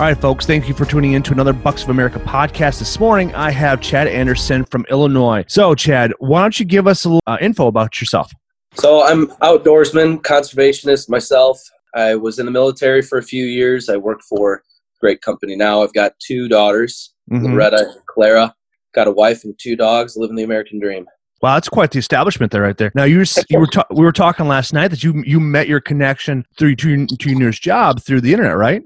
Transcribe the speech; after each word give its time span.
All 0.00 0.06
right, 0.06 0.16
folks, 0.18 0.46
thank 0.46 0.66
you 0.66 0.72
for 0.72 0.86
tuning 0.86 1.12
in 1.12 1.22
to 1.24 1.32
another 1.32 1.52
Bucks 1.52 1.82
of 1.82 1.90
America 1.90 2.18
podcast. 2.20 2.78
This 2.78 2.98
morning, 2.98 3.34
I 3.34 3.50
have 3.50 3.82
Chad 3.82 4.08
Anderson 4.08 4.64
from 4.64 4.86
Illinois. 4.88 5.44
So, 5.46 5.74
Chad, 5.74 6.14
why 6.20 6.40
don't 6.40 6.58
you 6.58 6.64
give 6.64 6.86
us 6.86 7.04
a 7.04 7.08
little 7.10 7.20
uh, 7.26 7.36
info 7.42 7.66
about 7.66 8.00
yourself? 8.00 8.32
So, 8.76 9.04
I'm 9.04 9.26
outdoorsman, 9.42 10.22
conservationist 10.22 11.10
myself. 11.10 11.60
I 11.94 12.14
was 12.14 12.38
in 12.38 12.46
the 12.46 12.50
military 12.52 13.02
for 13.02 13.18
a 13.18 13.22
few 13.22 13.44
years. 13.44 13.90
I 13.90 13.98
worked 13.98 14.22
for 14.24 14.54
a 14.54 14.60
great 15.02 15.20
company 15.20 15.54
now. 15.54 15.82
I've 15.82 15.92
got 15.92 16.14
two 16.18 16.48
daughters, 16.48 17.12
Mhm. 17.30 17.50
Loretta 17.50 17.90
and 17.90 18.06
Clara. 18.06 18.54
Got 18.94 19.06
a 19.06 19.12
wife 19.12 19.44
and 19.44 19.54
two 19.60 19.76
dogs, 19.76 20.16
living 20.16 20.34
the 20.36 20.44
American 20.44 20.80
dream. 20.80 21.04
Wow, 21.42 21.54
that's 21.56 21.68
quite 21.68 21.90
the 21.90 21.98
establishment 21.98 22.52
there, 22.52 22.62
right 22.62 22.76
there. 22.78 22.90
Now, 22.94 23.04
you 23.04 23.18
were, 23.18 23.24
you 23.50 23.58
were 23.58 23.66
ta- 23.66 23.86
we 23.90 24.02
were 24.02 24.12
talking 24.12 24.48
last 24.48 24.72
night 24.72 24.88
that 24.88 25.04
you 25.04 25.22
you 25.26 25.40
met 25.40 25.68
your 25.68 25.80
connection 25.80 26.46
through 26.56 26.76
to, 26.76 26.88
your- 26.90 27.06
to 27.06 27.28
your 27.28 27.38
nearest 27.38 27.60
job 27.62 28.00
through 28.02 28.22
the 28.22 28.32
internet, 28.32 28.56
right? 28.56 28.82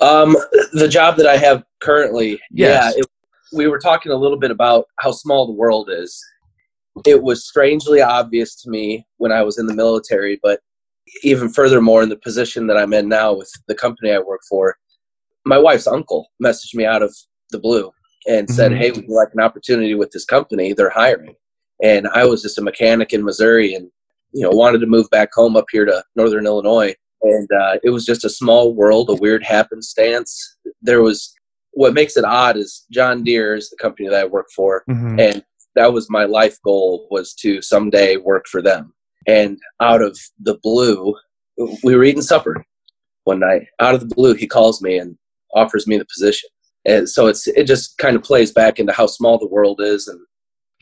Um, 0.00 0.36
the 0.72 0.88
job 0.88 1.16
that 1.16 1.26
I 1.26 1.36
have 1.36 1.64
currently, 1.80 2.40
Yes. 2.50 2.94
yeah, 2.96 3.00
it, 3.00 3.06
we 3.52 3.68
were 3.68 3.78
talking 3.78 4.12
a 4.12 4.16
little 4.16 4.38
bit 4.38 4.50
about 4.50 4.86
how 5.00 5.12
small 5.12 5.46
the 5.46 5.52
world 5.52 5.88
is. 5.90 6.22
It 7.06 7.22
was 7.22 7.46
strangely 7.46 8.00
obvious 8.02 8.54
to 8.62 8.70
me 8.70 9.06
when 9.18 9.32
I 9.32 9.42
was 9.42 9.58
in 9.58 9.66
the 9.66 9.74
military, 9.74 10.38
but 10.42 10.60
even 11.22 11.48
furthermore 11.48 12.02
in 12.02 12.08
the 12.08 12.16
position 12.16 12.66
that 12.68 12.76
I'm 12.76 12.92
in 12.92 13.08
now 13.08 13.32
with 13.34 13.50
the 13.68 13.74
company 13.74 14.12
I 14.12 14.18
work 14.18 14.40
for, 14.48 14.76
my 15.44 15.58
wife's 15.58 15.86
uncle 15.86 16.28
messaged 16.42 16.74
me 16.74 16.84
out 16.84 17.02
of 17.02 17.14
the 17.50 17.58
blue 17.58 17.92
and 18.26 18.48
said, 18.48 18.72
Mhm. 18.72 18.76
"Hey, 18.78 18.90
would 18.90 19.04
you 19.06 19.14
like 19.14 19.28
an 19.34 19.40
opportunity 19.40 19.94
with 19.94 20.10
this 20.10 20.24
company? 20.24 20.72
They're 20.72 20.88
hiring." 20.90 21.36
And 21.82 22.08
I 22.08 22.24
was 22.24 22.40
just 22.42 22.58
a 22.58 22.62
mechanic 22.62 23.12
in 23.12 23.22
Missouri, 23.24 23.74
and 23.74 23.90
you 24.32 24.42
know 24.42 24.50
wanted 24.50 24.78
to 24.78 24.86
move 24.86 25.08
back 25.10 25.28
home 25.34 25.56
up 25.56 25.66
here 25.70 25.84
to 25.84 26.02
Northern 26.16 26.46
Illinois 26.46 26.94
and 27.24 27.48
uh, 27.52 27.76
it 27.82 27.90
was 27.90 28.04
just 28.04 28.24
a 28.24 28.30
small 28.30 28.74
world, 28.74 29.10
a 29.10 29.14
weird 29.14 29.42
happenstance. 29.42 30.56
There 30.82 31.02
was 31.02 31.34
what 31.72 31.94
makes 31.94 32.16
it 32.16 32.24
odd 32.24 32.56
is 32.56 32.84
John 32.92 33.24
Deere 33.24 33.56
is 33.56 33.68
the 33.70 33.76
company 33.76 34.08
that 34.08 34.20
I 34.20 34.24
work 34.26 34.46
for, 34.54 34.84
Mm-hmm. 34.88 35.18
and 35.18 35.44
that 35.74 35.92
was 35.92 36.08
my 36.08 36.24
life 36.24 36.56
goal 36.64 37.08
was 37.10 37.34
to 37.34 37.60
someday 37.60 38.16
work 38.16 38.46
for 38.48 38.62
them. 38.62 38.92
And 39.26 39.58
out 39.80 40.02
of 40.02 40.16
the 40.40 40.56
blue, 40.62 41.14
we 41.82 41.96
were 41.96 42.04
eating 42.04 42.22
supper 42.22 42.64
one 43.24 43.40
night. 43.40 43.62
Out 43.80 43.94
of 43.94 44.00
the 44.08 44.14
blue, 44.14 44.34
he 44.34 44.46
calls 44.46 44.80
me 44.80 44.98
and 44.98 45.16
offers 45.54 45.86
me 45.86 45.96
the 45.98 46.04
position. 46.04 46.48
And 46.84 47.08
so 47.08 47.26
it's 47.26 47.46
it 47.48 47.64
just 47.64 47.98
kind 47.98 48.14
of 48.14 48.22
plays 48.22 48.52
back 48.52 48.78
into 48.78 48.92
how 48.92 49.06
small 49.06 49.38
the 49.38 49.48
world 49.48 49.80
is 49.80 50.06
and 50.06 50.20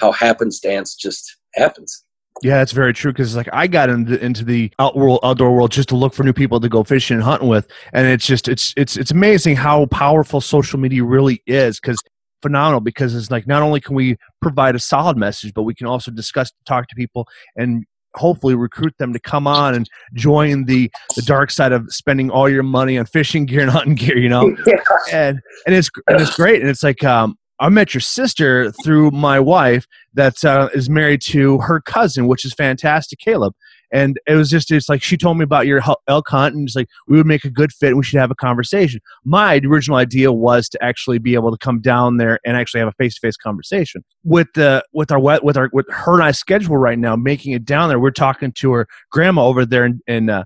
how 0.01 0.13
happenstance 0.13 0.95
just 0.95 1.37
happens. 1.55 2.05
Yeah, 2.43 2.59
that's 2.59 2.73
very 2.73 2.93
true. 2.93 3.13
Because 3.13 3.37
like 3.37 3.49
I 3.53 3.67
got 3.67 3.91
into 3.91 4.23
into 4.25 4.45
the 4.45 4.73
out 4.79 4.97
world, 4.97 5.21
outdoor 5.23 5.55
world 5.55 5.71
just 5.71 5.89
to 5.91 5.97
look 5.97 6.15
for 6.15 6.25
new 6.25 6.33
people 6.33 6.59
to 6.61 6.69
go 6.69 6.83
fishing 6.83 7.17
and 7.17 7.23
hunting 7.23 7.49
with, 7.49 7.69
and 7.93 8.07
it's 8.07 8.27
just 8.27 8.49
it's 8.49 8.75
it's 8.77 8.97
it's 8.97 9.11
amazing 9.11 9.57
how 9.57 9.87
powerful 9.87 10.41
social 10.41 10.79
media 10.79 11.05
really 11.05 11.43
is. 11.47 11.79
Because 11.79 11.99
phenomenal. 12.43 12.81
Because 12.81 13.15
it's 13.15 13.31
like 13.31 13.47
not 13.47 13.63
only 13.63 13.81
can 13.81 13.95
we 13.95 14.17
provide 14.43 14.75
a 14.75 14.81
solid 14.81 15.17
message, 15.17 15.55
but 15.55 15.63
we 15.63 15.75
can 15.75 15.87
also 15.87 16.11
discuss, 16.11 16.53
talk 16.67 16.89
to 16.89 16.97
people, 16.97 17.27
and 17.57 17.85
hopefully 18.15 18.55
recruit 18.55 18.95
them 18.99 19.13
to 19.13 19.19
come 19.19 19.47
on 19.47 19.75
and 19.75 19.89
join 20.15 20.65
the 20.67 20.91
the 21.17 21.23
dark 21.23 21.51
side 21.51 21.73
of 21.73 21.87
spending 21.89 22.31
all 22.31 22.49
your 22.49 22.63
money 22.63 22.99
on 22.99 23.07
fishing 23.07 23.47
gear 23.47 23.61
and 23.61 23.71
hunting 23.71 23.95
gear. 23.95 24.19
You 24.19 24.29
know, 24.29 24.55
and 25.13 25.41
and 25.67 25.75
it's 25.75 25.89
and 26.09 26.21
it's 26.21 26.37
great 26.37 26.61
and 26.61 26.69
it's 26.69 26.83
like 26.83 27.03
um 27.05 27.39
i 27.63 27.69
met 27.69 27.95
your 27.95 28.01
sister 28.01 28.71
through 28.85 29.11
my 29.11 29.41
wife 29.41 29.87
that 30.15 30.45
uh, 30.45 30.69
is 30.75 30.91
married 30.91 31.23
to 31.23 31.59
her 31.59 31.81
cousin 31.81 32.27
which 32.27 32.45
is 32.45 32.53
fantastic 32.53 33.19
caleb. 33.19 33.55
And 33.95 34.19
it 34.27 34.37
was 34.37 34.49
just 34.49 34.71
it's 34.71 34.89
like 34.89 35.03
she 35.03 35.19
told 35.19 35.37
me 35.37 35.45
about 35.45 35.67
your 35.67 35.83
elk 36.09 36.29
hunt 36.29 36.55
and 36.55 36.67
it's 36.67 36.75
like 36.75 36.89
we 37.09 37.19
would 37.19 37.27
make 37.27 37.45
a 37.45 37.51
good 37.51 37.73
fit 37.73 37.89
and 37.89 37.99
we 37.99 38.05
should 38.05 38.21
have 38.21 38.31
a 38.31 38.35
conversation. 38.35 39.01
My 39.25 39.61
original 39.65 39.99
idea 39.99 40.33
was 40.33 40.69
to 40.71 40.83
actually 40.83 41.19
be 41.19 41.35
able 41.35 41.51
to 41.51 41.59
come 41.59 41.81
down 41.81 42.17
there 42.17 42.39
and 42.45 42.57
actually 42.57 42.81
have 42.81 42.89
a 42.89 42.93
face-to-face 42.93 43.37
conversation 43.37 44.03
with 44.25 44.49
the 44.55 44.83
with 44.95 45.13
our 45.13 45.21
with 45.21 45.59
our 45.59 45.69
with 45.75 45.87
her 45.91 46.15
and 46.15 46.23
i 46.23 46.31
schedule 46.31 46.79
right 46.79 46.99
now 46.99 47.17
making 47.17 47.53
it 47.53 47.67
down 47.67 47.91
there. 47.91 48.01
We're 48.01 48.13
talking 48.13 48.53
to 48.53 48.73
her 48.73 48.89
grandma 49.11 49.45
over 49.45 49.67
there 49.67 49.85
in, 49.85 50.01
in 50.07 50.31
uh, 50.31 50.45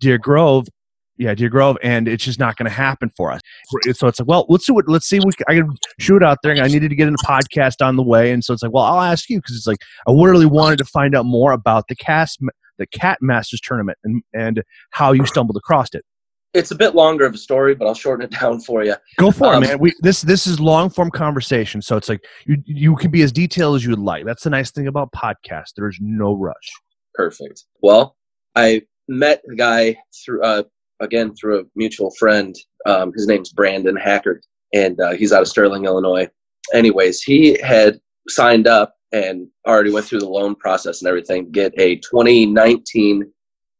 deer 0.00 0.18
grove 0.18 0.66
yeah, 1.18 1.34
Deer 1.34 1.48
Grove, 1.48 1.76
and 1.82 2.08
it's 2.08 2.24
just 2.24 2.38
not 2.38 2.56
going 2.56 2.68
to 2.68 2.74
happen 2.74 3.10
for 3.16 3.32
us. 3.32 3.40
So 3.94 4.06
it's 4.08 4.18
like, 4.20 4.28
well, 4.28 4.46
let's 4.48 4.66
do 4.66 4.78
it. 4.78 4.86
Let's 4.88 5.06
see. 5.08 5.18
We, 5.18 5.32
I 5.48 5.54
can 5.54 5.74
shoot 5.98 6.22
out 6.22 6.38
there, 6.42 6.52
and 6.52 6.60
I 6.60 6.68
needed 6.68 6.88
to 6.90 6.94
get 6.96 7.08
in 7.08 7.14
a 7.14 7.26
podcast 7.26 7.84
on 7.84 7.96
the 7.96 8.02
way, 8.02 8.30
and 8.30 8.44
so 8.44 8.54
it's 8.54 8.62
like, 8.62 8.72
well, 8.72 8.84
I'll 8.84 9.00
ask 9.00 9.28
you 9.28 9.38
because 9.38 9.56
it's 9.56 9.66
like 9.66 9.78
I 10.06 10.12
really 10.12 10.46
wanted 10.46 10.78
to 10.78 10.84
find 10.84 11.14
out 11.14 11.24
more 11.26 11.52
about 11.52 11.84
the 11.88 11.96
cast, 11.96 12.38
the 12.78 12.86
Cat 12.86 13.18
Masters 13.20 13.60
tournament, 13.60 13.98
and 14.04 14.22
and 14.32 14.62
how 14.90 15.12
you 15.12 15.26
stumbled 15.26 15.56
across 15.56 15.88
it. 15.94 16.04
It's 16.54 16.70
a 16.70 16.74
bit 16.74 16.94
longer 16.94 17.26
of 17.26 17.34
a 17.34 17.38
story, 17.38 17.74
but 17.74 17.86
I'll 17.86 17.94
shorten 17.94 18.24
it 18.24 18.30
down 18.40 18.60
for 18.60 18.82
you. 18.84 18.94
Go 19.18 19.30
for 19.30 19.52
Um, 19.54 19.62
it, 19.62 19.66
man. 19.66 19.78
We 19.78 19.94
this 20.00 20.22
this 20.22 20.46
is 20.46 20.60
long 20.60 20.88
form 20.90 21.10
conversation, 21.10 21.82
so 21.82 21.96
it's 21.96 22.08
like 22.08 22.24
you 22.46 22.62
you 22.64 22.96
can 22.96 23.10
be 23.10 23.22
as 23.22 23.32
detailed 23.32 23.76
as 23.76 23.84
you 23.84 23.90
would 23.90 23.98
like. 23.98 24.24
That's 24.24 24.44
the 24.44 24.50
nice 24.50 24.70
thing 24.70 24.86
about 24.86 25.12
podcasts. 25.12 25.72
There's 25.76 25.98
no 26.00 26.34
rush. 26.34 26.54
Perfect. 27.14 27.64
Well, 27.82 28.16
I 28.54 28.82
met 29.08 29.42
the 29.44 29.56
guy 29.56 29.96
through 30.24 30.42
uh, 30.42 30.62
again 31.00 31.34
through 31.34 31.60
a 31.60 31.64
mutual 31.76 32.10
friend. 32.18 32.54
Um, 32.86 33.12
his 33.14 33.26
name's 33.26 33.52
Brandon 33.52 33.96
Hackard, 33.96 34.44
and 34.74 35.00
uh, 35.00 35.12
he's 35.12 35.32
out 35.32 35.42
of 35.42 35.48
Sterling, 35.48 35.84
Illinois. 35.84 36.28
Anyways, 36.74 37.22
he 37.22 37.58
had 37.62 37.98
signed 38.28 38.66
up 38.66 38.94
and 39.12 39.48
already 39.66 39.90
went 39.90 40.06
through 40.06 40.20
the 40.20 40.28
loan 40.28 40.54
process 40.54 41.00
and 41.00 41.08
everything 41.08 41.46
to 41.46 41.50
get 41.50 41.72
a 41.78 41.96
2019 41.96 43.30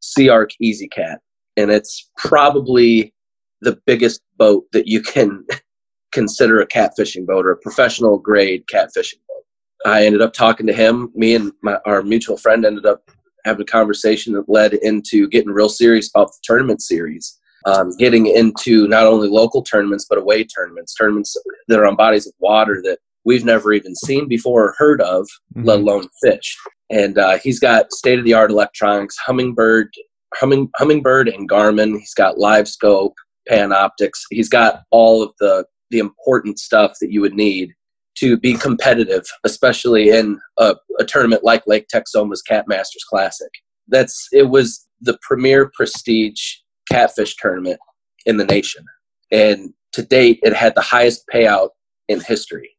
Sea 0.01 0.29
Arc 0.29 0.51
Easy 0.61 0.89
Cat, 0.89 1.21
and 1.57 1.71
it's 1.71 2.11
probably 2.17 3.13
the 3.61 3.79
biggest 3.87 4.23
boat 4.37 4.65
that 4.73 4.87
you 4.87 5.03
can 5.03 5.45
consider 6.13 6.61
a 6.61 6.67
catfishing 6.67 7.27
boat 7.27 7.45
or 7.45 7.53
a 7.53 7.59
professional 7.59 8.19
grade 8.19 8.65
catfishing 8.73 9.21
boat. 9.29 9.45
I 9.85 10.07
ended 10.07 10.23
up 10.23 10.33
talking 10.33 10.67
to 10.67 10.73
him. 10.73 11.11
Me 11.15 11.35
and 11.35 11.53
my, 11.63 11.79
our 11.85 12.03
mutual 12.03 12.37
friend 12.37 12.65
ended 12.65 12.87
up 12.87 13.11
having 13.45 13.63
a 13.63 13.67
conversation 13.67 14.33
that 14.35 14.49
led 14.49 14.75
into 14.75 15.29
getting 15.29 15.51
real 15.51 15.69
serious 15.69 16.11
about 16.15 16.29
the 16.29 16.39
tournament 16.43 16.83
series. 16.83 17.39
Um, 17.67 17.91
getting 17.99 18.27
into 18.27 18.87
not 18.87 19.07
only 19.07 19.29
local 19.29 19.63
tournaments 19.63 20.07
but 20.09 20.17
away 20.17 20.45
tournaments, 20.45 20.95
tournaments 20.95 21.37
that 21.67 21.79
are 21.79 21.87
on 21.87 21.97
bodies 21.97 22.27
of 22.27 22.33
water 22.39 22.81
that 22.85 22.99
we've 23.25 23.45
never 23.45 23.73
even 23.73 23.95
seen 23.97 24.29
before 24.29 24.69
or 24.69 24.75
heard 24.79 25.03
of, 25.03 25.29
let 25.57 25.81
alone 25.81 26.09
fish. 26.23 26.57
And 26.89 27.19
uh, 27.19 27.39
he's 27.43 27.59
got 27.59 27.93
state 27.93 28.19
of 28.19 28.25
the 28.25 28.33
art 28.33 28.51
electronics, 28.51 29.17
Humminbird, 29.27 29.89
humming, 30.35 30.71
Humminbird 30.81 31.35
and 31.35 31.49
Garmin. 31.49 31.99
He's 31.99 32.15
got 32.15 32.37
LiveScope, 32.37 33.13
pan 33.47 33.73
optics. 33.73 34.25
He's 34.31 34.49
got 34.49 34.83
all 34.91 35.23
of 35.23 35.33
the 35.41 35.67
the 35.91 35.99
important 35.99 36.59
stuff 36.59 36.93
that 37.01 37.11
you 37.11 37.21
would 37.23 37.35
need 37.35 37.73
to 38.21 38.37
be 38.37 38.55
competitive, 38.55 39.27
especially 39.45 40.11
in 40.11 40.41
a, 40.59 40.77
a 40.99 41.05
tournament 41.05 41.45
like 41.45 41.67
Lake 41.67 41.89
Texoma's 41.89 42.43
Cat 42.43 42.67
Masters 42.69 43.05
Classic. 43.09 43.51
That's 43.89 44.29
it 44.33 44.51
was 44.51 44.87
the 45.01 45.19
premier 45.23 45.71
prestige 45.75 46.55
catfish 46.91 47.37
tournament 47.37 47.81
in 48.27 48.37
the 48.37 48.45
nation, 48.45 48.85
and 49.31 49.73
to 49.93 50.03
date, 50.03 50.41
it 50.43 50.55
had 50.55 50.75
the 50.75 50.83
highest 50.83 51.25
payout 51.33 51.71
in 52.09 52.21
history 52.21 52.71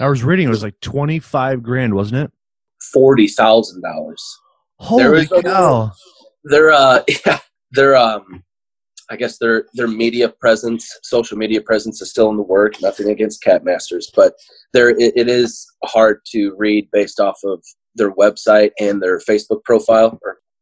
I 0.00 0.08
was 0.08 0.24
reading; 0.24 0.46
it 0.46 0.50
was 0.50 0.62
like 0.62 0.78
twenty 0.80 1.18
five 1.18 1.62
grand, 1.62 1.94
wasn't 1.94 2.24
it? 2.24 2.32
forty 2.92 3.28
thousand 3.28 3.82
dollars. 3.82 4.22
Holy 4.78 5.22
is 5.22 5.32
a- 5.32 5.42
cow! 5.42 5.92
Their 6.44 6.72
uh, 6.72 7.02
yeah, 7.26 7.38
their 7.72 7.96
um, 7.96 8.44
I 9.10 9.16
guess 9.16 9.38
their 9.38 9.66
their 9.74 9.88
media 9.88 10.28
presence, 10.28 10.88
social 11.02 11.36
media 11.36 11.60
presence, 11.60 12.00
is 12.00 12.10
still 12.10 12.30
in 12.30 12.36
the 12.36 12.42
work. 12.42 12.80
Nothing 12.80 13.10
against 13.10 13.42
Cat 13.42 13.64
Masters, 13.64 14.10
but 14.14 14.34
there 14.72 14.90
it, 14.90 15.12
it 15.16 15.28
is 15.28 15.66
hard 15.84 16.20
to 16.32 16.54
read 16.56 16.88
based 16.92 17.20
off 17.20 17.38
of 17.44 17.62
their 17.94 18.12
website 18.12 18.70
and 18.80 19.02
their 19.02 19.18
Facebook 19.18 19.62
profile. 19.64 20.18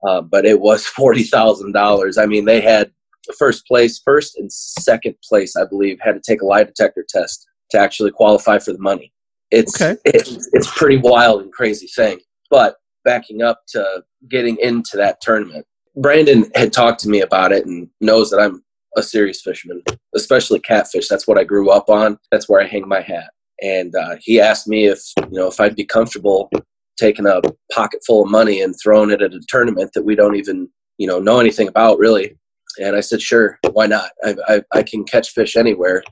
Uh, 0.07 0.21
but 0.21 0.45
it 0.45 0.61
was 0.61 0.87
forty 0.99 1.23
thousand 1.23 1.73
dollars. 1.73 2.19
I 2.19 2.27
mean, 2.27 2.45
they 2.45 2.61
had 2.61 2.91
first 3.39 3.67
place, 3.67 4.01
first 4.05 4.37
and 4.37 4.53
second 4.53 5.15
place, 5.29 5.55
I 5.57 5.65
believe, 5.65 5.99
had 6.01 6.15
to 6.15 6.21
take 6.21 6.43
a 6.43 6.47
lie 6.47 6.65
detector 6.65 7.05
test 7.09 7.47
to 7.71 7.79
actually 7.79 8.11
qualify 8.11 8.59
for 8.59 8.73
the 8.73 8.79
money. 8.79 9.13
It's 9.51 9.81
Okay. 9.81 10.01
it's, 10.05 10.49
it's 10.53 10.71
pretty 10.79 10.97
wild 10.97 11.43
and 11.43 11.53
crazy 11.53 11.87
thing. 11.87 12.19
But 12.51 12.77
backing 13.05 13.43
up 13.43 13.61
to 13.69 14.03
getting 14.29 14.57
into 14.59 14.97
that 14.97 15.21
tournament, 15.21 15.67
Brandon 15.97 16.51
had 16.55 16.73
talked 16.73 17.01
to 17.01 17.09
me 17.09 17.21
about 17.21 17.53
it 17.53 17.67
and 17.67 17.89
knows 18.01 18.31
that 18.31 18.41
I'm 18.41 18.63
a 18.97 19.03
serious 19.03 19.43
fisherman, 19.43 19.83
especially 20.15 20.61
catfish. 20.61 21.09
That's 21.09 21.27
what 21.27 21.39
I 21.39 21.45
grew 21.45 21.71
up 21.71 21.89
on. 21.89 22.19
That's 22.31 22.49
where 22.49 22.61
I 22.61 22.67
hang 22.67 22.87
my 22.89 23.01
hat. 23.01 23.31
And 23.63 23.95
uh, 23.95 24.17
he 24.21 24.41
asked 24.41 24.67
me 24.67 24.87
if 24.87 25.01
you 25.31 25.39
know 25.39 25.49
if 25.49 25.61
I'd 25.61 25.77
be 25.77 25.85
comfortable 25.85 26.51
taking 26.99 27.27
a 27.27 27.41
pocket 27.73 28.01
full 28.07 28.25
of 28.25 28.31
money 28.31 28.61
and 28.61 28.75
throwing 28.83 29.11
it 29.11 29.23
at 29.23 29.35
a 29.35 29.41
tournament 29.49 29.93
that 29.95 30.05
we 30.05 30.15
don't 30.15 30.37
even 30.37 30.69
you 30.99 31.07
know 31.07 31.21
know 31.21 31.39
anything 31.39 31.69
about 31.69 31.99
really. 31.99 32.37
And 32.81 32.97
I 32.97 33.01
said, 33.01 33.21
sure, 33.21 33.59
why 33.73 33.87
not? 33.87 34.13
I, 34.25 34.35
I, 34.49 34.63
I 34.73 34.83
can 34.83 35.05
catch 35.05 35.31
fish 35.31 35.57
anywhere, 35.57 36.03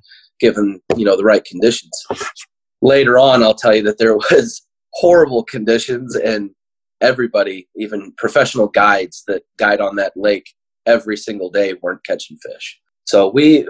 given 0.41 0.81
you 0.97 1.05
know 1.05 1.17
the 1.17 1.25
right 1.25 1.44
conditions. 1.44 1.91
Later 2.82 3.19
on, 3.19 3.43
I'll 3.43 3.55
tell 3.55 3.75
you 3.75 3.82
that 3.85 3.99
there 3.99 4.17
was 4.31 4.67
horrible 4.94 5.44
conditions 5.44 6.17
and 6.17 6.50
everybody, 7.00 7.69
even 7.76 8.12
professional 8.17 8.69
guides 8.69 9.23
that 9.26 9.43
guide 9.58 9.81
on 9.81 9.97
that 9.97 10.12
lake 10.17 10.52
every 10.87 11.17
single 11.17 11.50
day, 11.50 11.75
weren't 11.82 12.05
catching 12.05 12.37
fish. 12.38 12.81
So 13.05 13.29
we 13.29 13.67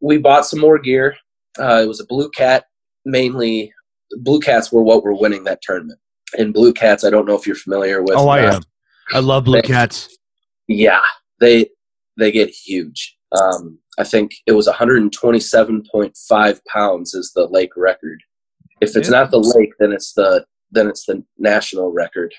we 0.00 0.18
bought 0.18 0.46
some 0.46 0.60
more 0.60 0.78
gear. 0.78 1.16
Uh, 1.58 1.80
it 1.82 1.88
was 1.88 2.00
a 2.00 2.06
blue 2.06 2.30
cat 2.30 2.64
mainly. 3.04 3.72
Blue 4.18 4.40
cats 4.40 4.70
were 4.70 4.82
what 4.82 5.02
were 5.02 5.14
winning 5.14 5.44
that 5.44 5.62
tournament. 5.62 5.98
And 6.36 6.52
blue 6.52 6.72
cats, 6.72 7.04
I 7.04 7.10
don't 7.10 7.26
know 7.26 7.36
if 7.36 7.46
you're 7.46 7.56
familiar 7.56 8.02
with. 8.02 8.16
Oh, 8.16 8.28
I 8.28 8.40
am. 8.40 8.62
I 9.12 9.20
love 9.20 9.44
blue 9.44 9.60
they, 9.60 9.68
cats. 9.68 10.16
Yeah, 10.68 11.02
they 11.40 11.68
they 12.16 12.32
get 12.32 12.50
huge. 12.50 13.16
Um, 13.32 13.78
I 13.98 14.04
think 14.04 14.32
it 14.46 14.52
was 14.52 14.68
127.5 14.68 16.60
pounds 16.72 17.14
is 17.14 17.32
the 17.34 17.46
lake 17.46 17.76
record. 17.76 18.22
If 18.80 18.96
it's 18.96 19.08
yeah. 19.08 19.20
not 19.20 19.30
the 19.30 19.38
lake, 19.38 19.72
then 19.78 19.92
it's 19.92 20.12
the 20.12 20.44
then 20.70 20.88
it's 20.88 21.06
the 21.06 21.24
national 21.38 21.92
record. 21.92 22.34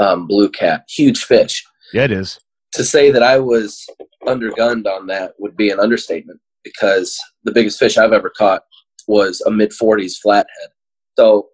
Um, 0.00 0.26
blue 0.26 0.48
cat, 0.48 0.84
huge 0.88 1.24
fish. 1.24 1.64
Yeah, 1.92 2.04
it 2.04 2.12
is. 2.12 2.38
To 2.74 2.84
say 2.84 3.10
that 3.10 3.22
I 3.22 3.38
was 3.38 3.84
undergunned 4.26 4.86
on 4.86 5.06
that 5.08 5.34
would 5.38 5.56
be 5.56 5.70
an 5.70 5.80
understatement 5.80 6.40
because 6.64 7.18
the 7.44 7.52
biggest 7.52 7.78
fish 7.78 7.98
I've 7.98 8.12
ever 8.12 8.30
caught 8.30 8.62
was 9.06 9.40
a 9.42 9.50
mid 9.50 9.70
40s 9.70 10.18
flathead. 10.18 10.70
So 11.18 11.48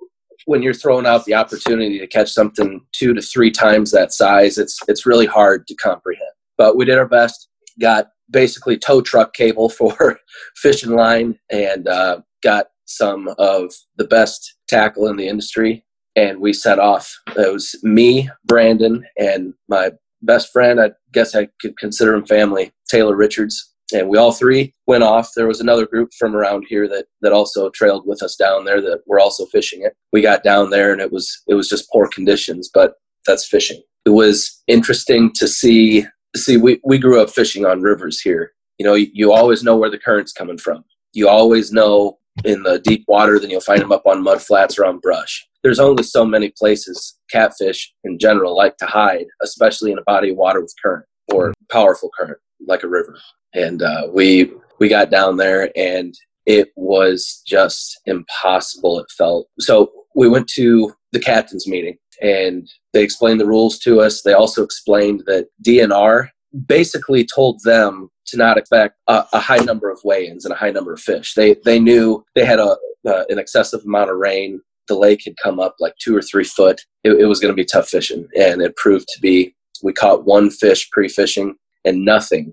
when 0.45 0.63
you're 0.63 0.75
throwing 0.75 1.07
out 1.07 1.25
the 1.25 1.35
opportunity 1.35 1.99
to 1.99 2.07
catch 2.07 2.31
something 2.31 2.81
two 2.93 3.15
to 3.15 3.23
three 3.23 3.51
times 3.51 3.91
that 3.93 4.13
size, 4.13 4.59
it's 4.59 4.79
it's 4.89 5.07
really 5.07 5.27
hard 5.27 5.67
to 5.67 5.75
comprehend. 5.75 6.31
But 6.57 6.77
we 6.77 6.85
did 6.85 6.99
our 6.99 7.09
best. 7.09 7.49
Got 7.81 8.09
basically 8.31 8.79
tow 8.79 9.01
truck 9.01 9.35
cable 9.35 9.69
for 9.79 10.19
fishing 10.57 10.95
line 10.95 11.39
and 11.51 11.89
uh, 11.89 12.21
got 12.43 12.67
some 12.85 13.29
of 13.39 13.73
the 13.97 14.05
best 14.05 14.55
tackle 14.69 15.09
in 15.09 15.17
the 15.17 15.27
industry. 15.27 15.85
And 16.17 16.41
we 16.41 16.53
set 16.53 16.79
off. 16.79 17.15
It 17.37 17.53
was 17.53 17.79
me, 17.83 18.29
Brandon, 18.45 19.05
and 19.19 19.55
my 19.69 19.93
best 20.23 20.53
friend. 20.53 20.81
I 20.81 20.93
guess 21.13 21.35
I 21.35 21.49
could 21.61 21.79
consider 21.79 22.15
him 22.15 22.27
family, 22.27 22.73
Taylor 22.91 23.15
Richards. 23.15 23.73
And 23.95 24.09
we 24.09 24.19
all 24.19 24.33
three 24.33 24.75
went 24.87 25.05
off. 25.05 25.31
There 25.37 25.47
was 25.47 25.61
another 25.61 25.87
group 25.87 26.11
from 26.19 26.35
around 26.35 26.65
here 26.69 26.89
that, 26.89 27.07
that 27.21 27.33
also 27.33 27.71
trailed 27.71 28.05
with 28.07 28.23
us 28.23 28.35
down 28.35 28.65
there 28.65 28.81
that 28.81 29.03
were 29.07 29.21
also 29.21 29.47
fishing 29.47 29.83
it. 29.83 29.95
We 30.13 30.23
got 30.23 30.43
down 30.43 30.71
there 30.71 30.93
and 30.93 31.01
it 31.01 31.13
was 31.13 31.43
it 31.47 31.55
was 31.55 31.69
just 31.69 31.89
poor 31.93 32.09
conditions, 32.09 32.69
but 32.73 32.95
that's 33.27 33.47
fishing. 33.47 33.81
It 34.05 34.11
was 34.11 34.63
interesting 34.67 35.33
to 35.35 35.47
see 35.47 36.05
see 36.35 36.57
we, 36.57 36.81
we 36.85 36.99
grew 36.99 37.21
up 37.21 37.31
fishing 37.31 37.65
on 37.65 37.81
rivers 37.81 38.21
here. 38.21 38.53
You 38.79 38.87
know, 38.87 38.95
you, 38.95 39.09
you 39.13 39.33
always 39.33 39.63
know 39.63 39.77
where 39.77 39.91
the 39.91 39.99
current's 39.99 40.33
coming 40.33 40.59
from. 40.59 40.85
You 41.13 41.29
always 41.29 41.73
know 41.73 42.19
in 42.45 42.63
the 42.65 42.79
deep 42.81 43.05
water, 43.09 43.39
then 43.39 43.51
you'll 43.51 43.61
find 43.61 43.81
them 43.81 43.93
up 43.93 44.07
on 44.07 44.23
mud 44.23 44.43
flats 44.43 44.79
or 44.79 44.85
on 44.85 44.99
brush. 44.99 45.47
There's 45.63 45.81
only 45.81 46.03
so 46.03 46.25
many 46.25 46.53
places 46.57 47.19
catfish 47.31 47.93
in 48.05 48.19
general 48.19 48.57
like 48.57 48.77
to 48.79 48.87
hide, 48.87 49.27
especially 49.43 49.93
in 49.93 49.99
a 49.99 50.03
body 50.03 50.31
of 50.31 50.37
water 50.37 50.61
with 50.61 50.75
current 50.83 51.07
or 51.33 51.53
powerful 51.71 52.11
current 52.17 52.39
like 52.67 52.83
a 52.83 52.89
river. 52.89 53.19
And 53.55 53.83
uh, 53.83 54.09
we 54.13 54.53
we 54.79 54.89
got 54.89 55.11
down 55.11 55.37
there 55.37 55.71
and 55.77 56.15
it 56.47 56.69
was 56.77 57.43
just 57.47 58.01
impossible. 58.07 58.99
It 59.01 59.07
felt 59.17 59.49
so. 59.59 59.91
We 60.15 60.29
went 60.29 60.49
to 60.51 60.95
the 61.13 61.21
captain's 61.21 61.67
meeting 61.67 61.99
and 62.23 62.69
they 62.93 63.03
explained 63.03 63.41
the 63.41 63.47
rules 63.47 63.79
to 63.81 64.01
us. 64.01 64.23
They 64.23 64.33
also 64.33 64.63
explained 64.63 65.25
that 65.27 65.49
DNR 65.63 66.29
basically 66.67 67.25
told 67.25 67.61
them 67.65 68.09
to 68.27 68.37
not 68.37 68.57
expect 68.57 68.97
a, 69.09 69.25
a, 69.33 69.41
high 69.41 69.59
number 69.59 69.91
of 69.91 70.01
weigh-ins 70.05 70.45
and 70.45 70.55
a 70.55 70.57
high 70.57 70.71
number 70.71 70.93
of 70.93 71.01
fish. 71.01 71.35
They 71.35 71.57
they 71.65 71.79
knew 71.79 72.25
they 72.35 72.45
had 72.45 72.59
a 72.59 72.77
uh, 73.07 73.25
an 73.29 73.39
excessive 73.39 73.85
amount 73.85 74.11
of 74.11 74.17
rain. 74.17 74.61
The 74.89 74.97
lake 74.97 75.23
had 75.25 75.37
come 75.43 75.61
up 75.61 75.77
like 75.81 75.95
two 76.01 76.17
or 76.17 76.23
three 76.23 76.45
foot. 76.45 76.81
It, 77.05 77.13
it 77.13 77.27
was 77.27 77.41
going 77.41 77.53
to 77.53 77.61
be 77.61 77.65
tough 77.65 77.89
fishing, 77.89 78.27
and 78.39 78.63
it 78.63 78.77
proved 78.77 79.09
to 79.09 79.21
be. 79.21 79.55
We 79.83 79.93
caught 79.93 80.25
one 80.25 80.51
fish 80.51 80.89
pre-fishing 80.91 81.55
and 81.85 82.05
nothing 82.05 82.51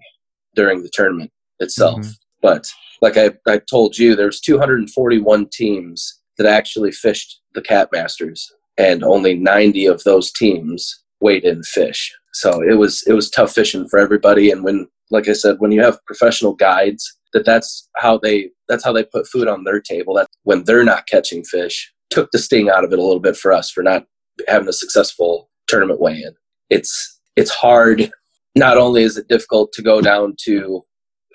during 0.56 0.84
the 0.84 0.90
tournament 0.92 1.32
itself. 1.60 2.00
Mm-hmm. 2.00 2.12
But 2.42 2.68
like 3.02 3.18
I, 3.18 3.32
I 3.48 3.60
told 3.60 3.98
you, 3.98 4.16
there's 4.16 4.42
241 4.42 5.48
teams 5.52 6.20
that 6.38 6.48
actually 6.48 6.92
fished 6.92 7.40
the 7.54 7.62
Cat 7.62 7.90
Masters, 7.94 8.52
and 8.78 9.04
only 9.04 9.36
90 9.36 9.86
of 9.86 10.04
those 10.04 10.32
teams 10.32 11.04
weighed 11.22 11.46
in 11.46 11.64
fish. 11.64 12.14
So 12.34 12.62
it 12.62 12.78
was 12.78 13.04
it 13.08 13.14
was 13.14 13.30
tough 13.30 13.54
fishing 13.54 13.88
for 13.88 14.00
everybody. 14.00 14.52
And 14.52 14.64
when 14.64 14.88
like 15.12 15.28
I 15.30 15.34
said, 15.34 15.58
when 15.60 15.72
you 15.72 15.82
have 15.82 16.04
professional 16.06 16.54
guides, 16.54 17.18
that 17.34 17.46
that's 17.46 17.90
how 17.98 18.18
they 18.18 18.50
that's 18.68 18.84
how 18.84 18.92
they 18.92 19.04
put 19.04 19.28
food 19.28 19.48
on 19.48 19.64
their 19.64 19.80
table. 19.80 20.16
That 20.16 20.28
when 20.44 20.64
they're 20.64 20.84
not 20.84 21.08
catching 21.08 21.44
fish, 21.44 21.92
took 22.14 22.30
the 22.32 22.40
sting 22.40 22.70
out 22.70 22.84
of 22.84 22.94
it 22.94 23.00
a 23.00 23.04
little 23.04 23.20
bit 23.20 23.36
for 23.36 23.52
us 23.52 23.72
for 23.72 23.84
not 23.84 24.06
having 24.48 24.70
a 24.70 24.74
successful 24.74 25.50
tournament 25.68 26.00
weigh-in. 26.00 26.34
It's 26.70 27.20
it's 27.36 27.52
hard. 27.52 28.12
Not 28.56 28.78
only 28.78 29.02
is 29.04 29.18
it 29.18 29.28
difficult 29.28 29.72
to 29.74 29.82
go 29.82 30.00
down 30.00 30.36
to 30.46 30.84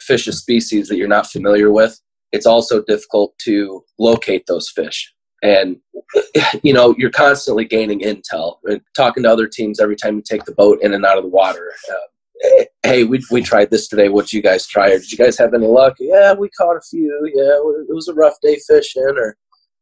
fish 0.00 0.28
a 0.28 0.32
species 0.32 0.88
that 0.88 0.96
you're 0.96 1.08
not 1.08 1.26
familiar 1.26 1.72
with, 1.72 2.00
it's 2.30 2.46
also 2.46 2.82
difficult 2.84 3.36
to 3.40 3.82
locate 3.98 4.44
those 4.46 4.70
fish. 4.70 5.12
And 5.42 5.76
you 6.62 6.72
know 6.72 6.94
you're 6.96 7.10
constantly 7.10 7.64
gaining 7.64 8.00
intel 8.00 8.58
and 8.64 8.80
talking 8.96 9.24
to 9.24 9.30
other 9.30 9.48
teams 9.48 9.80
every 9.80 9.96
time 9.96 10.16
you 10.16 10.22
take 10.22 10.44
the 10.44 10.54
boat 10.54 10.78
in 10.82 10.94
and 10.94 11.04
out 11.04 11.18
of 11.18 11.24
the 11.24 11.30
water. 11.30 11.72
Uh, 11.92 12.64
hey, 12.84 13.04
we 13.04 13.20
we 13.30 13.42
tried 13.42 13.70
this 13.70 13.88
today. 13.88 14.08
What 14.08 14.26
did 14.26 14.32
you 14.32 14.42
guys 14.42 14.66
try? 14.66 14.90
Or 14.90 14.98
did 14.98 15.10
you 15.10 15.18
guys 15.18 15.36
have 15.38 15.54
any 15.54 15.66
luck? 15.66 15.94
Yeah, 15.98 16.34
we 16.34 16.48
caught 16.50 16.76
a 16.76 16.80
few. 16.80 17.12
Yeah, 17.34 17.54
it 17.88 17.94
was 17.94 18.08
a 18.08 18.14
rough 18.14 18.36
day 18.40 18.58
fishing. 18.66 19.14
Or, 19.16 19.36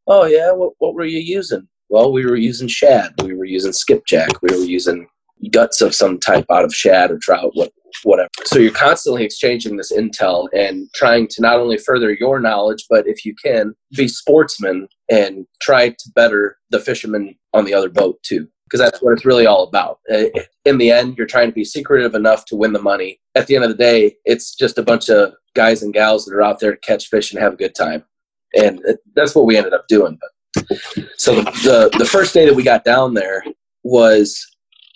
oh 0.07 0.25
yeah, 0.25 0.51
what 0.51 0.73
what 0.79 0.93
were 0.93 1.05
you 1.05 1.19
using? 1.19 1.67
Well, 1.89 2.11
we 2.11 2.25
were 2.25 2.35
using 2.35 2.67
shad. 2.67 3.13
We 3.23 3.33
were 3.33 3.45
using 3.45 3.71
skipjack. 3.71 4.41
We 4.41 4.49
were 4.49 4.63
using 4.63 5.07
guts 5.51 5.81
of 5.81 5.95
some 5.95 6.19
type 6.19 6.45
out 6.51 6.65
of 6.65 6.73
shad 6.73 7.11
or 7.11 7.19
trout, 7.21 7.51
what, 7.53 7.71
whatever. 8.03 8.27
So 8.43 8.59
you're 8.59 8.71
constantly 8.71 9.23
exchanging 9.23 9.77
this 9.77 9.93
intel 9.93 10.47
and 10.53 10.89
trying 10.95 11.27
to 11.29 11.41
not 11.41 11.59
only 11.59 11.77
further 11.77 12.11
your 12.11 12.39
knowledge, 12.39 12.85
but 12.89 13.07
if 13.07 13.23
you 13.23 13.35
can, 13.41 13.73
be 13.95 14.07
sportsmen 14.07 14.87
and 15.09 15.45
try 15.61 15.89
to 15.89 16.11
better 16.15 16.57
the 16.71 16.79
fishermen 16.79 17.35
on 17.53 17.65
the 17.65 17.73
other 17.73 17.89
boat 17.89 18.21
too 18.23 18.47
because 18.65 18.79
that's 18.79 19.01
what 19.01 19.13
it's 19.13 19.25
really 19.25 19.45
all 19.45 19.63
about. 19.63 19.99
Uh, 20.11 20.25
in 20.65 20.77
the 20.77 20.91
end, 20.91 21.17
you're 21.17 21.27
trying 21.27 21.47
to 21.47 21.55
be 21.55 21.63
secretive 21.63 22.15
enough 22.15 22.43
to 22.45 22.55
win 22.55 22.73
the 22.73 22.81
money. 22.81 23.19
At 23.35 23.47
the 23.47 23.55
end 23.55 23.63
of 23.63 23.69
the 23.69 23.77
day, 23.77 24.15
it's 24.25 24.55
just 24.55 24.77
a 24.77 24.83
bunch 24.83 25.09
of 25.09 25.33
guys 25.55 25.83
and 25.83 25.93
gals 25.93 26.25
that 26.25 26.35
are 26.35 26.41
out 26.41 26.59
there 26.59 26.73
to 26.73 26.79
catch 26.79 27.07
fish 27.07 27.31
and 27.31 27.41
have 27.41 27.53
a 27.53 27.57
good 27.57 27.75
time, 27.75 28.03
and 28.55 28.81
that's 29.15 29.35
what 29.35 29.45
we 29.45 29.57
ended 29.57 29.73
up 29.73 29.87
doing. 29.87 30.17
But 30.19 30.31
So 31.17 31.35
the, 31.35 31.43
the, 31.63 31.97
the 31.99 32.05
first 32.05 32.33
day 32.33 32.45
that 32.45 32.53
we 32.53 32.63
got 32.63 32.83
down 32.83 33.13
there 33.13 33.43
was 33.83 34.45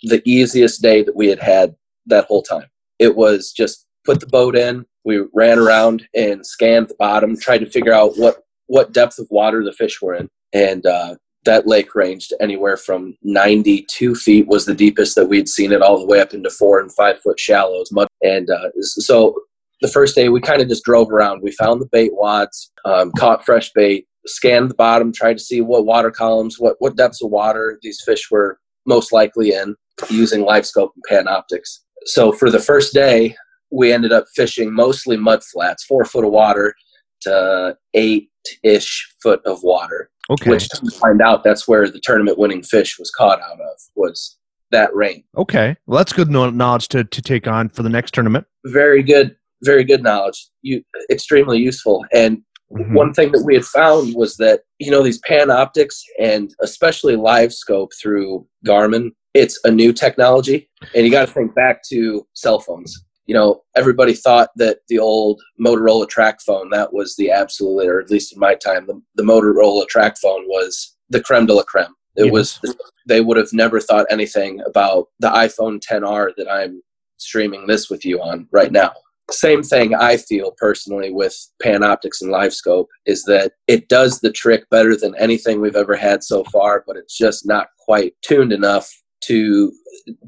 the 0.02 0.22
easiest 0.24 0.82
day 0.82 1.02
that 1.02 1.14
we 1.14 1.28
had 1.28 1.40
had 1.40 1.74
that 2.06 2.26
whole 2.26 2.42
time. 2.42 2.66
It 2.98 3.14
was 3.14 3.52
just 3.52 3.86
put 4.04 4.20
the 4.20 4.26
boat 4.26 4.56
in. 4.56 4.84
We 5.04 5.24
ran 5.32 5.58
around 5.58 6.06
and 6.14 6.44
scanned 6.46 6.88
the 6.88 6.96
bottom, 6.98 7.38
tried 7.38 7.58
to 7.58 7.70
figure 7.70 7.92
out 7.92 8.14
what 8.16 8.38
what 8.66 8.92
depth 8.92 9.18
of 9.18 9.26
water 9.30 9.62
the 9.64 9.72
fish 9.72 10.00
were 10.00 10.14
in, 10.14 10.30
and 10.52 10.86
uh, 10.86 11.16
that 11.44 11.66
lake 11.66 11.94
ranged 11.94 12.32
anywhere 12.40 12.76
from 12.76 13.16
92 13.22 14.14
feet 14.14 14.46
was 14.46 14.64
the 14.64 14.74
deepest 14.74 15.16
that 15.16 15.26
we'd 15.26 15.48
seen 15.48 15.72
it 15.72 15.82
all 15.82 15.98
the 15.98 16.06
way 16.06 16.20
up 16.20 16.32
into 16.32 16.48
four 16.50 16.80
and 16.80 16.92
five 16.92 17.20
foot 17.20 17.38
shallows 17.38 17.90
mud 17.90 18.06
and 18.22 18.48
uh, 18.50 18.70
so 18.80 19.34
the 19.82 19.88
first 19.88 20.14
day 20.14 20.28
we 20.28 20.40
kind 20.40 20.62
of 20.62 20.68
just 20.68 20.84
drove 20.84 21.10
around 21.10 21.42
we 21.42 21.50
found 21.52 21.80
the 21.80 21.88
bait 21.92 22.12
wads 22.14 22.72
um, 22.84 23.12
caught 23.18 23.44
fresh 23.44 23.70
bait 23.74 24.06
scanned 24.26 24.70
the 24.70 24.74
bottom 24.74 25.12
tried 25.12 25.36
to 25.36 25.44
see 25.44 25.60
what 25.60 25.84
water 25.84 26.10
columns 26.10 26.58
what, 26.58 26.76
what 26.78 26.96
depths 26.96 27.22
of 27.22 27.30
water 27.30 27.78
these 27.82 28.00
fish 28.04 28.30
were 28.30 28.58
most 28.86 29.12
likely 29.12 29.52
in 29.52 29.74
using 30.10 30.44
LiveScope 30.44 30.90
and 31.10 31.26
Panoptix 31.26 31.80
so 32.06 32.32
for 32.32 32.50
the 32.50 32.58
first 32.58 32.94
day 32.94 33.34
we 33.70 33.92
ended 33.92 34.12
up 34.12 34.24
fishing 34.34 34.72
mostly 34.72 35.16
mud 35.16 35.42
flats 35.44 35.84
four 35.84 36.04
foot 36.04 36.24
of 36.24 36.30
water 36.30 36.74
to 37.20 37.76
eight 37.94 38.30
ish 38.62 39.14
foot 39.22 39.40
of 39.44 39.62
water 39.62 40.10
Okay. 40.30 40.50
Which 40.50 40.68
to 40.68 40.90
find 40.92 41.20
out 41.20 41.42
that's 41.42 41.66
where 41.66 41.88
the 41.90 42.00
tournament 42.00 42.38
winning 42.38 42.62
fish 42.62 42.98
was 42.98 43.10
caught 43.10 43.40
out 43.40 43.60
of 43.60 43.76
was 43.96 44.38
that 44.70 44.94
rain. 44.94 45.24
Okay. 45.36 45.76
Well, 45.86 45.98
that's 45.98 46.12
good 46.12 46.30
knowledge 46.30 46.88
to, 46.88 47.04
to 47.04 47.22
take 47.22 47.46
on 47.46 47.68
for 47.68 47.82
the 47.82 47.88
next 47.88 48.14
tournament. 48.14 48.46
Very 48.64 49.02
good. 49.02 49.36
Very 49.62 49.84
good 49.84 50.02
knowledge. 50.02 50.48
You 50.62 50.82
extremely 51.10 51.58
useful. 51.58 52.04
And 52.12 52.38
mm-hmm. 52.72 52.94
one 52.94 53.12
thing 53.12 53.32
that 53.32 53.44
we 53.44 53.54
had 53.54 53.64
found 53.64 54.14
was 54.14 54.36
that, 54.36 54.62
you 54.78 54.90
know, 54.90 55.02
these 55.02 55.20
Panoptix 55.22 56.00
and 56.20 56.54
especially 56.60 57.16
LiveScope 57.16 57.90
through 58.00 58.46
Garmin, 58.66 59.10
it's 59.34 59.58
a 59.64 59.70
new 59.70 59.92
technology, 59.92 60.68
and 60.94 61.06
you 61.06 61.10
got 61.10 61.26
to 61.26 61.32
think 61.32 61.54
back 61.54 61.82
to 61.88 62.26
cell 62.34 62.60
phones. 62.60 63.04
You 63.26 63.34
know, 63.34 63.62
everybody 63.76 64.14
thought 64.14 64.50
that 64.56 64.80
the 64.88 64.98
old 64.98 65.40
Motorola 65.58 66.06
TracFone, 66.06 66.70
that 66.72 66.92
was 66.92 67.16
the 67.16 67.30
absolute, 67.30 67.88
or 67.88 68.00
at 68.00 68.10
least 68.10 68.32
in 68.34 68.38
my 68.38 68.54
time, 68.54 68.86
the, 68.86 69.00
the 69.14 69.22
Motorola 69.22 69.86
TracFone 69.86 70.44
was 70.48 70.96
the 71.08 71.22
creme 71.22 71.46
de 71.46 71.54
la 71.54 71.62
creme. 71.62 71.94
It 72.16 72.24
Yes. 72.26 72.32
was 72.32 72.76
they 73.06 73.20
would 73.20 73.36
have 73.36 73.52
never 73.52 73.80
thought 73.80 74.06
anything 74.10 74.60
about 74.66 75.08
the 75.18 75.28
iPhone 75.28 75.80
10R 75.80 76.32
that 76.36 76.50
I'm 76.50 76.82
streaming 77.16 77.66
this 77.66 77.88
with 77.88 78.04
you 78.04 78.20
on 78.20 78.48
right 78.52 78.72
now. 78.72 78.92
Same 79.32 79.62
thing 79.62 79.94
I 79.94 80.16
feel 80.16 80.52
personally 80.58 81.10
with 81.10 81.34
Panoptix 81.62 82.20
and 82.20 82.32
LiveScope 82.32 82.86
is 83.06 83.24
that 83.24 83.52
it 83.66 83.88
does 83.88 84.20
the 84.20 84.30
trick 84.30 84.68
better 84.70 84.96
than 84.96 85.14
anything 85.16 85.60
we've 85.60 85.76
ever 85.76 85.96
had 85.96 86.22
so 86.22 86.44
far, 86.44 86.84
but 86.86 86.96
it's 86.96 87.16
just 87.16 87.46
not 87.46 87.68
quite 87.78 88.14
tuned 88.22 88.52
enough 88.52 88.92
to 89.24 89.72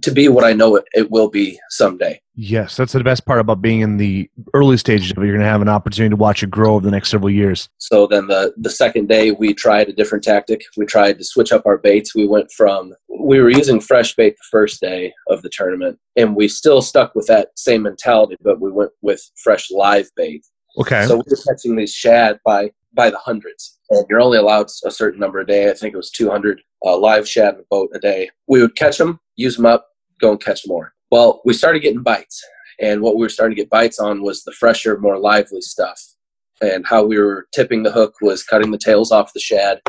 to 0.02 0.12
be 0.12 0.28
what 0.28 0.44
I 0.44 0.52
know 0.52 0.76
it, 0.76 0.84
it 0.94 1.10
will 1.10 1.28
be 1.28 1.58
someday. 1.70 2.20
Yes, 2.36 2.76
that's 2.76 2.92
the 2.92 3.02
best 3.02 3.26
part 3.26 3.40
about 3.40 3.60
being 3.60 3.80
in 3.80 3.96
the 3.96 4.30
early 4.52 4.76
stages 4.76 5.10
of 5.10 5.18
it. 5.18 5.26
You're 5.26 5.34
going 5.34 5.44
to 5.44 5.50
have 5.50 5.62
an 5.62 5.68
opportunity 5.68 6.10
to 6.10 6.16
watch 6.16 6.42
it 6.42 6.50
grow 6.50 6.74
over 6.74 6.84
the 6.84 6.90
next 6.90 7.10
several 7.10 7.30
years. 7.30 7.68
So 7.78 8.06
then 8.06 8.26
the 8.26 8.52
the 8.56 8.70
second 8.70 9.08
day 9.08 9.32
we 9.32 9.54
tried 9.54 9.88
a 9.88 9.92
different 9.92 10.24
tactic. 10.24 10.62
We 10.76 10.86
tried 10.86 11.18
to 11.18 11.24
switch 11.24 11.52
up 11.52 11.66
our 11.66 11.78
baits. 11.78 12.14
We 12.14 12.26
went 12.26 12.50
from 12.52 12.94
we 13.08 13.40
were 13.40 13.50
using 13.50 13.80
fresh 13.80 14.14
bait 14.14 14.36
the 14.36 14.48
first 14.50 14.80
day 14.80 15.12
of 15.28 15.42
the 15.42 15.50
tournament, 15.50 15.98
and 16.16 16.36
we 16.36 16.48
still 16.48 16.82
stuck 16.82 17.14
with 17.14 17.26
that 17.26 17.48
same 17.56 17.82
mentality, 17.82 18.36
but 18.42 18.60
we 18.60 18.70
went 18.70 18.90
with 19.02 19.22
fresh 19.42 19.70
live 19.70 20.08
bait. 20.16 20.44
Okay. 20.78 21.06
So 21.06 21.16
we 21.16 21.22
were 21.26 21.38
catching 21.48 21.76
these 21.76 21.94
shad 21.94 22.38
by 22.44 22.70
by 22.94 23.10
the 23.10 23.18
hundreds, 23.18 23.78
and 23.90 24.04
you're 24.08 24.20
only 24.20 24.38
allowed 24.38 24.66
a 24.84 24.90
certain 24.90 25.20
number 25.20 25.40
a 25.40 25.46
day. 25.46 25.70
I 25.70 25.74
think 25.74 25.94
it 25.94 25.98
was 25.98 26.10
200 26.10 26.60
uh, 26.84 26.96
live 26.98 27.28
shad 27.28 27.54
in 27.54 27.60
a 27.60 27.64
boat 27.70 27.90
a 27.94 27.98
day. 27.98 28.30
We 28.46 28.60
would 28.60 28.76
catch 28.76 28.98
them, 28.98 29.20
use 29.36 29.56
them 29.56 29.66
up, 29.66 29.86
go 30.20 30.30
and 30.30 30.40
catch 30.40 30.62
more. 30.66 30.94
Well, 31.10 31.42
we 31.44 31.54
started 31.54 31.80
getting 31.80 32.02
bites, 32.02 32.42
and 32.80 33.00
what 33.00 33.16
we 33.16 33.22
were 33.22 33.28
starting 33.28 33.56
to 33.56 33.62
get 33.62 33.70
bites 33.70 33.98
on 33.98 34.22
was 34.22 34.42
the 34.42 34.52
fresher, 34.52 34.98
more 34.98 35.18
lively 35.18 35.60
stuff. 35.60 36.00
And 36.62 36.86
how 36.86 37.04
we 37.04 37.18
were 37.18 37.46
tipping 37.52 37.82
the 37.82 37.92
hook 37.92 38.14
was 38.20 38.44
cutting 38.44 38.70
the 38.70 38.78
tails 38.78 39.10
off 39.10 39.32
the 39.32 39.40
shad 39.40 39.80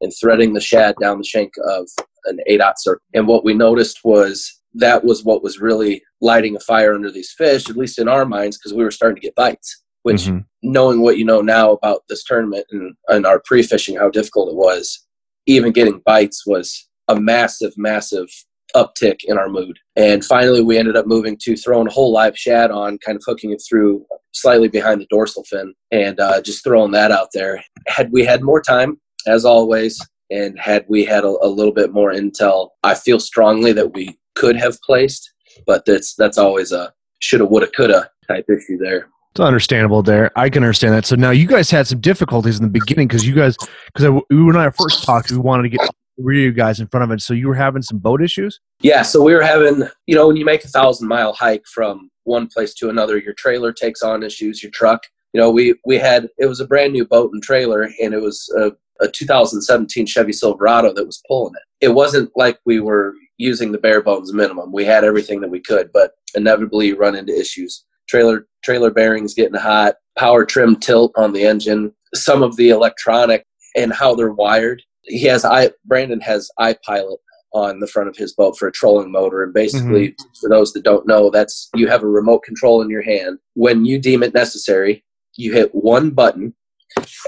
and 0.00 0.12
threading 0.20 0.52
the 0.52 0.60
shad 0.60 0.94
down 1.00 1.18
the 1.18 1.24
shank 1.24 1.52
of 1.64 1.88
an 2.24 2.38
eight 2.46 2.60
aught 2.60 2.80
circle. 2.80 3.02
And 3.12 3.26
what 3.26 3.44
we 3.44 3.54
noticed 3.54 4.00
was 4.04 4.60
that 4.74 5.04
was 5.04 5.24
what 5.24 5.42
was 5.42 5.60
really 5.60 6.02
lighting 6.20 6.56
a 6.56 6.60
fire 6.60 6.94
under 6.94 7.10
these 7.10 7.32
fish, 7.32 7.68
at 7.68 7.76
least 7.76 7.98
in 7.98 8.08
our 8.08 8.24
minds, 8.24 8.56
because 8.56 8.72
we 8.72 8.84
were 8.84 8.90
starting 8.90 9.16
to 9.16 9.26
get 9.26 9.34
bites. 9.34 9.82
Which, 10.02 10.22
Mhm. 10.22 10.44
knowing 10.62 11.00
what 11.00 11.16
you 11.18 11.24
know 11.24 11.40
now 11.40 11.72
about 11.72 12.02
this 12.08 12.24
tournament 12.24 12.66
and, 12.70 12.94
and 13.08 13.24
our 13.26 13.40
pre 13.44 13.62
fishing, 13.62 13.96
how 13.96 14.10
difficult 14.10 14.48
it 14.50 14.56
was, 14.56 15.06
even 15.46 15.72
getting 15.72 16.02
bites 16.04 16.44
was 16.46 16.88
a 17.08 17.20
massive, 17.20 17.72
massive 17.76 18.28
uptick 18.74 19.20
in 19.24 19.36
our 19.38 19.48
mood. 19.48 19.78
And 19.96 20.24
finally, 20.24 20.62
we 20.62 20.78
ended 20.78 20.96
up 20.96 21.06
moving 21.06 21.36
to 21.42 21.56
throwing 21.56 21.86
a 21.88 21.92
whole 21.92 22.10
live 22.12 22.36
shad 22.38 22.70
on, 22.70 22.98
kind 22.98 23.16
of 23.16 23.22
hooking 23.26 23.50
it 23.52 23.62
through 23.68 24.04
slightly 24.32 24.68
behind 24.68 25.00
the 25.00 25.06
dorsal 25.10 25.44
fin, 25.44 25.74
and 25.90 26.18
uh, 26.18 26.40
just 26.40 26.64
throwing 26.64 26.90
that 26.92 27.10
out 27.10 27.28
there. 27.34 27.62
Had 27.86 28.10
we 28.12 28.24
had 28.24 28.42
more 28.42 28.62
time, 28.62 28.98
as 29.26 29.44
always, 29.44 30.00
and 30.30 30.58
had 30.58 30.86
we 30.88 31.04
had 31.04 31.22
a, 31.24 31.28
a 31.42 31.48
little 31.48 31.72
bit 31.72 31.92
more 31.92 32.12
intel, 32.12 32.70
I 32.82 32.94
feel 32.94 33.20
strongly 33.20 33.72
that 33.74 33.92
we 33.92 34.18
could 34.34 34.56
have 34.56 34.80
placed. 34.80 35.30
But 35.66 35.84
that's 35.84 36.14
that's 36.14 36.38
always 36.38 36.72
a 36.72 36.92
shoulda, 37.18 37.44
woulda, 37.44 37.66
coulda 37.76 38.08
type 38.26 38.46
issue 38.48 38.78
there. 38.78 39.08
It's 39.32 39.40
understandable 39.40 40.02
there. 40.02 40.30
I 40.36 40.50
can 40.50 40.62
understand 40.62 40.92
that. 40.92 41.06
So 41.06 41.16
now 41.16 41.30
you 41.30 41.46
guys 41.46 41.70
had 41.70 41.86
some 41.86 42.00
difficulties 42.00 42.58
in 42.58 42.64
the 42.64 42.70
beginning 42.70 43.08
because 43.08 43.26
you 43.26 43.34
guys, 43.34 43.56
because 43.86 44.22
we 44.28 44.44
when 44.44 44.56
I 44.56 44.68
first 44.68 45.04
talked, 45.04 45.30
we 45.30 45.38
wanted 45.38 45.62
to 45.62 45.68
get 45.70 45.88
three 46.20 46.42
you 46.42 46.52
guys 46.52 46.80
in 46.80 46.86
front 46.86 47.04
of 47.04 47.10
it. 47.12 47.22
So 47.22 47.32
you 47.32 47.48
were 47.48 47.54
having 47.54 47.80
some 47.80 47.96
boat 47.96 48.22
issues. 48.22 48.60
Yeah, 48.80 49.00
so 49.00 49.22
we 49.22 49.32
were 49.32 49.42
having, 49.42 49.88
you 50.06 50.14
know, 50.14 50.26
when 50.26 50.36
you 50.36 50.44
make 50.44 50.66
a 50.66 50.68
thousand 50.68 51.08
mile 51.08 51.32
hike 51.32 51.64
from 51.66 52.10
one 52.24 52.46
place 52.46 52.74
to 52.74 52.90
another, 52.90 53.16
your 53.16 53.32
trailer 53.32 53.72
takes 53.72 54.02
on 54.02 54.22
issues, 54.22 54.62
your 54.62 54.70
truck. 54.70 55.02
You 55.32 55.40
know, 55.40 55.50
we 55.50 55.76
we 55.86 55.96
had 55.96 56.28
it 56.38 56.44
was 56.44 56.60
a 56.60 56.66
brand 56.66 56.92
new 56.92 57.06
boat 57.06 57.30
and 57.32 57.42
trailer, 57.42 57.88
and 58.02 58.12
it 58.12 58.20
was 58.20 58.46
a, 58.58 58.72
a 59.02 59.08
2017 59.08 60.04
Chevy 60.04 60.34
Silverado 60.34 60.92
that 60.92 61.06
was 61.06 61.22
pulling 61.26 61.54
it. 61.54 61.86
It 61.86 61.94
wasn't 61.94 62.30
like 62.36 62.60
we 62.66 62.80
were 62.80 63.14
using 63.38 63.72
the 63.72 63.78
bare 63.78 64.02
bones 64.02 64.30
minimum. 64.34 64.72
We 64.72 64.84
had 64.84 65.04
everything 65.04 65.40
that 65.40 65.50
we 65.50 65.60
could, 65.60 65.90
but 65.90 66.12
inevitably 66.34 66.92
run 66.92 67.16
into 67.16 67.34
issues. 67.34 67.86
Trailer 68.08 68.46
trailer 68.64 68.90
bearings 68.90 69.34
getting 69.34 69.58
hot, 69.58 69.94
power 70.16 70.44
trim 70.44 70.76
tilt 70.76 71.12
on 71.16 71.32
the 71.32 71.44
engine, 71.44 71.92
some 72.14 72.42
of 72.42 72.56
the 72.56 72.70
electronic 72.70 73.44
and 73.76 73.92
how 73.92 74.14
they're 74.14 74.32
wired. 74.32 74.82
He 75.02 75.24
has 75.24 75.44
i 75.44 75.70
Brandon 75.84 76.20
has 76.20 76.50
iPilot 76.60 77.16
on 77.54 77.80
the 77.80 77.86
front 77.86 78.08
of 78.08 78.16
his 78.16 78.32
boat 78.32 78.56
for 78.56 78.68
a 78.68 78.72
trolling 78.72 79.10
motor. 79.10 79.42
And 79.42 79.52
basically, 79.52 80.08
mm-hmm. 80.08 80.28
for 80.40 80.48
those 80.48 80.72
that 80.72 80.84
don't 80.84 81.06
know, 81.06 81.30
that's 81.30 81.68
you 81.74 81.86
have 81.88 82.02
a 82.02 82.08
remote 82.08 82.42
control 82.44 82.82
in 82.82 82.88
your 82.88 83.02
hand. 83.02 83.38
When 83.54 83.84
you 83.84 83.98
deem 83.98 84.22
it 84.22 84.34
necessary, 84.34 85.04
you 85.36 85.52
hit 85.52 85.74
one 85.74 86.10
button, 86.10 86.54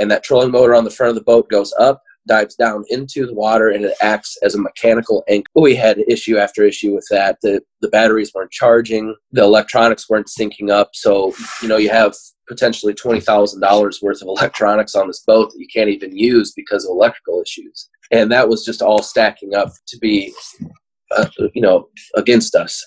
and 0.01 0.11
that 0.11 0.25
trolling 0.25 0.51
motor 0.51 0.75
on 0.75 0.85
the 0.85 0.91
front 0.91 1.11
of 1.11 1.17
the 1.17 1.23
boat 1.23 1.49
goes 1.51 1.73
up, 1.79 2.03
dives 2.27 2.55
down 2.55 2.85
into 2.89 3.27
the 3.27 3.35
water, 3.35 3.71
and 3.71 3.85
it 3.85 3.95
acts 4.01 4.37
as 4.43 4.55
a 4.55 4.61
mechanical 4.61 5.25
anchor. 5.29 5.51
We 5.55 5.75
had 5.75 5.99
issue 6.09 6.39
after 6.39 6.65
issue 6.65 6.95
with 6.95 7.07
that. 7.11 7.39
The 7.43 7.63
the 7.81 7.89
batteries 7.89 8.33
weren't 8.35 8.51
charging, 8.51 9.15
the 9.33 9.43
electronics 9.43 10.09
weren't 10.09 10.29
syncing 10.29 10.71
up. 10.71 10.91
So 10.95 11.35
you 11.63 11.69
know 11.69 11.77
you 11.77 11.91
have 11.91 12.15
potentially 12.49 12.95
twenty 12.95 13.21
thousand 13.21 13.61
dollars 13.61 14.01
worth 14.03 14.23
of 14.23 14.29
electronics 14.37 14.95
on 14.95 15.07
this 15.07 15.23
boat 15.27 15.51
that 15.51 15.61
you 15.61 15.67
can't 15.73 15.91
even 15.91 16.17
use 16.17 16.53
because 16.53 16.85
of 16.85 16.91
electrical 16.91 17.41
issues 17.41 17.89
and 18.11 18.31
that 18.31 18.49
was 18.49 18.65
just 18.65 18.83
all 18.83 19.03
stacking 19.03 19.55
up 19.55 19.73
to 19.87 19.99
be 19.99 20.33
uh, 21.17 21.27
you 21.55 21.63
know 21.63 21.89
against 22.15 22.55
us 22.55 22.85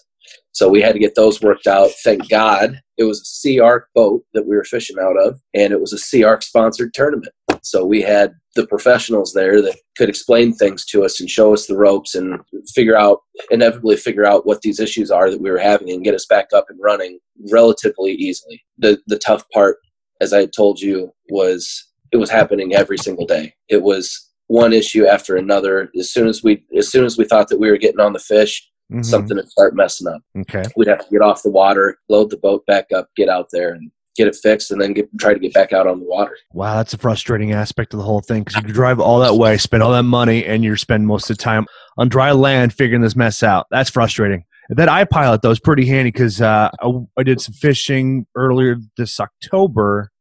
so 0.51 0.69
we 0.69 0.81
had 0.81 0.93
to 0.93 0.99
get 0.99 1.15
those 1.15 1.41
worked 1.41 1.67
out 1.67 1.89
thank 2.03 2.27
god 2.29 2.79
it 2.97 3.03
was 3.03 3.21
a 3.21 3.47
SeaArk 3.47 3.83
boat 3.93 4.23
that 4.33 4.47
we 4.47 4.55
were 4.55 4.63
fishing 4.63 4.97
out 4.99 5.17
of 5.17 5.39
and 5.53 5.71
it 5.71 5.81
was 5.81 5.93
a 5.93 5.97
SeaArk 5.97 6.43
sponsored 6.43 6.93
tournament 6.93 7.33
so 7.63 7.85
we 7.85 8.01
had 8.01 8.33
the 8.55 8.65
professionals 8.67 9.33
there 9.33 9.61
that 9.61 9.77
could 9.97 10.09
explain 10.09 10.53
things 10.53 10.85
to 10.85 11.03
us 11.03 11.19
and 11.19 11.29
show 11.29 11.53
us 11.53 11.67
the 11.67 11.77
ropes 11.77 12.15
and 12.15 12.39
figure 12.73 12.97
out 12.97 13.19
inevitably 13.51 13.95
figure 13.97 14.25
out 14.25 14.45
what 14.45 14.61
these 14.61 14.79
issues 14.79 15.11
are 15.11 15.29
that 15.29 15.41
we 15.41 15.49
were 15.51 15.57
having 15.57 15.89
and 15.91 16.03
get 16.03 16.15
us 16.15 16.25
back 16.25 16.47
up 16.53 16.65
and 16.69 16.79
running 16.81 17.19
relatively 17.51 18.11
easily 18.13 18.63
the 18.77 18.97
the 19.07 19.19
tough 19.19 19.43
part 19.53 19.77
as 20.21 20.33
i 20.33 20.45
told 20.45 20.79
you 20.79 21.11
was 21.29 21.85
it 22.11 22.17
was 22.17 22.29
happening 22.29 22.73
every 22.73 22.97
single 22.97 23.25
day 23.25 23.53
it 23.69 23.81
was 23.83 24.27
one 24.49 24.71
issue 24.71 25.05
after 25.05 25.35
another. 25.35 25.91
As 25.99 26.09
soon 26.11 26.25
as 26.27 26.41
we 26.41 26.63
as 26.77 26.89
soon 26.89 27.03
as 27.03 27.17
we 27.17 27.25
thought 27.25 27.49
that 27.49 27.59
we 27.59 27.69
were 27.69 27.77
getting 27.77 27.99
on 27.99 28.13
the 28.13 28.19
fish, 28.19 28.65
Mhm. 28.93 29.03
something 29.03 29.35
would 29.35 29.49
start 29.49 29.75
messing 29.75 30.07
up. 30.07 30.21
Okay. 30.39 30.63
We'd 30.77 30.87
have 30.87 30.99
to 31.03 31.11
get 31.11 31.21
off 31.21 31.43
the 31.43 31.49
water, 31.49 31.97
load 32.07 32.29
the 32.29 32.37
boat 32.37 32.65
back 32.65 32.93
up, 32.93 33.09
get 33.17 33.27
out 33.27 33.49
there 33.51 33.73
and 33.73 33.91
get 34.17 34.27
it 34.27 34.35
fixed 34.35 34.71
and 34.71 34.81
then 34.81 34.93
get, 34.93 35.07
try 35.19 35.33
to 35.33 35.39
get 35.39 35.53
back 35.53 35.71
out 35.71 35.87
on 35.87 35.99
the 35.99 36.05
water. 36.05 36.35
Wow, 36.53 36.75
that's 36.75 36.93
a 36.93 36.97
frustrating 36.97 37.53
aspect 37.53 37.93
of 37.93 37.99
the 37.99 38.03
whole 38.03 38.21
thing 38.21 38.43
because 38.43 38.61
you 38.63 38.73
drive 38.73 38.99
all 38.99 39.19
that 39.19 39.35
way, 39.35 39.57
spend 39.57 39.83
all 39.83 39.91
that 39.93 40.03
money, 40.03 40.43
and 40.43 40.63
you're 40.63 40.77
spending 40.77 41.07
most 41.07 41.29
of 41.29 41.37
the 41.37 41.43
time 41.43 41.65
on 41.97 42.09
dry 42.09 42.31
land 42.31 42.73
figuring 42.73 43.01
this 43.01 43.15
mess 43.15 43.43
out. 43.43 43.67
That's 43.71 43.89
frustrating. 43.89 44.43
That 44.69 44.89
iPilot 44.89 45.41
though 45.41 45.51
is 45.51 45.61
pretty 45.61 45.85
handy 45.85 46.11
because 46.11 46.41
uh, 46.41 46.69
I, 46.81 46.91
I 47.17 47.23
did 47.23 47.39
some 47.39 47.53
fishing 47.53 48.25
earlier 48.35 48.75
this 48.97 49.17
October 49.19 50.11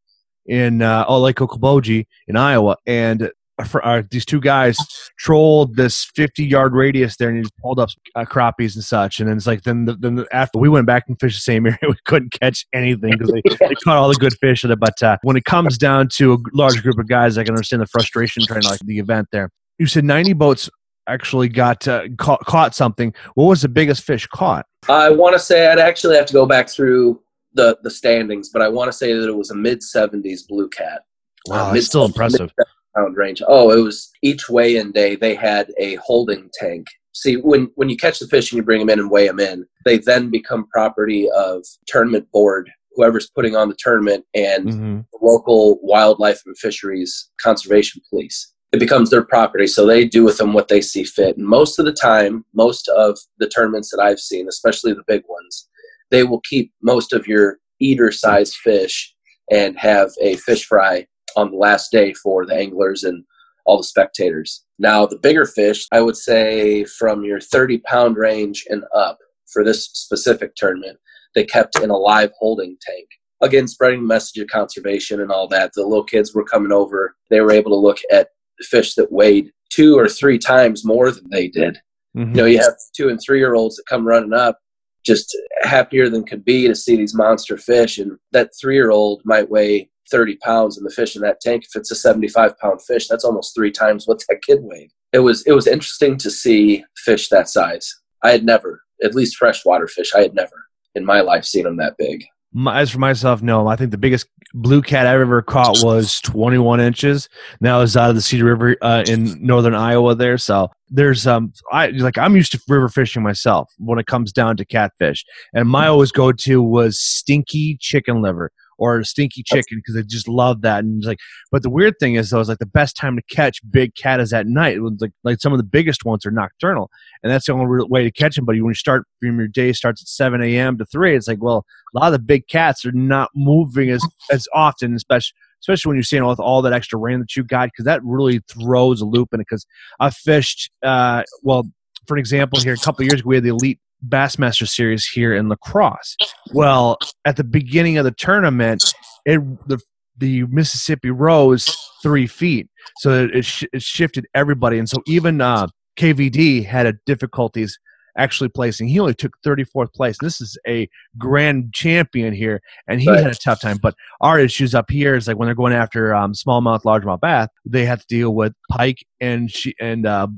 in 0.46 0.82
uh, 0.82 1.04
oh, 1.08 1.20
Lake 1.20 1.36
Okoboji 1.36 2.06
in 2.28 2.36
Iowa, 2.36 2.76
and 2.86 3.32
uh, 3.58 4.02
these 4.10 4.24
two 4.24 4.40
guys 4.40 4.76
trolled 5.18 5.76
this 5.76 6.04
50 6.14 6.44
yard 6.44 6.74
radius 6.74 7.16
there 7.16 7.28
and 7.28 7.38
he 7.38 7.42
just 7.42 7.56
pulled 7.58 7.78
up 7.78 7.88
uh, 8.14 8.24
crappies 8.24 8.74
and 8.74 8.84
such. 8.84 9.20
And 9.20 9.28
then 9.28 9.36
it's 9.36 9.46
like 9.46 9.62
then 9.62 9.86
the, 9.86 9.94
then 9.94 10.16
the, 10.16 10.26
after 10.32 10.58
we 10.58 10.68
went 10.68 10.86
back 10.86 11.04
and 11.08 11.18
fished 11.18 11.38
the 11.38 11.40
same 11.52 11.66
area, 11.66 11.78
we 11.82 11.96
couldn't 12.04 12.32
catch 12.32 12.66
anything 12.72 13.12
because 13.12 13.30
they, 13.30 13.42
they 13.68 13.74
caught 13.76 13.96
all 13.96 14.08
the 14.08 14.14
good 14.14 14.36
fish 14.40 14.64
in 14.64 14.70
it. 14.70 14.78
But 14.78 15.02
uh, 15.02 15.16
when 15.22 15.36
it 15.36 15.44
comes 15.44 15.78
down 15.78 16.08
to 16.16 16.34
a 16.34 16.38
large 16.52 16.82
group 16.82 16.98
of 16.98 17.08
guys, 17.08 17.38
I 17.38 17.44
can 17.44 17.54
understand 17.54 17.82
the 17.82 17.86
frustration 17.86 18.44
trying 18.46 18.62
to 18.62 18.68
like 18.68 18.80
the 18.80 18.98
event 18.98 19.28
there. 19.32 19.50
You 19.78 19.86
said 19.86 20.04
90 20.04 20.34
boats 20.34 20.70
actually 21.08 21.48
got 21.48 21.86
uh, 21.86 22.08
caught, 22.18 22.44
caught 22.46 22.74
something. 22.74 23.14
What 23.34 23.46
was 23.46 23.62
the 23.62 23.68
biggest 23.68 24.02
fish 24.02 24.26
caught? 24.26 24.66
I 24.88 25.10
want 25.10 25.34
to 25.34 25.38
say 25.38 25.66
I'd 25.66 25.78
actually 25.78 26.16
have 26.16 26.26
to 26.26 26.32
go 26.32 26.46
back 26.46 26.68
through 26.68 27.20
the 27.54 27.78
the 27.82 27.90
standings, 27.90 28.50
but 28.50 28.62
I 28.62 28.68
want 28.68 28.88
to 28.90 28.96
say 28.96 29.12
that 29.12 29.26
it 29.26 29.36
was 29.36 29.50
a 29.50 29.54
mid 29.54 29.80
70s 29.80 30.46
blue 30.46 30.68
cat. 30.68 31.02
Wow, 31.46 31.70
Uh, 31.70 31.74
that's 31.74 31.86
still 31.86 32.02
mid- 32.02 32.10
impressive. 32.10 32.52
Pound 32.96 33.16
range. 33.16 33.42
Oh, 33.46 33.70
it 33.70 33.82
was 33.82 34.10
each 34.22 34.48
weigh-in 34.48 34.92
day. 34.92 35.16
They 35.16 35.34
had 35.34 35.70
a 35.78 35.96
holding 35.96 36.50
tank. 36.54 36.86
See, 37.12 37.36
when 37.36 37.70
when 37.76 37.88
you 37.88 37.96
catch 37.96 38.18
the 38.18 38.26
fish 38.26 38.52
and 38.52 38.58
you 38.58 38.62
bring 38.62 38.80
them 38.80 38.90
in 38.90 38.98
and 38.98 39.10
weigh 39.10 39.26
them 39.26 39.40
in, 39.40 39.66
they 39.84 39.98
then 39.98 40.30
become 40.30 40.68
property 40.68 41.28
of 41.30 41.64
tournament 41.86 42.30
board, 42.30 42.70
whoever's 42.94 43.30
putting 43.30 43.56
on 43.56 43.68
the 43.68 43.76
tournament, 43.78 44.24
and 44.34 44.72
hmm 44.72 45.00
the 45.12 45.26
local 45.26 45.78
wildlife 45.82 46.42
and 46.46 46.58
fisheries 46.58 47.30
conservation 47.40 48.02
police. 48.10 48.52
It 48.72 48.80
becomes 48.80 49.08
their 49.10 49.24
property, 49.24 49.66
so 49.66 49.86
they 49.86 50.04
do 50.04 50.24
with 50.24 50.38
them 50.38 50.52
what 50.52 50.68
they 50.68 50.80
see 50.80 51.04
fit. 51.04 51.36
And 51.36 51.46
most 51.46 51.78
of 51.78 51.86
the 51.86 51.92
time, 51.92 52.44
most 52.52 52.88
of 52.88 53.18
the 53.38 53.48
tournaments 53.48 53.90
that 53.90 54.02
I've 54.02 54.20
seen, 54.20 54.48
especially 54.48 54.92
the 54.92 55.04
big 55.06 55.22
ones, 55.28 55.68
they 56.10 56.24
will 56.24 56.40
keep 56.40 56.72
most 56.82 57.12
of 57.12 57.26
your 57.26 57.58
eater-sized 57.80 58.54
fish 58.56 59.14
and 59.50 59.78
have 59.78 60.10
a 60.20 60.36
fish 60.36 60.66
fry 60.66 61.06
on 61.36 61.50
the 61.50 61.56
last 61.56 61.92
day 61.92 62.12
for 62.14 62.46
the 62.46 62.54
anglers 62.54 63.04
and 63.04 63.24
all 63.64 63.76
the 63.76 63.84
spectators. 63.84 64.64
Now, 64.78 65.06
the 65.06 65.18
bigger 65.18 65.44
fish, 65.44 65.86
I 65.92 66.00
would 66.00 66.16
say 66.16 66.84
from 66.84 67.24
your 67.24 67.40
30 67.40 67.78
pound 67.78 68.16
range 68.16 68.64
and 68.68 68.84
up 68.94 69.18
for 69.52 69.64
this 69.64 69.86
specific 69.86 70.54
tournament, 70.54 70.98
they 71.34 71.44
kept 71.44 71.78
in 71.80 71.90
a 71.90 71.96
live 71.96 72.32
holding 72.38 72.76
tank. 72.80 73.08
Again, 73.42 73.68
spreading 73.68 74.00
the 74.00 74.06
message 74.06 74.40
of 74.40 74.48
conservation 74.48 75.20
and 75.20 75.30
all 75.30 75.46
that. 75.48 75.72
The 75.74 75.82
little 75.82 76.04
kids 76.04 76.34
were 76.34 76.44
coming 76.44 76.72
over. 76.72 77.16
They 77.28 77.40
were 77.40 77.52
able 77.52 77.70
to 77.72 77.76
look 77.76 77.98
at 78.10 78.30
fish 78.62 78.94
that 78.94 79.12
weighed 79.12 79.50
two 79.70 79.98
or 79.98 80.08
three 80.08 80.38
times 80.38 80.84
more 80.84 81.10
than 81.10 81.28
they 81.30 81.48
did. 81.48 81.78
Mm-hmm. 82.16 82.30
You 82.30 82.36
know, 82.36 82.44
you 82.46 82.58
have 82.58 82.74
two 82.96 83.10
and 83.10 83.20
three 83.20 83.38
year 83.38 83.54
olds 83.54 83.76
that 83.76 83.84
come 83.88 84.06
running 84.06 84.32
up 84.32 84.58
just 85.04 85.36
happier 85.62 86.08
than 86.08 86.24
could 86.24 86.44
be 86.44 86.66
to 86.66 86.74
see 86.74 86.96
these 86.96 87.14
monster 87.14 87.56
fish. 87.56 87.98
And 87.98 88.18
that 88.32 88.50
three 88.58 88.74
year 88.74 88.90
old 88.90 89.22
might 89.24 89.50
weigh 89.50 89.90
30 90.10 90.36
pounds 90.36 90.76
and 90.76 90.86
the 90.86 90.90
fish 90.90 91.16
in 91.16 91.22
that 91.22 91.40
tank 91.40 91.64
if 91.64 91.74
it's 91.74 91.90
a 91.90 91.96
75 91.96 92.58
pound 92.58 92.82
fish 92.82 93.08
that's 93.08 93.24
almost 93.24 93.54
three 93.54 93.70
times 93.70 94.06
what 94.06 94.22
that 94.28 94.42
kid 94.42 94.60
weighed 94.62 94.90
it 95.12 95.20
was 95.20 95.42
it 95.46 95.52
was 95.52 95.66
interesting 95.66 96.16
to 96.16 96.30
see 96.30 96.84
fish 96.96 97.28
that 97.28 97.48
size 97.48 97.94
i 98.22 98.30
had 98.30 98.44
never 98.44 98.82
at 99.02 99.14
least 99.14 99.36
freshwater 99.36 99.86
fish 99.86 100.14
i 100.14 100.20
had 100.20 100.34
never 100.34 100.66
in 100.94 101.04
my 101.04 101.20
life 101.20 101.44
seen 101.44 101.64
them 101.64 101.76
that 101.76 101.96
big 101.98 102.24
as 102.70 102.90
for 102.90 102.98
myself, 102.98 103.42
no. 103.42 103.68
I 103.68 103.76
think 103.76 103.90
the 103.90 103.98
biggest 103.98 104.28
blue 104.54 104.80
cat 104.80 105.06
I 105.06 105.12
ever 105.20 105.42
caught 105.42 105.78
was 105.82 106.20
21 106.22 106.80
inches. 106.80 107.28
Now 107.60 107.82
it's 107.82 107.96
out 107.96 108.08
of 108.08 108.16
the 108.16 108.22
Cedar 108.22 108.44
River 108.46 108.76
uh, 108.80 109.04
in 109.06 109.44
northern 109.44 109.74
Iowa. 109.74 110.14
There, 110.14 110.38
so 110.38 110.70
there's 110.88 111.26
um, 111.26 111.52
I 111.70 111.88
like 111.88 112.16
I'm 112.16 112.34
used 112.34 112.52
to 112.52 112.60
river 112.68 112.88
fishing 112.88 113.22
myself 113.22 113.70
when 113.78 113.98
it 113.98 114.06
comes 114.06 114.32
down 114.32 114.56
to 114.56 114.64
catfish, 114.64 115.24
and 115.52 115.68
my 115.68 115.86
always 115.86 116.12
go 116.12 116.32
to 116.32 116.62
was 116.62 116.98
stinky 116.98 117.76
chicken 117.78 118.22
liver 118.22 118.50
or 118.78 119.02
stinky 119.04 119.42
chicken 119.42 119.78
because 119.78 119.96
I 119.96 120.02
just 120.02 120.28
love 120.28 120.62
that. 120.62 120.84
And 120.84 120.98
it's 120.98 121.06
like, 121.06 121.18
but 121.50 121.62
the 121.62 121.70
weird 121.70 121.94
thing 121.98 122.14
is 122.14 122.30
though, 122.30 122.40
is 122.40 122.48
like 122.48 122.58
the 122.58 122.66
best 122.66 122.96
time 122.96 123.16
to 123.16 123.22
catch 123.34 123.60
big 123.70 123.94
cat 123.94 124.20
is 124.20 124.32
at 124.32 124.46
night. 124.46 124.78
Like, 124.80 125.12
like 125.24 125.40
some 125.40 125.52
of 125.52 125.58
the 125.58 125.64
biggest 125.64 126.04
ones 126.04 126.26
are 126.26 126.30
nocturnal, 126.30 126.90
and 127.22 127.32
that's 127.32 127.46
the 127.46 127.52
only 127.52 127.86
way 127.88 128.04
to 128.04 128.10
catch 128.10 128.36
them. 128.36 128.44
But 128.44 128.56
when 128.56 128.66
you 128.66 128.74
start 128.74 129.06
from 129.20 129.38
your 129.38 129.48
day 129.48 129.72
starts 129.72 130.02
at 130.02 130.08
seven 130.08 130.42
a.m. 130.42 130.78
to 130.78 130.84
three, 130.86 131.16
it's 131.16 131.28
like, 131.28 131.42
well, 131.42 131.64
a 131.94 131.98
lot 131.98 132.06
of 132.06 132.12
the 132.12 132.18
big 132.18 132.48
cats 132.48 132.84
are 132.84 132.92
not 132.92 133.30
moving 133.34 133.90
as 133.90 134.02
as 134.30 134.46
often, 134.54 134.94
especially 134.94 135.32
especially 135.60 135.90
when 135.90 135.96
you're 135.96 136.04
seeing 136.04 136.24
with 136.24 136.38
all 136.38 136.62
that 136.62 136.72
extra 136.72 136.98
rain 136.98 137.18
that 137.18 137.34
you 137.34 137.42
got, 137.42 137.68
because 137.68 137.84
that 137.86 138.00
really 138.04 138.40
throws 138.48 139.00
a 139.00 139.04
loop 139.04 139.30
in 139.32 139.40
it. 139.40 139.46
Because 139.48 139.66
I 139.98 140.10
fished, 140.10 140.70
uh, 140.82 141.22
well, 141.42 141.64
for 142.06 142.14
an 142.14 142.20
example, 142.20 142.60
here 142.60 142.74
a 142.74 142.76
couple 142.76 143.04
years 143.04 143.20
ago, 143.20 143.28
we 143.28 143.36
had 143.36 143.44
the 143.44 143.50
elite 143.50 143.80
Bassmaster 144.06 144.68
Series 144.68 145.06
here 145.06 145.34
in 145.34 145.48
La 145.48 145.56
Crosse. 145.56 146.16
Well, 146.52 146.98
at 147.24 147.36
the 147.36 147.44
beginning 147.44 147.98
of 147.98 148.04
the 148.04 148.12
tournament, 148.12 148.82
it 149.24 149.40
the 149.68 149.80
the 150.18 150.44
Mississippi 150.44 151.10
rose 151.10 151.76
three 152.02 152.26
feet, 152.26 152.68
so 152.98 153.28
it, 153.32 153.44
sh- 153.44 153.64
it 153.72 153.82
shifted 153.82 154.26
everybody, 154.34 154.78
and 154.78 154.88
so 154.88 154.98
even 155.06 155.40
uh, 155.40 155.66
KVD 155.98 156.64
had 156.64 156.86
a 156.86 156.94
difficulties 157.04 157.78
actually 158.16 158.48
placing. 158.48 158.88
He 158.88 158.98
only 158.98 159.14
took 159.14 159.32
34th 159.44 159.92
place. 159.92 160.16
This 160.20 160.40
is 160.40 160.58
a 160.66 160.88
grand 161.18 161.72
champion 161.74 162.32
here, 162.32 162.60
and 162.88 163.00
he 163.00 163.10
right. 163.10 163.22
had 163.22 163.32
a 163.32 163.36
tough 163.36 163.60
time. 163.60 163.78
But 163.80 163.94
our 164.20 164.38
issues 164.38 164.74
up 164.74 164.90
here 164.90 165.14
is 165.14 165.28
like 165.28 165.36
when 165.36 165.46
they're 165.46 165.54
going 165.54 165.72
after 165.72 166.14
um, 166.14 166.32
smallmouth, 166.32 166.82
largemouth 166.82 167.20
bass, 167.20 167.48
they 167.64 167.84
have 167.84 168.00
to 168.00 168.06
deal 168.08 168.34
with 168.34 168.54
pike 168.70 169.04
and 169.20 169.50
she 169.50 169.74
and 169.80 170.06
uh, 170.06 170.28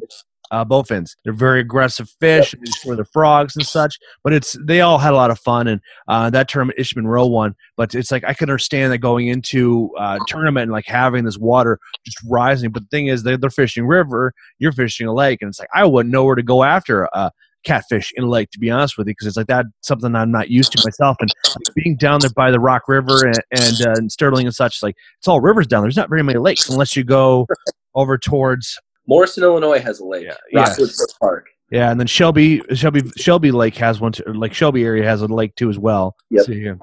uh, 0.50 0.64
bowfins. 0.64 1.10
They're 1.24 1.32
very 1.32 1.60
aggressive 1.60 2.10
fish 2.20 2.54
yep. 2.54 2.74
for 2.82 2.96
the 2.96 3.04
frogs 3.04 3.56
and 3.56 3.66
such. 3.66 3.98
But 4.22 4.32
it's 4.32 4.56
they 4.64 4.80
all 4.80 4.98
had 4.98 5.12
a 5.12 5.16
lot 5.16 5.30
of 5.30 5.38
fun, 5.38 5.68
and 5.68 5.80
uh, 6.08 6.30
that 6.30 6.48
tournament 6.48 6.78
Ish 6.78 6.96
Monroe 6.96 7.26
won. 7.26 7.54
But 7.76 7.94
it's 7.94 8.10
like 8.10 8.24
I 8.24 8.34
can 8.34 8.48
understand 8.48 8.92
that 8.92 8.98
going 8.98 9.28
into 9.28 9.90
uh, 9.98 10.18
tournament 10.26 10.64
and 10.64 10.72
like 10.72 10.86
having 10.86 11.24
this 11.24 11.38
water 11.38 11.78
just 12.04 12.18
rising. 12.26 12.70
But 12.70 12.82
the 12.82 12.88
thing 12.88 13.06
is, 13.08 13.22
they're, 13.22 13.36
they're 13.36 13.50
fishing 13.50 13.86
river, 13.86 14.32
you're 14.58 14.72
fishing 14.72 15.06
a 15.06 15.14
lake, 15.14 15.42
and 15.42 15.48
it's 15.48 15.58
like 15.58 15.70
I 15.74 15.84
wouldn't 15.84 16.12
know 16.12 16.24
where 16.24 16.36
to 16.36 16.42
go 16.42 16.62
after 16.62 17.08
a 17.12 17.30
catfish 17.64 18.12
in 18.16 18.24
a 18.24 18.28
lake 18.28 18.50
to 18.50 18.58
be 18.58 18.70
honest 18.70 18.96
with 18.96 19.06
you 19.06 19.10
because 19.12 19.26
it's 19.26 19.36
like 19.36 19.48
that 19.48 19.66
something 19.82 20.14
i'm 20.14 20.30
not 20.30 20.48
used 20.48 20.70
to 20.70 20.80
myself 20.84 21.16
and 21.20 21.30
being 21.74 21.96
down 21.96 22.20
there 22.20 22.30
by 22.30 22.52
the 22.52 22.60
rock 22.60 22.86
river 22.86 23.26
and, 23.26 23.40
and, 23.50 23.86
uh, 23.86 23.94
and 23.96 24.12
sterling 24.12 24.46
and 24.46 24.54
such 24.54 24.80
like 24.80 24.94
it's 25.18 25.26
all 25.26 25.40
rivers 25.40 25.66
down 25.66 25.82
there 25.82 25.86
there's 25.86 25.96
not 25.96 26.08
very 26.08 26.22
many 26.22 26.38
lakes 26.38 26.70
unless 26.70 26.94
you 26.94 27.02
go 27.02 27.46
over 27.94 28.16
towards 28.16 28.78
Morrison, 29.08 29.42
Illinois 29.42 29.80
has 29.80 30.00
a 30.00 30.04
lake. 30.04 30.26
Yeah. 30.26 30.60
Rockwood 30.60 30.88
yes. 30.88 31.12
Park. 31.20 31.46
Yeah, 31.70 31.90
and 31.90 31.98
then 31.98 32.06
Shelby, 32.06 32.62
Shelby, 32.74 33.02
Shelby 33.16 33.50
Lake 33.50 33.76
has 33.76 34.00
one. 34.00 34.12
Too, 34.12 34.24
like 34.26 34.54
Shelby 34.54 34.84
area 34.84 35.04
has 35.04 35.22
a 35.22 35.26
lake 35.26 35.54
too 35.54 35.68
as 35.68 35.78
well. 35.78 36.16
Yep. 36.30 36.46
So, 36.46 36.52
yeah. 36.52 36.74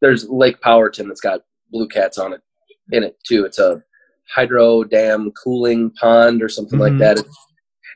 There's 0.00 0.28
Lake 0.28 0.60
Powerton 0.62 1.08
that's 1.08 1.20
got 1.20 1.42
blue 1.70 1.88
cats 1.88 2.16
on 2.16 2.32
it 2.32 2.40
in 2.92 3.02
it 3.02 3.18
too. 3.26 3.44
It's 3.44 3.58
a 3.58 3.82
hydro 4.34 4.84
dam 4.84 5.32
cooling 5.32 5.90
pond 6.00 6.42
or 6.42 6.48
something 6.48 6.78
mm-hmm. 6.78 6.98
like 6.98 7.16
that. 7.16 7.26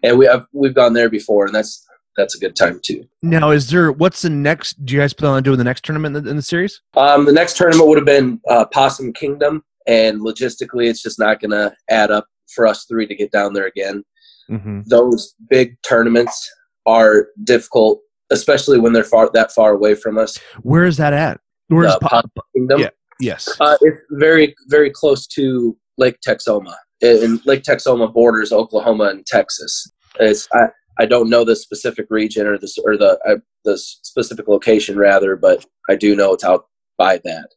And 0.02 0.18
we 0.18 0.26
have 0.26 0.46
we've 0.52 0.74
gone 0.74 0.92
there 0.92 1.08
before, 1.08 1.46
and 1.46 1.54
that's 1.54 1.86
that's 2.18 2.34
a 2.34 2.38
good 2.38 2.54
time 2.54 2.80
too. 2.84 3.04
Now, 3.22 3.50
is 3.50 3.70
there 3.70 3.90
what's 3.90 4.20
the 4.22 4.30
next? 4.30 4.84
Do 4.84 4.94
you 4.94 5.00
guys 5.00 5.14
plan 5.14 5.32
on 5.32 5.42
doing 5.42 5.58
the 5.58 5.64
next 5.64 5.84
tournament 5.84 6.16
in 6.16 6.24
the, 6.24 6.30
in 6.30 6.36
the 6.36 6.42
series? 6.42 6.82
Um, 6.96 7.24
the 7.24 7.32
next 7.32 7.56
tournament 7.56 7.88
would 7.88 7.98
have 7.98 8.04
been 8.04 8.40
uh, 8.48 8.66
Possum 8.66 9.14
Kingdom, 9.14 9.64
and 9.86 10.20
logistically, 10.20 10.88
it's 10.88 11.02
just 11.02 11.18
not 11.18 11.40
going 11.40 11.52
to 11.52 11.74
add 11.88 12.10
up 12.10 12.26
for 12.54 12.66
us 12.66 12.84
three 12.86 13.06
to 13.06 13.14
get 13.14 13.32
down 13.32 13.52
there 13.52 13.66
again. 13.66 14.04
Mm-hmm. 14.50 14.82
Those 14.86 15.34
big 15.48 15.76
tournaments 15.82 16.50
are 16.86 17.28
difficult, 17.44 18.00
especially 18.30 18.78
when 18.78 18.92
they're 18.92 19.04
far 19.04 19.30
that 19.34 19.52
far 19.52 19.72
away 19.72 19.94
from 19.94 20.18
us. 20.18 20.38
Where 20.62 20.84
is 20.84 20.96
that 20.98 21.12
at? 21.12 21.40
Where's 21.68 21.96
Pop 22.02 22.30
Kingdom? 22.54 22.80
Yeah. 22.80 22.90
Yes. 23.20 23.48
Uh, 23.60 23.76
it's 23.80 24.00
very 24.10 24.54
very 24.68 24.90
close 24.90 25.26
to 25.28 25.76
Lake 25.98 26.18
Texoma, 26.26 26.74
and 27.00 27.44
Lake 27.46 27.62
Texoma 27.62 28.12
borders 28.12 28.52
Oklahoma 28.52 29.04
and 29.04 29.24
Texas. 29.24 29.90
It's 30.20 30.48
I, 30.52 30.66
I 30.98 31.06
don't 31.06 31.30
know 31.30 31.44
the 31.44 31.56
specific 31.56 32.06
region 32.10 32.46
or 32.46 32.58
the 32.58 32.70
or 32.84 32.96
the 32.96 33.18
uh, 33.26 33.36
the 33.64 33.78
specific 33.78 34.48
location 34.48 34.98
rather, 34.98 35.36
but 35.36 35.64
I 35.88 35.96
do 35.96 36.14
know 36.14 36.34
it's 36.34 36.44
out 36.44 36.66
by 36.98 37.18
that 37.24 37.48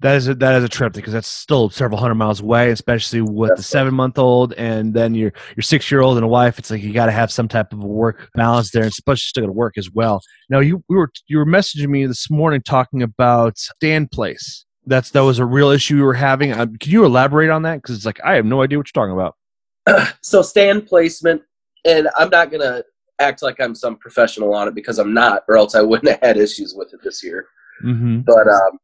that 0.00 0.16
is 0.16 0.28
a, 0.28 0.34
that 0.36 0.56
is 0.56 0.64
a 0.64 0.68
trip 0.68 0.92
because 0.92 1.12
that's 1.12 1.28
still 1.28 1.70
several 1.70 1.98
hundred 1.98 2.16
miles 2.16 2.40
away, 2.40 2.70
especially 2.70 3.20
with 3.20 3.50
that's 3.50 3.60
the 3.60 3.64
seven 3.64 3.94
month 3.94 4.18
old 4.18 4.52
and 4.54 4.92
then 4.92 5.14
your 5.14 5.32
your 5.56 5.62
six 5.62 5.90
year 5.90 6.00
old 6.00 6.16
and 6.16 6.24
a 6.24 6.28
wife. 6.28 6.58
It's 6.58 6.70
like 6.70 6.82
you 6.82 6.92
got 6.92 7.06
to 7.06 7.12
have 7.12 7.32
some 7.32 7.48
type 7.48 7.72
of 7.72 7.82
a 7.82 7.86
work 7.86 8.30
balance 8.34 8.70
there, 8.70 8.82
and 8.82 8.90
especially 8.90 9.20
still 9.20 9.42
got 9.44 9.46
to 9.46 9.52
work 9.52 9.78
as 9.78 9.90
well. 9.90 10.20
Now 10.50 10.60
you 10.60 10.84
we 10.88 10.96
were 10.96 11.10
you 11.28 11.38
were 11.38 11.46
messaging 11.46 11.88
me 11.88 12.06
this 12.06 12.30
morning 12.30 12.62
talking 12.62 13.02
about 13.02 13.58
stand 13.58 14.10
place. 14.10 14.64
That's 14.84 15.10
that 15.10 15.24
was 15.24 15.38
a 15.38 15.46
real 15.46 15.70
issue 15.70 15.96
you 15.96 16.04
were 16.04 16.14
having. 16.14 16.52
Um, 16.52 16.76
can 16.76 16.92
you 16.92 17.04
elaborate 17.04 17.50
on 17.50 17.62
that? 17.62 17.76
Because 17.76 17.96
it's 17.96 18.06
like 18.06 18.20
I 18.24 18.34
have 18.34 18.44
no 18.44 18.62
idea 18.62 18.78
what 18.78 18.88
you're 18.94 19.04
talking 19.06 19.14
about. 19.14 20.14
so 20.20 20.42
stand 20.42 20.86
placement, 20.86 21.42
and 21.84 22.08
I'm 22.16 22.30
not 22.30 22.50
gonna 22.50 22.84
act 23.18 23.42
like 23.42 23.60
I'm 23.60 23.74
some 23.74 23.96
professional 23.96 24.54
on 24.54 24.68
it 24.68 24.74
because 24.74 24.98
I'm 24.98 25.14
not, 25.14 25.44
or 25.48 25.56
else 25.56 25.74
I 25.74 25.82
wouldn't 25.82 26.10
have 26.10 26.20
had 26.20 26.36
issues 26.36 26.74
with 26.74 26.92
it 26.92 27.00
this 27.02 27.22
year. 27.24 27.46
Mm-hmm. 27.84 28.20
But 28.20 28.48
um, 28.48 28.78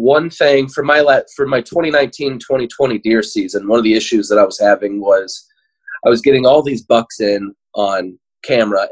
one 0.00 0.30
thing 0.30 0.66
for 0.66 0.82
my 0.82 1.22
for 1.36 1.46
my 1.46 1.60
2019-2020 1.60 3.02
deer 3.02 3.22
season, 3.22 3.68
one 3.68 3.78
of 3.78 3.84
the 3.84 3.94
issues 3.94 4.28
that 4.28 4.38
I 4.38 4.44
was 4.44 4.58
having 4.58 5.00
was 5.00 5.46
I 6.06 6.08
was 6.08 6.22
getting 6.22 6.46
all 6.46 6.62
these 6.62 6.82
bucks 6.82 7.20
in 7.20 7.54
on 7.74 8.18
camera. 8.42 8.88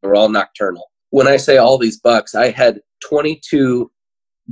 They're 0.00 0.14
all 0.14 0.28
nocturnal. 0.28 0.88
When 1.10 1.26
I 1.26 1.36
say 1.36 1.56
all 1.56 1.78
these 1.78 1.98
bucks, 1.98 2.36
I 2.36 2.50
had 2.50 2.80
22 3.04 3.90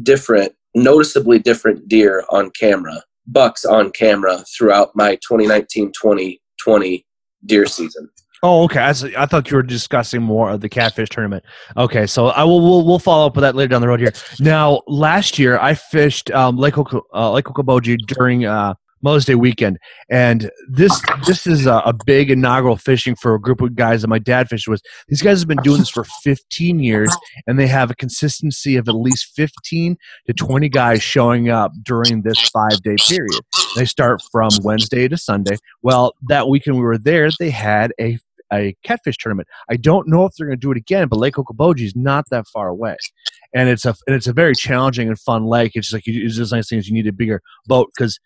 different, 0.02 0.52
noticeably 0.74 1.38
different 1.38 1.88
deer 1.88 2.24
on 2.30 2.50
camera, 2.58 3.02
bucks 3.28 3.64
on 3.64 3.92
camera 3.92 4.44
throughout 4.56 4.90
my 4.96 5.16
2019-2020 5.30 7.04
deer 7.46 7.66
season. 7.66 8.08
Oh, 8.42 8.64
okay. 8.64 8.80
I, 8.80 8.90
I, 9.18 9.26
thought 9.26 9.50
you 9.50 9.56
were 9.56 9.62
discussing 9.62 10.22
more 10.22 10.50
of 10.50 10.62
the 10.62 10.68
catfish 10.68 11.10
tournament. 11.10 11.44
Okay, 11.76 12.06
so 12.06 12.28
I 12.28 12.44
will 12.44 12.60
we'll, 12.60 12.86
we'll 12.86 12.98
follow 12.98 13.26
up 13.26 13.36
with 13.36 13.42
that 13.42 13.54
later 13.54 13.68
down 13.68 13.82
the 13.82 13.88
road 13.88 14.00
here. 14.00 14.12
Now, 14.38 14.80
last 14.86 15.38
year 15.38 15.58
I 15.58 15.74
fished 15.74 16.30
um, 16.30 16.56
Lake 16.56 16.78
uh, 16.78 17.32
Lake 17.32 17.44
Okoboji 17.44 17.98
during 18.06 18.46
uh, 18.46 18.74
Mother's 19.02 19.26
Day 19.26 19.34
weekend, 19.34 19.78
and 20.10 20.50
this 20.70 21.02
this 21.26 21.46
is 21.46 21.66
a, 21.66 21.82
a, 21.84 21.94
big 22.06 22.30
inaugural 22.30 22.76
fishing 22.76 23.14
for 23.14 23.34
a 23.34 23.40
group 23.40 23.60
of 23.60 23.74
guys 23.74 24.02
that 24.02 24.08
my 24.08 24.18
dad 24.18 24.48
fished 24.48 24.68
with. 24.68 24.82
These 25.08 25.22
guys 25.22 25.40
have 25.40 25.48
been 25.48 25.62
doing 25.62 25.80
this 25.80 25.90
for 25.90 26.04
15 26.04 26.80
years, 26.80 27.14
and 27.46 27.58
they 27.58 27.66
have 27.66 27.90
a 27.90 27.94
consistency 27.94 28.76
of 28.76 28.88
at 28.88 28.94
least 28.94 29.32
15 29.36 29.96
to 30.26 30.32
20 30.32 30.68
guys 30.68 31.02
showing 31.02 31.50
up 31.50 31.72
during 31.82 32.22
this 32.22 32.38
five 32.48 32.82
day 32.82 32.96
period. 33.06 33.40
They 33.76 33.84
start 33.84 34.22
from 34.32 34.50
Wednesday 34.62 35.08
to 35.08 35.16
Sunday. 35.16 35.56
Well, 35.82 36.14
that 36.28 36.48
weekend 36.48 36.76
we 36.76 36.82
were 36.82 36.98
there, 36.98 37.30
they 37.38 37.50
had 37.50 37.92
a 38.00 38.18
a 38.52 38.76
catfish 38.82 39.16
tournament. 39.18 39.48
I 39.68 39.76
don't 39.76 40.08
know 40.08 40.24
if 40.24 40.32
they're 40.36 40.46
going 40.46 40.58
to 40.58 40.60
do 40.60 40.72
it 40.72 40.76
again, 40.76 41.08
but 41.08 41.18
Lake 41.18 41.34
Okoboji 41.34 41.82
is 41.82 41.96
not 41.96 42.24
that 42.30 42.46
far 42.48 42.68
away, 42.68 42.96
and 43.54 43.68
it's 43.68 43.84
a 43.84 43.94
and 44.06 44.16
it's 44.16 44.26
a 44.26 44.32
very 44.32 44.54
challenging 44.54 45.08
and 45.08 45.18
fun 45.18 45.44
lake. 45.44 45.72
It's 45.74 45.88
just 45.88 45.94
like 45.94 46.04
it's 46.06 46.36
just 46.36 46.52
nice 46.52 46.70
you 46.70 46.94
need 46.94 47.06
a 47.06 47.12
bigger 47.12 47.42
boat 47.66 47.90
because 47.94 48.18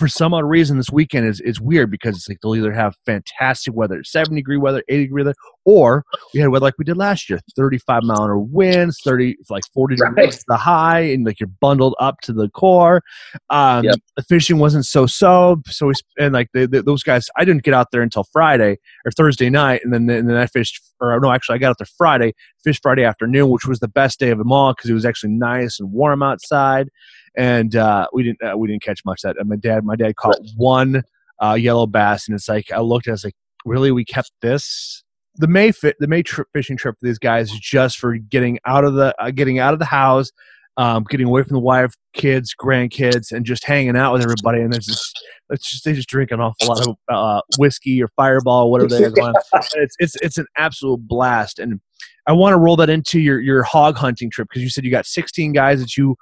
for 0.00 0.08
some 0.08 0.32
odd 0.34 0.44
reason 0.44 0.78
this 0.78 0.90
weekend 0.90 1.26
is, 1.28 1.40
is 1.42 1.60
weird 1.60 1.90
because 1.90 2.16
it's 2.16 2.28
like 2.28 2.38
they'll 2.42 2.56
either 2.56 2.72
have 2.72 2.96
fantastic 3.06 3.74
weather 3.74 4.02
70 4.02 4.34
degree 4.40 4.56
weather 4.56 4.82
80 4.88 5.04
degree 5.04 5.22
weather 5.22 5.34
or 5.66 6.04
we 6.34 6.40
had 6.40 6.48
weather 6.48 6.64
like 6.64 6.74
we 6.78 6.84
did 6.86 6.96
last 6.96 7.28
year 7.28 7.38
35 7.56 8.02
mile 8.02 8.24
an 8.24 8.30
hour 8.30 8.38
winds 8.38 8.98
30 9.04 9.36
like 9.50 9.62
40 9.74 9.96
Right. 10.00 10.08
degrees 10.16 10.42
the 10.48 10.56
high 10.56 11.00
and 11.00 11.26
like 11.26 11.38
you're 11.38 11.50
bundled 11.60 11.94
up 12.00 12.20
to 12.22 12.32
the 12.32 12.48
core 12.48 13.02
um 13.50 13.84
Yep. 13.84 13.96
the 14.16 14.22
fishing 14.22 14.58
wasn't 14.58 14.86
so 14.86 15.06
so 15.06 15.60
so 15.66 15.86
we 15.88 15.94
and 16.18 16.32
like 16.32 16.48
the, 16.54 16.66
the, 16.66 16.82
those 16.82 17.02
guys 17.02 17.26
i 17.36 17.44
didn't 17.44 17.62
get 17.62 17.74
out 17.74 17.88
there 17.92 18.02
until 18.02 18.24
friday 18.32 18.78
or 19.04 19.12
thursday 19.12 19.50
night 19.50 19.82
and 19.84 19.92
then 19.92 20.08
and 20.08 20.28
then 20.28 20.36
i 20.36 20.46
fished 20.46 20.80
or 21.00 21.20
no 21.20 21.30
actually 21.30 21.56
i 21.56 21.58
got 21.58 21.70
out 21.70 21.78
there 21.78 21.86
friday 21.98 22.32
fished 22.64 22.82
friday 22.82 23.04
afternoon 23.04 23.50
which 23.50 23.66
was 23.66 23.80
the 23.80 23.88
best 23.88 24.18
day 24.18 24.30
of 24.30 24.38
them 24.38 24.50
all 24.50 24.72
because 24.72 24.88
it 24.88 24.94
was 24.94 25.04
actually 25.04 25.30
nice 25.30 25.78
and 25.78 25.92
warm 25.92 26.22
outside 26.22 26.88
and 27.36 27.76
uh, 27.76 28.06
we 28.12 28.22
didn't 28.22 28.42
uh, 28.42 28.56
we 28.56 28.68
didn't 28.68 28.82
catch 28.82 29.04
much 29.04 29.24
of 29.24 29.34
that. 29.34 29.40
And 29.40 29.48
my 29.48 29.56
dad 29.56 29.84
my 29.84 29.96
dad 29.96 30.16
caught 30.16 30.38
one 30.56 31.02
uh, 31.42 31.54
yellow 31.54 31.86
bass, 31.86 32.28
and 32.28 32.34
it's 32.34 32.48
like 32.48 32.70
I 32.72 32.80
looked, 32.80 33.06
at 33.06 33.10
it, 33.10 33.12
I 33.12 33.14
was 33.14 33.24
like, 33.24 33.36
really, 33.64 33.90
we 33.90 34.04
kept 34.04 34.32
this. 34.42 35.02
The 35.36 35.46
May 35.46 35.72
fit 35.72 35.96
the 36.00 36.08
May 36.08 36.22
trip, 36.22 36.48
fishing 36.52 36.76
trip 36.76 36.96
for 36.98 37.06
these 37.06 37.18
guys 37.18 37.52
is 37.52 37.60
just 37.60 37.98
for 37.98 38.16
getting 38.16 38.58
out 38.66 38.84
of 38.84 38.94
the 38.94 39.14
uh, 39.22 39.30
getting 39.30 39.58
out 39.58 39.72
of 39.72 39.78
the 39.78 39.86
house, 39.86 40.30
um, 40.76 41.04
getting 41.08 41.26
away 41.26 41.42
from 41.42 41.54
the 41.54 41.60
wife, 41.60 41.94
kids, 42.14 42.54
grandkids, 42.58 43.32
and 43.32 43.46
just 43.46 43.64
hanging 43.64 43.96
out 43.96 44.12
with 44.12 44.22
everybody. 44.22 44.60
And 44.60 44.72
there's 44.72 44.86
just 44.86 45.18
it's 45.50 45.70
just 45.70 45.84
they 45.84 45.92
just 45.92 46.08
drink 46.08 46.30
an 46.30 46.40
awful 46.40 46.68
lot 46.68 46.86
of 46.86 46.96
uh, 47.08 47.40
whiskey 47.58 48.02
or 48.02 48.08
Fireball, 48.16 48.70
whatever 48.70 48.88
they 48.88 49.10
going. 49.10 49.34
It's 49.74 49.96
it's 49.98 50.16
it's 50.16 50.38
an 50.38 50.46
absolute 50.58 51.06
blast, 51.06 51.58
and 51.58 51.80
I 52.26 52.32
want 52.32 52.52
to 52.52 52.58
roll 52.58 52.76
that 52.76 52.90
into 52.90 53.20
your 53.20 53.40
your 53.40 53.62
hog 53.62 53.96
hunting 53.96 54.30
trip 54.30 54.48
because 54.48 54.62
you 54.62 54.70
said 54.70 54.84
you 54.84 54.90
got 54.90 55.06
16 55.06 55.52
guys 55.52 55.80
that 55.80 55.96
you 55.96 56.16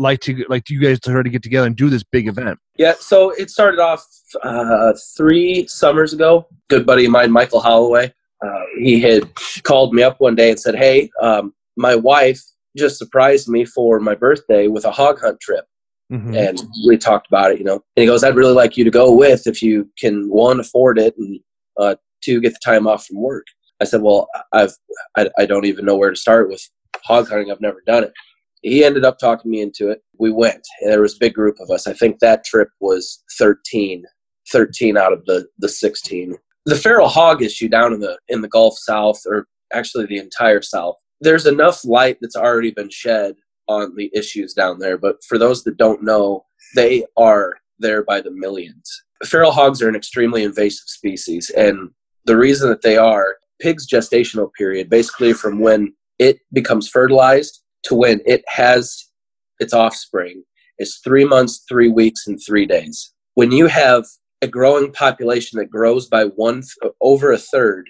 like 0.00 0.20
to 0.20 0.44
like 0.48 0.70
you 0.70 0.80
guys 0.80 0.98
to 1.00 1.10
try 1.10 1.22
to 1.22 1.28
get 1.28 1.42
together 1.42 1.66
and 1.66 1.76
do 1.76 1.90
this 1.90 2.02
big 2.02 2.26
event. 2.26 2.58
Yeah, 2.76 2.94
so 2.98 3.30
it 3.30 3.50
started 3.50 3.78
off 3.78 4.04
uh, 4.42 4.94
three 5.16 5.66
summers 5.68 6.12
ago. 6.12 6.46
Good 6.68 6.86
buddy 6.86 7.04
of 7.04 7.10
mine, 7.10 7.30
Michael 7.30 7.60
Holloway, 7.60 8.12
uh, 8.44 8.62
he 8.78 9.00
had 9.00 9.30
called 9.62 9.92
me 9.92 10.02
up 10.02 10.20
one 10.20 10.34
day 10.34 10.50
and 10.50 10.58
said, 10.58 10.74
"Hey, 10.74 11.10
um, 11.20 11.52
my 11.76 11.94
wife 11.94 12.42
just 12.76 12.98
surprised 12.98 13.48
me 13.48 13.64
for 13.64 14.00
my 14.00 14.14
birthday 14.14 14.68
with 14.68 14.84
a 14.84 14.90
hog 14.90 15.20
hunt 15.20 15.38
trip." 15.40 15.66
Mm-hmm. 16.10 16.34
and 16.34 16.60
we 16.88 16.98
talked 16.98 17.28
about 17.28 17.52
it, 17.52 17.58
you 17.58 17.64
know. 17.64 17.74
And 17.74 18.02
he 18.02 18.06
goes, 18.06 18.24
"I'd 18.24 18.34
really 18.34 18.54
like 18.54 18.76
you 18.76 18.84
to 18.84 18.90
go 18.90 19.14
with 19.14 19.46
if 19.46 19.62
you 19.62 19.88
can 19.98 20.28
one 20.28 20.58
afford 20.58 20.98
it 20.98 21.14
and 21.16 21.38
uh, 21.78 21.94
two 22.20 22.40
get 22.40 22.52
the 22.52 22.58
time 22.64 22.86
off 22.88 23.06
from 23.06 23.20
work." 23.20 23.46
I 23.80 23.84
said, 23.84 24.02
"Well, 24.02 24.28
I've 24.52 24.72
I, 25.16 25.28
I 25.38 25.46
don't 25.46 25.66
even 25.66 25.84
know 25.84 25.96
where 25.96 26.10
to 26.10 26.16
start 26.16 26.48
with 26.48 26.66
hog 27.04 27.28
hunting. 27.28 27.52
I've 27.52 27.60
never 27.60 27.82
done 27.86 28.04
it." 28.04 28.12
He 28.62 28.84
ended 28.84 29.04
up 29.04 29.18
talking 29.18 29.50
me 29.50 29.60
into 29.60 29.88
it. 29.88 30.02
We 30.18 30.30
went. 30.30 30.66
There 30.82 31.00
was 31.00 31.14
a 31.14 31.20
big 31.20 31.34
group 31.34 31.56
of 31.60 31.70
us. 31.70 31.86
I 31.86 31.92
think 31.92 32.18
that 32.18 32.44
trip 32.44 32.68
was 32.80 33.22
13, 33.38 34.04
13 34.52 34.96
out 34.96 35.12
of 35.12 35.24
the 35.26 35.46
the 35.58 35.68
16. 35.68 36.36
The 36.66 36.76
feral 36.76 37.08
hog 37.08 37.42
issue 37.42 37.68
down 37.68 37.94
in 37.94 38.00
the 38.00 38.18
in 38.28 38.42
the 38.42 38.48
Gulf 38.48 38.76
South, 38.78 39.20
or 39.26 39.46
actually 39.72 40.06
the 40.06 40.18
entire 40.18 40.62
South, 40.62 40.96
there's 41.20 41.46
enough 41.46 41.84
light 41.84 42.18
that's 42.20 42.36
already 42.36 42.70
been 42.70 42.90
shed 42.90 43.36
on 43.68 43.94
the 43.96 44.10
issues 44.14 44.52
down 44.52 44.78
there. 44.78 44.98
But 44.98 45.22
for 45.24 45.38
those 45.38 45.64
that 45.64 45.78
don't 45.78 46.02
know, 46.02 46.44
they 46.74 47.04
are 47.16 47.54
there 47.78 48.04
by 48.04 48.20
the 48.20 48.30
millions. 48.30 49.04
Feral 49.24 49.52
hogs 49.52 49.80
are 49.80 49.88
an 49.88 49.96
extremely 49.96 50.42
invasive 50.42 50.88
species, 50.88 51.50
and 51.50 51.90
the 52.26 52.36
reason 52.36 52.68
that 52.68 52.82
they 52.82 52.98
are 52.98 53.36
pig's 53.60 53.88
gestational 53.88 54.50
period, 54.56 54.90
basically 54.90 55.32
from 55.32 55.60
when 55.60 55.94
it 56.18 56.40
becomes 56.52 56.88
fertilized 56.88 57.62
to 57.84 57.94
when 57.94 58.20
it 58.26 58.42
has 58.48 59.10
its 59.58 59.72
offspring, 59.72 60.42
is 60.78 61.00
three 61.04 61.24
months, 61.24 61.64
three 61.68 61.88
weeks, 61.88 62.26
and 62.26 62.40
three 62.40 62.66
days. 62.66 63.12
When 63.34 63.52
you 63.52 63.66
have 63.66 64.04
a 64.42 64.48
growing 64.48 64.92
population 64.92 65.58
that 65.58 65.70
grows 65.70 66.08
by 66.08 66.24
one 66.24 66.62
th- 66.62 66.92
over 67.00 67.32
a 67.32 67.38
third, 67.38 67.88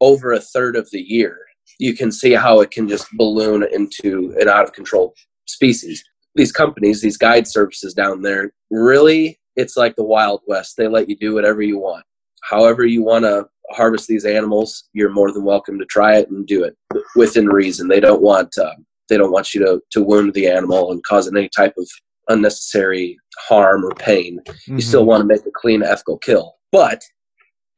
over 0.00 0.32
a 0.32 0.40
third 0.40 0.76
of 0.76 0.90
the 0.90 1.00
year, 1.00 1.38
you 1.78 1.94
can 1.94 2.10
see 2.10 2.32
how 2.32 2.60
it 2.60 2.70
can 2.70 2.88
just 2.88 3.06
balloon 3.12 3.64
into 3.72 4.34
an 4.40 4.48
out 4.48 4.64
of 4.64 4.72
control 4.72 5.14
species. 5.46 6.02
These 6.34 6.52
companies, 6.52 7.00
these 7.00 7.16
guide 7.16 7.46
services 7.46 7.94
down 7.94 8.22
there, 8.22 8.52
really, 8.70 9.38
it's 9.56 9.76
like 9.76 9.96
the 9.96 10.04
Wild 10.04 10.42
West. 10.46 10.76
They 10.76 10.88
let 10.88 11.08
you 11.08 11.16
do 11.16 11.34
whatever 11.34 11.62
you 11.62 11.78
want. 11.78 12.04
However, 12.42 12.84
you 12.84 13.02
want 13.02 13.24
to 13.24 13.48
harvest 13.70 14.08
these 14.08 14.24
animals, 14.24 14.88
you're 14.92 15.12
more 15.12 15.32
than 15.32 15.44
welcome 15.44 15.78
to 15.78 15.84
try 15.84 16.16
it 16.16 16.30
and 16.30 16.46
do 16.46 16.64
it 16.64 16.76
within 17.16 17.46
reason. 17.46 17.88
They 17.88 18.00
don't 18.00 18.22
want 18.22 18.56
uh, 18.56 18.74
they 19.08 19.16
don't 19.16 19.32
want 19.32 19.54
you 19.54 19.64
to, 19.64 19.80
to 19.90 20.02
wound 20.02 20.34
the 20.34 20.46
animal 20.48 20.92
and 20.92 21.02
cause 21.04 21.26
it 21.26 21.36
any 21.36 21.48
type 21.48 21.74
of 21.78 21.88
unnecessary 22.28 23.16
harm 23.38 23.84
or 23.84 23.90
pain. 23.92 24.40
You 24.66 24.80
still 24.80 25.04
want 25.06 25.22
to 25.22 25.26
make 25.26 25.46
a 25.46 25.50
clean, 25.54 25.82
ethical 25.82 26.18
kill. 26.18 26.56
But 26.72 27.02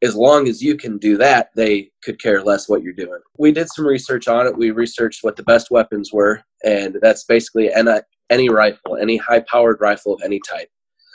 as 0.02 0.16
long 0.16 0.48
as 0.48 0.62
you 0.62 0.76
can 0.76 0.98
do 0.98 1.16
that, 1.18 1.50
they 1.54 1.90
could 2.02 2.20
care 2.20 2.42
less 2.42 2.68
what 2.68 2.82
you're 2.82 2.92
doing. 2.92 3.20
We 3.38 3.52
did 3.52 3.68
some 3.68 3.86
research 3.86 4.28
on 4.28 4.46
it. 4.46 4.56
We 4.56 4.70
researched 4.70 5.22
what 5.22 5.36
the 5.36 5.42
best 5.42 5.70
weapons 5.70 6.12
were, 6.12 6.42
and 6.64 6.96
that's 7.02 7.24
basically 7.24 7.72
any, 7.72 8.00
any 8.30 8.48
rifle, 8.48 8.96
any 8.96 9.18
high 9.18 9.40
powered 9.40 9.80
rifle 9.80 10.14
of 10.14 10.22
any 10.24 10.40
type. 10.48 10.68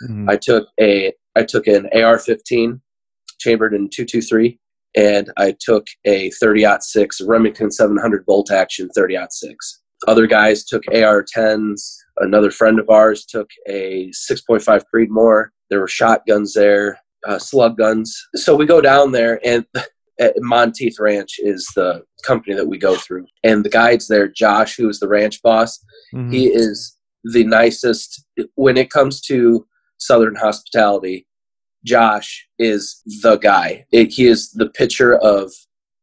Mhm. 0.08 0.30
I 0.30 0.38
took 0.38 0.67
a 0.80 1.13
I 1.38 1.43
took 1.43 1.67
an 1.67 1.88
AR-15 1.93 2.80
chambered 3.39 3.73
in 3.73 3.89
223, 3.89 4.58
and 4.95 5.30
I 5.36 5.54
took 5.60 5.86
a 6.06 6.30
30-06 6.41 7.21
Remington 7.28 7.71
700 7.71 8.25
bolt 8.25 8.51
action 8.51 8.89
30-06. 8.97 9.82
Other 10.08 10.27
guys 10.27 10.65
took 10.65 10.84
AR-10s. 10.93 11.95
Another 12.17 12.51
friend 12.51 12.79
of 12.79 12.89
ours 12.89 13.25
took 13.25 13.49
a 13.67 14.12
6.5 14.12 14.84
Creedmoor. 14.93 15.47
There 15.69 15.79
were 15.79 15.88
shotguns 15.88 16.53
there, 16.53 16.99
uh, 17.27 17.39
slug 17.39 17.77
guns. 17.77 18.15
So 18.36 18.55
we 18.55 18.65
go 18.65 18.81
down 18.81 19.12
there, 19.12 19.39
and 19.45 19.65
at 20.19 20.34
Monteith 20.38 20.97
Ranch 20.99 21.36
is 21.39 21.67
the 21.75 22.03
company 22.23 22.55
that 22.55 22.67
we 22.67 22.77
go 22.77 22.95
through, 22.95 23.25
and 23.43 23.63
the 23.65 23.69
guides 23.69 24.08
there, 24.08 24.27
Josh, 24.27 24.75
who 24.77 24.88
is 24.89 24.99
the 24.99 25.08
ranch 25.08 25.41
boss, 25.41 25.79
Mhm. 26.13 26.31
he 26.31 26.47
is 26.47 26.97
the 27.34 27.43
nicest 27.43 28.23
when 28.53 28.77
it 28.77 28.91
comes 28.91 29.19
to 29.19 29.65
southern 29.97 30.36
hospitality 30.36 31.25
josh 31.84 32.47
is 32.60 33.01
the 33.23 33.36
guy 33.38 33.84
it, 33.91 34.12
he 34.13 34.27
is 34.27 34.51
the 34.51 34.69
picture 34.69 35.15
of 35.15 35.51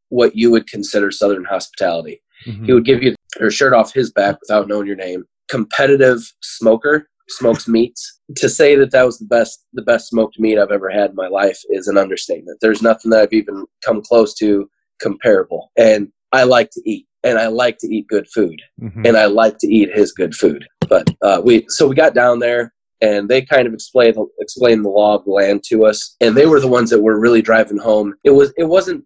what 0.08 0.34
you 0.34 0.50
would 0.50 0.66
consider 0.66 1.12
southern 1.12 1.44
hospitality 1.44 2.20
Mhm. 2.46 2.66
he 2.66 2.72
would 2.72 2.84
give 2.84 3.02
you 3.02 3.14
your 3.40 3.50
shirt 3.50 3.72
off 3.72 3.92
his 3.92 4.10
back 4.12 4.36
without 4.40 4.68
knowing 4.68 4.86
your 4.86 4.96
name 4.96 5.24
competitive 5.48 6.20
smoker 6.42 7.08
smokes 7.28 7.66
meats 7.68 8.20
to 8.36 8.48
say 8.48 8.74
that 8.76 8.90
that 8.90 9.04
was 9.06 9.18
the 9.18 9.24
best 9.26 9.64
the 9.74 9.82
best 9.82 10.08
smoked 10.08 10.38
meat 10.38 10.58
i've 10.58 10.70
ever 10.72 10.90
had 10.90 11.10
in 11.10 11.16
my 11.16 11.28
life 11.28 11.60
is 11.70 11.86
an 11.88 11.96
understatement 11.96 12.58
there's 12.60 12.82
nothing 12.82 13.10
that 13.10 13.20
i've 13.22 13.32
even 13.32 13.64
come 13.84 14.02
close 14.02 14.34
to 14.34 14.68
comparable 15.00 15.70
and 15.76 16.08
i 16.32 16.42
like 16.42 16.70
to 16.70 16.80
eat 16.84 17.06
and 17.24 17.38
i 17.38 17.46
like 17.46 17.78
to 17.78 17.86
eat 17.94 18.06
good 18.08 18.26
food 18.34 18.60
Mhm. 18.80 19.06
and 19.06 19.16
I 19.16 19.26
like 19.26 19.58
to 19.58 19.68
eat 19.68 19.90
his 19.94 20.10
good 20.12 20.34
food. 20.34 20.64
But 20.88 21.06
uh, 21.22 21.40
we 21.44 21.64
so 21.68 21.86
we 21.86 21.94
got 21.94 22.14
down 22.14 22.40
there 22.40 22.74
and 23.00 23.28
they 23.28 23.40
kind 23.42 23.66
of 23.68 23.72
explained 23.74 24.16
explained 24.40 24.84
the 24.84 24.88
law 24.90 25.14
of 25.16 25.24
the 25.24 25.30
land 25.30 25.62
to 25.68 25.84
us, 25.86 26.16
and 26.20 26.36
they 26.36 26.46
were 26.46 26.58
the 26.60 26.66
ones 26.78 26.90
that 26.90 27.00
were 27.00 27.18
really 27.20 27.40
driving 27.42 27.78
home. 27.78 28.14
It 28.24 28.30
was 28.30 28.52
it 28.56 28.64
wasn't 28.64 29.04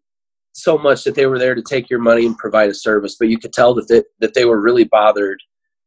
so 0.56 0.78
much 0.78 1.04
that 1.04 1.14
they 1.14 1.26
were 1.26 1.38
there 1.38 1.54
to 1.54 1.62
take 1.62 1.90
your 1.90 1.98
money 1.98 2.24
and 2.24 2.36
provide 2.38 2.70
a 2.70 2.74
service, 2.74 3.16
but 3.18 3.28
you 3.28 3.38
could 3.38 3.52
tell 3.52 3.74
that 3.74 3.88
they, 3.88 4.02
that 4.20 4.34
they 4.34 4.46
were 4.46 4.60
really 4.60 4.84
bothered 4.84 5.38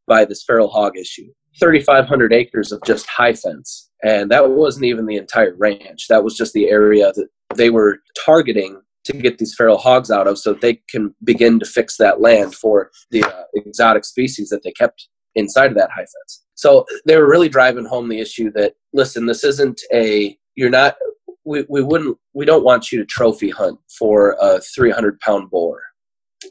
by 0.07 0.25
this 0.25 0.43
feral 0.43 0.69
hog 0.69 0.97
issue. 0.97 1.27
3,500 1.59 2.31
acres 2.31 2.71
of 2.71 2.79
just 2.85 3.07
high 3.07 3.33
fence, 3.33 3.89
and 4.03 4.29
that 4.29 4.49
wasn't 4.49 4.85
even 4.85 5.05
the 5.05 5.17
entire 5.17 5.55
ranch. 5.57 6.07
That 6.07 6.23
was 6.23 6.37
just 6.37 6.53
the 6.53 6.69
area 6.69 7.11
that 7.13 7.27
they 7.55 7.69
were 7.69 7.97
targeting 8.23 8.79
to 9.05 9.13
get 9.13 9.39
these 9.39 9.55
feral 9.55 9.77
hogs 9.77 10.11
out 10.11 10.27
of 10.27 10.37
so 10.37 10.53
they 10.53 10.81
can 10.89 11.15
begin 11.23 11.59
to 11.59 11.65
fix 11.65 11.97
that 11.97 12.21
land 12.21 12.53
for 12.53 12.91
the 13.09 13.23
uh, 13.23 13.43
exotic 13.55 14.05
species 14.05 14.49
that 14.49 14.61
they 14.63 14.71
kept 14.71 15.09
inside 15.35 15.71
of 15.71 15.77
that 15.77 15.89
high 15.89 16.01
fence. 16.01 16.45
So 16.53 16.85
they 17.05 17.17
were 17.17 17.29
really 17.29 17.49
driving 17.49 17.85
home 17.85 18.07
the 18.07 18.19
issue 18.19 18.51
that 18.51 18.75
listen, 18.93 19.25
this 19.25 19.43
isn't 19.43 19.81
a 19.93 20.37
you're 20.55 20.69
not 20.69 20.95
we, 21.49 21.81
wouldn't 21.81 22.17
we 22.33 22.45
don't 22.45 22.63
want 22.63 22.91
you 22.91 22.99
to 22.99 23.05
trophy 23.05 23.49
hunt 23.49 23.79
for 23.97 24.35
a 24.39 24.59
300 24.59 25.19
pound 25.19 25.49
boar 25.49 25.81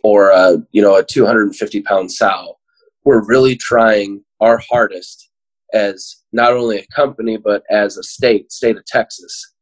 or 0.03 0.31
a 0.31 0.59
you 0.73 0.83
know 0.83 0.97
a 0.97 1.05
250 1.05 1.83
pound 1.83 2.13
sow. 2.13 2.59
We're 3.05 3.25
really 3.27 3.57
trying 3.57 4.25
our 4.41 4.61
hardest 4.71 5.31
as 5.73 6.17
not 6.33 6.53
only 6.53 6.79
a 6.79 6.87
company 6.95 7.37
but 7.37 7.63
as 7.71 7.97
a 7.97 8.03
state, 8.03 8.51
state 8.51 8.77
of 8.77 8.85
Texas, 8.87 9.55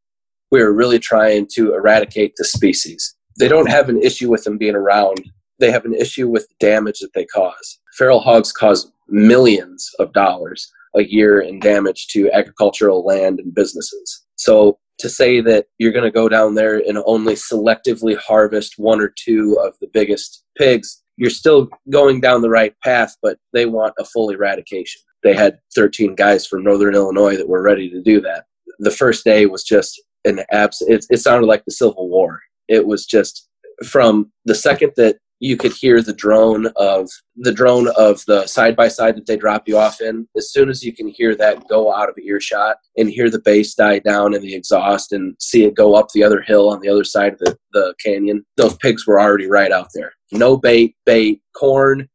we 0.51 0.61
are 0.61 0.73
really 0.73 0.99
trying 0.99 1.47
to 1.53 1.75
eradicate 1.75 2.35
the 2.37 2.45
species. 2.45 3.15
They 3.39 3.49
don't 3.49 3.71
have 3.71 3.89
an 3.89 4.01
issue 4.01 4.31
with 4.31 4.45
them 4.45 4.57
being 4.57 4.75
around. 4.75 5.23
They 5.59 5.71
have 5.71 5.85
an 5.85 5.95
issue 5.95 6.29
with 6.29 6.49
the 6.49 6.55
damage 6.61 7.01
that 7.01 7.13
they 7.15 7.27
cause. 7.27 7.79
Feral 7.97 8.21
hogs 8.21 8.53
cause 8.53 8.91
millions 9.09 9.91
of 9.99 10.13
dollars 10.13 10.71
a 10.95 11.05
year 11.05 11.41
in 11.41 11.61
damage 11.61 12.07
to 12.09 12.31
agricultural 12.33 13.05
land 13.05 13.39
and 13.39 13.55
businesses. 13.55 14.25
So 14.37 14.79
to 14.99 15.09
say 15.09 15.41
that 15.41 15.67
you're 15.79 15.93
going 15.93 16.05
to 16.05 16.11
go 16.11 16.29
down 16.29 16.55
there 16.55 16.79
and 16.79 16.99
only 17.07 17.35
selectively 17.35 18.17
harvest 18.17 18.75
one 18.79 19.01
or 19.01 19.13
two 19.17 19.59
of 19.63 19.75
the 19.81 19.89
biggest 19.93 20.45
pigs, 20.57 21.03
you're 21.17 21.31
still 21.31 21.69
going 21.91 22.21
down 22.21 22.43
the 22.43 22.51
right 22.51 22.75
path, 22.83 23.17
but 23.23 23.39
they 23.53 23.67
want 23.67 23.95
a 23.99 24.05
full 24.05 24.31
eradication. 24.31 25.01
they 25.23 25.35
had 25.35 25.59
13 25.75 26.15
guys 26.15 26.47
from 26.47 26.63
Northern 26.63 26.95
Illinois 26.95 27.37
that 27.37 27.49
were 27.49 27.63
ready 27.63 27.91
to 27.91 28.03
do 28.03 28.21
that. 28.21 28.45
The 28.79 28.91
first 28.91 29.25
day 29.25 29.47
was 29.47 29.65
just 29.65 30.01
an 30.25 30.41
abs. 30.51 30.83
It, 30.83 31.05
it 31.11 31.19
sounded 31.19 31.47
like 31.47 31.65
the 31.65 31.73
Civil 31.73 32.09
War. 32.09 32.41
It 32.69 32.87
was 32.87 33.07
just 33.07 33.49
from 33.85 34.31
the 34.45 34.55
second 34.55 34.93
that 34.97 35.17
you 35.39 35.57
could 35.57 35.73
hear 35.73 36.01
the 36.01 36.15
drone 36.15 36.67
of 36.77 37.09
the 37.37 37.53
drone 37.53 37.89
of 37.97 38.23
the 38.27 38.47
side 38.47 38.75
by 38.75 38.89
side 38.89 39.17
that 39.17 39.27
they 39.27 39.37
drop 39.37 39.69
you 39.69 39.77
off 39.77 40.01
in. 40.01 40.27
As 40.37 40.51
soon 40.51 40.71
as 40.71 40.83
you 40.83 40.95
can 40.95 41.09
hear 41.09 41.35
that 41.37 41.69
go 41.69 41.95
out 41.95 42.09
of 42.09 42.17
earshot 42.19 42.77
and 42.97 43.11
hear 43.11 43.29
the 43.29 43.41
bass 43.41 43.75
die 43.75 43.99
down 43.99 44.35
in 44.35 44.41
the 44.41 44.55
exhaust 44.55 45.13
and 45.13 45.37
see 45.39 45.65
it 45.65 45.75
go 45.75 45.95
up 45.95 46.09
the 46.15 46.25
other 46.25 46.41
hill 46.41 46.71
on 46.71 46.81
the 46.81 46.89
other 46.89 47.05
side 47.05 47.35
of 47.35 47.39
the, 47.41 47.57
the 47.73 47.95
canyon, 48.03 48.45
those 48.57 48.77
pigs 48.79 49.07
were 49.07 49.21
already 49.21 49.47
right 49.47 49.73
out 49.73 49.89
there. 49.95 50.13
No 50.33 50.57
bait, 50.57 50.97
bait, 51.05 51.43
corn. 51.55 52.09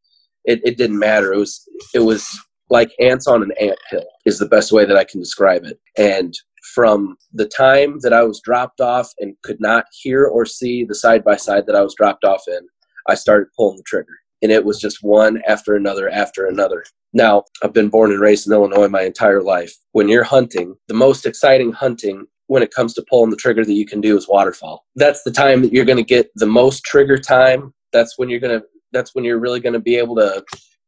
It, 0.45 0.59
it 0.63 0.77
didn't 0.77 0.99
matter. 0.99 1.33
It 1.33 1.37
was 1.37 1.61
it 1.93 1.99
was 1.99 2.27
like 2.71 2.91
ants 2.99 3.27
on 3.27 3.43
an 3.43 3.51
ant 3.59 3.77
hill 3.91 4.07
is 4.25 4.39
the 4.39 4.47
best 4.47 4.71
way 4.71 4.85
that 4.85 4.97
I 4.97 5.03
can 5.03 5.19
describe 5.19 5.65
it. 5.65 5.79
And 5.97 6.33
from 6.73 7.17
the 7.33 7.47
time 7.47 7.99
that 8.01 8.13
I 8.13 8.23
was 8.23 8.41
dropped 8.43 8.81
off 8.81 9.09
and 9.19 9.35
could 9.43 9.59
not 9.59 9.85
hear 9.91 10.25
or 10.25 10.45
see 10.45 10.85
the 10.85 10.95
side 10.95 11.23
by 11.23 11.35
side 11.35 11.65
that 11.67 11.75
I 11.75 11.81
was 11.81 11.95
dropped 11.95 12.23
off 12.23 12.43
in, 12.47 12.67
I 13.07 13.15
started 13.15 13.47
pulling 13.55 13.77
the 13.77 13.83
trigger. 13.83 14.13
And 14.41 14.51
it 14.51 14.65
was 14.65 14.79
just 14.79 15.03
one 15.03 15.41
after 15.47 15.75
another 15.75 16.09
after 16.09 16.47
another. 16.47 16.83
Now, 17.13 17.43
I've 17.61 17.73
been 17.73 17.89
born 17.89 18.11
and 18.11 18.19
raised 18.19 18.47
in 18.47 18.53
Illinois 18.53 18.87
my 18.87 19.01
entire 19.01 19.41
life. 19.41 19.73
When 19.91 20.07
you're 20.07 20.23
hunting, 20.23 20.75
the 20.87 20.93
most 20.93 21.25
exciting 21.25 21.71
hunting 21.73 22.25
when 22.47 22.63
it 22.63 22.73
comes 22.73 22.93
to 22.93 23.05
pulling 23.09 23.29
the 23.29 23.37
trigger 23.37 23.63
that 23.63 23.73
you 23.73 23.85
can 23.85 24.01
do 24.01 24.17
is 24.17 24.27
waterfowl. 24.27 24.85
That's 24.95 25.23
the 25.23 25.31
time 25.31 25.61
that 25.61 25.73
you're 25.73 25.85
going 25.85 25.97
to 25.97 26.03
get 26.03 26.31
the 26.35 26.45
most 26.45 26.83
trigger 26.83 27.17
time. 27.17 27.73
That's 27.93 28.17
when 28.17 28.29
you're 28.29 28.39
going 28.39 28.59
to 28.59 28.65
that's 28.93 29.15
when 29.15 29.23
you're 29.23 29.39
really 29.39 29.61
going 29.61 29.73
to 29.73 29.79
be 29.79 29.95
able 29.95 30.15
to 30.17 30.43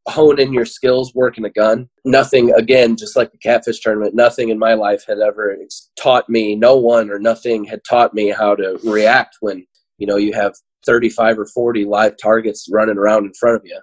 hone 0.07 0.39
in 0.39 0.51
your 0.51 0.65
skills 0.65 1.15
working 1.15 1.45
a 1.45 1.49
gun. 1.49 1.89
Nothing, 2.03 2.51
again, 2.53 2.97
just 2.97 3.15
like 3.15 3.31
the 3.31 3.37
catfish 3.37 3.79
tournament, 3.79 4.15
nothing 4.15 4.49
in 4.49 4.59
my 4.59 4.73
life 4.73 5.05
had 5.07 5.19
ever 5.19 5.57
taught 5.97 6.27
me, 6.29 6.55
no 6.55 6.75
one 6.75 7.09
or 7.09 7.19
nothing 7.19 7.63
had 7.63 7.81
taught 7.87 8.13
me 8.13 8.29
how 8.29 8.55
to 8.55 8.79
react 8.83 9.37
when, 9.39 9.65
you 9.97 10.07
know, 10.07 10.17
you 10.17 10.33
have 10.33 10.53
35 10.85 11.39
or 11.39 11.45
40 11.45 11.85
live 11.85 12.15
targets 12.21 12.67
running 12.71 12.97
around 12.97 13.25
in 13.25 13.33
front 13.33 13.57
of 13.57 13.61
you. 13.65 13.79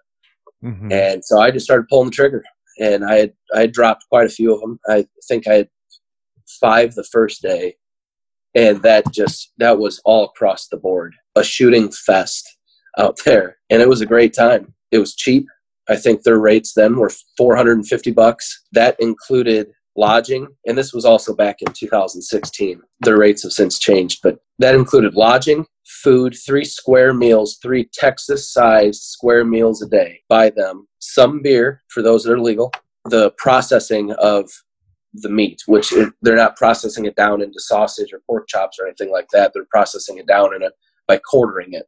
Mm-hmm. 0.65 0.93
And 0.93 1.25
so 1.25 1.41
I 1.41 1.51
just 1.51 1.65
started 1.65 1.89
pulling 1.89 2.11
the 2.11 2.15
trigger 2.15 2.45
and 2.79 3.05
I 3.05 3.15
had, 3.15 3.33
I 3.55 3.61
had 3.61 3.73
dropped 3.73 4.05
quite 4.09 4.27
a 4.27 4.31
few 4.31 4.55
of 4.55 4.61
them. 4.61 4.79
I 4.89 5.07
think 5.27 5.47
I 5.47 5.55
had 5.55 5.69
five 6.61 6.95
the 6.95 7.05
first 7.05 7.43
day. 7.43 7.77
And 8.55 8.83
that 8.83 9.05
just, 9.13 9.53
that 9.59 9.79
was 9.79 10.01
all 10.05 10.25
across 10.25 10.69
the 10.69 10.77
board, 10.77 11.15
a 11.37 11.45
shooting 11.45 11.91
fest 11.91 12.49
out 12.99 13.19
there. 13.25 13.59
And 13.71 13.81
it 13.81 13.89
was 13.89 14.01
a 14.01 14.07
great 14.07 14.35
time. 14.35 14.75
It 14.91 14.99
was 14.99 15.15
cheap 15.15 15.47
I 15.91 15.97
think 15.97 16.23
their 16.23 16.39
rates 16.39 16.75
then 16.75 16.97
were 16.97 17.11
450 17.37 18.13
bucks. 18.13 18.63
That 18.73 18.97
included 19.01 19.73
lodging, 19.97 20.47
and 20.65 20.79
this 20.79 20.93
was 20.93 21.05
also 21.05 21.35
back 21.35 21.57
in 21.61 21.73
2016. 21.73 22.81
Their 23.01 23.19
rates 23.19 23.43
have 23.43 23.53
since 23.53 23.79
changed, 23.79 24.21
but 24.23 24.39
that 24.61 24.77
included 24.77 25.15
lodging, 25.15 25.67
food, 26.03 26.35
three 26.47 26.65
square 26.65 27.13
meals, 27.13 27.59
three 27.63 27.89
Texas 27.93 28.53
sized 28.53 29.03
square 29.03 29.45
meals 29.45 29.83
a 29.83 29.89
day 29.89 30.21
by 30.29 30.51
them, 30.51 30.87
some 30.99 31.43
beer 31.43 31.83
for 31.89 32.03
those 32.03 32.25
that 32.25 32.33
are 32.33 32.41
legal, 32.41 32.73
the 33.07 33.31
processing 33.39 34.13
of 34.13 34.51
the 35.15 35.29
meat, 35.29 35.61
which 35.67 35.93
they're 36.23 36.37
not 36.37 36.57
processing 36.57 37.05
it 37.05 37.17
down 37.17 37.43
into 37.43 37.59
sausage 37.59 38.13
or 38.13 38.21
pork 38.27 38.47
chops 38.49 38.79
or 38.79 38.87
anything 38.87 39.11
like 39.11 39.27
that. 39.33 39.53
They're 39.53 39.67
processing 39.71 40.19
it 40.19 40.27
down 40.27 40.55
in 40.55 40.63
it 40.63 40.73
by 41.09 41.19
quartering 41.19 41.73
it 41.73 41.87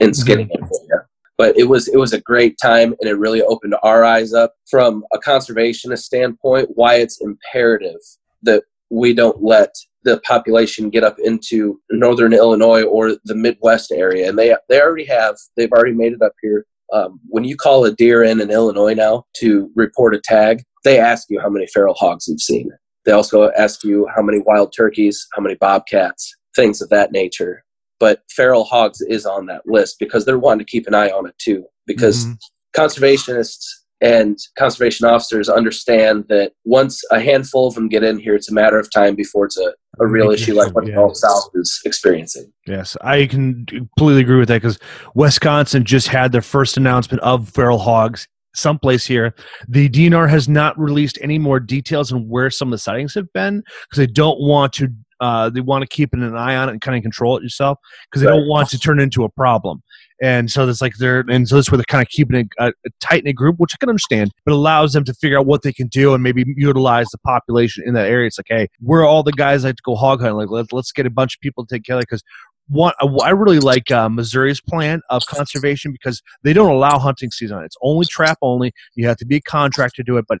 and 0.00 0.16
skinning 0.16 0.46
mm-hmm. 0.46 0.64
it 0.64 0.68
for 0.68 0.80
you 0.88 1.00
but 1.40 1.58
it 1.58 1.66
was 1.66 1.88
it 1.88 1.96
was 1.96 2.12
a 2.12 2.20
great 2.20 2.58
time 2.62 2.94
and 3.00 3.08
it 3.08 3.14
really 3.14 3.40
opened 3.40 3.74
our 3.82 4.04
eyes 4.04 4.34
up 4.34 4.52
from 4.68 5.02
a 5.14 5.18
conservationist 5.18 6.00
standpoint 6.00 6.68
why 6.74 6.96
it's 6.96 7.22
imperative 7.22 8.00
that 8.42 8.62
we 8.90 9.14
don't 9.14 9.42
let 9.42 9.74
the 10.04 10.20
population 10.20 10.90
get 10.90 11.04
up 11.04 11.16
into 11.18 11.80
northern 11.90 12.32
illinois 12.32 12.82
or 12.82 13.16
the 13.24 13.34
midwest 13.34 13.92
area 13.92 14.28
and 14.28 14.38
they 14.38 14.54
they 14.68 14.80
already 14.80 15.04
have 15.04 15.36
they've 15.56 15.72
already 15.72 15.94
made 15.94 16.12
it 16.12 16.22
up 16.22 16.32
here 16.42 16.66
um, 16.92 17.20
when 17.28 17.44
you 17.44 17.56
call 17.56 17.84
a 17.84 17.92
deer 17.92 18.22
in 18.22 18.40
in 18.40 18.50
illinois 18.50 18.94
now 18.94 19.24
to 19.36 19.70
report 19.74 20.14
a 20.14 20.20
tag 20.20 20.62
they 20.84 20.98
ask 20.98 21.26
you 21.28 21.40
how 21.40 21.48
many 21.48 21.66
feral 21.66 21.94
hogs 21.94 22.26
you've 22.28 22.40
seen 22.40 22.70
they 23.04 23.12
also 23.12 23.50
ask 23.52 23.84
you 23.84 24.06
how 24.14 24.22
many 24.22 24.40
wild 24.40 24.72
turkeys 24.76 25.26
how 25.34 25.42
many 25.42 25.54
bobcats 25.56 26.34
things 26.54 26.80
of 26.80 26.88
that 26.88 27.12
nature 27.12 27.64
but 28.00 28.22
feral 28.30 28.64
hogs 28.64 29.00
is 29.02 29.26
on 29.26 29.46
that 29.46 29.62
list 29.66 29.96
because 30.00 30.24
they're 30.24 30.38
wanting 30.38 30.66
to 30.66 30.70
keep 30.70 30.88
an 30.88 30.94
eye 30.94 31.10
on 31.10 31.28
it 31.28 31.38
too. 31.38 31.66
Because 31.86 32.24
mm-hmm. 32.24 32.80
conservationists 32.80 33.66
and 34.00 34.38
conservation 34.58 35.06
officers 35.06 35.48
understand 35.48 36.24
that 36.28 36.52
once 36.64 37.02
a 37.10 37.20
handful 37.20 37.66
of 37.66 37.74
them 37.74 37.88
get 37.88 38.02
in 38.02 38.18
here, 38.18 38.34
it's 38.34 38.50
a 38.50 38.54
matter 38.54 38.78
of 38.78 38.90
time 38.90 39.14
before 39.14 39.44
it's 39.44 39.58
a, 39.58 39.74
a 39.98 40.06
real 40.06 40.30
issue 40.30 40.54
like 40.54 40.74
what 40.74 40.86
the 40.86 41.10
South 41.14 41.50
is 41.54 41.80
experiencing. 41.84 42.50
Yes, 42.66 42.96
I 43.02 43.26
can 43.26 43.66
completely 43.66 44.22
agree 44.22 44.38
with 44.38 44.48
that 44.48 44.62
because 44.62 44.78
Wisconsin 45.14 45.84
just 45.84 46.08
had 46.08 46.32
their 46.32 46.42
first 46.42 46.76
announcement 46.76 47.22
of 47.22 47.48
feral 47.48 47.78
hogs 47.78 48.26
someplace 48.54 49.06
here. 49.06 49.34
The 49.68 49.88
DNR 49.88 50.28
has 50.28 50.48
not 50.48 50.78
released 50.78 51.18
any 51.20 51.38
more 51.38 51.60
details 51.60 52.12
on 52.12 52.28
where 52.28 52.50
some 52.50 52.68
of 52.68 52.72
the 52.72 52.78
sightings 52.78 53.14
have 53.14 53.32
been 53.32 53.58
because 53.60 53.96
they 53.96 54.06
don't 54.06 54.40
want 54.40 54.72
to 54.74 54.88
uh, 55.20 55.50
they 55.50 55.60
want 55.60 55.82
to 55.82 55.88
keep 55.88 56.12
an 56.12 56.36
eye 56.36 56.56
on 56.56 56.68
it 56.68 56.72
and 56.72 56.80
kind 56.80 56.96
of 56.96 57.02
control 57.02 57.36
it 57.36 57.42
yourself 57.42 57.78
because 58.10 58.22
they 58.22 58.28
right. 58.28 58.36
don't 58.36 58.48
want 58.48 58.68
to 58.70 58.78
turn 58.78 59.00
into 59.00 59.24
a 59.24 59.28
problem. 59.28 59.82
And 60.22 60.50
so 60.50 60.68
it's 60.68 60.82
like 60.82 60.96
they're, 60.96 61.24
and 61.30 61.48
so 61.48 61.54
that's 61.54 61.70
where 61.70 61.78
they're 61.78 61.84
kind 61.84 62.02
of 62.02 62.08
keeping 62.08 62.48
a, 62.58 62.68
a 62.68 62.72
tight 63.00 63.24
knit 63.24 63.36
group, 63.36 63.56
which 63.58 63.72
I 63.74 63.78
can 63.78 63.88
understand, 63.88 64.32
but 64.44 64.52
allows 64.52 64.92
them 64.92 65.04
to 65.04 65.14
figure 65.14 65.38
out 65.38 65.46
what 65.46 65.62
they 65.62 65.72
can 65.72 65.86
do 65.86 66.12
and 66.12 66.22
maybe 66.22 66.44
utilize 66.56 67.08
the 67.08 67.18
population 67.18 67.84
in 67.86 67.94
that 67.94 68.06
area. 68.06 68.26
It's 68.26 68.38
like, 68.38 68.46
hey, 68.48 68.68
we're 68.82 69.06
all 69.06 69.22
the 69.22 69.32
guys 69.32 69.62
that 69.62 69.68
like 69.68 69.76
to 69.76 69.82
go 69.82 69.94
hog 69.94 70.20
hunting. 70.20 70.36
Like, 70.36 70.50
let, 70.50 70.72
let's 70.72 70.92
get 70.92 71.06
a 71.06 71.10
bunch 71.10 71.36
of 71.36 71.40
people 71.40 71.64
to 71.64 71.74
take 71.74 71.84
care 71.84 71.96
of 71.96 72.02
it 72.02 72.08
because 72.10 72.22
one, 72.68 72.92
I 73.22 73.30
really 73.30 73.58
like 73.58 73.90
uh, 73.90 74.08
Missouri's 74.08 74.60
plan 74.60 75.00
of 75.10 75.26
conservation 75.26 75.90
because 75.90 76.22
they 76.44 76.52
don't 76.52 76.70
allow 76.70 76.98
hunting 76.98 77.30
season. 77.30 77.58
It's 77.64 77.76
only 77.82 78.06
trap 78.06 78.38
only. 78.42 78.72
You 78.94 79.08
have 79.08 79.16
to 79.18 79.26
be 79.26 79.36
a 79.36 79.40
contractor 79.40 80.02
to 80.02 80.04
do 80.04 80.18
it, 80.18 80.26
but 80.28 80.38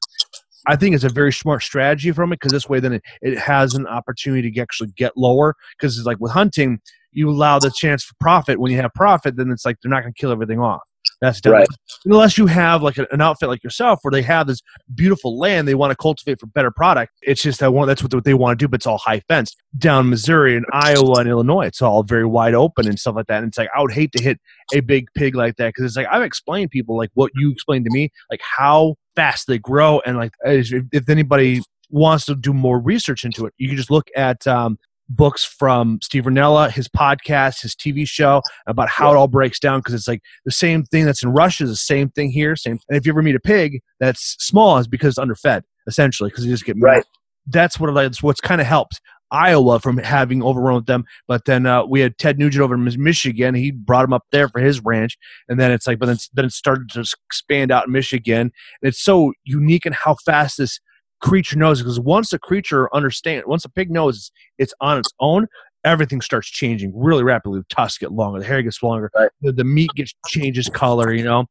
I 0.66 0.76
think 0.76 0.94
it's 0.94 1.04
a 1.04 1.08
very 1.08 1.32
smart 1.32 1.62
strategy 1.62 2.12
from 2.12 2.32
it 2.32 2.36
because 2.36 2.52
this 2.52 2.68
way 2.68 2.80
then 2.80 2.94
it, 2.94 3.02
it 3.22 3.38
has 3.38 3.74
an 3.74 3.86
opportunity 3.86 4.50
to 4.50 4.60
actually 4.60 4.90
get 4.96 5.16
lower 5.16 5.54
because 5.78 5.96
it's 5.96 6.06
like 6.06 6.20
with 6.20 6.32
hunting 6.32 6.80
you 7.12 7.28
allow 7.28 7.58
the 7.58 7.72
chance 7.74 8.04
for 8.04 8.14
profit. 8.20 8.60
When 8.60 8.70
you 8.70 8.78
have 8.78 8.94
profit 8.94 9.36
then 9.36 9.50
it's 9.50 9.64
like 9.64 9.76
they're 9.82 9.90
not 9.90 10.02
going 10.02 10.12
to 10.14 10.20
kill 10.20 10.32
everything 10.32 10.60
off 10.60 10.82
that's 11.20 11.40
done. 11.40 11.52
Right. 11.52 11.68
Unless 12.06 12.38
you 12.38 12.46
have 12.46 12.82
like 12.82 12.96
an 12.96 13.20
outfit 13.20 13.48
like 13.48 13.62
yourself 13.62 13.98
where 14.02 14.10
they 14.10 14.22
have 14.22 14.46
this 14.46 14.60
beautiful 14.94 15.38
land 15.38 15.68
they 15.68 15.74
want 15.74 15.90
to 15.90 15.96
cultivate 15.96 16.40
for 16.40 16.46
better 16.46 16.70
product. 16.70 17.12
It's 17.22 17.42
just 17.42 17.60
that 17.60 17.72
one 17.72 17.86
that's 17.86 18.02
what 18.02 18.24
they 18.24 18.34
want 18.34 18.58
to 18.58 18.64
do, 18.64 18.68
but 18.68 18.76
it's 18.76 18.86
all 18.86 18.98
high 18.98 19.20
fenced. 19.28 19.56
Down 19.76 20.08
Missouri 20.08 20.56
and 20.56 20.64
Iowa 20.72 21.20
and 21.20 21.28
Illinois, 21.28 21.66
it's 21.66 21.82
all 21.82 22.02
very 22.02 22.24
wide 22.24 22.54
open 22.54 22.88
and 22.88 22.98
stuff 22.98 23.16
like 23.16 23.26
that. 23.26 23.42
And 23.42 23.48
it's 23.48 23.58
like 23.58 23.68
I 23.76 23.82
would 23.82 23.92
hate 23.92 24.12
to 24.12 24.22
hit 24.22 24.40
a 24.74 24.80
big 24.80 25.08
pig 25.14 25.34
like 25.34 25.56
that 25.56 25.68
because 25.68 25.84
it's 25.84 25.96
like 25.96 26.08
I've 26.10 26.22
explained 26.22 26.70
people 26.70 26.96
like 26.96 27.10
what 27.14 27.32
you 27.34 27.50
explained 27.50 27.84
to 27.84 27.90
me, 27.92 28.10
like 28.30 28.40
how 28.42 28.96
fast 29.14 29.46
they 29.46 29.58
grow 29.58 30.00
and 30.06 30.16
like 30.16 30.32
if, 30.44 30.72
if 30.92 31.08
anybody 31.08 31.60
wants 31.90 32.24
to 32.24 32.34
do 32.34 32.54
more 32.54 32.78
research 32.80 33.24
into 33.24 33.44
it, 33.46 33.52
you 33.58 33.68
can 33.68 33.76
just 33.76 33.90
look 33.90 34.08
at 34.16 34.46
um, 34.46 34.78
books 35.10 35.44
from 35.44 35.98
Steve 36.02 36.24
Rinella, 36.24 36.70
his 36.70 36.88
podcast, 36.88 37.60
his 37.60 37.74
TV 37.74 38.08
show 38.08 38.42
about 38.66 38.88
how 38.88 39.12
it 39.12 39.16
all 39.16 39.28
breaks 39.28 39.58
down 39.58 39.80
because 39.80 39.92
it's 39.94 40.08
like 40.08 40.22
the 40.44 40.52
same 40.52 40.84
thing 40.84 41.04
that's 41.04 41.22
in 41.22 41.30
Russia 41.30 41.64
is 41.64 41.70
the 41.70 41.76
same 41.76 42.08
thing 42.10 42.30
here. 42.30 42.56
Same. 42.56 42.78
And 42.88 42.96
if 42.96 43.04
you 43.04 43.12
ever 43.12 43.22
meet 43.22 43.34
a 43.34 43.40
pig 43.40 43.80
that's 43.98 44.36
small, 44.38 44.78
it's 44.78 44.88
because 44.88 45.10
it's 45.10 45.18
underfed 45.18 45.64
essentially 45.86 46.30
because 46.30 46.46
you 46.46 46.52
just 46.52 46.64
get 46.64 46.76
right. 46.80 47.04
That's 47.46 47.78
what 47.80 47.92
that's 47.92 48.22
what's 48.22 48.40
kind 48.40 48.60
of 48.60 48.66
helped 48.66 49.00
Iowa 49.30 49.80
from 49.80 49.96
having 49.98 50.42
overrun 50.42 50.76
with 50.76 50.86
them. 50.86 51.04
But 51.26 51.44
then 51.44 51.66
uh, 51.66 51.84
we 51.84 52.00
had 52.00 52.18
Ted 52.18 52.38
Nugent 52.38 52.62
over 52.62 52.74
in 52.74 53.02
Michigan. 53.02 53.54
He 53.54 53.70
brought 53.70 54.04
him 54.04 54.12
up 54.12 54.24
there 54.32 54.48
for 54.48 54.60
his 54.60 54.80
ranch, 54.80 55.16
and 55.48 55.58
then 55.58 55.72
it's 55.72 55.86
like, 55.86 55.98
but 55.98 56.06
then 56.06 56.18
then 56.34 56.44
it 56.44 56.52
started 56.52 56.90
to 56.90 57.00
expand 57.26 57.72
out 57.72 57.86
in 57.86 57.92
Michigan. 57.92 58.40
And 58.40 58.52
it's 58.82 59.02
so 59.02 59.32
unique 59.44 59.86
in 59.86 59.92
how 59.92 60.14
fast 60.14 60.58
this 60.58 60.80
creature 61.20 61.58
knows 61.58 61.80
because 61.80 62.00
once 62.00 62.32
a 62.32 62.38
creature 62.38 62.94
understands, 62.94 63.46
once 63.46 63.64
a 63.64 63.68
pig 63.68 63.90
knows 63.90 64.30
it's 64.58 64.74
on 64.80 64.98
its 64.98 65.12
own, 65.20 65.46
everything 65.84 66.20
starts 66.20 66.48
changing 66.48 66.92
really 66.94 67.22
rapidly. 67.22 67.60
The 67.60 67.74
tusks 67.74 67.98
get 67.98 68.12
longer, 68.12 68.40
the 68.40 68.46
hair 68.46 68.62
gets 68.62 68.82
longer, 68.82 69.10
right. 69.16 69.30
the, 69.40 69.52
the, 69.52 69.64
meat 69.64 69.90
gets 69.94 70.14
changes 70.26 70.68
color. 70.68 71.12
You 71.12 71.24
know, 71.24 71.46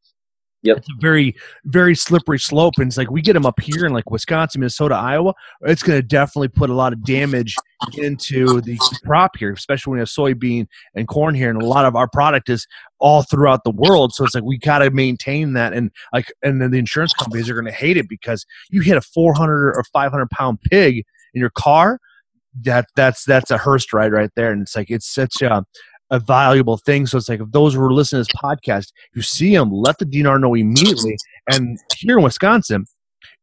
Yep. 0.63 0.77
It's 0.77 0.89
a 0.89 0.99
very, 0.99 1.35
very 1.65 1.95
slippery 1.95 2.39
slope. 2.39 2.73
And 2.77 2.87
it's 2.87 2.97
like 2.97 3.09
we 3.09 3.21
get 3.21 3.33
them 3.33 3.45
up 3.45 3.59
here 3.61 3.85
in 3.85 3.93
like 3.93 4.11
Wisconsin, 4.11 4.59
Minnesota, 4.59 4.95
Iowa. 4.95 5.33
It's 5.61 5.81
going 5.81 5.97
to 5.97 6.05
definitely 6.05 6.49
put 6.49 6.69
a 6.69 6.73
lot 6.73 6.91
of 6.91 7.03
damage 7.05 7.55
into 7.97 8.59
the 8.61 8.77
crop 9.05 9.37
here, 9.37 9.53
especially 9.53 9.91
when 9.91 9.97
we 9.97 10.01
have 10.01 10.09
soybean 10.09 10.67
and 10.95 11.07
corn 11.07 11.33
here. 11.33 11.49
And 11.49 11.61
a 11.61 11.65
lot 11.65 11.85
of 11.85 11.95
our 11.95 12.09
product 12.09 12.49
is 12.49 12.67
all 12.99 13.23
throughout 13.23 13.63
the 13.63 13.71
world. 13.71 14.13
So 14.13 14.25
it's 14.25 14.35
like 14.35 14.43
we 14.43 14.57
got 14.57 14.79
to 14.79 14.91
maintain 14.91 15.53
that. 15.53 15.71
And 15.71 15.91
like, 16.13 16.31
and 16.43 16.61
then 16.61 16.71
the 16.71 16.79
insurance 16.79 17.13
companies 17.13 17.49
are 17.49 17.53
going 17.53 17.65
to 17.65 17.71
hate 17.71 17.95
it 17.95 18.09
because 18.09 18.45
you 18.69 18.81
hit 18.81 18.97
a 18.97 19.01
400 19.01 19.77
or 19.77 19.83
500 19.93 20.29
pound 20.29 20.59
pig 20.61 21.05
in 21.33 21.39
your 21.39 21.51
car. 21.51 21.99
That 22.63 22.87
that's 22.95 23.23
that's 23.23 23.51
a 23.51 23.57
Hearst 23.57 23.93
ride 23.93 24.11
right 24.11 24.31
there, 24.35 24.51
and 24.51 24.63
it's 24.63 24.75
like 24.75 24.89
it's 24.89 25.07
such 25.07 25.41
a 25.43 25.63
a 26.11 26.19
valuable 26.19 26.77
thing. 26.77 27.05
So 27.05 27.17
it's 27.17 27.29
like 27.29 27.39
if 27.39 27.51
those 27.51 27.73
who 27.73 27.81
are 27.81 27.93
listening 27.93 28.23
to 28.23 28.27
this 28.29 28.41
podcast, 28.41 28.91
you 29.15 29.21
see 29.21 29.55
them, 29.55 29.71
let 29.71 29.97
the 29.99 30.05
DNR 30.05 30.39
know 30.39 30.55
immediately. 30.55 31.15
And 31.51 31.77
here 31.95 32.17
in 32.17 32.23
Wisconsin, 32.23 32.85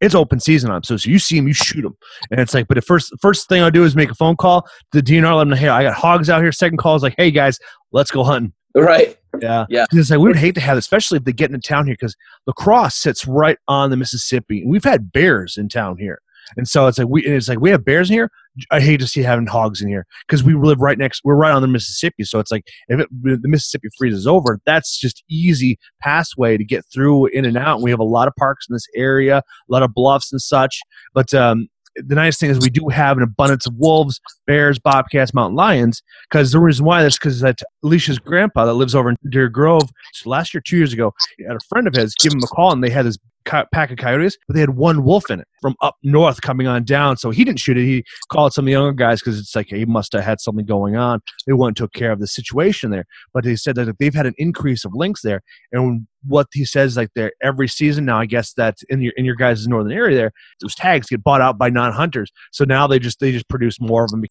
it's 0.00 0.14
open 0.14 0.40
season 0.40 0.70
on 0.70 0.76
them. 0.76 0.82
So, 0.84 0.96
so 0.96 1.08
you 1.08 1.18
see 1.18 1.36
them, 1.36 1.48
you 1.48 1.54
shoot 1.54 1.82
them, 1.82 1.96
and 2.30 2.40
it's 2.40 2.52
like, 2.52 2.68
but 2.68 2.74
the 2.74 2.82
first 2.82 3.12
first 3.20 3.48
thing 3.48 3.62
I 3.62 3.70
do 3.70 3.84
is 3.84 3.96
make 3.96 4.10
a 4.10 4.14
phone 4.14 4.36
call 4.36 4.62
to 4.92 5.00
the 5.00 5.02
DNR, 5.02 5.36
let 5.36 5.40
them 5.40 5.50
know, 5.50 5.56
hey, 5.56 5.68
I 5.68 5.82
got 5.82 5.94
hogs 5.94 6.28
out 6.28 6.42
here. 6.42 6.52
Second 6.52 6.78
call 6.78 6.96
is 6.96 7.02
like, 7.02 7.14
hey 7.16 7.30
guys, 7.30 7.58
let's 7.92 8.10
go 8.10 8.22
hunting. 8.22 8.52
Right. 8.74 9.16
Yeah. 9.40 9.64
Yeah. 9.70 9.86
Because 9.90 10.10
like 10.10 10.20
we 10.20 10.28
would 10.28 10.36
hate 10.36 10.54
to 10.56 10.60
have, 10.60 10.76
it, 10.76 10.80
especially 10.80 11.16
if 11.16 11.24
they 11.24 11.32
get 11.32 11.50
into 11.50 11.66
town 11.66 11.86
here, 11.86 11.96
because 11.98 12.14
La 12.46 12.52
Crosse 12.52 12.94
sits 12.94 13.26
right 13.26 13.58
on 13.68 13.90
the 13.90 13.96
Mississippi. 13.96 14.64
We've 14.66 14.84
had 14.84 15.12
bears 15.12 15.56
in 15.56 15.68
town 15.68 15.96
here. 15.98 16.20
And 16.56 16.68
so 16.68 16.86
it's 16.86 16.98
like 16.98 17.08
we 17.08 17.24
it's 17.24 17.48
like 17.48 17.60
we 17.60 17.70
have 17.70 17.84
bears 17.84 18.10
in 18.10 18.14
here. 18.14 18.30
I 18.70 18.80
hate 18.80 19.00
to 19.00 19.06
see 19.06 19.22
having 19.22 19.46
hogs 19.46 19.82
in 19.82 19.88
here 19.88 20.06
because 20.26 20.42
we 20.42 20.54
live 20.54 20.80
right 20.80 20.96
next. 20.96 21.22
We're 21.24 21.34
right 21.34 21.52
on 21.52 21.62
the 21.62 21.68
Mississippi, 21.68 22.24
so 22.24 22.38
it's 22.38 22.50
like 22.50 22.66
if 22.88 23.00
it, 23.00 23.08
the 23.22 23.48
Mississippi 23.48 23.88
freezes 23.98 24.26
over, 24.26 24.60
that's 24.64 24.98
just 24.98 25.22
easy 25.28 25.78
pathway 26.00 26.56
to 26.56 26.64
get 26.64 26.84
through 26.92 27.26
in 27.26 27.44
and 27.44 27.56
out. 27.56 27.76
And 27.76 27.84
we 27.84 27.90
have 27.90 28.00
a 28.00 28.04
lot 28.04 28.28
of 28.28 28.34
parks 28.36 28.66
in 28.68 28.74
this 28.74 28.86
area, 28.94 29.38
a 29.38 29.42
lot 29.68 29.82
of 29.82 29.92
bluffs 29.92 30.32
and 30.32 30.40
such. 30.40 30.80
But 31.12 31.34
um, 31.34 31.68
the 31.96 32.14
nice 32.14 32.38
thing 32.38 32.50
is 32.50 32.58
we 32.58 32.70
do 32.70 32.88
have 32.88 33.16
an 33.16 33.22
abundance 33.22 33.66
of 33.66 33.74
wolves, 33.76 34.20
bears, 34.46 34.78
bobcats, 34.78 35.34
mountain 35.34 35.56
lions. 35.56 36.02
Because 36.30 36.52
the 36.52 36.60
reason 36.60 36.84
why 36.84 37.02
that's 37.02 37.18
because 37.18 37.40
that 37.40 37.60
Alicia's 37.84 38.18
grandpa 38.18 38.66
that 38.66 38.74
lives 38.74 38.94
over 38.94 39.10
in 39.10 39.16
Deer 39.30 39.48
Grove 39.48 39.88
last 40.24 40.54
year, 40.54 40.62
two 40.64 40.76
years 40.76 40.92
ago, 40.92 41.12
had 41.46 41.56
a 41.56 41.66
friend 41.68 41.86
of 41.86 41.94
his 41.94 42.14
give 42.14 42.32
him 42.32 42.40
a 42.42 42.46
call, 42.46 42.72
and 42.72 42.82
they 42.82 42.90
had 42.90 43.06
this 43.06 43.18
pack 43.46 43.90
of 43.90 43.96
coyotes, 43.96 44.36
but 44.46 44.54
they 44.54 44.60
had 44.60 44.70
one 44.70 45.04
wolf 45.04 45.30
in 45.30 45.40
it 45.40 45.48
from 45.60 45.74
up 45.80 45.96
north 46.02 46.42
coming 46.42 46.66
on 46.66 46.84
down. 46.84 47.16
So 47.16 47.30
he 47.30 47.44
didn't 47.44 47.60
shoot 47.60 47.78
it. 47.78 47.84
He 47.84 48.04
called 48.30 48.52
some 48.52 48.64
of 48.64 48.66
the 48.66 48.72
younger 48.72 48.92
guys 48.92 49.20
because 49.20 49.38
it's 49.38 49.54
like 49.54 49.68
he 49.68 49.84
must 49.84 50.12
have 50.12 50.24
had 50.24 50.40
something 50.40 50.66
going 50.66 50.96
on. 50.96 51.20
They 51.46 51.52
went 51.52 51.70
and 51.70 51.76
took 51.76 51.92
care 51.92 52.12
of 52.12 52.20
the 52.20 52.26
situation 52.26 52.90
there. 52.90 53.04
But 53.32 53.44
they 53.44 53.56
said 53.56 53.76
that 53.76 53.98
they've 53.98 54.14
had 54.14 54.26
an 54.26 54.34
increase 54.38 54.84
of 54.84 54.92
lynx 54.94 55.22
there. 55.22 55.42
And 55.72 56.06
what 56.26 56.48
he 56.52 56.64
says, 56.64 56.96
like 56.96 57.10
there 57.14 57.32
every 57.42 57.68
season 57.68 58.04
now, 58.04 58.18
I 58.18 58.26
guess 58.26 58.52
that 58.54 58.76
in 58.88 59.00
your 59.00 59.12
in 59.16 59.24
your 59.24 59.36
guys' 59.36 59.66
northern 59.66 59.92
area 59.92 60.16
there, 60.16 60.32
those 60.60 60.74
tags 60.74 61.08
get 61.08 61.22
bought 61.22 61.40
out 61.40 61.58
by 61.58 61.70
non-hunters. 61.70 62.30
So 62.52 62.64
now 62.64 62.86
they 62.86 62.98
just 62.98 63.20
they 63.20 63.32
just 63.32 63.48
produce 63.48 63.80
more 63.80 64.04
of 64.04 64.10
them. 64.10 64.24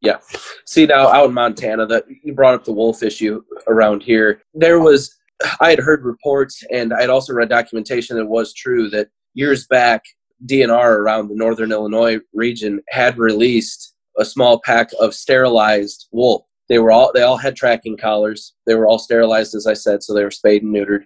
Yeah. 0.00 0.18
See 0.66 0.86
now 0.86 1.08
out 1.08 1.28
in 1.28 1.34
Montana 1.34 1.86
that 1.86 2.04
you 2.22 2.34
brought 2.34 2.54
up 2.54 2.64
the 2.64 2.72
wolf 2.72 3.02
issue 3.02 3.42
around 3.66 4.02
here. 4.02 4.42
There 4.52 4.78
was 4.78 5.16
I 5.60 5.70
had 5.70 5.80
heard 5.80 6.04
reports 6.04 6.62
and 6.70 6.92
I 6.92 7.02
had 7.02 7.10
also 7.10 7.32
read 7.32 7.48
documentation 7.48 8.16
that 8.16 8.26
was 8.26 8.54
true 8.54 8.88
that 8.90 9.08
years 9.34 9.66
back, 9.66 10.02
DNR 10.46 10.96
around 10.96 11.28
the 11.28 11.36
northern 11.36 11.72
Illinois 11.72 12.18
region 12.32 12.80
had 12.88 13.18
released 13.18 13.94
a 14.18 14.24
small 14.24 14.60
pack 14.64 14.90
of 15.00 15.14
sterilized 15.14 16.06
wolf. 16.12 16.44
They 16.68 16.78
were 16.78 16.92
all 16.92 17.10
they 17.12 17.22
all 17.22 17.36
had 17.36 17.56
tracking 17.56 17.96
collars. 17.96 18.54
They 18.66 18.74
were 18.74 18.86
all 18.86 18.98
sterilized, 18.98 19.54
as 19.54 19.66
I 19.66 19.74
said, 19.74 20.02
so 20.02 20.14
they 20.14 20.24
were 20.24 20.30
spayed 20.30 20.62
and 20.62 20.74
neutered, 20.74 21.04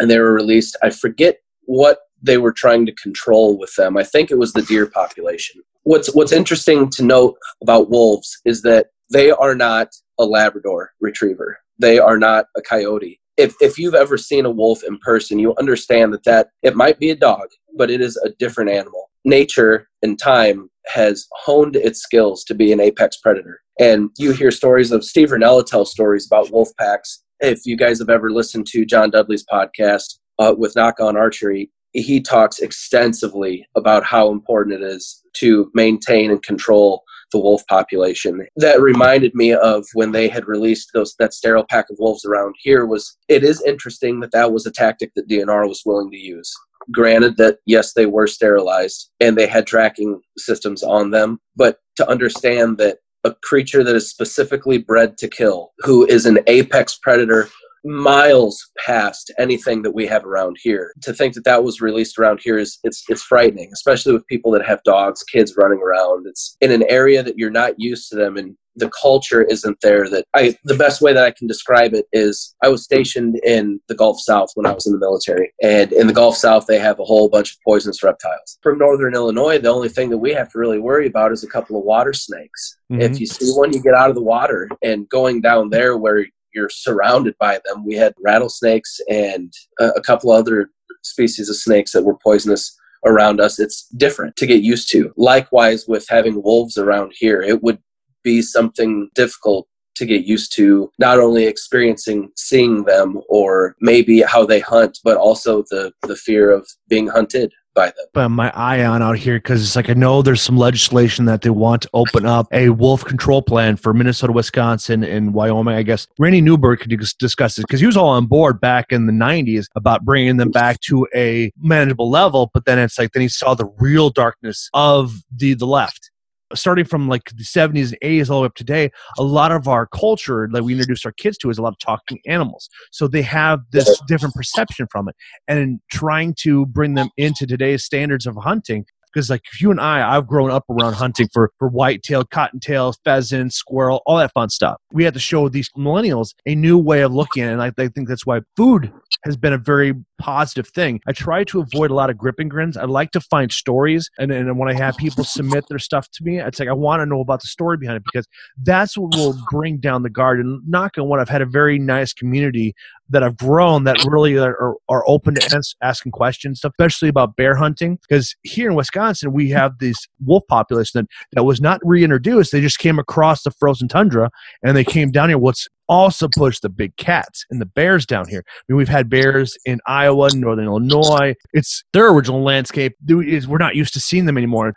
and 0.00 0.10
they 0.10 0.18
were 0.18 0.32
released. 0.32 0.76
I 0.82 0.90
forget 0.90 1.38
what 1.62 1.98
they 2.22 2.38
were 2.38 2.52
trying 2.52 2.86
to 2.86 2.92
control 2.92 3.58
with 3.58 3.74
them. 3.76 3.96
I 3.96 4.04
think 4.04 4.30
it 4.30 4.38
was 4.38 4.52
the 4.52 4.62
deer 4.62 4.86
population. 4.86 5.62
What's 5.84 6.12
what's 6.14 6.32
interesting 6.32 6.90
to 6.90 7.04
note 7.04 7.36
about 7.62 7.90
wolves 7.90 8.40
is 8.44 8.62
that 8.62 8.88
they 9.12 9.30
are 9.30 9.54
not 9.54 9.88
a 10.18 10.24
Labrador 10.24 10.92
retriever. 11.00 11.58
They 11.78 11.98
are 11.98 12.18
not 12.18 12.46
a 12.56 12.62
coyote 12.62 13.20
if 13.36 13.54
if 13.60 13.78
you've 13.78 13.94
ever 13.94 14.16
seen 14.16 14.44
a 14.44 14.50
wolf 14.50 14.82
in 14.82 14.98
person, 14.98 15.38
you 15.38 15.54
understand 15.56 16.12
that 16.12 16.24
that 16.24 16.48
it 16.62 16.76
might 16.76 16.98
be 16.98 17.10
a 17.10 17.16
dog, 17.16 17.48
but 17.76 17.90
it 17.90 18.00
is 18.00 18.16
a 18.18 18.30
different 18.38 18.70
animal. 18.70 19.10
Nature 19.24 19.88
and 20.02 20.18
time 20.18 20.70
has 20.86 21.26
honed 21.44 21.76
its 21.76 22.00
skills 22.00 22.44
to 22.44 22.54
be 22.54 22.72
an 22.72 22.80
apex 22.80 23.16
predator. 23.16 23.60
And 23.80 24.10
you 24.18 24.32
hear 24.32 24.50
stories 24.50 24.92
of 24.92 25.04
Steve 25.04 25.30
Rinella 25.30 25.64
tell 25.64 25.84
stories 25.84 26.26
about 26.26 26.50
wolf 26.52 26.68
packs. 26.78 27.22
If 27.40 27.66
you 27.66 27.76
guys 27.76 27.98
have 27.98 28.10
ever 28.10 28.30
listened 28.30 28.66
to 28.68 28.84
John 28.84 29.10
Dudley's 29.10 29.44
podcast 29.50 30.18
uh, 30.38 30.54
with 30.56 30.76
Nock 30.76 31.00
On 31.00 31.16
Archery, 31.16 31.70
he 31.92 32.20
talks 32.20 32.58
extensively 32.58 33.66
about 33.76 34.04
how 34.04 34.30
important 34.30 34.82
it 34.82 34.82
is 34.82 35.22
to 35.34 35.70
maintain 35.74 36.30
and 36.30 36.42
control 36.42 37.03
the 37.34 37.40
wolf 37.40 37.66
population. 37.66 38.46
That 38.56 38.80
reminded 38.80 39.34
me 39.34 39.52
of 39.52 39.84
when 39.94 40.12
they 40.12 40.28
had 40.28 40.46
released 40.46 40.90
those 40.94 41.14
that 41.18 41.34
sterile 41.34 41.66
pack 41.68 41.90
of 41.90 41.96
wolves 41.98 42.24
around 42.24 42.54
here. 42.60 42.86
Was 42.86 43.18
it 43.28 43.42
is 43.42 43.60
interesting 43.62 44.20
that 44.20 44.30
that 44.30 44.52
was 44.52 44.64
a 44.66 44.70
tactic 44.70 45.12
that 45.16 45.28
DNR 45.28 45.68
was 45.68 45.82
willing 45.84 46.10
to 46.12 46.16
use. 46.16 46.54
Granted 46.92 47.36
that 47.38 47.58
yes, 47.66 47.92
they 47.92 48.06
were 48.06 48.28
sterilized 48.28 49.10
and 49.20 49.36
they 49.36 49.48
had 49.48 49.66
tracking 49.66 50.20
systems 50.38 50.84
on 50.84 51.10
them, 51.10 51.40
but 51.56 51.78
to 51.96 52.08
understand 52.08 52.78
that 52.78 52.98
a 53.24 53.34
creature 53.42 53.82
that 53.82 53.96
is 53.96 54.08
specifically 54.08 54.78
bred 54.78 55.18
to 55.18 55.26
kill, 55.26 55.72
who 55.78 56.06
is 56.06 56.26
an 56.26 56.38
apex 56.46 56.96
predator 56.96 57.48
miles 57.84 58.70
past 58.84 59.30
anything 59.38 59.82
that 59.82 59.94
we 59.94 60.06
have 60.06 60.24
around 60.24 60.56
here. 60.60 60.92
To 61.02 61.12
think 61.12 61.34
that 61.34 61.44
that 61.44 61.64
was 61.64 61.80
released 61.80 62.18
around 62.18 62.40
here 62.42 62.58
is 62.58 62.78
it's 62.84 63.04
it's 63.08 63.22
frightening, 63.22 63.70
especially 63.72 64.12
with 64.12 64.26
people 64.26 64.50
that 64.52 64.66
have 64.66 64.82
dogs, 64.84 65.22
kids 65.22 65.56
running 65.56 65.80
around. 65.80 66.26
It's 66.26 66.56
in 66.60 66.70
an 66.70 66.84
area 66.88 67.22
that 67.22 67.38
you're 67.38 67.50
not 67.50 67.78
used 67.78 68.08
to 68.10 68.16
them 68.16 68.36
and 68.36 68.56
the 68.76 68.90
culture 68.90 69.42
isn't 69.42 69.80
there 69.80 70.08
that 70.08 70.24
I 70.34 70.56
the 70.64 70.76
best 70.76 71.00
way 71.00 71.12
that 71.12 71.24
I 71.24 71.30
can 71.30 71.46
describe 71.46 71.94
it 71.94 72.06
is 72.12 72.54
I 72.62 72.68
was 72.68 72.82
stationed 72.82 73.38
in 73.44 73.80
the 73.88 73.94
Gulf 73.94 74.20
South 74.20 74.50
when 74.54 74.66
I 74.66 74.72
was 74.72 74.86
in 74.86 74.92
the 74.92 74.98
military 74.98 75.52
and 75.62 75.92
in 75.92 76.06
the 76.06 76.12
Gulf 76.12 76.36
South 76.36 76.66
they 76.66 76.78
have 76.78 76.98
a 76.98 77.04
whole 77.04 77.28
bunch 77.28 77.52
of 77.52 77.58
poisonous 77.64 78.02
reptiles. 78.02 78.58
From 78.62 78.78
northern 78.78 79.14
Illinois 79.14 79.58
the 79.58 79.68
only 79.68 79.88
thing 79.88 80.10
that 80.10 80.18
we 80.18 80.32
have 80.32 80.50
to 80.52 80.58
really 80.58 80.78
worry 80.78 81.06
about 81.06 81.32
is 81.32 81.44
a 81.44 81.48
couple 81.48 81.78
of 81.78 81.84
water 81.84 82.12
snakes. 82.12 82.78
Mm-hmm. 82.90 83.02
If 83.02 83.20
you 83.20 83.26
see 83.26 83.52
one 83.52 83.72
you 83.72 83.82
get 83.82 83.94
out 83.94 84.08
of 84.08 84.16
the 84.16 84.22
water 84.22 84.68
and 84.82 85.08
going 85.08 85.40
down 85.40 85.70
there 85.70 85.96
where 85.96 86.26
you're 86.54 86.70
surrounded 86.70 87.34
by 87.38 87.60
them. 87.64 87.84
We 87.84 87.94
had 87.94 88.14
rattlesnakes 88.22 89.00
and 89.10 89.52
a, 89.80 90.00
couple 90.00 90.30
other 90.30 90.70
species 91.02 91.48
of 91.48 91.56
snakes 91.56 91.92
that 91.92 92.04
were 92.04 92.16
poisonous 92.16 92.76
around 93.04 93.40
us. 93.40 93.58
It's 93.58 93.88
different 93.96 94.36
to 94.36 94.46
get 94.46 94.62
used 94.62 94.90
to. 94.92 95.12
Likewise, 95.16 95.86
with 95.86 96.06
having 96.08 96.42
wolves 96.42 96.78
around 96.78 97.12
here, 97.14 97.42
it 97.42 97.62
would 97.62 97.78
be 98.22 98.40
something 98.40 99.10
difficult 99.14 99.66
to 99.96 100.06
get 100.06 100.24
used 100.24 100.54
to 100.56 100.90
not 100.98 101.20
only 101.20 101.46
experiencing 101.46 102.30
seeing 102.36 102.84
them 102.84 103.20
or 103.28 103.76
maybe 103.80 104.22
how 104.22 104.44
they 104.44 104.58
hunt 104.58 104.98
but 105.04 105.16
also 105.16 105.62
the 105.70 105.92
the 106.02 106.16
fear 106.16 106.50
of 106.50 106.66
being 106.88 107.06
hunted 107.06 107.52
by 107.74 107.86
them. 107.86 108.06
But 108.12 108.28
my 108.30 108.50
eye 108.54 108.84
on 108.84 109.02
out 109.02 109.18
here 109.18 109.36
because 109.36 109.62
it's 109.62 109.76
like 109.76 109.90
I 109.90 109.94
know 109.94 110.22
there's 110.22 110.42
some 110.42 110.56
legislation 110.56 111.24
that 111.26 111.42
they 111.42 111.50
want 111.50 111.82
to 111.82 111.90
open 111.94 112.26
up 112.26 112.46
a 112.52 112.70
wolf 112.70 113.04
control 113.04 113.42
plan 113.42 113.76
for 113.76 113.92
Minnesota, 113.92 114.32
Wisconsin, 114.32 115.04
and 115.04 115.34
Wyoming. 115.34 115.74
I 115.74 115.82
guess 115.82 116.06
Randy 116.18 116.40
Newberg 116.40 116.80
could 116.80 116.90
discuss 117.18 117.56
this 117.56 117.64
because 117.64 117.80
he 117.80 117.86
was 117.86 117.96
all 117.96 118.08
on 118.08 118.26
board 118.26 118.60
back 118.60 118.92
in 118.92 119.06
the 119.06 119.12
90s 119.12 119.66
about 119.74 120.04
bringing 120.04 120.36
them 120.36 120.50
back 120.50 120.80
to 120.82 121.06
a 121.14 121.52
manageable 121.58 122.10
level. 122.10 122.50
But 122.54 122.64
then 122.64 122.78
it's 122.78 122.98
like 122.98 123.12
then 123.12 123.22
he 123.22 123.28
saw 123.28 123.54
the 123.54 123.66
real 123.78 124.10
darkness 124.10 124.70
of 124.72 125.22
the 125.34 125.54
the 125.54 125.66
left 125.66 126.10
starting 126.54 126.84
from 126.84 127.08
like 127.08 127.24
the 127.36 127.44
70s 127.44 127.92
and 127.92 128.00
80s 128.02 128.30
all 128.30 128.38
the 128.38 128.42
way 128.42 128.46
up 128.46 128.54
today, 128.54 128.90
a 129.18 129.22
lot 129.22 129.52
of 129.52 129.68
our 129.68 129.86
culture 129.86 130.48
that 130.52 130.64
we 130.64 130.72
introduce 130.72 131.04
our 131.04 131.12
kids 131.12 131.38
to 131.38 131.50
is 131.50 131.58
a 131.58 131.62
lot 131.62 131.72
of 131.72 131.78
talking 131.78 132.18
animals. 132.26 132.68
So 132.92 133.08
they 133.08 133.22
have 133.22 133.60
this 133.72 134.00
different 134.06 134.34
perception 134.34 134.86
from 134.90 135.08
it. 135.08 135.16
And 135.48 135.80
trying 135.90 136.34
to 136.40 136.66
bring 136.66 136.94
them 136.94 137.08
into 137.16 137.46
today's 137.46 137.84
standards 137.84 138.26
of 138.26 138.36
hunting, 138.36 138.86
because 139.14 139.30
like 139.30 139.42
you 139.60 139.70
and 139.70 139.80
I, 139.80 140.16
I've 140.16 140.26
grown 140.26 140.50
up 140.50 140.64
around 140.68 140.94
hunting 140.94 141.28
for 141.32 141.52
for 141.58 141.68
whitetail, 141.68 142.24
cottontail, 142.24 142.94
pheasant, 143.04 143.52
squirrel, 143.52 144.02
all 144.06 144.18
that 144.18 144.32
fun 144.32 144.50
stuff. 144.50 144.80
We 144.92 145.04
had 145.04 145.14
to 145.14 145.20
show 145.20 145.48
these 145.48 145.70
millennials 145.76 146.34
a 146.46 146.54
new 146.54 146.76
way 146.78 147.02
of 147.02 147.14
looking 147.14 147.42
at 147.42 147.50
it, 147.50 147.52
and 147.52 147.62
I, 147.62 147.72
I 147.78 147.88
think 147.88 148.08
that's 148.08 148.26
why 148.26 148.40
food 148.56 148.92
has 149.24 149.36
been 149.36 149.52
a 149.52 149.58
very 149.58 149.94
positive 150.18 150.68
thing. 150.68 151.00
I 151.06 151.12
try 151.12 151.44
to 151.44 151.60
avoid 151.60 151.90
a 151.90 151.94
lot 151.94 152.10
of 152.10 152.18
grip 152.18 152.38
and 152.38 152.50
grins. 152.50 152.76
I 152.76 152.84
like 152.84 153.12
to 153.12 153.20
find 153.20 153.52
stories, 153.52 154.10
and, 154.18 154.32
and 154.32 154.58
when 154.58 154.68
I 154.68 154.74
have 154.74 154.96
people 154.96 155.24
submit 155.24 155.64
their 155.68 155.78
stuff 155.78 156.08
to 156.12 156.24
me, 156.24 156.40
it's 156.40 156.58
like 156.58 156.68
I 156.68 156.72
want 156.72 157.00
to 157.00 157.06
know 157.06 157.20
about 157.20 157.40
the 157.40 157.48
story 157.48 157.76
behind 157.76 157.96
it 157.96 158.04
because 158.04 158.26
that's 158.62 158.98
what 158.98 159.14
will 159.14 159.36
bring 159.50 159.78
down 159.78 160.02
the 160.02 160.10
guard. 160.10 160.40
And 160.40 160.60
knock 160.68 160.98
on 160.98 161.08
wood, 161.08 161.20
I've 161.20 161.28
had 161.28 161.42
a 161.42 161.46
very 161.46 161.78
nice 161.78 162.12
community 162.12 162.74
that 163.10 163.22
have 163.22 163.36
grown 163.36 163.84
that 163.84 164.04
really 164.08 164.38
are, 164.38 164.74
are 164.88 165.04
open 165.06 165.34
to 165.34 165.62
asking 165.82 166.12
questions, 166.12 166.60
especially 166.64 167.08
about 167.08 167.36
bear 167.36 167.54
hunting. 167.54 167.98
Because 168.08 168.34
here 168.42 168.70
in 168.70 168.76
Wisconsin, 168.76 169.32
we 169.32 169.50
have 169.50 169.78
this 169.78 169.96
wolf 170.24 170.42
population 170.48 171.00
that, 171.00 171.06
that 171.32 171.44
was 171.44 171.60
not 171.60 171.80
reintroduced. 171.84 172.52
They 172.52 172.60
just 172.60 172.78
came 172.78 172.98
across 172.98 173.42
the 173.42 173.50
frozen 173.50 173.88
tundra 173.88 174.30
and 174.62 174.76
they 174.76 174.84
came 174.84 175.10
down 175.10 175.28
here. 175.28 175.38
What's 175.38 175.68
also 175.88 176.28
pushed 176.34 176.62
the 176.62 176.68
big 176.68 176.96
cats 176.96 177.44
and 177.50 177.60
the 177.60 177.66
bears 177.66 178.06
down 178.06 178.26
here. 178.28 178.42
I 178.46 178.62
mean, 178.68 178.78
we've 178.78 178.88
had 178.88 179.10
bears 179.10 179.56
in 179.66 179.80
Iowa, 179.86 180.30
Northern 180.34 180.64
Illinois. 180.64 181.34
It's 181.52 181.84
their 181.92 182.10
original 182.10 182.42
landscape. 182.42 182.94
We're 183.06 183.58
not 183.58 183.76
used 183.76 183.92
to 183.94 184.00
seeing 184.00 184.24
them 184.24 184.38
anymore. 184.38 184.72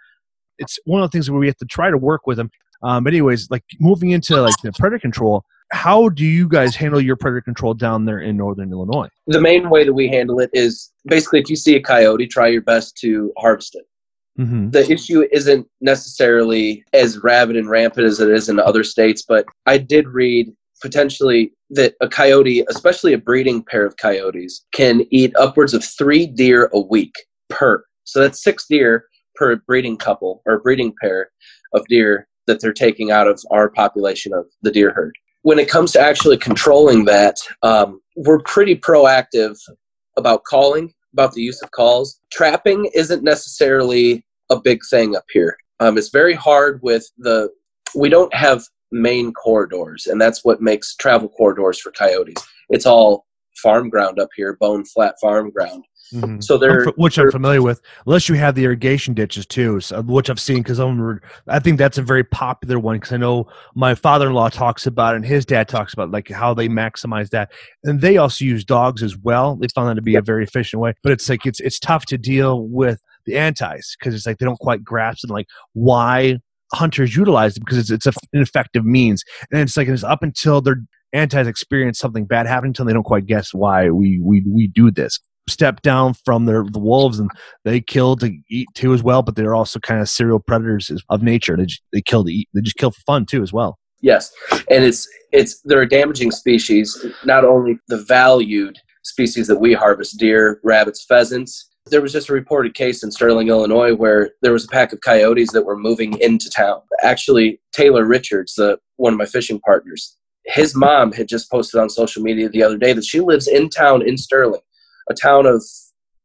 It's 0.57 0.78
one 0.86 1.01
of 1.01 1.09
the 1.09 1.15
things 1.15 1.30
where 1.30 1.39
we 1.39 1.47
have 1.47 1.57
to 1.57 1.65
try 1.65 1.89
to 1.89 1.97
work 1.97 2.28
with 2.28 2.38
them. 2.38 2.49
Um, 2.84 3.03
but 3.03 3.13
anyways, 3.13 3.49
like 3.49 3.63
moving 3.80 4.11
into 4.11 4.41
like 4.41 4.55
the 4.63 4.71
predator 4.73 4.99
control, 4.99 5.43
how 5.72 6.09
do 6.09 6.26
you 6.26 6.47
guys 6.47 6.76
handle 6.76 7.01
your 7.01 7.15
predator 7.15 7.41
control 7.41 7.74
down 7.74 8.05
there 8.05 8.20
in 8.20 8.38
northern 8.38 8.72
Illinois? 8.72 9.09
The 9.28 9.41
main 9.41 9.70
way 9.70 9.84
that 9.84 9.93
we 9.93 10.07
handle 10.07 10.39
it 10.39 10.49
is 10.53 10.91
basically 11.05 11.39
if 11.39 11.49
you 11.49 11.55
see 11.55 11.76
a 11.76 11.82
coyote, 11.82 12.28
try 12.28 12.47
your 12.47 12.61
best 12.61 12.97
to 12.97 13.34
harvest 13.38 13.76
it. 13.76 13.86
Mm-hmm. 14.39 14.70
The 14.70 14.89
issue 14.91 15.28
isn't 15.32 15.68
necessarily 15.82 16.84
as 16.93 17.24
rabid 17.24 17.57
and 17.57 17.70
rampant 17.70 18.05
as 18.05 18.20
it 18.20 18.30
is 18.30 18.49
in 18.49 18.59
other 18.59 18.84
states, 18.84 19.24
but 19.28 19.45
I 19.65 19.78
did 19.78 20.07
read 20.07 20.53
potentially 20.82 21.53
that 21.72 21.95
a 22.01 22.07
coyote, 22.07 22.63
especially 22.70 23.13
a 23.13 23.18
breeding 23.18 23.63
pair 23.63 23.86
of 23.86 23.97
coyotes, 23.97 24.65
can 24.74 25.05
eat 25.09 25.36
upwards 25.38 25.74
of 25.74 25.84
three 25.84 26.28
deer 26.28 26.70
a 26.74 26.80
week 26.80 27.13
per. 27.49 27.84
So 28.03 28.22
that's 28.22 28.43
six 28.43 28.68
deer 28.70 29.05
per 29.36 29.55
breeding 29.55 29.97
couple 29.97 30.41
or 30.45 30.59
breeding 30.59 30.93
pair 31.01 31.32
of 31.74 31.86
deer 31.88 32.28
that 32.45 32.61
they're 32.61 32.74
taking 32.74 33.11
out 33.11 33.28
of 33.28 33.41
our 33.51 33.70
population 33.70 34.34
of 34.34 34.45
the 34.61 34.72
deer 34.72 34.93
herd. 34.93 35.15
When 35.48 35.60
it 35.60 35.70
comes 35.70 35.93
to 35.93 36.02
actually 36.02 36.36
controlling 36.36 37.06
that, 37.06 37.38
um, 37.64 38.02
we're 38.18 38.41
pretty 38.41 38.76
proactive 38.76 39.58
about 40.18 40.43
calling, 40.43 40.93
about 41.14 41.32
the 41.32 41.41
use 41.41 41.62
of 41.62 41.72
calls. 41.72 42.20
Trapping 42.34 42.89
isn't 42.93 43.24
necessarily 43.24 44.26
a 44.50 44.60
big 44.60 44.82
thing 44.89 45.16
up 45.16 45.24
here. 45.32 45.58
Um, 45.80 45.98
it's 45.98 46.10
very 46.10 46.34
hard 46.34 46.82
with 46.84 47.10
the, 47.18 47.50
we 47.95 48.10
don't 48.10 48.34
have 48.34 48.66
main 48.91 49.32
corridors, 49.32 50.06
and 50.06 50.20
that's 50.20 50.43
what 50.43 50.62
makes 50.62 50.98
travel 50.98 51.30
corridors 51.30 51.80
for 51.80 51.93
coyotes. 51.93 52.45
It's 52.68 52.86
all 52.86 53.26
farm 53.56 53.89
ground 53.89 54.20
up 54.20 54.32
here, 54.36 54.58
bone 54.60 54.84
flat 54.84 55.16
farm 55.22 55.50
ground. 55.52 55.86
Mm-hmm. 56.14 56.41
So 56.41 56.58
they're 56.58 56.88
I'm, 56.88 56.93
which 56.95 57.18
I'm 57.18 57.32
familiar 57.32 57.62
with, 57.62 57.82
unless 58.05 58.30
you 58.30 58.36
have 58.36 58.55
the 58.55 58.64
irrigation 58.64 59.14
ditches 59.14 59.45
too, 59.45 59.80
so, 59.80 60.01
which 60.01 60.30
I've 60.30 60.39
seen 60.39 60.58
because 60.58 60.80
I 61.47 61.60
think 61.60 61.78
that's 61.78 61.97
a 61.97 62.01
very 62.01 62.24
popular 62.24 62.80
one 62.80 62.97
because 62.97 63.12
I 63.12 63.18
know 63.18 63.47
my 63.76 63.95
father-in-law 63.95 64.49
talks 64.49 64.86
about 64.86 65.14
it 65.14 65.18
and 65.18 65.26
his 65.26 65.45
dad 65.45 65.68
talks 65.68 65.93
about 65.93 66.12
like 66.12 66.30
how 66.30 66.53
they 66.53 66.70
maximize 66.70 67.30
that, 67.30 67.51
and 67.84 68.01
they 68.01 68.18
also 68.18 68.45
use 68.45 68.64
dogs 68.64 69.03
as 69.03 69.18
well. 69.18 69.55
They 69.55 69.68
found 69.76 69.89
that 69.89 69.95
to 69.95 70.01
be 70.01 70.14
yep. 70.14 70.24
a 70.24 70.26
very 70.26 70.43
efficient 70.43 70.82
way, 70.82 70.93
but 71.03 71.12
it's 71.12 71.28
like 71.30 71.45
it's 71.45 71.60
it's 71.60 71.80
tough 71.80 72.05
to 72.08 72.18
deal 72.18 72.68
with 72.68 73.01
the 73.26 73.38
antis 73.38 73.95
because 73.99 74.16
it's 74.16 74.26
like 74.26 74.38
they 74.38 74.45
don't 74.45 74.60
quite 74.60 74.84
grasp 74.84 75.24
and 75.24 75.32
like 75.32 75.47
why 75.74 76.38
hunters 76.74 77.16
utilize 77.16 77.55
it 77.55 77.62
because 77.62 77.78
it's, 77.78 77.91
it's 77.91 78.08
a, 78.08 78.14
an 78.34 78.41
effective 78.41 78.86
means 78.86 79.24
and 79.51 79.62
it's 79.62 79.78
like 79.78 79.88
it's 79.88 80.03
up 80.03 80.24
until 80.24 80.62
their 80.62 80.78
antis 81.14 81.47
experience 81.47 81.99
something 81.99 82.26
bad 82.26 82.45
happening 82.45 82.70
until 82.70 82.86
they 82.86 82.93
don't 82.93 83.03
quite 83.03 83.26
guess 83.26 83.53
why 83.53 83.89
we 83.89 84.20
we 84.22 84.43
we 84.47 84.68
do 84.68 84.91
this 84.91 85.20
step 85.50 85.82
down 85.82 86.14
from 86.26 86.45
their 86.45 86.64
the 86.64 86.80
wolves 86.80 87.20
and 87.20 87.30
they 87.64 87.80
kill 87.80 88.16
to 88.18 88.38
eat 88.50 88.68
too 88.76 88.93
as 88.93 89.04
well 89.04 89.22
but 89.22 89.36
they're 89.36 89.56
also 89.56 89.80
kind 89.80 90.02
of 90.02 90.10
serial 90.10 90.39
predators 90.39 90.91
of 91.10 91.22
nature. 91.22 91.56
They, 91.58 91.66
just, 91.66 91.82
they 91.93 92.02
kill 92.02 92.24
to 92.26 92.32
eat 92.32 92.50
they 92.54 92.62
just 92.62 92.78
kill 92.78 92.91
for 92.91 93.02
fun 93.02 93.26
too 93.26 93.43
as 93.43 93.54
well. 93.54 93.78
Yes 94.02 94.32
and 94.70 94.84
it's 94.84 95.08
it's 95.32 95.62
they're 95.64 95.82
a 95.82 95.89
damaging 95.89 96.32
species 96.32 97.06
not 97.26 97.45
only 97.45 97.80
the 97.88 98.04
valued 98.04 98.78
species 99.04 99.48
that 99.48 99.60
we 99.60 99.74
harvest 99.74 100.20
deer 100.20 100.60
rabbits 100.64 101.06
pheasants. 101.06 101.70
There 101.89 102.02
was 102.02 102.12
just 102.12 102.28
a 102.28 102.34
reported 102.34 102.74
case 102.74 103.02
in 103.02 103.12
sterling 103.12 103.48
illinois 103.48 103.95
where 103.95 104.32
there 104.41 104.54
was 104.54 104.66
a 104.66 104.70
pack 104.70 104.91
of 104.91 105.00
coyotes 105.02 105.54
that 105.54 105.66
were 105.66 105.78
moving 105.78 106.20
into 106.20 106.50
town. 106.50 106.82
Actually 107.02 107.62
taylor 107.72 108.06
richards 108.06 108.56
the 108.56 108.78
one 108.98 109.14
of 109.14 109.20
my 109.20 109.26
fishing 109.26 109.60
partners 109.62 110.18
his 110.48 110.76
mom 110.76 111.12
had 111.12 111.28
just 111.28 111.52
posted 111.52 111.80
on 111.80 111.89
social 111.89 112.24
media 112.24 112.50
the 112.50 112.64
other 112.64 112.78
day 112.78 112.93
that 112.93 113.04
she 113.04 113.20
lives 113.20 113.48
in 113.48 113.70
town 113.70 114.02
in 114.02 114.18
sterling 114.18 114.62
a 115.10 115.14
town 115.14 115.45
of 115.45 115.64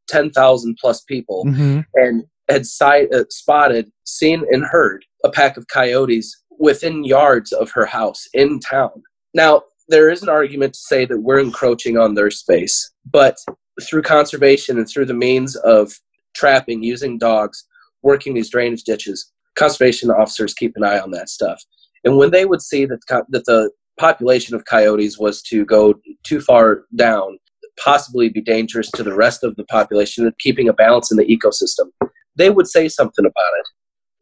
10,000 0.08 0.76
plus 0.80 1.02
people 1.02 1.44
mm-hmm. 1.46 1.80
and 1.94 2.24
had 2.48 2.66
sight, 2.66 3.12
uh, 3.12 3.24
spotted, 3.30 3.90
seen, 4.04 4.44
and 4.50 4.64
heard 4.64 5.04
a 5.24 5.30
pack 5.30 5.56
of 5.56 5.68
coyotes 5.68 6.42
within 6.58 7.04
yards 7.04 7.52
of 7.52 7.70
her 7.70 7.86
house 7.86 8.26
in 8.34 8.60
town. 8.60 9.02
Now, 9.34 9.62
there 9.88 10.10
is 10.10 10.22
an 10.22 10.28
argument 10.28 10.74
to 10.74 10.80
say 10.80 11.04
that 11.06 11.20
we're 11.20 11.40
encroaching 11.40 11.96
on 11.96 12.14
their 12.14 12.30
space, 12.30 12.92
but 13.10 13.36
through 13.82 14.02
conservation 14.02 14.78
and 14.78 14.88
through 14.88 15.06
the 15.06 15.14
means 15.14 15.56
of 15.56 15.92
trapping 16.34 16.82
using 16.82 17.18
dogs, 17.18 17.66
working 18.02 18.34
these 18.34 18.50
drainage 18.50 18.84
ditches, 18.84 19.32
conservation 19.54 20.10
officers 20.10 20.54
keep 20.54 20.76
an 20.76 20.84
eye 20.84 20.98
on 20.98 21.10
that 21.12 21.28
stuff. 21.28 21.62
And 22.04 22.16
when 22.16 22.30
they 22.30 22.44
would 22.44 22.62
see 22.62 22.84
that, 22.86 23.00
that 23.28 23.44
the 23.44 23.70
population 23.98 24.54
of 24.54 24.64
coyotes 24.64 25.18
was 25.18 25.42
to 25.42 25.64
go 25.64 25.94
too 26.24 26.40
far 26.40 26.84
down, 26.94 27.38
possibly 27.82 28.28
be 28.28 28.40
dangerous 28.40 28.90
to 28.92 29.02
the 29.02 29.14
rest 29.14 29.44
of 29.44 29.56
the 29.56 29.64
population 29.64 30.24
and 30.24 30.38
keeping 30.38 30.68
a 30.68 30.72
balance 30.72 31.10
in 31.10 31.16
the 31.16 31.24
ecosystem, 31.24 31.90
they 32.36 32.50
would 32.50 32.66
say 32.66 32.88
something 32.88 33.24
about 33.24 33.58
it. 33.60 33.66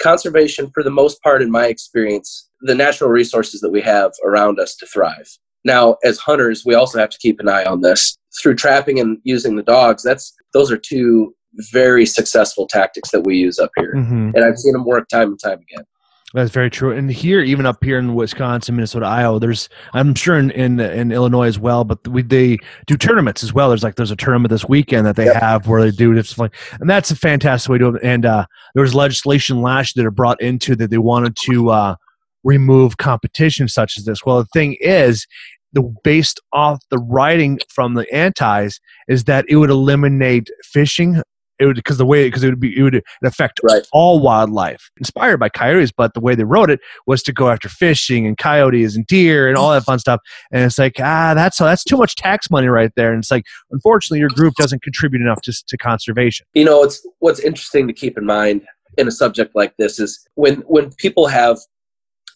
Conservation, 0.03 0.71
for 0.73 0.83
the 0.83 0.91
most 0.91 1.23
part, 1.23 1.43
in 1.43 1.51
my 1.51 1.67
experience, 1.67 2.49
the 2.63 2.75
natural 2.75 3.11
resources 3.11 3.61
that 3.61 3.71
we 3.71 3.81
have 3.81 4.13
around 4.25 4.59
us 4.59 4.75
to 4.77 4.87
thrive. 4.87 5.29
Now, 5.65 5.97
as 6.05 6.19
hunters, 6.19 6.65
we 6.65 6.75
also 6.75 6.99
have 6.99 7.11
to 7.11 7.19
keep 7.19 7.39
an 7.41 7.49
eye 7.49 7.65
on 7.65 7.83
this. 7.83 8.17
Through 8.41 8.55
trapping 8.55 8.99
and 9.01 9.19
using 9.25 9.57
the 9.57 9.63
dogs, 9.63 10.03
that's 10.03 10.33
those 10.55 10.71
are 10.71 10.79
two 10.79 11.35
very 11.73 12.07
successful 12.07 12.67
tactics 12.67 13.11
that 13.11 13.25
we 13.25 13.37
use 13.37 13.59
up 13.59 13.71
here. 13.77 13.93
Mm-hmm. 13.97 14.31
And 14.35 14.45
I've 14.45 14.59
seen 14.59 14.73
them 14.73 14.85
work 14.85 15.09
time 15.09 15.29
and 15.29 15.41
time 15.41 15.59
again. 15.61 15.85
That's 16.33 16.53
very 16.53 16.70
true. 16.70 16.97
And 16.97 17.11
here, 17.11 17.41
even 17.41 17.66
up 17.66 17.83
here 17.83 17.99
in 17.99 18.14
Wisconsin, 18.14 18.76
Minnesota, 18.76 19.05
Iowa, 19.05 19.41
there's 19.41 19.68
I'm 19.95 20.14
sure 20.14 20.39
in 20.39 20.53
in, 20.53 20.78
in 20.78 21.11
Illinois 21.11 21.49
as 21.49 21.59
well, 21.59 21.83
but 21.83 22.07
we, 22.07 22.22
they 22.22 22.59
do 22.87 22.97
tournaments 22.97 23.43
as 23.43 23.53
well. 23.53 23.68
There's 23.68 23.83
like 23.83 23.97
there's 23.97 24.12
a 24.12 24.16
tournament 24.16 24.51
this 24.51 24.64
weekend 24.64 25.07
that 25.07 25.16
they 25.16 25.24
yep. 25.24 25.43
have 25.43 25.66
where 25.66 25.83
they 25.83 25.91
do 25.91 26.14
this, 26.14 26.39
like, 26.39 26.55
and 26.81 26.89
that's 26.89 27.11
a 27.11 27.16
fantastic 27.16 27.68
way 27.68 27.78
to 27.78 27.91
do 27.91 27.97
it. 27.97 28.05
And 28.05 28.24
uh, 28.24 28.47
there 28.74 28.83
was 28.83 28.95
legislation 28.95 29.61
last 29.61 29.97
year 29.97 30.05
that 30.05 30.09
are 30.09 30.12
brought 30.12 30.41
into 30.41 30.76
that 30.76 30.91
they 30.91 30.99
wanted 30.99 31.35
to 31.47 31.70
uh, 31.70 31.97
remove 32.45 32.99
competition 32.99 33.66
such 33.66 33.99
as 33.99 34.05
this. 34.05 34.24
Well, 34.24 34.39
the 34.39 34.49
thing 34.53 34.76
is, 34.81 35.26
the 35.72 35.83
based 36.05 36.41
off 36.53 36.81
the 36.91 36.99
writing 36.99 37.59
from 37.68 37.95
the 37.95 38.12
antis 38.14 38.78
is 39.09 39.24
that 39.24 39.47
it 39.49 39.57
would 39.57 39.70
eliminate 39.70 40.49
fishing 40.62 41.22
it 41.61 41.67
would 41.67 41.77
because 41.77 41.99
the 41.99 42.07
way 42.07 42.27
because 42.27 42.43
it 42.43 42.49
would 42.49 42.61
be 42.61 42.77
it 42.77 42.83
would 42.83 43.03
affect 43.23 43.61
right. 43.63 43.87
all 43.93 44.21
wildlife 44.21 44.91
inspired 44.97 45.39
by 45.39 45.49
coyotes 45.49 45.93
but 45.93 46.15
the 46.15 46.21
way 46.21 46.35
they 46.35 46.45
wrote 46.45 46.71
it 46.71 46.81
was 47.07 47.23
to 47.23 47.33
go 47.33 47.51
after 47.51 47.69
fishing 47.69 48.27
and 48.27 48.39
coyotes 48.39 48.97
and 48.97 49.07
deer 49.07 49.49
and 49.49 49.57
all 49.57 49.71
that 49.71 49.85
fun 49.85 49.99
stuff. 49.99 50.21
And 50.51 50.65
it's 50.65 50.79
like 50.79 50.95
ah 50.99 51.35
that's 51.35 51.59
that's 51.59 51.85
too 51.85 51.97
much 51.97 52.17
tax 52.17 52.51
money 52.51 52.69
right 52.69 52.91
there. 52.97 53.13
And 53.13 53.21
it's 53.21 53.31
like 53.31 53.45
unfortunately 53.71 54.21
your 54.21 54.31
group 54.31 54.55
doesn't 54.55 54.83
contribute 54.83 55.23
enough 55.23 55.41
to, 55.43 55.53
to 55.69 55.77
conservation. 55.77 56.47
You 56.55 56.65
know 56.65 56.83
it's 56.83 57.07
what's 57.19 57.41
interesting 57.41 57.87
to 57.87 57.93
keep 57.93 58.17
in 58.17 58.25
mind 58.25 58.63
in 58.99 59.07
a 59.07 59.13
subject 59.13 59.55
like 59.55 59.77
this 59.77 59.99
is 59.99 60.27
when 60.35 60.57
when 60.63 60.93
people 60.95 61.27
have 61.27 61.59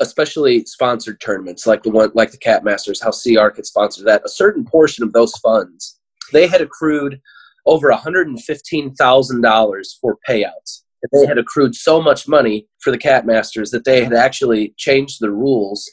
especially 0.00 0.64
sponsored 0.64 1.20
tournaments 1.20 1.66
like 1.66 1.82
the 1.82 1.90
one 1.90 2.10
like 2.14 2.32
the 2.32 2.38
cat 2.38 2.64
masters 2.64 3.00
how 3.00 3.10
cr 3.10 3.48
could 3.50 3.66
sponsor 3.66 4.02
that 4.02 4.22
a 4.24 4.28
certain 4.28 4.64
portion 4.64 5.04
of 5.04 5.12
those 5.12 5.32
funds 5.36 5.98
they 6.32 6.48
had 6.48 6.60
accrued 6.60 7.20
over 7.66 7.90
$115,000 7.90 9.86
for 10.00 10.18
payouts. 10.28 10.82
They 11.12 11.26
had 11.26 11.38
accrued 11.38 11.74
so 11.74 12.00
much 12.00 12.26
money 12.26 12.66
for 12.80 12.90
the 12.90 12.98
Cat 12.98 13.26
Masters 13.26 13.70
that 13.70 13.84
they 13.84 14.02
had 14.02 14.14
actually 14.14 14.72
changed 14.78 15.18
the 15.20 15.30
rules. 15.30 15.86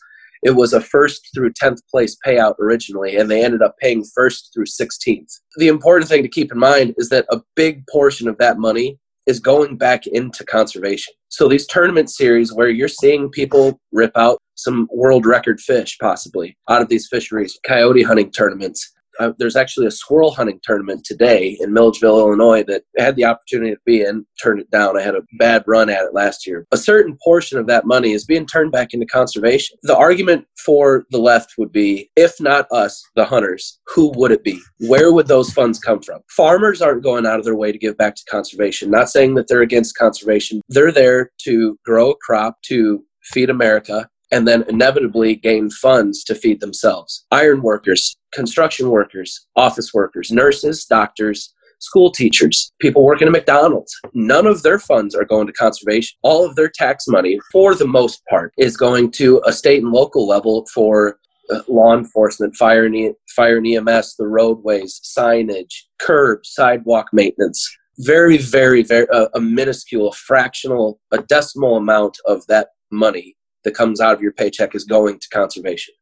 It 0.43 0.51
was 0.51 0.73
a 0.73 0.81
first 0.81 1.27
through 1.35 1.51
10th 1.53 1.79
place 1.91 2.15
payout 2.25 2.57
originally, 2.59 3.17
and 3.17 3.29
they 3.29 3.43
ended 3.43 3.61
up 3.61 3.75
paying 3.79 4.05
first 4.15 4.51
through 4.53 4.65
16th. 4.65 5.31
The 5.57 5.67
important 5.67 6.09
thing 6.09 6.23
to 6.23 6.29
keep 6.29 6.51
in 6.51 6.57
mind 6.57 6.95
is 6.97 7.09
that 7.09 7.25
a 7.29 7.41
big 7.55 7.85
portion 7.91 8.27
of 8.27 8.37
that 8.37 8.57
money 8.57 8.97
is 9.27 9.39
going 9.39 9.77
back 9.77 10.07
into 10.07 10.43
conservation. 10.45 11.13
So 11.29 11.47
these 11.47 11.67
tournament 11.67 12.09
series 12.09 12.53
where 12.53 12.69
you're 12.69 12.87
seeing 12.87 13.29
people 13.29 13.79
rip 13.91 14.17
out 14.17 14.39
some 14.55 14.87
world 14.91 15.25
record 15.25 15.59
fish 15.59 15.97
possibly 15.99 16.57
out 16.69 16.81
of 16.81 16.89
these 16.89 17.07
fisheries, 17.07 17.59
coyote 17.65 18.03
hunting 18.03 18.31
tournaments, 18.31 18.91
uh, 19.19 19.31
there's 19.37 19.55
actually 19.55 19.87
a 19.87 19.91
squirrel 19.91 20.31
hunting 20.31 20.59
tournament 20.63 21.03
today 21.03 21.57
in 21.59 21.73
Milledgeville, 21.73 22.19
Illinois, 22.19 22.63
that 22.63 22.83
I 22.99 23.03
had 23.03 23.15
the 23.15 23.25
opportunity 23.25 23.73
to 23.73 23.81
be 23.85 24.01
in, 24.01 24.25
turned 24.41 24.59
it 24.61 24.71
down. 24.71 24.97
I 24.97 25.01
had 25.01 25.15
a 25.15 25.21
bad 25.37 25.63
run 25.67 25.89
at 25.89 26.03
it 26.03 26.13
last 26.13 26.47
year. 26.47 26.65
A 26.71 26.77
certain 26.77 27.17
portion 27.23 27.57
of 27.57 27.67
that 27.67 27.85
money 27.85 28.11
is 28.11 28.25
being 28.25 28.45
turned 28.45 28.71
back 28.71 28.93
into 28.93 29.05
conservation. 29.05 29.77
The 29.83 29.97
argument 29.97 30.45
for 30.63 31.05
the 31.11 31.17
left 31.17 31.53
would 31.57 31.71
be 31.71 32.09
if 32.15 32.39
not 32.39 32.67
us, 32.71 33.03
the 33.15 33.25
hunters, 33.25 33.79
who 33.87 34.11
would 34.15 34.31
it 34.31 34.43
be? 34.43 34.59
Where 34.79 35.13
would 35.13 35.27
those 35.27 35.51
funds 35.51 35.79
come 35.79 36.01
from? 36.01 36.21
Farmers 36.29 36.81
aren't 36.81 37.03
going 37.03 37.25
out 37.25 37.39
of 37.39 37.45
their 37.45 37.55
way 37.55 37.71
to 37.71 37.77
give 37.77 37.97
back 37.97 38.15
to 38.15 38.23
conservation. 38.29 38.89
Not 38.89 39.09
saying 39.09 39.35
that 39.35 39.47
they're 39.47 39.61
against 39.61 39.97
conservation. 39.97 40.61
They're 40.69 40.91
there 40.91 41.31
to 41.43 41.77
grow 41.85 42.11
a 42.11 42.17
crop 42.17 42.57
to 42.67 43.03
feed 43.23 43.49
America 43.49 44.07
and 44.31 44.47
then 44.47 44.63
inevitably 44.67 45.35
gain 45.35 45.69
funds 45.69 46.23
to 46.23 46.35
feed 46.35 46.61
themselves. 46.61 47.25
Iron 47.31 47.61
workers, 47.61 48.15
construction 48.33 48.89
workers, 48.89 49.47
office 49.55 49.93
workers, 49.93 50.31
nurses, 50.31 50.85
doctors, 50.85 51.53
school 51.79 52.11
teachers, 52.11 52.71
people 52.79 53.03
working 53.03 53.27
at 53.27 53.31
McDonald's. 53.31 53.93
None 54.13 54.45
of 54.45 54.63
their 54.63 54.79
funds 54.79 55.15
are 55.15 55.25
going 55.25 55.47
to 55.47 55.53
conservation. 55.53 56.15
All 56.21 56.45
of 56.45 56.55
their 56.55 56.69
tax 56.69 57.07
money, 57.07 57.39
for 57.51 57.75
the 57.75 57.87
most 57.87 58.23
part, 58.29 58.53
is 58.57 58.77
going 58.77 59.11
to 59.13 59.41
a 59.45 59.51
state 59.51 59.83
and 59.83 59.91
local 59.91 60.27
level 60.27 60.65
for 60.73 61.17
uh, 61.49 61.61
law 61.67 61.97
enforcement, 61.97 62.55
fire 62.55 62.85
and, 62.85 63.15
fire 63.35 63.57
and 63.57 63.67
EMS, 63.67 64.15
the 64.15 64.27
roadways, 64.27 65.01
signage, 65.03 65.73
curb, 65.99 66.45
sidewalk 66.45 67.07
maintenance. 67.11 67.67
Very, 67.97 68.37
very, 68.37 68.83
very, 68.83 69.07
uh, 69.09 69.27
a 69.33 69.41
minuscule, 69.41 70.13
fractional, 70.13 70.99
a 71.11 71.21
decimal 71.23 71.77
amount 71.77 72.17
of 72.25 72.45
that 72.47 72.69
money 72.91 73.35
that 73.63 73.75
comes 73.75 74.01
out 74.01 74.13
of 74.13 74.21
your 74.21 74.33
paycheck 74.33 74.75
is 74.75 74.83
going 74.83 75.19
to 75.19 75.29
conservation. 75.29 75.93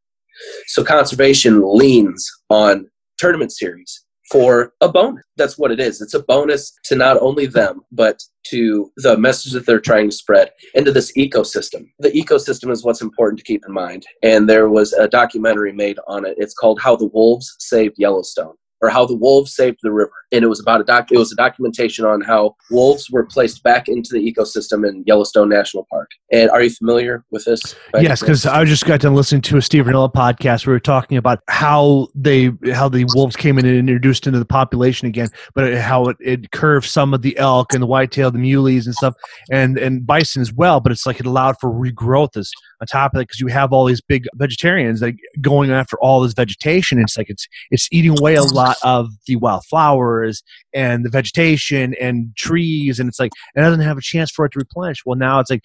So 0.67 0.83
conservation 0.83 1.61
leans 1.63 2.29
on 2.49 2.87
tournament 3.17 3.51
series 3.51 4.05
for 4.31 4.73
a 4.81 4.87
bonus. 4.87 5.23
That's 5.37 5.57
what 5.57 5.71
it 5.71 5.79
is. 5.79 6.01
It's 6.01 6.13
a 6.13 6.23
bonus 6.23 6.71
to 6.85 6.95
not 6.95 7.17
only 7.19 7.47
them, 7.47 7.81
but 7.91 8.21
to 8.47 8.91
the 8.97 9.17
message 9.17 9.53
that 9.53 9.65
they're 9.65 9.79
trying 9.79 10.09
to 10.09 10.15
spread 10.15 10.51
into 10.75 10.91
this 10.91 11.11
ecosystem. 11.17 11.89
The 11.99 12.11
ecosystem 12.11 12.71
is 12.71 12.83
what's 12.83 13.01
important 13.01 13.39
to 13.39 13.43
keep 13.43 13.63
in 13.67 13.73
mind. 13.73 14.05
And 14.23 14.47
there 14.47 14.69
was 14.69 14.93
a 14.93 15.07
documentary 15.07 15.73
made 15.73 15.97
on 16.07 16.25
it. 16.25 16.35
It's 16.37 16.53
called 16.53 16.79
How 16.79 16.95
the 16.95 17.07
Wolves 17.07 17.55
Saved 17.59 17.95
Yellowstone 17.97 18.53
or 18.81 18.89
How 18.89 19.05
the 19.05 19.15
Wolves 19.15 19.55
Saved 19.55 19.79
the 19.81 19.91
River. 19.91 20.11
and 20.31 20.43
it 20.43 20.47
was 20.47 20.59
about 20.59 20.81
a 20.81 20.83
doc. 20.83 21.11
It 21.11 21.17
was 21.17 21.31
a 21.31 21.35
documentation 21.35 22.05
on 22.05 22.21
how 22.21 22.55
wolves 22.69 23.09
were 23.09 23.25
placed 23.25 23.63
back 23.63 23.87
into 23.87 24.09
the 24.13 24.19
ecosystem 24.19 24.87
in 24.87 25.03
Yellowstone 25.05 25.49
National 25.49 25.87
Park. 25.89 26.09
And 26.31 26.49
are 26.49 26.61
you 26.61 26.69
familiar 26.69 27.23
with 27.31 27.45
this? 27.45 27.75
Yes, 27.99 28.21
because 28.21 28.45
I 28.45 28.63
just 28.65 28.85
got 28.85 29.01
done 29.01 29.15
listening 29.15 29.41
to 29.43 29.57
a 29.57 29.61
Steve 29.61 29.85
Rinella 29.85 30.13
podcast. 30.13 30.65
Where 30.65 30.73
we 30.73 30.75
were 30.75 30.79
talking 30.79 31.17
about 31.17 31.39
how 31.49 32.07
they 32.15 32.51
how 32.71 32.89
the 32.89 33.05
wolves 33.15 33.35
came 33.35 33.57
in 33.57 33.65
and 33.65 33.77
introduced 33.77 34.27
into 34.27 34.39
the 34.39 34.45
population 34.45 35.07
again, 35.07 35.29
but 35.55 35.73
how 35.75 36.05
it, 36.05 36.17
it 36.19 36.51
curved 36.51 36.87
some 36.87 37.13
of 37.13 37.21
the 37.21 37.37
elk 37.37 37.73
and 37.73 37.81
the 37.81 37.87
whitetail, 37.87 38.31
the 38.31 38.39
muleys 38.39 38.85
and 38.85 38.95
stuff, 38.95 39.15
and 39.51 39.77
and 39.77 40.05
bison 40.05 40.41
as 40.41 40.53
well. 40.53 40.79
But 40.79 40.91
it's 40.91 41.05
like 41.05 41.19
it 41.19 41.25
allowed 41.25 41.55
for 41.59 41.69
regrowth 41.69 42.37
as 42.37 42.51
on 42.81 42.87
top 42.87 43.13
of 43.13 43.19
it 43.19 43.27
because 43.27 43.39
you 43.39 43.47
have 43.47 43.73
all 43.73 43.85
these 43.85 44.01
big 44.01 44.25
vegetarians 44.35 45.01
like 45.01 45.17
going 45.41 45.71
after 45.71 45.97
all 46.01 46.21
this 46.21 46.33
vegetation. 46.33 46.99
It's 46.99 47.17
like 47.17 47.29
it's 47.29 47.47
it's 47.71 47.87
eating 47.91 48.17
away 48.17 48.35
a 48.35 48.43
lot 48.43 48.77
of 48.83 49.09
the 49.27 49.35
wild 49.35 49.65
flowers 49.65 50.43
and 50.73 51.05
the 51.05 51.09
vegetation 51.09 51.95
and 51.99 52.35
trees, 52.35 52.99
and 52.99 53.09
it's 53.09 53.19
like 53.19 53.31
it 53.55 53.61
doesn't 53.61 53.81
have 53.81 53.97
a 53.97 54.01
chance 54.01 54.31
for 54.31 54.45
it 54.45 54.53
to 54.53 54.59
replenish. 54.59 55.05
Well, 55.05 55.17
now 55.17 55.39
it's 55.39 55.49
like 55.49 55.61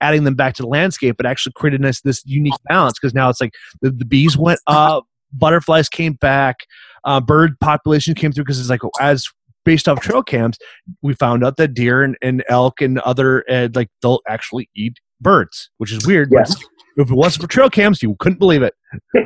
adding 0.00 0.24
them 0.24 0.34
back 0.34 0.54
to 0.54 0.62
the 0.62 0.68
landscape, 0.68 1.16
but 1.16 1.26
actually 1.26 1.52
created 1.56 1.82
this 1.82 2.00
this 2.02 2.22
unique 2.26 2.54
balance 2.68 2.98
because 3.00 3.14
now 3.14 3.28
it's 3.28 3.40
like 3.40 3.52
the, 3.80 3.90
the 3.90 4.04
bees 4.04 4.36
went 4.36 4.60
up, 4.66 5.04
butterflies 5.32 5.88
came 5.88 6.14
back, 6.14 6.56
uh, 7.04 7.20
bird 7.20 7.58
population 7.60 8.14
came 8.14 8.32
through 8.32 8.44
because 8.44 8.60
it's 8.60 8.70
like 8.70 8.80
as 9.00 9.24
based 9.64 9.88
off 9.88 10.00
trail 10.00 10.22
cams, 10.22 10.56
we 11.02 11.12
found 11.12 11.44
out 11.44 11.56
that 11.56 11.74
deer 11.74 12.02
and, 12.02 12.16
and 12.22 12.44
elk 12.48 12.80
and 12.80 12.98
other 13.00 13.44
uh, 13.50 13.68
like 13.74 13.88
they'll 14.00 14.20
actually 14.28 14.70
eat 14.76 14.98
birds, 15.20 15.70
which 15.78 15.92
is 15.92 16.06
weird. 16.06 16.30
Yes. 16.32 16.56
If 16.96 17.10
it 17.10 17.14
wasn't 17.14 17.42
for 17.42 17.48
trail 17.48 17.68
cams, 17.68 18.02
you 18.02 18.16
couldn't 18.18 18.38
believe 18.38 18.62
it. 18.62 18.74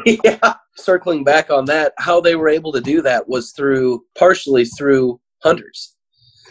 yeah. 0.24 0.54
Circling 0.76 1.24
back 1.24 1.50
on 1.50 1.66
that, 1.66 1.92
how 1.98 2.20
they 2.20 2.34
were 2.34 2.48
able 2.48 2.72
to 2.72 2.80
do 2.80 3.02
that 3.02 3.28
was 3.28 3.52
through 3.52 4.04
partially 4.16 4.64
through 4.64 5.20
hunters 5.42 5.94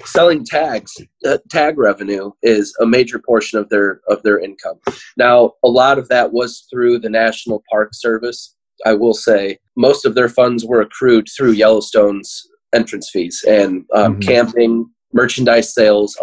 selling 0.05 0.45
tags. 0.45 0.93
Uh, 1.25 1.37
tag 1.49 1.77
revenue 1.77 2.31
is 2.43 2.75
a 2.79 2.85
major 2.85 3.19
portion 3.19 3.59
of 3.59 3.69
their 3.69 4.01
of 4.07 4.21
their 4.23 4.39
income. 4.39 4.79
Now, 5.17 5.53
a 5.63 5.69
lot 5.69 5.97
of 5.97 6.07
that 6.09 6.31
was 6.31 6.67
through 6.69 6.99
the 6.99 7.09
National 7.09 7.63
Park 7.69 7.89
Service. 7.93 8.55
I 8.85 8.93
will 8.93 9.13
say 9.13 9.57
most 9.75 10.05
of 10.05 10.15
their 10.15 10.29
funds 10.29 10.65
were 10.65 10.81
accrued 10.81 11.27
through 11.35 11.51
Yellowstone's 11.51 12.47
entrance 12.73 13.09
fees 13.11 13.43
and 13.47 13.85
um, 13.93 14.13
mm-hmm. 14.13 14.19
camping, 14.21 14.89
merchandise 15.13 15.73
sales, 15.73 16.17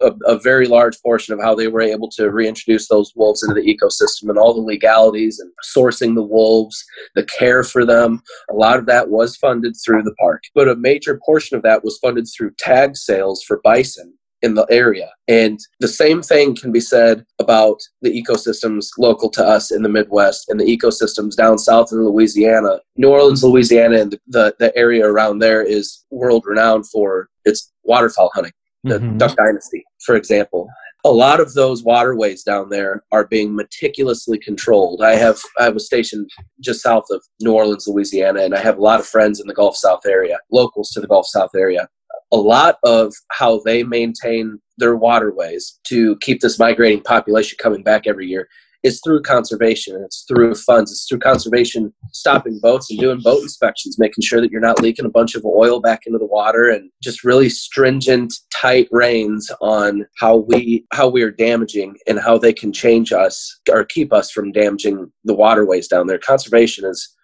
a, 0.00 0.12
a, 0.26 0.38
very 0.38 0.66
large 0.66 1.00
portion 1.02 1.34
of 1.34 1.40
how 1.40 1.54
they 1.54 1.68
were 1.68 1.80
able 1.80 2.08
to 2.10 2.30
reintroduce 2.30 2.88
those 2.88 3.12
wolves 3.16 3.42
into 3.42 3.54
the 3.54 3.76
ecosystem 3.76 4.28
and 4.28 4.38
all 4.38 4.54
the 4.54 4.60
legalities 4.60 5.38
and 5.38 5.50
sourcing 5.76 6.14
the 6.14 6.22
wolves, 6.22 6.84
the 7.14 7.24
care 7.24 7.64
for 7.64 7.84
them. 7.84 8.22
A 8.50 8.54
lot 8.54 8.78
of 8.78 8.86
that 8.86 9.08
was 9.08 9.36
funded 9.36 9.74
through 9.84 10.02
the 10.02 10.14
park, 10.14 10.44
but 10.54 10.68
a 10.68 10.76
major 10.76 11.20
portion 11.24 11.56
of 11.56 11.62
that 11.62 11.84
was 11.84 11.98
funded 11.98 12.26
through 12.26 12.52
tag 12.58 12.96
sales 12.96 13.42
for 13.42 13.60
bison 13.64 14.14
in 14.42 14.54
the 14.54 14.66
area. 14.70 15.10
And 15.26 15.58
the 15.80 15.88
same 15.88 16.22
thing 16.22 16.54
can 16.54 16.70
be 16.70 16.80
said 16.80 17.24
about 17.40 17.78
the 18.02 18.22
ecosystems 18.22 18.86
local 18.96 19.30
to 19.30 19.44
us 19.44 19.72
in 19.72 19.82
the 19.82 19.88
Midwest 19.88 20.48
and 20.48 20.60
the 20.60 20.76
ecosystems 20.76 21.34
down 21.34 21.58
south 21.58 21.88
in 21.90 22.04
Louisiana. 22.04 22.78
New 22.96 23.08
Orleans, 23.08 23.42
Louisiana, 23.42 24.00
and 24.00 24.12
the, 24.12 24.20
the, 24.28 24.54
the 24.60 24.76
area 24.76 25.04
around 25.04 25.40
there 25.40 25.62
is 25.62 26.04
world 26.10 26.44
renowned 26.46 26.88
for 26.88 27.28
its 27.44 27.72
waterfowl 27.82 28.30
hunting 28.32 28.52
the 28.88 28.98
mm-hmm. 28.98 29.18
Duck 29.18 29.36
Dynasty, 29.36 29.84
for 30.04 30.16
example. 30.16 30.68
A 31.04 31.10
lot 31.10 31.38
of 31.38 31.54
those 31.54 31.84
waterways 31.84 32.42
down 32.42 32.70
there 32.70 33.04
are 33.12 33.26
being 33.26 33.54
meticulously 33.54 34.36
controlled. 34.38 35.00
I 35.00 35.14
have 35.14 35.38
I 35.58 35.68
was 35.68 35.86
stationed 35.86 36.28
just 36.60 36.82
south 36.82 37.04
of 37.10 37.22
New 37.40 37.52
Orleans, 37.52 37.86
Louisiana, 37.86 38.42
and 38.42 38.54
I 38.54 38.58
have 38.58 38.78
a 38.78 38.82
lot 38.82 38.98
of 38.98 39.06
friends 39.06 39.40
in 39.40 39.46
the 39.46 39.54
Gulf 39.54 39.76
South 39.76 40.04
area, 40.06 40.38
locals 40.50 40.90
to 40.90 41.00
the 41.00 41.06
Gulf 41.06 41.26
South 41.26 41.50
area. 41.56 41.88
A 42.32 42.36
lot 42.36 42.78
of 42.84 43.14
how 43.30 43.60
they 43.64 43.84
maintain 43.84 44.58
their 44.76 44.96
waterways 44.96 45.78
to 45.84 46.16
keep 46.16 46.40
this 46.40 46.58
migrating 46.58 47.00
population 47.00 47.56
coming 47.60 47.82
back 47.82 48.06
every 48.06 48.26
year 48.26 48.48
is 48.88 49.00
through 49.04 49.22
conservation. 49.22 50.00
It's 50.04 50.24
through 50.26 50.54
funds. 50.54 50.90
It's 50.90 51.06
through 51.08 51.20
conservation, 51.20 51.92
stopping 52.12 52.58
boats 52.60 52.90
and 52.90 52.98
doing 52.98 53.20
boat 53.20 53.42
inspections, 53.42 53.98
making 53.98 54.22
sure 54.22 54.40
that 54.40 54.50
you're 54.50 54.60
not 54.60 54.82
leaking 54.82 55.04
a 55.04 55.10
bunch 55.10 55.34
of 55.34 55.44
oil 55.44 55.80
back 55.80 56.00
into 56.06 56.18
the 56.18 56.26
water, 56.26 56.68
and 56.68 56.90
just 57.02 57.22
really 57.22 57.48
stringent, 57.48 58.34
tight 58.52 58.88
reins 58.90 59.50
on 59.60 60.06
how 60.18 60.36
we 60.36 60.84
how 60.92 61.08
we 61.08 61.22
are 61.22 61.30
damaging 61.30 61.96
and 62.06 62.18
how 62.18 62.38
they 62.38 62.52
can 62.52 62.72
change 62.72 63.12
us 63.12 63.60
or 63.70 63.84
keep 63.84 64.12
us 64.12 64.30
from 64.30 64.52
damaging 64.52 65.12
the 65.24 65.34
waterways 65.34 65.86
down 65.86 66.06
there. 66.06 66.18
Conservation 66.18 66.84
is 66.84 67.14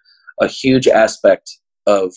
a 0.40 0.46
huge 0.46 0.86
aspect 0.86 1.50
of 1.86 2.14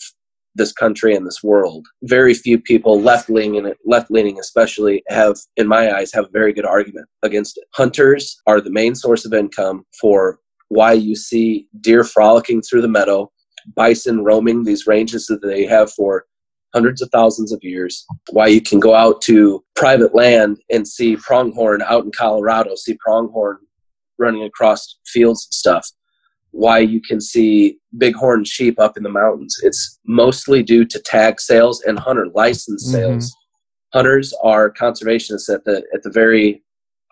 this 0.58 0.72
country 0.72 1.16
and 1.16 1.26
this 1.26 1.42
world. 1.42 1.86
Very 2.02 2.34
few 2.34 2.60
people, 2.60 3.00
left 3.00 3.30
leaning, 3.30 3.72
left 3.86 4.10
leaning 4.10 4.38
especially, 4.38 5.02
have, 5.08 5.38
in 5.56 5.66
my 5.66 5.96
eyes, 5.96 6.12
have 6.12 6.26
a 6.26 6.30
very 6.32 6.52
good 6.52 6.66
argument 6.66 7.06
against 7.22 7.56
it. 7.56 7.64
Hunters 7.74 8.40
are 8.46 8.60
the 8.60 8.70
main 8.70 8.94
source 8.94 9.24
of 9.24 9.32
income 9.32 9.84
for 10.00 10.38
why 10.68 10.92
you 10.92 11.16
see 11.16 11.66
deer 11.80 12.04
frolicking 12.04 12.60
through 12.60 12.82
the 12.82 12.88
meadow, 12.88 13.30
bison 13.74 14.22
roaming 14.22 14.64
these 14.64 14.86
ranges 14.86 15.26
that 15.26 15.40
they 15.40 15.64
have 15.64 15.90
for 15.92 16.26
hundreds 16.74 17.00
of 17.00 17.08
thousands 17.10 17.52
of 17.52 17.60
years. 17.62 18.04
Why 18.30 18.48
you 18.48 18.60
can 18.60 18.78
go 18.78 18.94
out 18.94 19.22
to 19.22 19.64
private 19.74 20.14
land 20.14 20.58
and 20.70 20.86
see 20.86 21.16
pronghorn 21.16 21.80
out 21.82 22.04
in 22.04 22.10
Colorado, 22.14 22.74
see 22.74 22.98
pronghorn 23.00 23.56
running 24.18 24.42
across 24.42 24.98
fields 25.06 25.46
and 25.46 25.54
stuff 25.54 25.88
why 26.58 26.80
you 26.80 27.00
can 27.00 27.20
see 27.20 27.78
bighorn 27.92 28.42
sheep 28.44 28.80
up 28.80 28.96
in 28.96 29.04
the 29.04 29.08
mountains. 29.08 29.56
It's 29.62 30.00
mostly 30.04 30.60
due 30.64 30.84
to 30.86 30.98
tag 30.98 31.40
sales 31.40 31.80
and 31.82 31.98
hunter 31.98 32.26
license 32.34 32.84
mm-hmm. 32.84 32.96
sales. 32.96 33.30
Mm-hmm. 33.30 33.98
Hunters 33.98 34.34
are 34.42 34.72
conservationists 34.72 35.52
at 35.52 35.64
the 35.64 35.84
at 35.94 36.02
the 36.02 36.10
very 36.10 36.62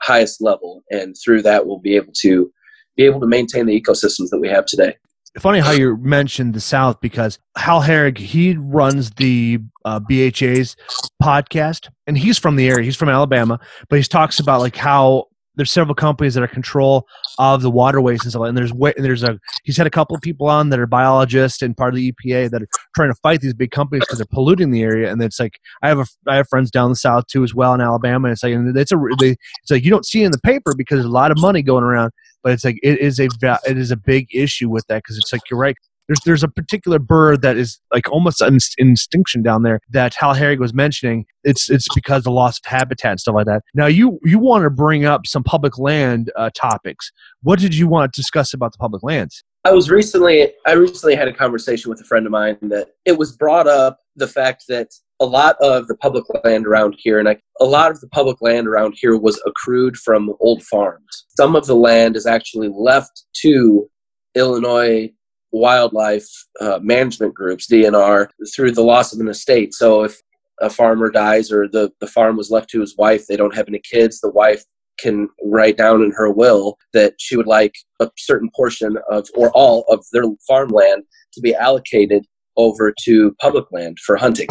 highest 0.03 0.43
level, 0.43 0.83
and 0.91 1.15
through 1.25 1.43
that, 1.43 1.67
we'll 1.67 1.79
be 1.79 1.95
able 1.95 2.13
to 2.23 2.53
be 2.97 3.05
able 3.05 3.21
to 3.21 3.27
maintain 3.27 3.67
the 3.67 3.81
ecosystems 3.81 4.31
that 4.31 4.41
we 4.41 4.49
have 4.49 4.67
today. 4.67 4.97
Funny 5.39 5.61
how 5.61 5.71
you 5.71 5.97
mentioned 5.99 6.55
the 6.55 6.61
South 6.61 7.01
because 7.01 7.39
Hal 7.57 7.83
Herring 7.83 8.17
he 8.17 8.57
runs 8.57 9.11
the 9.13 9.61
uh, 9.85 10.01
BHA's 10.01 10.77
podcast, 11.23 11.89
and 12.07 12.19
he's 12.19 12.37
from 12.37 12.57
the 12.57 12.69
area. 12.69 12.85
He's 12.85 12.97
from 12.97 13.09
Alabama, 13.09 13.61
but 13.89 13.99
he 13.99 14.03
talks 14.03 14.41
about 14.41 14.61
like 14.61 14.77
how 14.77 15.27
there's 15.57 15.71
several 15.71 15.95
companies 15.95 16.35
that 16.35 16.43
are 16.43 16.49
control 16.49 17.07
of 17.39 17.63
the 17.63 17.71
waterways 17.71 18.23
and 18.23 18.31
stuff. 18.31 18.43
And 18.43 18.57
there's 18.57 18.71
and 18.71 19.05
there's 19.05 19.23
a 19.23 19.39
he's 19.65 19.77
had 19.77 19.87
a 19.87 19.91
couple 19.91 20.15
of 20.15 20.23
people 20.23 20.47
on 20.47 20.71
that 20.71 20.79
are 20.79 20.87
biologists 20.87 21.63
and 21.63 21.77
part 21.77 21.95
of 21.95 21.97
the 21.97 22.13
EPA 22.13 22.51
that 22.51 22.63
are 22.63 22.69
trying 22.95 23.11
to 23.11 23.19
fight 23.23 23.41
these 23.41 23.55
big 23.55 23.71
companies 23.71 24.03
because 24.05 24.19
they're 24.19 24.27
polluting 24.27 24.71
the 24.71 24.83
area. 24.83 25.11
And 25.11 25.23
it's 25.23 25.41
like 25.41 25.59
I 25.83 25.89
have 25.89 25.99
a 25.99 26.07
I 26.27 26.37
have 26.37 26.49
friends 26.49 26.71
down 26.71 26.91
the 26.91 26.97
south 26.97 27.27
too 27.27 27.43
as 27.43 27.55
well 27.55 27.75
in 27.75 27.81
Alabama. 27.81 28.29
And 28.29 28.33
it's 28.33 28.43
like 28.43 28.55
and 28.55 28.77
it's 28.77 28.93
a 28.93 28.97
they, 29.19 29.31
it's 29.63 29.71
like 29.71 29.85
you 29.85 29.91
don't 29.91 30.07
see 30.07 30.23
it 30.23 30.27
in 30.27 30.33
the 30.33 30.39
paper 30.39 30.75
because 30.77 30.97
there's 30.97 31.07
a 31.07 31.09
lot 31.09 31.31
of 31.31 31.39
money 31.41 31.63
going 31.63 31.85
around. 31.85 32.13
But 32.43 32.53
it's 32.53 32.65
like 32.65 32.79
it 32.83 32.99
is 32.99 33.19
a 33.19 33.29
it 33.67 33.77
is 33.77 33.91
a 33.91 33.97
big 33.97 34.29
issue 34.33 34.69
with 34.69 34.87
that 34.89 35.03
because 35.03 35.19
it's 35.19 35.33
like 35.33 35.43
you're 35.51 35.59
right 35.59 35.77
there's 36.09 36.21
there's 36.25 36.43
a 36.43 36.49
particular 36.49 36.99
bird 36.99 37.43
that 37.43 37.57
is 37.57 37.81
like 37.93 38.11
almost 38.11 38.41
in, 38.41 38.59
in 38.79 38.93
extinction 38.93 39.43
down 39.43 39.63
there 39.63 39.81
that 39.91 40.15
Hal 40.15 40.35
Herring 40.35 40.61
was 40.61 40.75
mentioning. 40.75 41.27
It's 41.45 41.71
it's 41.71 41.87
because 41.95 42.27
of 42.27 42.33
loss 42.33 42.59
of 42.59 42.65
habitat 42.67 43.13
and 43.13 43.21
stuff 43.21 43.35
like 43.35 43.47
that. 43.47 43.63
Now 43.75 43.87
you 43.87 44.19
you 44.23 44.39
want 44.39 44.65
to 44.65 44.71
bring 44.71 45.05
up 45.05 45.27
some 45.27 45.43
public 45.43 45.79
land 45.79 46.31
uh, 46.37 46.51
topics. 46.55 47.11
What 47.43 47.59
did 47.59 47.75
you 47.75 47.89
want 47.89 48.13
to 48.13 48.21
discuss 48.21 48.55
about 48.55 48.73
the 48.73 48.79
public 48.79 49.03
lands? 49.03 49.43
I 49.65 49.73
was 49.73 49.91
recently 49.91 50.53
I 50.67 50.73
recently 50.73 51.17
had 51.17 51.29
a 51.29 51.33
conversation 51.33 51.91
with 51.91 52.01
a 52.01 52.05
friend 52.05 52.27
of 52.27 52.33
mine 52.33 52.59
that 52.63 52.89
it 53.05 53.19
was 53.19 53.37
brought 53.37 53.67
up 53.67 53.99
the 54.15 54.29
fact 54.29 54.65
that 54.69 54.89
a 55.19 55.25
lot 55.27 55.57
of 55.61 55.89
the 55.89 55.97
public 55.97 56.25
land 56.45 56.67
around 56.67 56.95
here, 56.99 57.19
and 57.19 57.29
I, 57.29 57.39
a 57.59 57.65
lot 57.65 57.91
of 57.91 58.01
the 58.01 58.09
public 58.09 58.43
land 58.43 58.69
around 58.69 58.97
here 59.01 59.17
was 59.17 59.43
accrued 59.47 59.97
from 59.97 60.35
old 60.41 60.63
farms. 60.63 61.25
Some 61.39 61.57
of 61.57 61.67
the 61.67 61.75
land 61.75 62.17
is 62.17 62.27
actually 62.27 62.69
left 62.69 63.25
to 63.43 63.89
Illinois 64.35 65.11
wildlife 65.53 66.29
uh, 66.61 66.79
management 66.83 67.35
groups, 67.35 67.67
DNR, 67.71 68.29
through 68.55 68.73
the 68.73 68.83
loss 68.83 69.13
of 69.13 69.21
an 69.21 69.29
estate. 69.29 69.75
So 69.75 70.05
if 70.05 70.21
a 70.61 70.71
farmer 70.71 71.11
dies 71.11 71.53
or 71.53 71.69
the, 71.69 71.91
the 72.01 72.07
farm 72.07 72.37
was 72.37 72.51
left 72.51 72.71
to 72.71 72.81
his 72.81 72.97
wife, 72.97 73.27
they 73.27 73.37
don't 73.37 73.55
have 73.55 73.69
any 73.69 73.81
kids, 73.81 74.21
the 74.21 74.31
wife 74.31 74.65
can 74.99 75.29
write 75.45 75.77
down 75.77 76.03
in 76.03 76.11
her 76.13 76.31
will 76.31 76.79
that 76.93 77.15
she 77.19 77.37
would 77.37 77.47
like 77.47 77.75
a 78.01 78.11
certain 78.17 78.51
portion 78.57 78.97
of 79.11 79.29
or 79.35 79.51
all 79.51 79.85
of 79.89 80.05
their 80.13 80.25
farmland 80.47 81.03
to 81.33 81.41
be 81.41 81.55
allocated 81.55 82.25
over 82.57 82.95
to 83.05 83.35
public 83.41 83.67
land 83.71 83.99
for 83.99 84.17
hunting. 84.17 84.49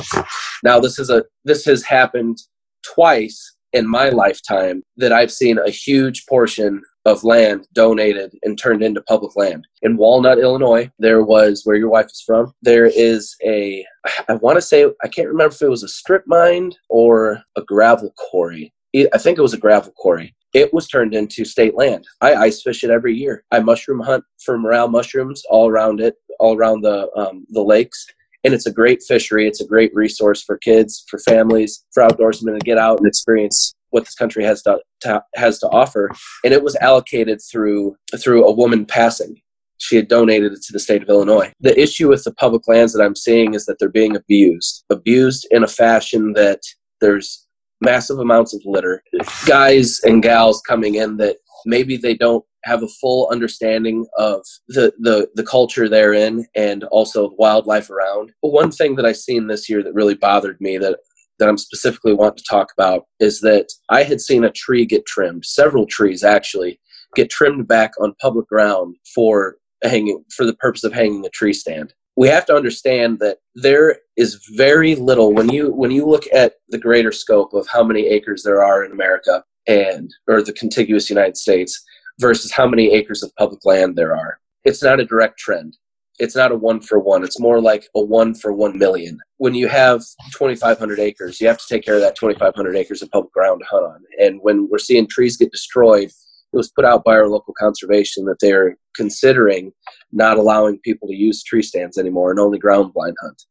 Now 0.64 0.80
this 0.80 1.00
is 1.00 1.10
a 1.10 1.24
this 1.44 1.66
has 1.66 1.84
happened 1.84 2.38
twice 2.84 3.56
in 3.74 3.88
my 3.88 4.10
lifetime 4.10 4.84
that 4.98 5.12
I've 5.12 5.32
seen 5.32 5.58
a 5.58 5.72
huge 5.72 6.26
portion 6.28 6.82
of 7.06 7.24
land 7.24 7.68
donated 7.74 8.34
and 8.44 8.58
turned 8.58 8.84
into 8.84 9.02
public 9.02 9.36
land. 9.36 9.68
In 9.84 9.98
Walnut, 9.98 10.40
Illinois, 10.40 10.90
there 11.00 11.24
was 11.24 11.62
where 11.64 11.76
your 11.76 11.90
wife 11.90 12.08
is 12.08 12.24
from. 12.26 12.54
There 12.62 12.86
is 12.88 13.36
a, 13.46 13.86
I 14.28 14.34
want 14.36 14.58
to 14.58 14.62
say, 14.62 14.86
I 15.04 15.08
can't 15.08 15.28
remember 15.28 15.54
if 15.54 15.62
it 15.62 15.70
was 15.70 15.84
a 15.84 15.88
strip 15.88 16.24
mine 16.26 16.72
or 16.90 17.42
a 17.56 17.62
gravel 17.62 18.14
quarry. 18.18 18.74
I 18.96 19.18
think 19.18 19.38
it 19.38 19.44
was 19.44 19.54
a 19.54 19.60
gravel 19.60 19.94
quarry. 19.96 20.36
It 20.54 20.74
was 20.74 20.88
turned 20.88 21.14
into 21.14 21.44
state 21.44 21.76
land. 21.76 22.06
I 22.22 22.34
ice 22.36 22.62
fish 22.62 22.84
it 22.84 22.90
every 22.90 23.14
year. 23.14 23.44
I 23.52 23.60
mushroom 23.60 24.00
hunt 24.00 24.24
for 24.44 24.58
morel 24.58 24.88
mushrooms 24.88 25.44
all 25.50 25.68
around 25.68 26.00
it, 26.00 26.16
all 26.40 26.56
around 26.56 26.82
the 26.82 27.10
um, 27.18 27.46
the 27.50 27.62
lakes, 27.62 28.06
and 28.46 28.54
it's 28.54 28.66
a 28.66 28.72
great 28.72 29.04
fishery. 29.04 29.48
It's 29.48 29.60
a 29.60 29.68
great 29.68 29.94
resource 29.94 30.42
for 30.42 30.58
kids, 30.58 31.04
for 31.10 31.20
families, 31.20 31.84
for 31.94 32.04
outdoorsmen 32.04 32.58
to 32.58 32.64
get 32.64 32.78
out 32.78 33.00
and 33.00 33.08
experience 33.08 33.75
what 33.92 34.06
this 34.06 34.16
country 34.16 34.44
has 34.44 34.62
to, 34.64 34.80
to, 35.02 35.24
has 35.36 35.60
to 35.60 35.68
offer. 35.70 36.12
And 36.44 36.54
it 36.54 36.64
was 36.64 36.76
allocated 36.78 37.40
through 37.52 37.96
through 38.18 38.46
a 38.46 38.54
woman 38.54 38.86
passing. 38.86 39.42
She 39.78 39.96
had 39.96 40.08
donated 40.08 40.54
it 40.54 40.62
to 40.64 40.74
the 40.74 40.80
state 40.80 41.02
of 41.02 41.10
Illinois. 41.10 41.52
The 41.60 41.80
issue 41.80 42.10
with 42.10 42.24
the 42.24 42.34
public 42.34 42.68
lands 42.68 42.94
that 42.94 43.04
I'm 43.04 43.16
seeing 43.16 43.54
is 43.54 43.66
that 43.66 43.78
they're 43.80 43.90
being 43.90 44.16
abused, 44.16 44.86
abused 44.90 45.48
in 45.52 45.64
a 45.64 45.68
fashion 45.68 46.34
that 46.34 46.62
there's 47.02 47.46
massive 47.82 48.20
amounts 48.20 48.54
of 48.54 48.62
litter, 48.66 49.04
guys 49.46 50.00
and 50.04 50.24
gals 50.24 50.62
coming 50.62 50.96
in 50.96 51.18
that 51.18 51.38
maybe 51.66 51.98
they 51.98 52.16
don't 52.16 52.46
have 52.64 52.84
a 52.84 52.88
full 52.88 53.30
understanding 53.32 54.06
of 54.18 54.44
the, 54.70 54.92
the, 55.00 55.30
the 55.36 55.44
culture 55.44 55.88
they're 55.88 56.14
in 56.14 56.46
and 56.56 56.84
also 56.86 57.32
wildlife 57.38 57.90
around. 57.90 58.32
But 58.42 58.54
one 58.54 58.72
thing 58.72 58.96
that 58.96 59.06
I 59.06 59.12
seen 59.12 59.48
this 59.48 59.70
year 59.70 59.84
that 59.84 59.94
really 59.94 60.16
bothered 60.16 60.60
me 60.60 60.78
that 60.80 60.98
that 61.40 61.50
I'm 61.50 61.58
specifically 61.58 62.14
want 62.14 62.38
to 62.38 62.44
talk 62.50 62.70
about 62.78 63.06
is 63.20 63.42
that 63.42 63.68
I 63.90 64.04
had 64.04 64.22
seen 64.22 64.44
a 64.44 64.52
tree 64.52 64.86
get 64.86 65.06
trimmed, 65.06 65.46
several 65.46 65.86
trees 65.86 66.24
actually 66.24 66.80
get 67.16 67.30
trimmed 67.30 67.68
back 67.68 67.92
on 68.00 68.16
public 68.22 68.48
ground 68.48 68.96
for 69.14 69.58
hanging 69.84 70.24
for 70.36 70.46
the 70.46 70.56
purpose 70.56 70.84
of 70.84 70.94
hanging 70.94 71.26
a 71.26 71.30
tree 71.30 71.54
stand. 71.54 71.94
We 72.18 72.28
have 72.30 72.46
to 72.46 72.56
understand 72.56 73.20
that 73.20 73.40
there 73.56 73.98
is 74.16 74.46
very 74.56 74.96
little 74.96 75.34
when 75.34 75.50
you 75.50 75.74
when 75.74 75.92
you 75.92 76.06
look 76.06 76.24
at 76.34 76.54
the 76.70 76.78
greater 76.78 77.12
scope 77.12 77.54
of 77.54 77.68
how 77.68 77.84
many 77.84 78.08
acres 78.08 78.44
there 78.44 78.64
are 78.64 78.86
in 78.86 78.92
America 78.92 79.44
and 79.68 80.14
or 80.28 80.42
the 80.42 80.54
contiguous 80.54 81.10
United 81.10 81.36
States 81.36 81.84
versus 82.20 82.52
how 82.52 82.68
many 82.68 82.94
acres 82.94 83.24
of 83.24 83.36
public 83.36 83.66
land 83.66 83.96
there 83.96 84.16
are. 84.16 84.40
It's 84.64 84.82
not 84.82 85.00
a 85.00 85.06
direct 85.06 85.38
trend. 85.38 85.78
It's 86.18 86.36
not 86.36 86.52
a 86.52 86.56
one 86.56 86.80
for 86.80 87.00
one. 87.00 87.24
It's 87.24 87.40
more 87.40 87.60
like 87.60 87.88
a 87.96 88.02
one 88.02 88.36
for 88.36 88.54
one 88.54 88.78
million. 88.78 89.20
When 89.38 89.54
you 89.54 89.68
have 89.68 90.02
2,500 90.32 91.00
acres, 91.00 91.42
you 91.42 91.48
have 91.48 91.58
to 91.58 91.66
take 91.68 91.84
care 91.84 91.96
of 91.96 92.02
that 92.02 92.16
2,500 92.16 92.76
acres 92.76 93.02
of 93.02 93.12
public 93.12 93.34
ground 93.34 93.62
to 93.62 93.66
hunt 93.66 93.86
on. 93.86 94.00
And 94.20 94.40
when 94.42 94.70
we're 94.70 94.78
seeing 94.78 95.08
trees 95.08 95.38
get 95.38 95.52
destroyed, 95.52 96.10
it 96.10 96.58
was 96.58 96.72
put 96.72 96.86
out 96.86 97.04
by 97.04 97.14
our 97.14 97.28
local 97.28 97.54
conservation 97.60 98.26
that 98.26 98.38
they're 98.40 98.78
considering 98.96 99.74
not 100.14 100.38
allowing 100.38 100.80
people 100.80 101.08
to 101.10 101.16
use 101.16 101.44
tree 101.44 101.62
stands 101.62 101.98
anymore 101.98 102.32
and 102.32 102.40
only 102.40 102.60
ground 102.60 102.94
blind 102.94 103.18
hunt. 103.22 103.44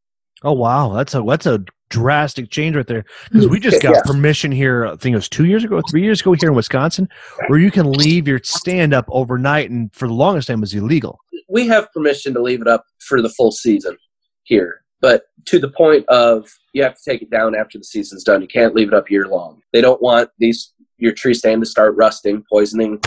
Oh 0.43 0.53
wow, 0.53 0.93
that's 0.93 1.15
a 1.15 1.23
that's 1.23 1.47
a 1.47 1.65
drastic 1.91 2.51
change 2.51 2.77
right 2.77 2.87
there 2.87 3.05
because 3.31 3.49
we 3.49 3.61
just 3.61 3.81
got 3.83 3.95
yeah. 3.95 4.03
permission 4.05 4.53
here. 4.53 4.87
I 4.87 4.97
think 4.97 5.15
it 5.15 5.17
was 5.17 5.29
two 5.29 5.45
years 5.47 5.65
ago, 5.65 5.81
three 5.91 6.03
years 6.03 6.21
ago 6.21 6.33
here 6.33 6.51
in 6.51 6.55
Wisconsin, 6.55 7.09
where 7.47 7.59
you 7.59 7.71
can 7.71 7.91
leave 7.93 8.29
your 8.29 8.41
stand 8.43 8.93
up 8.93 9.07
overnight, 9.09 9.71
and 9.71 9.95
for 9.95 10.09
the 10.09 10.15
longest 10.15 10.49
time 10.49 10.61
was 10.61 10.75
illegal. 10.75 11.19
We 11.49 11.67
have 11.69 11.93
permission 11.93 12.35
to 12.35 12.43
leave 12.43 12.61
it 12.61 12.69
up 12.69 12.85
for 13.01 13.21
the 13.21 13.29
full 13.29 13.53
season 13.53 13.97
here, 14.45 14.83
but 15.01 15.25
to 15.47 15.59
the 15.59 15.71
point 15.71 16.07
of 16.09 16.49
you 16.73 16.83
have 16.83 16.95
to 16.95 17.11
take 17.11 17.23
it 17.23 17.31
down 17.31 17.55
after 17.55 17.79
the 17.79 17.85
season's 17.85 18.25
done. 18.25 18.43
You 18.43 18.49
can't 18.49 18.75
leave 18.75 18.89
it 18.89 18.95
up 18.95 19.11
year 19.11 19.29
long. 19.29 19.61
They 19.73 19.81
don't 19.81 20.03
want 20.03 20.31
these 20.39 20.73
your 20.99 21.13
tree 21.13 21.35
stand 21.35 21.63
to 21.63 21.67
start 21.67 21.97
rusting, 21.97 22.45
poisoning 22.51 23.01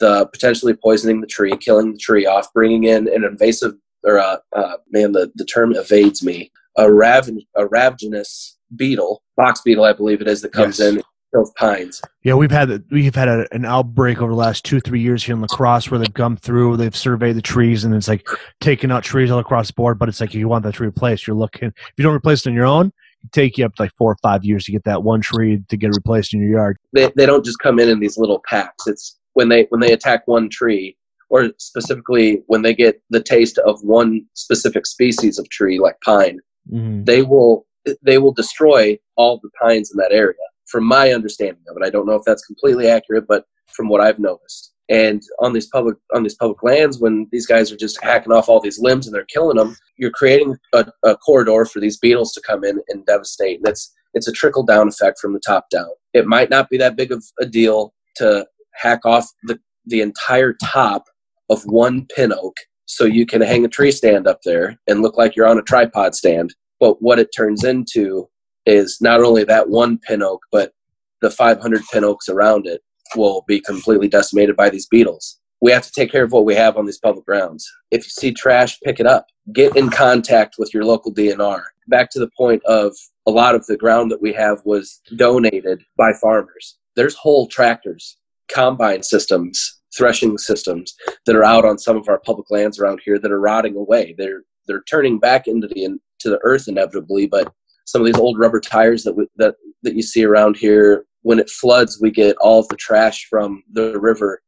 the 0.00 0.26
potentially 0.26 0.74
poisoning 0.74 1.20
the 1.20 1.26
tree, 1.26 1.56
killing 1.56 1.92
the 1.92 1.98
tree 1.98 2.26
off, 2.26 2.52
bringing 2.52 2.84
in 2.84 3.08
an 3.08 3.24
invasive 3.24 3.74
or 4.04 4.18
uh, 4.18 4.36
uh, 4.54 4.76
man, 4.90 5.12
the, 5.12 5.32
the 5.34 5.44
term 5.44 5.74
evades 5.74 6.22
me 6.22 6.52
a, 6.76 6.92
rav- 6.92 7.30
a 7.56 7.66
ravenous 7.66 8.58
beetle, 8.76 9.22
box 9.36 9.62
beetle, 9.62 9.84
I 9.84 9.92
believe 9.92 10.20
it 10.20 10.28
is, 10.28 10.42
that 10.42 10.52
comes 10.52 10.78
yes. 10.78 10.94
in 10.94 11.02
kills 11.34 11.52
pines. 11.56 12.00
Yeah, 12.22 12.34
we've 12.34 12.50
had 12.50 12.84
we've 12.90 13.14
had 13.14 13.28
a, 13.28 13.46
an 13.52 13.64
outbreak 13.64 14.20
over 14.20 14.30
the 14.30 14.36
last 14.36 14.64
two 14.64 14.80
three 14.80 15.00
years 15.00 15.24
here 15.24 15.34
in 15.34 15.40
La 15.40 15.48
Crosse 15.48 15.90
where 15.90 15.98
they've 15.98 16.14
come 16.14 16.36
through, 16.36 16.76
they've 16.76 16.96
surveyed 16.96 17.36
the 17.36 17.42
trees, 17.42 17.84
and 17.84 17.94
it's 17.94 18.08
like 18.08 18.26
taking 18.60 18.90
out 18.90 19.02
trees 19.02 19.30
all 19.30 19.38
across 19.38 19.68
the 19.68 19.74
board. 19.74 19.98
But 19.98 20.08
it's 20.08 20.20
like 20.20 20.30
if 20.30 20.36
you 20.36 20.48
want 20.48 20.64
that 20.64 20.74
tree 20.74 20.86
replaced, 20.86 21.26
you're 21.26 21.36
looking. 21.36 21.68
If 21.68 21.92
you 21.96 22.04
don't 22.04 22.14
replace 22.14 22.46
it 22.46 22.50
on 22.50 22.54
your 22.54 22.66
own, 22.66 22.92
it 23.22 23.32
take 23.32 23.58
you 23.58 23.66
up 23.66 23.74
to 23.74 23.82
like 23.82 23.92
four 23.98 24.12
or 24.12 24.18
five 24.22 24.44
years 24.44 24.64
to 24.64 24.72
get 24.72 24.84
that 24.84 25.02
one 25.02 25.20
tree 25.20 25.62
to 25.68 25.76
get 25.76 25.88
replaced 25.88 26.34
in 26.34 26.40
your 26.40 26.50
yard. 26.50 26.78
They 26.92 27.10
they 27.16 27.26
don't 27.26 27.44
just 27.44 27.58
come 27.58 27.78
in 27.78 27.88
in 27.88 28.00
these 28.00 28.16
little 28.16 28.42
packs. 28.48 28.86
It's 28.86 29.18
when 29.32 29.48
they 29.48 29.66
when 29.70 29.80
they 29.80 29.92
attack 29.92 30.26
one 30.26 30.48
tree, 30.48 30.96
or 31.30 31.50
specifically 31.58 32.42
when 32.46 32.62
they 32.62 32.74
get 32.74 33.02
the 33.10 33.22
taste 33.22 33.58
of 33.58 33.80
one 33.82 34.24
specific 34.34 34.86
species 34.86 35.38
of 35.38 35.48
tree 35.50 35.78
like 35.78 35.96
pine 36.04 36.38
mm-hmm. 36.70 37.04
they 37.04 37.22
will 37.22 37.66
they 38.02 38.18
will 38.18 38.32
destroy 38.32 38.98
all 39.16 39.38
the 39.42 39.50
pines 39.60 39.90
in 39.92 39.98
that 39.98 40.12
area. 40.12 40.36
From 40.66 40.84
my 40.84 41.12
understanding 41.12 41.62
of 41.68 41.76
it, 41.76 41.86
I 41.86 41.90
don't 41.90 42.06
know 42.06 42.14
if 42.14 42.24
that's 42.24 42.46
completely 42.46 42.88
accurate, 42.88 43.26
but 43.28 43.44
from 43.74 43.88
what 43.88 44.00
I've 44.00 44.18
noticed, 44.18 44.74
and 44.88 45.22
on 45.40 45.52
these 45.54 45.66
public 45.68 45.96
on 46.14 46.22
these 46.22 46.34
public 46.34 46.62
lands, 46.62 46.98
when 46.98 47.26
these 47.32 47.46
guys 47.46 47.72
are 47.72 47.76
just 47.76 48.02
hacking 48.02 48.32
off 48.32 48.48
all 48.48 48.60
these 48.60 48.78
limbs 48.78 49.06
and 49.06 49.14
they're 49.14 49.24
killing 49.24 49.56
them, 49.56 49.76
you're 49.96 50.10
creating 50.10 50.56
a, 50.74 50.86
a 51.02 51.16
corridor 51.16 51.64
for 51.64 51.80
these 51.80 51.98
beetles 51.98 52.32
to 52.32 52.42
come 52.46 52.64
in 52.64 52.78
and 52.88 53.06
devastate. 53.06 53.58
And 53.58 53.68
it's 53.68 53.92
it's 54.12 54.28
a 54.28 54.32
trickle 54.32 54.62
down 54.62 54.88
effect 54.88 55.18
from 55.18 55.32
the 55.32 55.40
top 55.40 55.70
down. 55.70 55.88
It 56.12 56.26
might 56.26 56.50
not 56.50 56.68
be 56.68 56.76
that 56.78 56.96
big 56.96 57.12
of 57.12 57.24
a 57.40 57.46
deal 57.46 57.94
to 58.16 58.46
hack 58.74 59.00
off 59.06 59.26
the 59.44 59.58
the 59.86 60.02
entire 60.02 60.54
top 60.62 61.04
of 61.50 61.62
one 61.64 62.06
pin 62.14 62.32
oak 62.32 62.56
so 62.86 63.04
you 63.04 63.24
can 63.24 63.40
hang 63.40 63.64
a 63.64 63.68
tree 63.68 63.90
stand 63.90 64.26
up 64.26 64.40
there 64.44 64.78
and 64.86 65.00
look 65.00 65.16
like 65.16 65.34
you're 65.34 65.46
on 65.48 65.58
a 65.58 65.62
tripod 65.62 66.14
stand. 66.14 66.54
But 66.78 67.00
what 67.00 67.18
it 67.18 67.30
turns 67.34 67.64
into 67.64 68.28
is 68.66 68.98
not 69.00 69.22
only 69.22 69.44
that 69.44 69.68
one 69.68 69.98
pin 69.98 70.22
oak, 70.22 70.40
but 70.50 70.72
the 71.20 71.30
500 71.30 71.82
pin 71.92 72.04
oaks 72.04 72.28
around 72.28 72.66
it 72.66 72.82
will 73.16 73.44
be 73.46 73.60
completely 73.60 74.08
decimated 74.08 74.56
by 74.56 74.70
these 74.70 74.86
beetles. 74.86 75.38
We 75.60 75.70
have 75.72 75.84
to 75.84 75.92
take 75.92 76.10
care 76.10 76.24
of 76.24 76.32
what 76.32 76.44
we 76.44 76.54
have 76.54 76.76
on 76.76 76.84
these 76.84 76.98
public 76.98 77.24
grounds. 77.24 77.70
If 77.90 78.04
you 78.04 78.10
see 78.10 78.32
trash, 78.32 78.78
pick 78.80 79.00
it 79.00 79.06
up. 79.06 79.26
Get 79.52 79.76
in 79.76 79.88
contact 79.88 80.56
with 80.58 80.74
your 80.74 80.84
local 80.84 81.12
DNR. 81.12 81.62
Back 81.88 82.10
to 82.10 82.18
the 82.18 82.30
point 82.36 82.62
of 82.64 82.94
a 83.26 83.30
lot 83.30 83.54
of 83.54 83.64
the 83.66 83.76
ground 83.76 84.10
that 84.10 84.20
we 84.20 84.32
have 84.32 84.60
was 84.64 85.00
donated 85.16 85.82
by 85.96 86.12
farmers. 86.12 86.78
There's 86.96 87.14
whole 87.14 87.46
tractors, 87.46 88.18
combine 88.48 89.02
systems 89.02 89.80
threshing 89.96 90.38
systems 90.38 90.94
that 91.26 91.36
are 91.36 91.44
out 91.44 91.64
on 91.64 91.78
some 91.78 91.96
of 91.96 92.08
our 92.08 92.18
public 92.18 92.50
lands 92.50 92.78
around 92.78 93.00
here 93.04 93.18
that 93.18 93.32
are 93.32 93.40
rotting 93.40 93.76
away. 93.76 94.14
They're 94.16 94.42
they're 94.66 94.82
turning 94.82 95.18
back 95.18 95.46
into 95.46 95.68
the 95.68 95.84
into 95.84 96.00
the 96.24 96.40
earth 96.42 96.68
inevitably, 96.68 97.26
but 97.26 97.52
some 97.84 98.00
of 98.00 98.06
these 98.06 98.18
old 98.18 98.38
rubber 98.38 98.60
tires 98.60 99.04
that 99.04 99.14
we, 99.14 99.26
that 99.36 99.56
that 99.82 99.94
you 99.94 100.02
see 100.02 100.24
around 100.24 100.56
here, 100.56 101.04
when 101.22 101.38
it 101.38 101.50
floods, 101.50 101.98
we 102.00 102.10
get 102.10 102.36
all 102.36 102.60
of 102.60 102.68
the 102.68 102.76
trash 102.76 103.26
from 103.28 103.62
the 103.72 103.98
river 104.00 104.42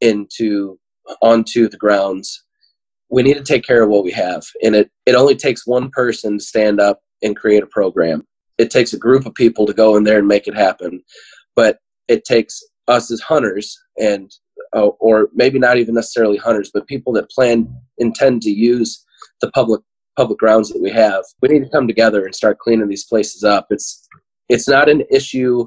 into 0.00 0.78
onto 1.20 1.68
the 1.68 1.76
grounds. 1.76 2.44
We 3.10 3.22
need 3.22 3.34
to 3.34 3.44
take 3.44 3.64
care 3.64 3.82
of 3.82 3.90
what 3.90 4.04
we 4.04 4.12
have, 4.12 4.44
and 4.62 4.74
it 4.74 4.90
it 5.06 5.14
only 5.14 5.36
takes 5.36 5.66
one 5.66 5.90
person 5.90 6.38
to 6.38 6.44
stand 6.44 6.80
up 6.80 7.00
and 7.22 7.36
create 7.36 7.62
a 7.62 7.66
program. 7.66 8.26
It 8.58 8.70
takes 8.70 8.92
a 8.92 8.98
group 8.98 9.26
of 9.26 9.34
people 9.34 9.66
to 9.66 9.74
go 9.74 9.96
in 9.96 10.04
there 10.04 10.18
and 10.18 10.28
make 10.28 10.46
it 10.46 10.54
happen, 10.54 11.02
but 11.56 11.78
it 12.08 12.24
takes 12.24 12.62
us 12.88 13.10
as 13.10 13.20
hunters 13.20 13.78
and 13.98 14.30
uh, 14.74 14.88
or 15.00 15.28
maybe 15.34 15.58
not 15.58 15.76
even 15.76 15.94
necessarily 15.94 16.36
hunters, 16.36 16.70
but 16.72 16.86
people 16.86 17.12
that 17.12 17.30
plan 17.30 17.68
intend 17.98 18.42
to 18.42 18.50
use 18.50 19.04
the 19.40 19.50
public 19.50 19.80
public 20.16 20.38
grounds 20.38 20.70
that 20.70 20.82
we 20.82 20.90
have. 20.90 21.24
We 21.40 21.48
need 21.48 21.64
to 21.64 21.70
come 21.70 21.86
together 21.86 22.24
and 22.24 22.34
start 22.34 22.58
cleaning 22.58 22.88
these 22.88 23.04
places 23.04 23.44
up. 23.44 23.66
It's 23.70 24.08
it's 24.48 24.68
not 24.68 24.88
an 24.88 25.02
issue. 25.10 25.66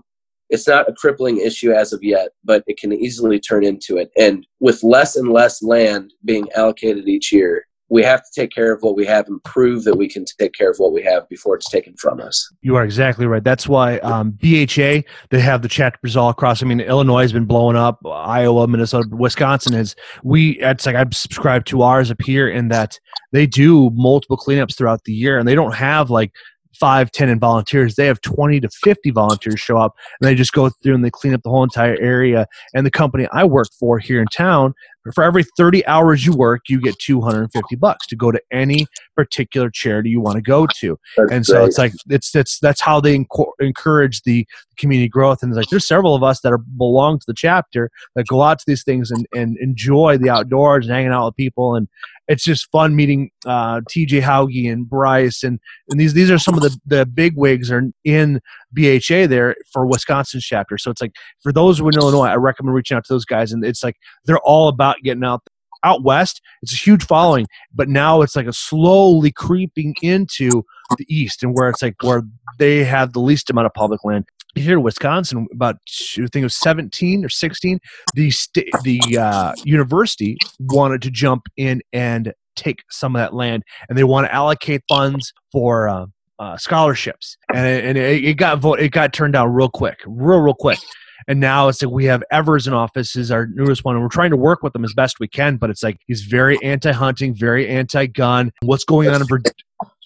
It's 0.49 0.67
not 0.67 0.87
a 0.87 0.93
crippling 0.93 1.37
issue 1.37 1.71
as 1.71 1.91
of 1.91 2.03
yet, 2.03 2.29
but 2.43 2.63
it 2.67 2.77
can 2.77 2.93
easily 2.93 3.39
turn 3.39 3.65
into 3.65 3.97
it. 3.97 4.11
And 4.17 4.45
with 4.59 4.83
less 4.83 5.15
and 5.15 5.31
less 5.31 5.63
land 5.63 6.13
being 6.23 6.47
allocated 6.55 7.07
each 7.07 7.31
year, 7.31 7.65
we 7.89 8.01
have 8.03 8.23
to 8.23 8.29
take 8.33 8.51
care 8.51 8.73
of 8.73 8.81
what 8.81 8.95
we 8.95 9.05
have 9.05 9.27
and 9.27 9.43
prove 9.43 9.83
that 9.83 9.95
we 9.95 10.09
can 10.09 10.25
take 10.25 10.53
care 10.53 10.71
of 10.71 10.77
what 10.77 10.91
we 10.91 11.03
have 11.03 11.27
before 11.29 11.55
it's 11.55 11.69
taken 11.69 11.95
from 11.97 12.19
us. 12.19 12.51
You 12.61 12.75
are 12.75 12.83
exactly 12.83 13.27
right. 13.27 13.43
That's 13.43 13.67
why 13.67 13.99
um, 13.99 14.31
BHA 14.31 15.03
they 15.29 15.39
have 15.39 15.61
the 15.61 15.67
chapters 15.69 16.17
all 16.17 16.29
across. 16.29 16.63
I 16.63 16.65
mean, 16.65 16.79
Illinois 16.79 17.21
has 17.21 17.33
been 17.33 17.45
blowing 17.45 17.75
up. 17.75 17.99
Iowa, 18.05 18.67
Minnesota, 18.67 19.07
Wisconsin 19.11 19.73
is. 19.73 19.95
We 20.23 20.59
it's 20.59 20.86
like 20.86 20.95
I'm 20.95 21.11
subscribed 21.11 21.67
to 21.67 21.83
ours 21.83 22.09
up 22.09 22.21
here 22.21 22.49
in 22.49 22.69
that 22.69 22.99
they 23.31 23.45
do 23.45 23.91
multiple 23.91 24.38
cleanups 24.38 24.75
throughout 24.75 25.03
the 25.03 25.13
year, 25.13 25.38
and 25.38 25.47
they 25.47 25.55
don't 25.55 25.75
have 25.75 26.09
like 26.09 26.31
five, 26.73 27.11
ten 27.11 27.29
in 27.29 27.39
volunteers. 27.39 27.95
They 27.95 28.05
have 28.07 28.21
20 28.21 28.59
to 28.61 28.69
50 28.69 29.11
volunteers 29.11 29.59
show 29.59 29.77
up 29.77 29.95
and 30.19 30.27
they 30.27 30.36
just 30.36 30.51
go 30.51 30.69
through 30.69 30.95
and 30.95 31.05
they 31.05 31.09
clean 31.09 31.33
up 31.33 31.41
the 31.41 31.49
whole 31.49 31.63
entire 31.63 31.97
area. 32.01 32.47
And 32.73 32.86
the 32.86 32.91
company 32.91 33.27
I 33.31 33.45
work 33.45 33.67
for 33.79 33.97
here 33.97 34.19
in 34.19 34.27
town, 34.27 34.73
for 35.13 35.23
every 35.23 35.43
30 35.57 35.85
hours 35.87 36.25
you 36.25 36.33
work, 36.33 36.63
you 36.69 36.81
get 36.81 36.97
250 36.99 37.75
bucks 37.75 38.07
to 38.07 38.15
go 38.15 38.31
to 38.31 38.41
any 38.51 38.87
particular 39.15 39.69
charity 39.69 40.09
you 40.09 40.21
want 40.21 40.35
to 40.35 40.41
go 40.41 40.67
to. 40.79 40.97
That's 41.17 41.31
and 41.31 41.45
so 41.45 41.53
great. 41.55 41.67
it's 41.67 41.77
like, 41.77 41.93
it's, 42.09 42.35
it's, 42.35 42.59
that's 42.59 42.81
how 42.81 42.99
they 42.99 43.17
enco- 43.17 43.51
encourage 43.59 44.21
the 44.23 44.47
community 44.78 45.09
growth. 45.09 45.41
And 45.41 45.51
it's 45.51 45.57
like, 45.57 45.69
there's 45.69 45.88
several 45.88 46.15
of 46.15 46.23
us 46.23 46.41
that 46.41 46.51
are 46.51 46.57
belong 46.57 47.19
to 47.19 47.26
the 47.28 47.34
chapter 47.34 47.89
that 48.15 48.28
go 48.28 48.41
out 48.41 48.59
to 48.59 48.65
these 48.67 48.84
things 48.84 49.11
and, 49.11 49.26
and 49.34 49.57
enjoy 49.59 50.17
the 50.17 50.30
outdoors 50.30 50.86
and 50.86 50.95
hanging 50.95 51.11
out 51.11 51.26
with 51.26 51.36
people. 51.36 51.76
And, 51.76 51.88
it's 52.28 52.43
just 52.43 52.69
fun 52.71 52.95
meeting 52.95 53.30
uh, 53.45 53.82
TJ 53.82 54.21
Hauge 54.21 54.71
and 54.71 54.89
Bryce 54.89 55.43
and, 55.43 55.59
and 55.89 55.99
these 55.99 56.13
these 56.13 56.32
are 56.32 56.39
some 56.39 56.55
of 56.55 56.61
the 56.61 56.78
the 56.86 57.05
big 57.05 57.36
wigs 57.36 57.71
are 57.71 57.84
in 58.03 58.41
BHA 58.73 59.28
there 59.28 59.55
for 59.71 59.86
Wisconsin's 59.86 60.43
chapter. 60.43 60.78
So 60.78 60.91
it's 60.91 61.01
like 61.01 61.13
for 61.41 61.51
those 61.51 61.80
who 61.80 61.88
in 61.88 61.95
Illinois, 61.95 62.28
I 62.28 62.36
recommend 62.36 62.76
reaching 62.76 62.97
out 62.97 63.05
to 63.05 63.13
those 63.13 63.26
guys, 63.26 63.51
and 63.51 63.63
it's 63.63 63.84
like 63.84 63.97
they're 64.26 64.39
all 64.39 64.67
about 64.67 64.97
getting 65.03 65.23
out. 65.23 65.41
Out 65.86 66.03
west, 66.03 66.41
it's 66.61 66.73
a 66.73 66.77
huge 66.77 67.05
following, 67.05 67.45
but 67.73 67.88
now 67.88 68.21
it's 68.21 68.36
like 68.36 68.47
a 68.47 68.53
slowly 68.53 69.31
creeping 69.31 69.93
into 70.01 70.63
the 70.97 71.05
east 71.07 71.43
and 71.43 71.53
where 71.55 71.69
it's 71.69 71.81
like 71.81 71.95
where 72.01 72.23
they 72.57 72.83
have 72.83 73.13
the 73.13 73.19
least 73.19 73.49
amount 73.49 73.67
of 73.67 73.73
public 73.73 74.03
land. 74.03 74.25
Here 74.55 74.77
in 74.77 74.83
Wisconsin, 74.83 75.47
about 75.51 75.75
I 76.17 76.21
think 76.21 76.36
it 76.38 76.43
was 76.43 76.55
17 76.55 77.25
or 77.25 77.29
16, 77.29 77.79
the 78.13 78.31
sta- 78.31 78.71
the 78.83 79.17
uh, 79.17 79.53
university 79.65 80.38
wanted 80.59 81.01
to 81.01 81.11
jump 81.11 81.47
in 81.57 81.81
and 81.91 82.33
take 82.55 82.83
some 82.89 83.17
of 83.17 83.19
that 83.19 83.33
land, 83.33 83.63
and 83.89 83.97
they 83.97 84.05
want 84.05 84.27
to 84.27 84.33
allocate 84.33 84.81
funds 84.88 85.33
for 85.51 85.89
uh, 85.89 86.05
uh, 86.39 86.57
scholarships, 86.57 87.36
and 87.53 87.67
it, 87.67 87.83
and 87.83 87.97
it 87.97 88.38
got 88.38 88.59
vote, 88.59 88.79
it 88.79 88.89
got 88.89 89.11
turned 89.11 89.33
down 89.33 89.51
real 89.51 89.69
quick, 89.69 89.99
real 90.05 90.39
real 90.39 90.53
quick. 90.53 90.79
And 91.28 91.39
now 91.39 91.68
it's 91.68 91.82
like 91.82 91.91
we 91.91 92.05
have 92.05 92.24
Evers 92.32 92.68
in 92.68 92.74
office 92.74 93.16
is 93.16 93.32
our 93.32 93.47
newest 93.47 93.84
one, 93.84 93.95
and 93.95 94.03
we're 94.03 94.09
trying 94.09 94.32
to 94.32 94.38
work 94.38 94.63
with 94.63 94.76
him 94.76 94.84
as 94.84 94.93
best 94.93 95.20
we 95.20 95.28
can. 95.28 95.57
But 95.57 95.70
it's 95.70 95.84
like 95.84 95.97
he's 96.07 96.22
very 96.22 96.61
anti-hunting, 96.63 97.36
very 97.36 97.68
anti-gun. 97.68 98.51
What's 98.61 98.84
going 98.84 99.09
on 99.09 99.22
in 99.22 99.28
Vir- 99.28 99.43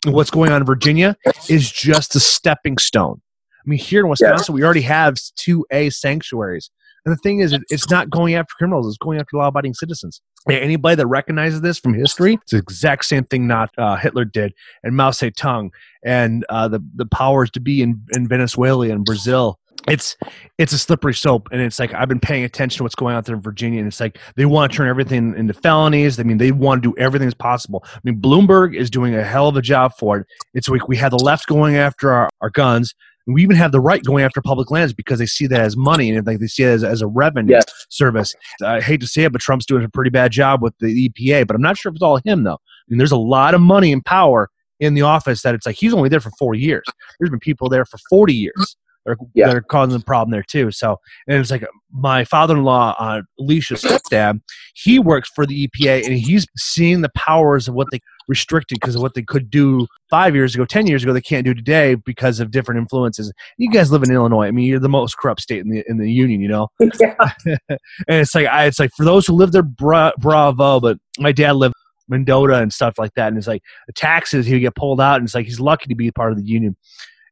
what's 0.05 0.30
going 0.32 0.51
on 0.51 0.62
in 0.62 0.66
Virginia 0.66 1.16
is 1.49 1.72
just 1.72 2.16
a 2.16 2.20
stepping 2.20 2.78
stone. 2.78 3.22
I 3.55 3.70
mean, 3.70 3.80
here 3.80 4.01
in 4.01 4.10
Wisconsin, 4.10 4.55
we 4.55 4.64
already 4.64 4.82
have 4.82 5.16
two 5.36 5.66
A 5.72 5.89
sanctuaries. 5.89 6.70
And 7.05 7.14
the 7.14 7.18
thing 7.18 7.39
is, 7.39 7.57
it's 7.70 7.89
not 7.89 8.10
going 8.10 8.36
after 8.36 8.53
criminals; 8.57 8.88
it's 8.88 8.97
going 8.97 9.20
after 9.20 9.38
law-abiding 9.38 9.74
citizens. 9.74 10.22
Anybody 10.49 10.95
that 10.95 11.07
recognizes 11.07 11.62
this 11.62 11.80
from 11.80 11.93
history, 11.93 12.36
it's 12.41 12.51
the 12.51 12.57
exact 12.57 13.05
same 13.05 13.24
thing 13.26 13.47
not 13.47 13.72
uh, 13.78 13.95
Hitler 13.95 14.26
did, 14.26 14.53
and 14.84 14.95
Mao 14.95 15.12
Zedong, 15.12 15.70
and 16.03 16.45
uh, 16.49 16.68
the 16.68 16.84
the 16.95 17.05
powers 17.05 17.49
to 17.51 17.60
be 17.60 17.82
in, 17.82 18.01
in 18.12 18.28
Venezuela 18.28 18.89
and 18.89 19.05
Brazil. 19.05 19.60
It's 19.91 20.15
it's 20.57 20.73
a 20.73 20.77
slippery 20.77 21.13
slope, 21.13 21.49
and 21.51 21.61
it's 21.61 21.79
like 21.79 21.93
I've 21.93 22.07
been 22.09 22.19
paying 22.19 22.43
attention 22.43 22.77
to 22.77 22.83
what's 22.83 22.95
going 22.95 23.15
on 23.15 23.23
there 23.23 23.35
in 23.35 23.41
Virginia, 23.41 23.79
and 23.79 23.87
it's 23.87 23.99
like 23.99 24.17
they 24.35 24.45
want 24.45 24.71
to 24.71 24.77
turn 24.77 24.87
everything 24.87 25.35
into 25.35 25.53
felonies. 25.53 26.19
I 26.19 26.23
mean, 26.23 26.37
they 26.37 26.51
want 26.51 26.83
to 26.83 26.91
do 26.91 26.97
everything 26.97 27.27
as 27.27 27.33
possible. 27.33 27.83
I 27.85 27.99
mean, 28.03 28.19
Bloomberg 28.19 28.75
is 28.75 28.89
doing 28.89 29.15
a 29.15 29.23
hell 29.23 29.47
of 29.47 29.55
a 29.57 29.61
job 29.61 29.93
for 29.97 30.17
it. 30.19 30.27
It's 30.53 30.67
like 30.69 30.87
we 30.87 30.97
have 30.97 31.11
the 31.11 31.17
left 31.19 31.47
going 31.47 31.75
after 31.77 32.11
our, 32.11 32.29
our 32.41 32.49
guns. 32.49 32.93
And 33.27 33.35
we 33.35 33.43
even 33.43 33.55
have 33.57 33.71
the 33.71 33.79
right 33.81 34.03
going 34.03 34.23
after 34.23 34.41
public 34.41 34.71
lands 34.71 34.91
because 34.91 35.19
they 35.19 35.27
see 35.27 35.45
that 35.47 35.61
as 35.61 35.77
money 35.77 36.09
and 36.09 36.25
like 36.25 36.39
they 36.39 36.47
see 36.47 36.63
it 36.63 36.67
as, 36.69 36.83
as 36.83 37.01
a 37.03 37.07
revenue 37.07 37.53
Yeah. 37.53 37.61
service. 37.89 38.33
I 38.63 38.81
hate 38.81 39.01
to 39.01 39.07
say 39.07 39.23
it, 39.23 39.31
but 39.31 39.39
Trump's 39.41 39.67
doing 39.67 39.83
a 39.83 39.89
pretty 39.89 40.09
bad 40.09 40.31
job 40.31 40.63
with 40.63 40.73
the 40.79 41.09
EPA. 41.09 41.45
But 41.45 41.55
I'm 41.55 41.61
not 41.61 41.77
sure 41.77 41.91
if 41.91 41.95
it's 41.95 42.01
all 42.01 42.19
him 42.25 42.43
though. 42.43 42.53
I 42.55 42.85
mean, 42.87 42.97
there's 42.97 43.11
a 43.11 43.17
lot 43.17 43.53
of 43.53 43.61
money 43.61 43.91
and 43.93 44.03
power 44.03 44.49
in 44.79 44.95
the 44.95 45.01
office 45.03 45.43
that 45.43 45.53
it's 45.53 45.65
like 45.67 45.75
he's 45.75 45.93
only 45.93 46.09
there 46.09 46.21
for 46.21 46.31
four 46.39 46.55
years. 46.55 46.85
There's 47.19 47.29
been 47.29 47.39
people 47.39 47.69
there 47.69 47.85
for 47.85 47.97
40 48.09 48.33
years 48.33 48.77
that 49.05 49.11
are, 49.11 49.17
Yeah. 49.33 49.47
that 49.47 49.55
are 49.55 49.61
causing 49.61 49.97
the 49.97 50.03
problem 50.03 50.31
there 50.31 50.43
too. 50.43 50.71
So, 50.71 50.97
and 51.27 51.37
it's 51.37 51.51
like 51.51 51.65
my 51.91 52.23
father-in-law, 52.23 52.95
uh, 52.99 53.21
Alicia's 53.39 53.81
stepdad, 53.83 54.41
he 54.75 54.99
works 54.99 55.29
for 55.33 55.45
the 55.45 55.67
EPA 55.67 56.05
and 56.05 56.13
he's 56.13 56.45
seeing 56.57 57.01
the 57.01 57.09
powers 57.15 57.67
of 57.67 57.73
what 57.75 57.87
they 57.91 57.99
restricted 58.27 58.77
because 58.79 58.95
of 58.95 59.01
what 59.01 59.15
they 59.15 59.23
could 59.23 59.49
do 59.49 59.87
five 60.09 60.35
years 60.35 60.53
ago, 60.53 60.63
10 60.63 60.87
years 60.87 61.03
ago, 61.03 61.11
they 61.13 61.21
can't 61.21 61.43
do 61.43 61.53
today 61.53 61.95
because 61.95 62.39
of 62.39 62.51
different 62.51 62.79
influences. 62.79 63.33
You 63.57 63.71
guys 63.71 63.91
live 63.91 64.03
in 64.03 64.11
Illinois. 64.11 64.45
I 64.45 64.51
mean, 64.51 64.65
you're 64.65 64.79
the 64.79 64.87
most 64.87 65.17
corrupt 65.17 65.41
state 65.41 65.61
in 65.61 65.69
the, 65.69 65.83
in 65.87 65.97
the 65.97 66.09
union, 66.11 66.39
you 66.39 66.47
know? 66.47 66.67
yeah. 66.99 67.15
and 67.45 67.79
it's 68.07 68.35
like 68.35 68.45
I, 68.45 68.65
it's 68.65 68.79
like 68.79 68.91
for 68.95 69.03
those 69.03 69.25
who 69.25 69.33
live 69.33 69.51
there, 69.51 69.63
bra- 69.63 70.11
bravo. 70.19 70.79
But 70.79 70.97
my 71.17 71.31
dad 71.31 71.53
lived 71.53 71.73
in 72.07 72.17
Mendota 72.19 72.55
and 72.61 72.71
stuff 72.71 72.93
like 72.99 73.13
that, 73.15 73.29
and 73.29 73.37
it's 73.37 73.47
like 73.47 73.63
the 73.87 73.93
taxes 73.93 74.45
he 74.45 74.53
would 74.53 74.61
get 74.61 74.75
pulled 74.75 75.01
out, 75.01 75.15
and 75.17 75.25
it's 75.25 75.35
like 75.35 75.45
he's 75.45 75.59
lucky 75.59 75.87
to 75.87 75.95
be 75.95 76.11
part 76.11 76.31
of 76.31 76.37
the 76.37 76.45
union. 76.45 76.75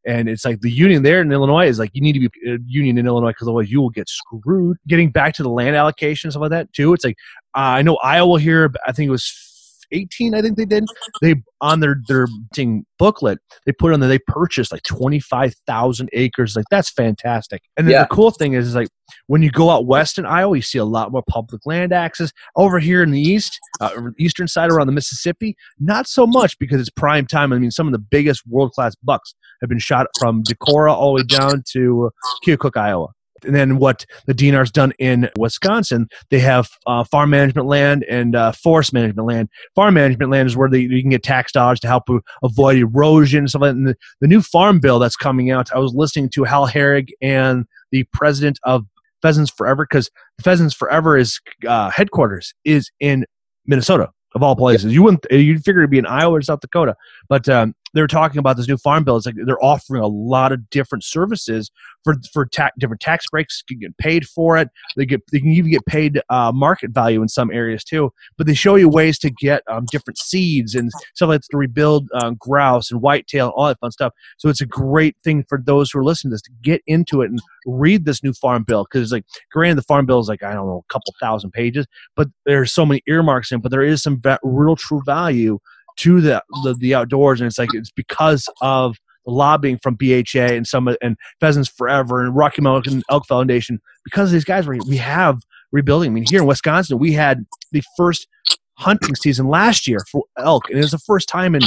And 0.08 0.30
it's 0.30 0.46
like 0.46 0.62
the 0.62 0.72
union 0.72 1.04
there 1.04 1.20
in 1.20 1.32
Illinois 1.32 1.68
is 1.68 1.80
like 1.80 1.92
you 1.94 2.02
need 2.02 2.14
to 2.14 2.20
be 2.22 2.30
a 2.50 2.58
union 2.66 2.98
in 2.98 3.06
Illinois 3.06 3.32
because 3.32 3.48
otherwise 3.48 3.70
you 3.70 3.82
will 3.82 3.90
get 3.90 4.08
screwed. 4.08 4.78
Getting 4.88 5.12
back 5.12 5.34
to 5.36 5.44
the 5.44 5.50
land 5.50 5.76
allocation 5.76 6.28
and 6.28 6.34
stuff 6.34 6.42
like 6.42 6.52
that 6.52 6.72
too. 6.72 6.94
It's 6.94 7.04
like 7.04 7.18
uh, 7.56 7.76
I 7.76 7.82
know 7.82 7.98
Iowa 7.98 8.40
here. 8.40 8.72
I 8.88 8.94
think 8.94 9.10
it 9.10 9.12
was 9.12 9.47
18. 9.92 10.34
I 10.34 10.42
think 10.42 10.58
they 10.58 10.66
did. 10.66 10.86
They 11.22 11.36
on 11.62 11.80
their 11.80 11.98
their 12.08 12.28
thing 12.54 12.86
booklet 13.00 13.40
they 13.66 13.72
put 13.72 13.92
on 13.92 14.00
there 14.00 14.08
they 14.10 14.20
purchased 14.20 14.72
like 14.72 14.84
25,000 14.84 16.10
acres. 16.14 16.56
Like 16.56 16.66
that's 16.70 16.92
fantastic. 16.92 17.64
And 17.78 17.88
then 17.88 17.94
Yeah. 17.94 18.02
the 18.04 18.08
cool 18.10 18.32
thing 18.32 18.54
is, 18.54 18.68
is 18.68 18.76
like 18.76 18.90
when 19.28 19.42
you 19.42 19.50
go 19.50 19.70
out 19.70 19.86
west 19.86 20.18
in 20.18 20.26
Iowa, 20.26 20.56
you 20.56 20.62
see 20.62 20.78
a 20.78 20.86
lot 20.86 21.12
more 21.12 21.24
public 21.28 21.62
land 21.66 21.94
access. 21.94 22.32
Over 22.56 22.80
here 22.80 23.02
in 23.02 23.12
the 23.12 23.22
east, 23.22 23.60
uh, 23.82 23.90
eastern 24.20 24.48
side 24.48 24.72
around 24.72 24.88
the 24.88 24.94
Mississippi, 24.94 25.56
not 25.80 26.08
so 26.08 26.28
much 26.28 26.58
because 26.60 26.80
it's 26.80 26.90
prime 26.90 27.26
time. 27.26 27.54
I 27.54 27.58
mean, 27.60 27.72
some 27.72 27.88
of 27.88 27.94
the 27.94 28.00
biggest 28.00 28.46
world 28.48 28.74
class 28.74 28.94
bucks 29.04 29.34
have 29.62 29.70
been 29.70 29.80
shot 29.80 30.08
from 30.20 30.44
Decorah 30.44 30.92
all 30.94 31.16
the 31.16 31.22
way 31.24 31.28
down 31.40 31.64
to 31.74 32.12
Keokuk, 32.46 32.78
Iowa. 32.78 33.08
And 33.46 33.56
then 33.56 33.78
what 33.78 34.06
the 34.26 34.34
DNR's 34.34 34.72
done 34.72 34.94
in 35.00 35.30
Wisconsin, 35.38 36.08
they 36.30 36.40
have 36.40 36.70
uh, 36.86 37.04
farm 37.04 37.30
management 37.30 37.68
land 37.68 38.04
and 38.10 38.36
uh, 38.36 38.52
forest 38.52 38.94
management 38.94 39.28
land. 39.28 39.50
Farm 39.76 39.94
management 39.94 40.32
land 40.32 40.48
is 40.48 40.58
where 40.58 40.70
they, 40.70 40.80
you 40.80 41.02
can 41.02 41.12
get 41.12 41.24
tax 41.24 41.52
dollars 41.52 41.80
to 41.82 41.88
help 41.88 42.04
avoid 42.44 42.78
erosion 42.78 43.40
and 43.40 43.50
stuff 43.50 43.62
like 43.62 43.72
that. 43.72 43.78
And 43.78 43.88
the, 43.88 43.98
the 44.22 44.28
new 44.28 44.42
farm 44.42 44.80
bill 44.80 45.00
that's 45.00 45.16
coming 45.16 45.52
out, 45.52 45.72
I 45.74 45.80
was 45.80 45.94
listening 45.94 46.30
to 46.30 46.44
Hal 46.44 46.66
Herring 46.66 47.08
and 47.22 47.66
the 47.92 48.04
president 48.14 48.60
of 48.64 48.86
Pheasants 49.22 49.52
Forever 49.52 49.86
because 49.86 50.10
Pheasants 50.42 50.74
Forever 50.74 51.18
is 51.18 51.40
uh, 51.68 51.90
headquarters 51.90 52.54
is 52.64 52.92
in 53.00 53.26
Minnesota 53.66 54.10
of 54.36 54.44
all 54.44 54.56
places. 54.56 54.94
You 54.94 55.04
wouldn't 55.04 55.26
you'd 55.32 55.64
figure 55.64 55.82
it'd 55.82 55.90
be 55.90 55.98
in 55.98 56.06
Iowa 56.06 56.36
or 56.36 56.42
South 56.42 56.60
Dakota, 56.60 56.96
but 57.28 57.50
um, 57.50 57.74
they 57.94 58.02
were 58.02 58.08
talking 58.08 58.40
about 58.40 58.58
this 58.58 58.68
new 58.68 58.78
farm 58.78 59.04
bill. 59.04 59.18
It's 59.18 59.26
like 59.26 59.36
they're 59.46 59.64
offering 59.64 60.02
a 60.02 60.08
lot 60.08 60.52
of 60.52 60.70
different 60.70 61.04
services 61.04 61.72
for 62.04 62.16
for 62.34 62.46
ta- 62.46 62.72
different 62.78 63.02
tax 63.02 63.26
breaks. 63.30 63.64
You 63.70 63.76
can 63.78 63.90
get 63.90 63.98
paid 63.98 64.28
for 64.28 64.58
it. 64.58 64.70
They 64.96 65.06
get 65.06 65.22
they 65.32 65.40
can 65.40 65.50
even 65.50 65.72
get 65.72 65.86
paid 65.86 66.22
uh, 66.30 66.52
market 66.54 66.92
value 66.92 67.22
in 67.22 67.28
some 67.28 67.52
areas 67.52 67.84
too. 67.84 68.12
But 68.38 68.48
they 68.48 68.54
show 68.54 68.76
you 68.76 68.90
ways 68.90 69.18
to 69.20 69.30
get 69.30 69.64
um, 69.70 69.86
different 69.92 70.18
seeds 70.18 70.76
and 70.76 70.92
stuff 71.16 71.30
like 71.30 71.42
that 71.42 71.48
to 71.52 71.58
rebuild 71.58 72.08
um, 72.22 72.36
grouse 72.40 72.92
and 72.92 73.02
whitetail 73.02 73.48
and 73.48 73.54
all 73.56 73.68
that 73.68 73.80
fun 73.80 73.92
stuff. 73.92 74.14
So 74.38 74.50
it's 74.50 74.62
a 74.62 74.66
great 74.66 75.16
thing 75.24 75.44
for 75.48 75.62
those 75.64 75.92
who 75.92 76.00
are 76.00 76.06
listening 76.06 76.32
to 76.32 76.36
this 76.36 76.42
to 76.44 76.52
get 76.62 76.82
into 76.88 77.22
it 77.22 77.30
and 77.30 77.40
read 77.66 78.06
this 78.06 78.24
new 78.24 78.34
farm 78.34 78.64
bill 78.64 78.86
because 78.90 79.12
like 79.12 79.26
granted 79.52 79.78
the 79.78 79.84
farm 79.84 80.06
bill 80.06 80.20
is 80.20 80.30
like 80.30 80.44
I 80.44 80.54
don't 80.54 80.68
know 80.68 80.84
a 80.90 80.94
couple 80.94 81.14
thousand 81.20 81.52
pages, 81.52 81.86
but 82.16 82.28
there's 82.46 82.74
so 82.74 82.86
many 82.86 83.02
earmarks 83.08 83.52
in. 83.52 83.62
But 83.62 83.72
there 83.72 83.84
is 83.84 84.02
some 84.02 84.22
va- 84.22 84.40
real 84.44 84.76
true 84.76 85.02
value 85.06 85.60
to 85.98 86.22
the, 86.22 86.44
the 86.64 86.76
the 86.76 86.96
outdoors, 86.96 87.42
and 87.42 87.48
it's 87.48 87.58
like 87.58 87.74
it's 87.74 87.92
because 87.92 88.50
of 88.62 88.98
the 89.26 89.32
lobbying 89.32 89.78
from 89.78 89.96
BHA 89.96 90.54
and 90.54 90.66
some 90.66 90.88
and 91.02 91.18
Pheasants 91.40 91.70
Forever 91.70 92.24
and 92.24 92.36
Rocky 92.36 92.62
Mountain 92.62 93.04
Elk 93.10 93.26
Foundation 93.28 93.80
because 94.04 94.32
these 94.32 94.46
guys 94.46 94.66
were 94.66 94.78
we 94.88 94.98
have 94.98 95.42
rebuilding. 95.72 96.12
I 96.12 96.14
mean, 96.14 96.26
here 96.28 96.42
in 96.42 96.48
Wisconsin, 96.48 96.98
we 96.98 97.14
had 97.14 97.46
the 97.72 97.84
first 97.96 98.28
hunting 98.76 99.16
season 99.16 99.48
last 99.48 99.88
year 99.88 100.00
for 100.12 100.24
elk, 100.38 100.70
and 100.70 100.78
it 100.78 100.82
was 100.82 100.92
the 100.92 101.00
first 101.00 101.28
time 101.28 101.56
in 101.56 101.62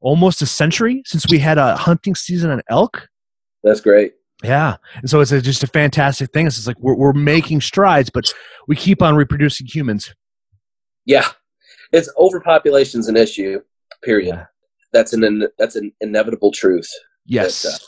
almost 0.00 0.42
a 0.42 0.46
century 0.46 1.02
since 1.06 1.26
we 1.28 1.38
had 1.38 1.58
a 1.58 1.76
hunting 1.76 2.14
season 2.14 2.50
on 2.50 2.60
elk. 2.68 3.08
That's 3.62 3.80
great. 3.80 4.14
Yeah, 4.42 4.76
and 4.96 5.08
so 5.08 5.20
it's 5.20 5.30
a, 5.30 5.40
just 5.40 5.62
a 5.62 5.68
fantastic 5.68 6.32
thing. 6.32 6.46
It's 6.46 6.66
like 6.66 6.78
we're 6.80 6.94
we're 6.94 7.12
making 7.12 7.60
strides, 7.60 8.10
but 8.10 8.32
we 8.66 8.76
keep 8.76 9.00
on 9.00 9.14
reproducing 9.14 9.66
humans. 9.66 10.14
Yeah, 11.04 11.28
it's 11.92 12.10
overpopulation's 12.18 13.08
an 13.08 13.16
issue. 13.16 13.60
Period. 14.02 14.34
Yeah. 14.34 14.46
That's 14.92 15.12
an 15.12 15.46
that's 15.58 15.76
an 15.76 15.92
inevitable 16.00 16.50
truth. 16.50 16.88
Yes. 17.26 17.62
That, 17.62 17.74
uh, 17.74 17.78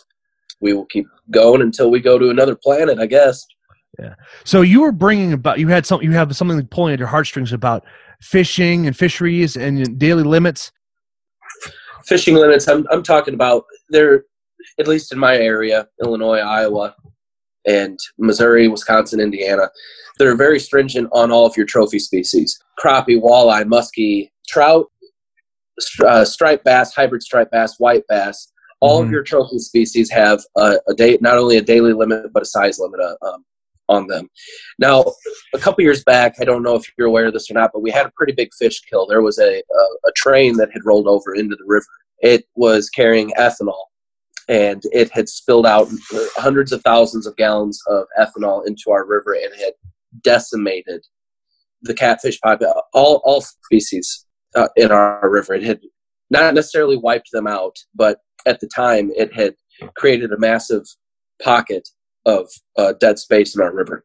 we 0.61 0.73
will 0.73 0.87
keep 0.87 1.07
going 1.31 1.61
until 1.63 1.91
we 1.91 2.01
go 2.01 2.19
to 2.19 2.31
another 2.31 2.55
planet, 2.55 2.99
I 2.99 3.07
guess. 3.07 3.45
Yeah. 3.99 4.15
So 4.45 4.63
you 4.63 4.81
were 4.81 4.93
bringing 4.93 5.33
about 5.33 5.59
you 5.59 5.69
had 5.69 5.87
something 5.87 6.09
you 6.09 6.15
have 6.17 6.35
something 6.35 6.65
pulling 6.69 6.95
at 6.95 6.99
your 6.99 7.09
heartstrings 7.09 7.53
about 7.53 7.85
fishing 8.21 8.87
and 8.87 8.97
fisheries 8.97 9.57
and 9.57 9.99
daily 9.99 10.23
limits. 10.23 10.73
Fishing 12.07 12.35
limits. 12.35 12.69
I'm 12.69 12.87
I'm 12.91 13.03
talking 13.03 13.35
about 13.35 13.65
there, 13.89 14.25
at 14.79 14.89
least 14.89 15.13
in 15.13 15.19
my 15.19 15.37
area, 15.37 15.89
Illinois, 16.03 16.39
Iowa, 16.39 16.95
and 17.67 17.99
Missouri, 18.19 18.69
Wisconsin, 18.69 19.21
Indiana. 19.21 19.69
They're 20.19 20.37
very 20.37 20.61
stringent 20.61 21.09
on 21.13 21.33
all 21.33 21.47
of 21.47 21.57
your 21.57 21.67
trophy 21.67 21.99
species: 21.99 22.59
crappie, 22.79 23.21
walleye, 23.21 23.65
muskie, 23.65 24.31
trout, 24.49 24.87
uh, 26.05 26.25
striped 26.25 26.65
bass, 26.65 26.95
hybrid 26.95 27.23
striped 27.23 27.51
bass, 27.53 27.75
white 27.79 28.05
bass. 28.09 28.51
All 28.81 29.01
Mhm. 29.01 29.07
of 29.07 29.11
your 29.13 29.23
trophy 29.23 29.59
species 29.59 30.11
have 30.11 30.43
a, 30.57 30.79
a 30.89 30.95
date, 30.95 31.23
not 31.23 31.39
only 31.39 31.57
a 31.57 31.63
daily 31.63 31.93
limit 31.93 32.33
but 32.33 32.43
a 32.43 32.47
size 32.47 32.79
limit 32.79 33.01
uh, 33.01 33.17
um, 33.27 33.45
on 33.89 34.07
them. 34.07 34.29
Now, 34.79 35.05
a 35.55 35.59
couple 35.59 35.83
years 35.85 36.05
back, 36.05 36.35
I 36.41 36.45
don't 36.45 36.63
know 36.63 36.75
if 36.75 36.85
you're 36.99 37.07
aware 37.07 37.27
of 37.27 37.33
this 37.33 37.51
or 37.51 37.55
not, 37.55 37.71
but 37.73 37.81
we 37.83 37.91
had 37.91 38.07
a 38.07 38.13
pretty 38.17 38.33
big 38.35 38.51
fish 38.59 38.81
kill. 38.83 39.07
There 39.07 39.23
was 39.23 39.39
a, 39.39 39.57
a, 39.59 39.83
a 40.09 40.13
train 40.17 40.57
that 40.59 40.71
had 40.73 40.83
rolled 40.85 41.07
over 41.09 41.35
into 41.35 41.57
the 41.57 41.65
river. 41.67 41.87
It 42.21 42.45
was 42.57 42.89
carrying 42.91 43.31
ethanol, 43.39 43.85
and 44.49 44.83
it 44.93 45.11
had 45.11 45.29
spilled 45.29 45.67
out 45.67 45.89
hundreds 46.37 46.73
of 46.73 46.83
thousands 46.83 47.27
of 47.27 47.37
gallons 47.37 47.81
of 47.89 48.07
ethanol 48.19 48.67
into 48.67 48.91
our 48.91 49.07
river 49.07 49.35
and 49.35 49.55
had 49.59 49.73
decimated 50.23 51.05
the 51.83 51.95
catfish 51.95 52.41
population, 52.41 52.81
all, 52.93 53.21
all 53.25 53.41
species 53.41 54.27
uh, 54.55 54.69
in 54.77 54.91
our 54.91 55.29
river. 55.29 55.55
It 55.55 55.63
had 55.63 55.81
not 56.31 56.55
necessarily 56.55 56.97
wiped 56.97 57.31
them 57.33 57.47
out, 57.47 57.77
but 57.95 58.19
at 58.47 58.61
the 58.61 58.69
time, 58.69 59.11
it 59.17 59.33
had 59.35 59.55
created 59.97 60.33
a 60.33 60.39
massive 60.39 60.85
pocket 61.43 61.89
of 62.27 62.49
uh, 62.77 62.95
dead 63.01 63.19
space 63.19 63.55
in 63.55 63.63
our 63.63 63.75
river. 63.75 64.05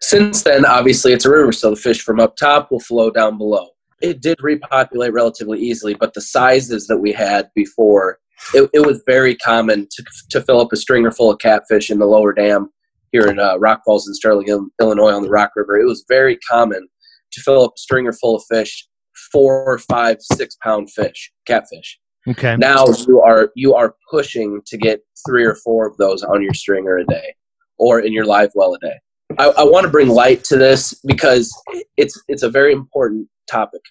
Since 0.00 0.42
then, 0.42 0.64
obviously, 0.64 1.12
it's 1.12 1.24
a 1.24 1.30
river, 1.30 1.52
so 1.52 1.70
the 1.70 1.76
fish 1.76 2.00
from 2.02 2.20
up 2.20 2.36
top 2.36 2.70
will 2.70 2.80
flow 2.80 3.10
down 3.10 3.38
below. 3.38 3.68
It 4.00 4.20
did 4.20 4.42
repopulate 4.42 5.12
relatively 5.12 5.60
easily, 5.60 5.94
but 5.94 6.14
the 6.14 6.20
sizes 6.20 6.86
that 6.86 6.98
we 6.98 7.12
had 7.12 7.50
before, 7.54 8.18
it, 8.52 8.70
it 8.72 8.86
was 8.86 9.02
very 9.06 9.36
common 9.36 9.88
to, 9.90 10.04
to 10.30 10.42
fill 10.42 10.60
up 10.60 10.72
a 10.72 10.76
stringer 10.76 11.10
full 11.10 11.30
of 11.30 11.38
catfish 11.38 11.90
in 11.90 11.98
the 11.98 12.06
lower 12.06 12.32
dam 12.32 12.68
here 13.12 13.28
in 13.28 13.38
uh, 13.38 13.56
Rock 13.58 13.82
Falls 13.84 14.08
in 14.08 14.14
Sterling, 14.14 14.48
Illinois 14.80 15.12
on 15.12 15.22
the 15.22 15.30
Rock 15.30 15.52
River. 15.54 15.78
It 15.78 15.86
was 15.86 16.04
very 16.08 16.36
common 16.50 16.88
to 17.32 17.40
fill 17.40 17.64
up 17.64 17.72
a 17.76 17.78
stringer 17.78 18.12
full 18.12 18.36
of 18.36 18.42
fish, 18.50 18.86
four, 19.30 19.78
five, 19.78 20.18
six 20.20 20.56
pound 20.62 20.90
fish, 20.90 21.32
catfish. 21.46 21.98
Okay. 22.26 22.56
Now 22.56 22.86
you 23.06 23.20
are 23.20 23.50
you 23.54 23.74
are 23.74 23.94
pushing 24.10 24.62
to 24.66 24.78
get 24.78 25.00
three 25.28 25.44
or 25.44 25.54
four 25.54 25.86
of 25.86 25.96
those 25.98 26.22
on 26.22 26.42
your 26.42 26.54
stringer 26.54 26.96
a 26.96 27.04
day, 27.06 27.34
or 27.78 28.00
in 28.00 28.12
your 28.12 28.24
live 28.24 28.50
well 28.54 28.74
a 28.74 28.78
day. 28.78 28.98
I, 29.38 29.46
I 29.58 29.64
want 29.64 29.84
to 29.84 29.90
bring 29.90 30.08
light 30.08 30.42
to 30.44 30.56
this 30.56 30.94
because 31.06 31.54
it's 31.96 32.20
it's 32.28 32.42
a 32.42 32.48
very 32.48 32.72
important 32.72 33.28
topic. 33.50 33.82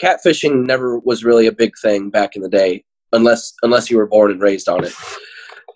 Catfishing 0.00 0.66
never 0.66 0.98
was 0.98 1.24
really 1.24 1.46
a 1.46 1.52
big 1.52 1.72
thing 1.80 2.10
back 2.10 2.36
in 2.36 2.42
the 2.42 2.48
day, 2.48 2.84
unless 3.12 3.52
unless 3.62 3.90
you 3.90 3.96
were 3.96 4.06
born 4.06 4.30
and 4.30 4.40
raised 4.40 4.68
on 4.68 4.84
it. 4.84 4.92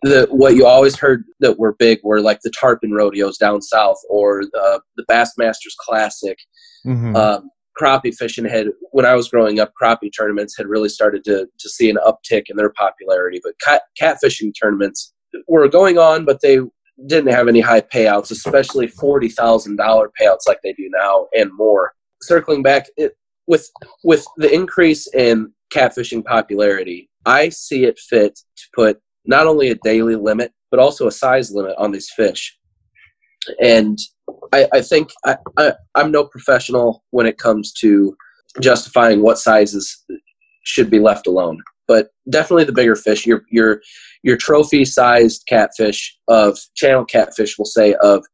The 0.03 0.27
what 0.31 0.55
you 0.57 0.67
always 0.67 0.97
heard 0.97 1.25
that 1.41 1.59
were 1.59 1.75
big 1.79 2.01
were 2.03 2.21
like 2.21 2.41
the 2.41 2.53
tarpon 2.59 2.93
rodeos 2.93 3.37
down 3.37 3.61
south, 3.61 3.99
or 4.09 4.45
the 4.45 4.81
the 4.97 5.05
Bassmasters 5.11 5.77
Classic. 5.79 6.39
Mhm. 6.87 7.15
Um, 7.15 7.51
crappie 7.81 8.15
fishing 8.15 8.45
had 8.45 8.69
when 8.93 9.05
I 9.05 9.15
was 9.15 9.29
growing 9.29 9.61
up, 9.61 9.73
crappie 9.81 10.11
tournaments 10.17 10.57
had 10.57 10.67
really 10.67 10.89
started 10.89 11.25
to 11.25 11.47
to 11.59 11.69
see 11.69 11.91
an 11.91 11.99
uptick 12.07 12.45
in 12.49 12.57
their 12.57 12.71
popularity. 12.71 13.41
But 13.43 13.55
cat 13.63 13.83
catfishing 14.01 14.53
tournaments 14.61 15.13
were 15.47 15.69
going 15.69 15.99
on, 15.99 16.25
but 16.25 16.41
they 16.41 16.61
didn't 17.07 17.33
have 17.33 17.49
any 17.49 17.61
high 17.61 17.83
payouts, 17.83 18.31
especially 18.31 18.87
forty 18.87 19.29
thousand 19.29 19.77
dollar 19.77 20.11
payouts 20.19 20.49
like 20.49 20.61
they 20.63 20.73
do 20.73 20.89
now 20.91 21.29
and 21.35 21.51
more. 21.55 21.93
Circling 22.23 22.63
back, 22.63 22.87
it, 22.97 23.13
with 23.47 23.69
with 24.03 24.25
the 24.39 24.51
increase 24.51 25.07
in 25.15 25.53
catfishing 25.75 26.25
popularity, 26.25 27.10
I 27.27 27.49
see 27.51 27.85
it 27.85 27.99
fit 27.99 28.39
to 28.57 28.65
put 28.75 29.01
not 29.25 29.47
only 29.47 29.71
a 29.71 29.75
daily 29.77 30.17
limit 30.17 30.53
but 30.71 30.81
also 30.81 31.07
a 31.07 31.13
size 31.13 31.53
limit 31.53 31.75
on 31.79 31.91
these 31.91 32.11
fish. 32.11 32.57
And 33.61 33.99
I, 34.53 34.69
I 34.73 34.81
think 34.83 35.11
I, 35.25 35.37
I, 35.57 35.73
I'm 35.95 36.13
no 36.13 36.25
professional 36.25 37.03
when 37.11 37.27
it 37.27 37.39
comes 37.39 37.73
to 37.81 38.17
justifying 38.61 39.23
what 39.23 39.39
sizes 39.39 40.05
should 40.63 40.91
be 40.91 40.99
left 40.99 41.27
alone. 41.27 41.59
But 41.89 42.11
definitely 42.29 42.65
the 42.65 42.73
bigger 42.73 42.95
fish, 42.95 43.27
your 43.27 43.43
your 43.51 43.81
your 44.23 44.37
trophy 44.37 44.85
sized 44.85 45.45
catfish 45.49 46.17
of 46.29 46.59
channel 46.77 47.05
catfish 47.05 47.59
will 47.59 47.65
say 47.65 47.95
of 47.95 48.25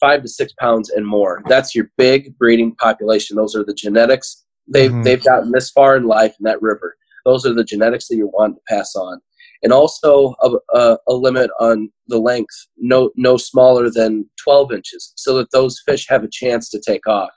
five 0.00 0.22
to 0.22 0.28
six 0.28 0.52
pounds 0.58 0.90
and 0.90 1.06
more. 1.06 1.42
That's 1.48 1.74
your 1.74 1.90
big 1.96 2.36
breeding 2.36 2.74
population. 2.74 3.36
Those 3.36 3.54
are 3.54 3.64
the 3.64 3.74
genetics. 3.74 4.44
They've 4.66 4.90
Mhm. 4.90 5.04
they've 5.04 5.24
gotten 5.24 5.52
this 5.52 5.70
far 5.70 5.96
in 5.96 6.04
life 6.04 6.34
in 6.40 6.44
that 6.44 6.60
river. 6.60 6.96
Those 7.26 7.44
are 7.44 7.52
the 7.52 7.64
genetics 7.64 8.08
that 8.08 8.16
you 8.16 8.28
want 8.32 8.54
to 8.56 8.74
pass 8.74 8.94
on. 8.96 9.20
And 9.62 9.72
also 9.72 10.34
a, 10.42 10.50
a, 10.74 10.98
a 11.08 11.12
limit 11.12 11.50
on 11.60 11.90
the 12.06 12.18
length, 12.18 12.54
no 12.78 13.10
no 13.16 13.36
smaller 13.36 13.90
than 13.90 14.30
12 14.42 14.72
inches, 14.72 15.12
so 15.16 15.36
that 15.36 15.50
those 15.50 15.82
fish 15.84 16.06
have 16.08 16.24
a 16.24 16.30
chance 16.30 16.70
to 16.70 16.80
take 16.80 17.06
off. 17.06 17.30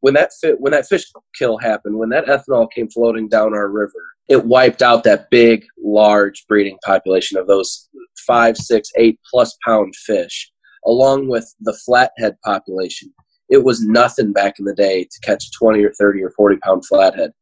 When 0.00 0.14
that 0.14 0.30
when 0.58 0.72
that 0.72 0.86
fish 0.86 1.04
kill 1.36 1.58
happened, 1.58 1.98
when 1.98 2.08
that 2.10 2.26
ethanol 2.26 2.68
came 2.74 2.88
floating 2.88 3.28
down 3.28 3.54
our 3.54 3.68
river, 3.68 3.92
it 4.28 4.46
wiped 4.46 4.82
out 4.82 5.04
that 5.04 5.30
big, 5.30 5.66
large 5.82 6.44
breeding 6.48 6.78
population 6.84 7.38
of 7.38 7.46
those 7.46 7.88
five, 8.26 8.56
six, 8.56 8.90
eight 8.96 9.18
plus 9.28 9.56
pound 9.64 9.94
fish, 9.96 10.50
along 10.86 11.28
with 11.28 11.52
the 11.60 11.76
flathead 11.84 12.36
population. 12.44 13.12
It 13.48 13.64
was 13.64 13.82
nothing 13.82 14.32
back 14.32 14.58
in 14.58 14.64
the 14.64 14.74
day 14.74 15.04
to 15.04 15.20
catch 15.22 15.46
a 15.46 15.50
20 15.58 15.82
or 15.84 15.92
30 15.92 16.22
or 16.22 16.30
40 16.30 16.56
pound 16.56 16.86
flathead. 16.86 17.32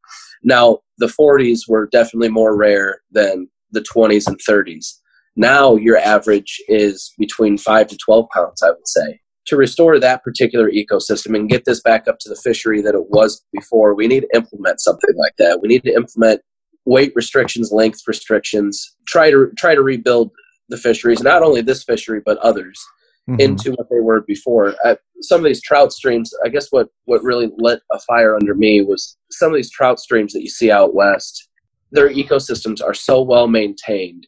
Now, 0.43 0.79
the 0.99 1.07
40s 1.07 1.61
were 1.69 1.89
definitely 1.91 2.29
more 2.29 2.57
rare 2.57 3.01
than 3.11 3.49
the 3.73 3.81
20s 3.81 4.27
and 4.27 4.39
30s. 4.49 4.87
Now, 5.35 5.77
your 5.77 5.99
average 5.99 6.61
is 6.69 7.13
between 7.19 7.59
5 7.59 7.89
to 7.89 7.97
12 7.97 8.29
pounds, 8.33 8.63
I 8.63 8.71
would 8.71 8.89
say. 8.89 9.21
To 9.47 9.57
restore 9.57 10.01
that 10.01 10.25
particular 10.25 10.71
ecosystem 10.71 11.37
and 11.37 11.49
get 11.49 11.65
this 11.65 11.81
back 11.81 12.09
up 12.09 12.19
to 12.21 12.29
the 12.29 12.37
fishery 12.37 12.81
that 12.83 12.95
it 12.95 13.11
was 13.11 13.45
before, 13.53 13.95
we 13.95 14.09
need 14.09 14.21
to 14.21 14.37
implement 14.37 14.81
something 14.81 15.15
like 15.17 15.35
that. 15.39 15.61
We 15.61 15.69
need 15.69 15.85
to 15.85 15.95
implement 15.95 16.41
weight 16.85 17.13
restrictions, 17.15 17.71
length 17.71 18.01
restrictions, 18.07 18.97
try 19.07 19.31
to 19.31 19.51
try 19.57 19.75
to 19.75 19.83
rebuild 19.83 20.31
the 20.69 20.77
fisheries, 20.77 21.23
not 21.23 21.43
only 21.43 21.61
this 21.61 21.85
fishery 21.85 22.21
but 22.25 22.39
others 22.39 22.85
Mhm. 23.29 23.41
into 23.41 23.73
what 23.73 23.89
they 23.91 24.01
were 24.01 24.21
before. 24.23 24.75
Uh, 24.85 24.95
some 25.21 25.41
of 25.41 25.47
these 25.47 25.61
trout 25.63 25.93
streams, 25.93 26.33
I 26.45 26.49
guess 26.49 26.69
what, 26.71 26.89
what 27.07 27.23
really 27.23 27.51
lit 27.59 27.81
a 27.93 27.99
fire 28.01 28.37
under 28.37 28.55
me 28.55 28.83
was 28.83 29.17
some 29.33 29.51
of 29.51 29.57
these 29.57 29.71
trout 29.71 29.99
streams 29.99 30.33
that 30.33 30.43
you 30.43 30.49
see 30.49 30.71
out 30.71 30.95
west, 30.95 31.49
their 31.91 32.09
ecosystems 32.09 32.83
are 32.83 32.95
so 32.95 33.21
well 33.23 33.49
maintained 33.49 34.27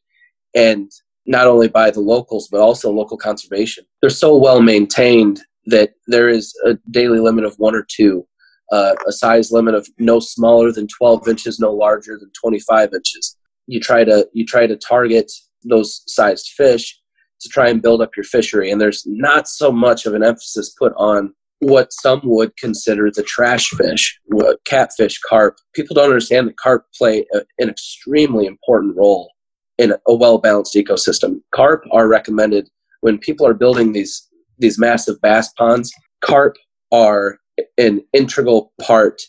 and 0.54 0.90
not 1.26 1.46
only 1.46 1.68
by 1.68 1.90
the 1.90 2.00
locals 2.00 2.48
but 2.50 2.60
also 2.60 2.90
local 2.90 3.16
conservation. 3.16 3.84
They're 4.00 4.10
so 4.10 4.36
well 4.36 4.60
maintained 4.62 5.42
that 5.66 5.90
there 6.06 6.28
is 6.28 6.52
a 6.64 6.74
daily 6.90 7.20
limit 7.20 7.44
of 7.44 7.54
one 7.58 7.74
or 7.74 7.86
two, 7.88 8.26
uh, 8.72 8.94
a 9.06 9.12
size 9.12 9.52
limit 9.52 9.74
of 9.74 9.86
no 9.98 10.18
smaller 10.18 10.72
than 10.72 10.88
12 10.88 11.28
inches, 11.28 11.60
no 11.60 11.72
larger 11.72 12.18
than 12.18 12.30
25 12.40 12.94
inches. 12.94 13.36
You 13.66 13.78
try 13.80 14.02
to 14.04 14.26
you 14.32 14.44
try 14.46 14.66
to 14.66 14.76
target 14.76 15.30
those 15.64 16.02
sized 16.06 16.48
fish 16.56 16.97
to 17.40 17.48
try 17.48 17.68
and 17.68 17.82
build 17.82 18.00
up 18.00 18.16
your 18.16 18.24
fishery. 18.24 18.70
And 18.70 18.80
there's 18.80 19.04
not 19.06 19.48
so 19.48 19.70
much 19.70 20.06
of 20.06 20.14
an 20.14 20.22
emphasis 20.22 20.70
put 20.70 20.92
on 20.96 21.32
what 21.60 21.92
some 21.92 22.20
would 22.24 22.56
consider 22.56 23.10
the 23.10 23.22
trash 23.22 23.70
fish, 23.70 24.18
what 24.26 24.58
catfish, 24.64 25.18
carp. 25.28 25.56
People 25.74 25.94
don't 25.94 26.04
understand 26.04 26.48
that 26.48 26.56
carp 26.56 26.86
play 26.96 27.26
a, 27.34 27.40
an 27.58 27.68
extremely 27.68 28.46
important 28.46 28.96
role 28.96 29.32
in 29.76 29.92
a 30.06 30.14
well 30.14 30.38
balanced 30.38 30.74
ecosystem. 30.74 31.40
Carp 31.52 31.84
are 31.92 32.08
recommended 32.08 32.68
when 33.00 33.18
people 33.18 33.46
are 33.46 33.54
building 33.54 33.92
these 33.92 34.28
these 34.58 34.78
massive 34.78 35.20
bass 35.20 35.52
ponds. 35.52 35.92
Carp 36.20 36.56
are 36.92 37.38
an 37.76 38.02
integral 38.12 38.72
part 38.80 39.22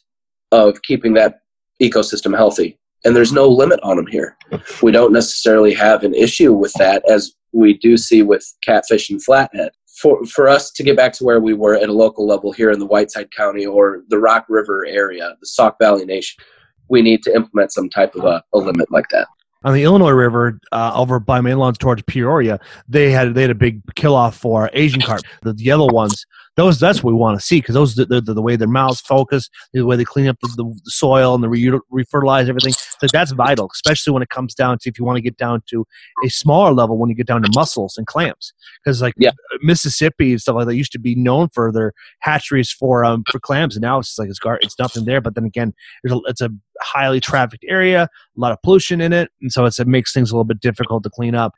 of 0.52 0.82
keeping 0.82 1.14
that 1.14 1.42
ecosystem 1.82 2.36
healthy. 2.36 2.79
And 3.06 3.16
there's 3.16 3.32
no 3.32 3.48
limit 3.48 3.80
on 3.82 3.96
them 3.96 4.08
here. 4.08 4.36
We 4.82 4.92
don't 4.92 5.14
necessarily 5.14 5.74
have 5.74 6.04
an 6.04 6.14
issue 6.14 6.54
with 6.54 6.74
that 6.74 7.08
as 7.10 7.34
we 7.52 7.78
do 7.78 7.98
see 7.98 8.22
with 8.22 8.46
catfish 8.62 9.10
and 9.10 9.24
flathead. 9.24 9.72
For, 10.02 10.24
for 10.26 10.48
us 10.48 10.72
to 10.72 10.84
get 10.84 10.96
back 10.96 11.14
to 11.14 11.24
where 11.24 11.42
we 11.42 11.54
were 11.54 11.76
at 11.76 11.90
a 11.90 11.94
local 11.94 12.26
level 12.26 12.52
here 12.52 12.72
in 12.72 12.80
the 12.80 12.86
Whiteside 12.86 13.32
County 13.32 13.66
or 13.66 14.04
the 14.08 14.20
Rock 14.20 14.46
River 14.48 14.86
area, 14.86 15.36
the 15.40 15.48
Sauk 15.48 15.78
Valley 15.80 16.06
Nation, 16.06 16.42
we 16.90 17.02
need 17.02 17.22
to 17.24 17.36
implement 17.36 17.72
some 17.72 17.90
type 17.90 18.16
of 18.16 18.24
a, 18.24 18.44
a 18.54 18.58
limit 18.58 18.92
like 18.92 19.10
that. 19.10 19.28
on 19.64 19.74
the 19.74 19.84
Illinois 19.84 20.12
River 20.12 20.60
uh, 20.72 20.94
over 20.96 21.20
by 21.20 21.42
mainlands 21.42 21.78
towards 21.78 22.02
Peoria, 22.04 22.60
they 22.88 23.12
had 23.12 23.34
they 23.34 23.42
had 23.42 23.52
a 23.52 23.56
big 23.56 23.82
kill 23.96 24.16
off 24.16 24.38
for 24.38 24.70
Asian 24.74 25.02
carp, 25.02 25.22
the 25.42 25.54
yellow 25.58 25.92
ones. 25.92 26.26
Those 26.56 26.80
that's 26.80 27.04
what 27.04 27.14
we 27.14 27.18
want 27.18 27.40
to 27.40 27.46
see 27.46 27.60
because 27.60 27.76
those 27.76 27.96
the, 27.96 28.06
the, 28.06 28.22
the 28.22 28.42
way 28.42 28.56
their 28.56 28.68
mouths 28.68 29.00
focus, 29.02 29.50
the 29.74 29.86
way 29.86 29.96
they 29.96 30.04
clean 30.04 30.28
up 30.28 30.38
the, 30.42 30.48
the 30.58 30.80
soil 30.86 31.34
and 31.34 31.44
the 31.44 31.50
re- 31.50 31.80
refertilize 31.94 32.50
everything. 32.50 32.74
So 32.74 33.08
that's 33.14 33.32
vital, 33.32 33.70
especially 33.74 34.12
when 34.14 34.22
it 34.24 34.30
comes 34.30 34.54
down 34.56 34.78
to 34.80 34.90
if 34.90 35.00
you 35.00 35.06
want 35.06 35.18
to 35.18 35.22
get 35.22 35.38
down 35.38 35.62
to 35.70 35.86
a 36.26 36.30
smaller 36.30 36.74
level 36.74 36.98
when 36.98 37.10
you 37.10 37.16
get 37.16 37.28
down 37.28 37.42
to 37.44 37.52
mussels 37.56 37.98
and 37.98 38.06
clams. 38.08 38.54
Because 38.84 39.02
like 39.02 39.14
Yeah. 39.18 39.32
Mississippi 39.62 40.32
and 40.32 40.42
stuff 40.42 40.56
like 40.56 40.68
that 40.68 40.76
used 40.76 40.92
to 40.94 41.00
be 41.00 41.16
known 41.16 41.50
for 41.54 41.72
their 41.72 41.94
hatcheries 42.20 42.72
for 42.72 43.06
um 43.06 43.24
for 43.32 43.40
clams, 43.40 43.76
and 43.76 43.82
now 43.82 44.00
it's 44.00 44.10
just 44.10 44.20
like 44.20 44.30
it's 44.30 44.40
gar- 44.40 44.60
it's 44.62 44.78
nothing 44.80 45.06
there. 45.06 45.22
But 45.22 45.36
then 45.36 45.46
again, 45.46 45.74
there's 46.04 46.14
a, 46.14 46.20
it's 46.26 46.42
a 46.42 46.50
highly 46.82 47.20
trafficked 47.20 47.66
area, 47.68 48.04
a 48.04 48.40
lot 48.40 48.52
of 48.52 48.62
pollution 48.64 49.02
in 49.02 49.14
it, 49.14 49.30
and 49.42 49.52
so 49.52 49.66
it's, 49.66 49.80
it 49.80 49.88
makes 49.88 50.14
things 50.14 50.32
a 50.32 50.34
little 50.34 50.44
bit 50.46 50.60
difficult 50.60 51.04
to 51.04 51.10
clean 51.10 51.36
up. 51.36 51.54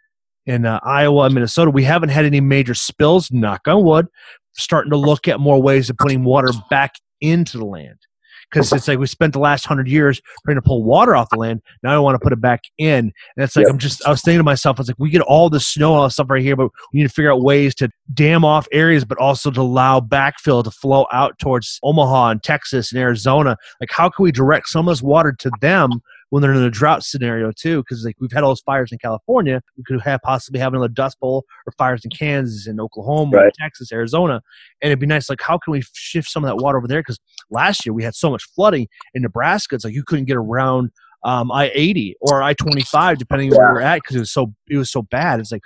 In 0.48 0.66
uh, 0.66 0.80
Iowa 0.84 1.26
and 1.26 1.36
Minnesota, 1.36 1.70
we 1.70 1.84
haven't 1.84 2.10
had 2.10 2.26
any 2.26 2.42
major 2.42 2.74
spills. 2.74 3.32
Knock 3.32 3.68
on 3.68 3.84
wood. 3.84 4.08
Starting 4.54 4.91
to 4.91 4.97
look 4.97 5.28
at 5.28 5.39
more 5.39 5.62
ways 5.62 5.89
of 5.89 5.97
putting 5.97 6.24
water 6.24 6.49
back 6.70 6.93
into 7.22 7.58
the 7.58 7.66
land 7.66 7.97
because 8.52 8.72
it's 8.74 8.88
like 8.88 8.99
we 8.99 9.08
spent 9.08 9.34
the 9.34 9.39
last 9.39 9.66
hundred 9.66 9.88
years 9.88 10.22
trying 10.45 10.56
to 10.56 10.62
pull 10.62 10.84
water 10.84 11.16
off 11.16 11.30
the 11.30 11.38
land. 11.38 11.62
Now 11.84 11.95
I 11.95 11.99
want 11.99 12.16
to 12.16 12.20
put 12.20 12.34
it 12.34 12.41
back 12.41 12.62
in, 12.78 12.97
and 12.97 13.14
it's 13.38 13.56
like 13.56 13.66
Yep. 13.66 13.74
I'm 13.74 13.80
just. 13.80 14.06
I 14.06 14.10
was 14.10 14.22
thinking 14.22 14.39
to 14.39 14.43
myself, 14.43 14.80
I 14.80 14.82
was 14.82 14.88
like, 14.88 14.99
we 14.99 15.10
get 15.10 15.22
all 15.22 15.49
the 15.49 15.60
snow, 15.60 15.93
all 15.93 16.04
the 16.04 16.10
stuff 16.10 16.30
right 16.30 16.41
here, 16.41 16.56
but 16.56 16.70
we 16.93 16.99
need 16.99 17.08
to 17.08 17.14
figure 17.14 17.32
out 17.32 17.41
ways 17.41 17.76
to 17.76 17.89
dam 18.14 18.43
off 18.43 18.68
areas, 18.72 19.06
but 19.06 19.18
also 19.18 19.52
to 19.52 19.62
allow 19.62 19.99
backfill 19.99 20.64
to 20.64 20.72
flow 20.72 21.06
out 21.12 21.38
towards 21.39 21.80
Omaha 21.84 22.30
and 22.30 22.43
Texas 22.43 22.91
and 22.91 23.02
Arizona. 23.02 23.58
Like, 23.80 23.91
how 23.91 24.10
can 24.10 24.24
we 24.24 24.32
direct 24.32 24.68
some 24.68 24.88
of 24.88 24.91
this 24.91 25.02
water 25.02 25.34
to 25.39 25.52
them 25.62 26.02
when 26.32 26.41
they're 26.41 26.53
in 26.53 26.63
a 26.63 26.71
drought 26.71 27.03
scenario 27.03 27.51
too? 27.55 27.82
Because 27.84 28.03
like 28.03 28.15
we've 28.19 28.32
had 28.32 28.43
all 28.43 28.49
those 28.49 28.61
fires 28.61 28.91
in 28.91 28.97
California, 28.97 29.61
we 29.77 29.84
could 29.84 30.01
have 30.01 30.19
possibly 30.23 30.59
have 30.59 30.73
another 30.73 30.88
Dust 30.88 31.19
Bowl 31.19 31.45
or 31.67 31.73
fires 31.77 32.03
in 32.03 32.09
Kansas 32.09 32.65
and 32.65 32.82
Oklahoma, 32.82 33.38
Right. 33.38 33.53
Texas, 33.59 33.91
Arizona, 33.91 34.41
and 34.82 34.89
it'd 34.89 34.99
be 34.99 35.05
nice. 35.05 35.29
Like, 35.29 35.41
how 35.41 35.57
can 35.57 35.71
we 35.71 35.84
shift 35.93 36.29
some 36.29 36.43
of 36.43 36.47
that 36.49 36.57
water 36.61 36.77
over 36.77 36.88
there? 36.88 37.01
Because 37.01 37.19
last 37.51 37.86
year 37.86 37.93
we 37.93 38.03
had 38.03 38.15
so 38.15 38.32
much 38.32 38.43
flooding 38.55 38.88
in 39.13 39.21
Nebraska. 39.21 39.75
It's 39.75 39.86
like 39.86 39.93
you 39.93 40.03
couldn't 40.03 40.25
get 40.25 40.38
around 40.38 40.89
um, 41.23 41.51
I 41.51 41.71
eighty 41.75 42.15
or 42.19 42.41
I 42.41 42.53
twenty 42.55 42.82
five, 42.82 43.19
depending 43.19 43.53
on 43.53 43.57
where 43.59 43.71
you're 43.73 43.82
at, 43.82 43.97
because 43.97 44.15
it 44.15 44.19
was 44.19 44.32
so 44.34 44.53
it 44.67 44.77
was 44.77 44.91
so 44.91 45.03
bad. 45.03 45.39
It's 45.39 45.51
like 45.51 45.61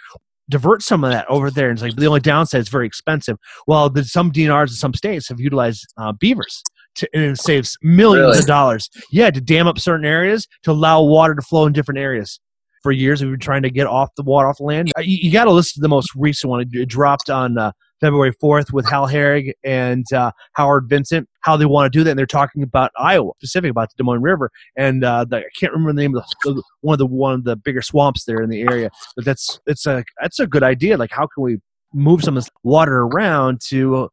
divert 0.50 0.82
some 0.84 1.04
of 1.04 1.12
that 1.12 1.26
over 1.30 1.50
there. 1.50 1.70
And 1.70 1.78
it's 1.78 1.84
like 1.84 1.96
the 1.96 2.06
only 2.06 2.20
downside 2.20 2.62
is 2.62 2.70
very 2.70 2.86
expensive. 2.86 3.38
Well, 3.68 3.90
the, 3.90 4.04
some 4.04 4.32
DNRs 4.32 4.68
in 4.70 4.76
some 4.76 4.94
states 4.94 5.28
have 5.30 5.40
utilized 5.40 5.88
uh, 5.98 6.12
beavers. 6.12 6.62
To, 6.96 7.10
and 7.14 7.24
it 7.24 7.40
saves 7.40 7.78
millions 7.82 8.28
Really? 8.28 8.40
of 8.40 8.46
dollars. 8.46 8.90
Yeah, 9.12 9.30
to 9.32 9.42
dam 9.42 9.68
up 9.68 9.80
certain 9.80 10.06
areas 10.06 10.48
to 10.64 10.72
allow 10.72 11.02
water 11.04 11.36
to 11.36 11.42
flow 11.42 11.66
in 11.66 11.74
different 11.74 12.00
areas. 12.00 12.40
For 12.84 12.92
years, 12.92 13.22
we've 13.22 13.32
been 13.32 13.40
trying 13.40 13.64
to 13.64 13.72
get 13.72 13.88
off 13.88 14.10
the 14.16 14.22
water 14.24 14.48
off 14.48 14.58
the 14.58 14.64
land. 14.64 14.92
Uh, 14.98 15.02
You, 15.02 15.18
you 15.22 15.32
got 15.32 15.46
to 15.46 15.52
listen 15.52 15.74
to 15.76 15.82
the 15.82 15.90
most 15.90 16.10
recent 16.16 16.52
one. 16.52 16.62
It, 16.62 16.68
it 16.72 16.86
dropped 16.88 17.32
on 17.32 17.58
uh, 17.58 17.72
February 18.00 18.32
4th 18.44 18.72
with 18.72 18.88
Hal 18.88 19.08
Herring 19.08 19.54
and 19.64 20.06
uh, 20.14 20.32
Howard 20.54 20.86
Vincent, 20.88 21.28
how 21.42 21.58
they 21.58 21.66
want 21.66 21.92
to 21.92 21.98
do 22.00 22.04
that. 22.04 22.12
And 22.12 22.20
they're 22.20 22.28
talking 22.28 22.62
about 22.62 22.92
Iowa, 23.00 23.32
specific 23.40 23.72
about 23.72 23.90
the 23.90 23.96
Des 23.98 24.04
Moines 24.06 24.22
River. 24.22 24.52
And 24.78 25.04
uh, 25.04 25.26
the, 25.26 25.38
I 25.38 25.44
can't 25.60 25.74
remember 25.74 25.94
the 25.94 26.02
name 26.02 26.16
of 26.16 26.24
the, 26.44 26.62
one 26.82 26.94
of 26.94 27.00
the 27.00 27.08
one 27.08 27.34
of 27.34 27.44
the 27.44 27.56
bigger 27.56 27.82
swamps 27.82 28.24
there 28.26 28.42
in 28.44 28.50
the 28.52 28.62
area. 28.62 28.92
But 29.16 29.26
that's 29.26 29.60
it's 29.66 29.88
a 29.88 30.04
that's 30.22 30.40
a 30.40 30.46
good 30.46 30.62
idea. 30.64 30.96
Like, 30.96 31.12
how 31.12 31.26
can 31.26 31.44
we 31.44 31.58
move 31.96 32.24
some 32.24 32.38
of 32.38 32.44
this 32.44 32.52
water 32.64 33.02
around 33.02 33.62
to 33.70 34.10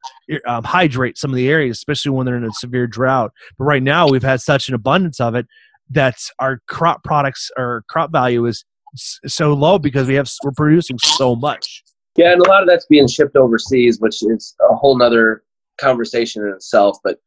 um, 0.46 0.64
hydrate 0.64 1.18
some 1.18 1.30
of 1.30 1.36
the 1.36 1.48
areas, 1.48 1.78
especially 1.78 2.12
when 2.12 2.26
they're 2.26 2.36
in 2.36 2.44
a 2.44 2.52
severe 2.52 2.86
drought? 2.86 3.32
But 3.58 3.64
right 3.64 3.82
now, 3.82 4.08
we've 4.08 4.22
had 4.22 4.40
such 4.40 4.68
an 4.68 4.74
abundance 4.74 5.20
of 5.20 5.34
it 5.34 5.46
that 5.90 6.16
our 6.38 6.60
crop 6.68 7.04
products 7.04 7.50
or 7.56 7.84
crop 7.88 8.12
value 8.12 8.46
is 8.46 8.64
so 8.96 9.52
low 9.52 9.78
because 9.78 10.06
we 10.06 10.14
have 10.14 10.30
we're 10.44 10.52
producing 10.52 10.98
so 10.98 11.34
much. 11.34 11.82
Yeah, 12.16 12.32
and 12.32 12.40
a 12.40 12.48
lot 12.48 12.62
of 12.62 12.68
that's 12.68 12.86
being 12.86 13.08
shipped 13.08 13.36
overseas, 13.36 13.98
which 14.00 14.22
is 14.22 14.54
a 14.70 14.74
whole 14.74 14.96
nother 14.96 15.42
conversation 15.80 16.42
in 16.42 16.52
itself. 16.52 16.98
But 17.02 17.18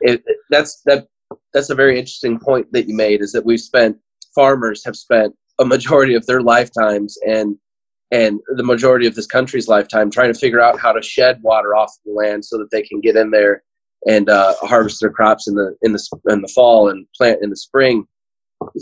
it, 0.00 0.22
that's 0.50 0.80
that 0.86 1.08
that's 1.52 1.70
a 1.70 1.74
very 1.74 1.98
interesting 1.98 2.38
point 2.38 2.72
that 2.72 2.88
you 2.88 2.94
made. 2.94 3.20
Is 3.20 3.32
that 3.32 3.44
we've 3.44 3.60
spent 3.60 3.98
farmers 4.34 4.84
have 4.84 4.96
spent 4.96 5.34
a 5.58 5.64
majority 5.64 6.14
of 6.14 6.24
their 6.26 6.40
lifetimes 6.40 7.18
and 7.26 7.56
and 8.10 8.40
the 8.56 8.64
majority 8.64 9.06
of 9.06 9.14
this 9.14 9.26
country's 9.26 9.68
lifetime 9.68 10.10
trying 10.10 10.32
to 10.32 10.38
figure 10.38 10.60
out 10.60 10.78
how 10.78 10.92
to 10.92 11.02
shed 11.02 11.40
water 11.42 11.74
off 11.74 11.92
the 12.04 12.12
land 12.12 12.44
so 12.44 12.56
that 12.58 12.70
they 12.70 12.82
can 12.82 13.00
get 13.00 13.16
in 13.16 13.30
there 13.30 13.62
and 14.06 14.28
uh, 14.30 14.54
harvest 14.62 15.00
their 15.00 15.10
crops 15.10 15.48
in 15.48 15.54
the 15.54 15.76
in 15.82 15.92
the 15.92 16.08
in 16.28 16.40
the 16.40 16.48
fall 16.48 16.88
and 16.88 17.06
plant 17.16 17.42
in 17.42 17.50
the 17.50 17.56
spring 17.56 18.06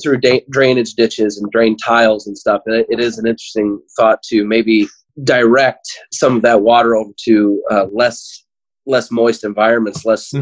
through 0.03 0.19
da- 0.19 0.45
drainage 0.51 0.95
ditches 0.95 1.39
and 1.39 1.51
drain 1.51 1.77
tiles 1.77 2.27
and 2.27 2.37
stuff. 2.37 2.63
And 2.67 2.77
it, 2.77 2.87
it 2.89 3.01
is 3.01 3.19
an 3.19 3.27
interesting 3.27 3.81
thought 3.99 4.23
to 4.25 4.45
maybe 4.45 4.89
direct 5.25 5.87
some 6.13 6.37
of 6.37 6.43
that 6.43 6.63
water 6.63 6.95
over 6.95 7.13
to 7.25 7.63
uh, 7.71 7.87
less 7.93 8.45
less 8.89 9.11
moist 9.11 9.43
environments, 9.43 10.05
less 10.05 10.33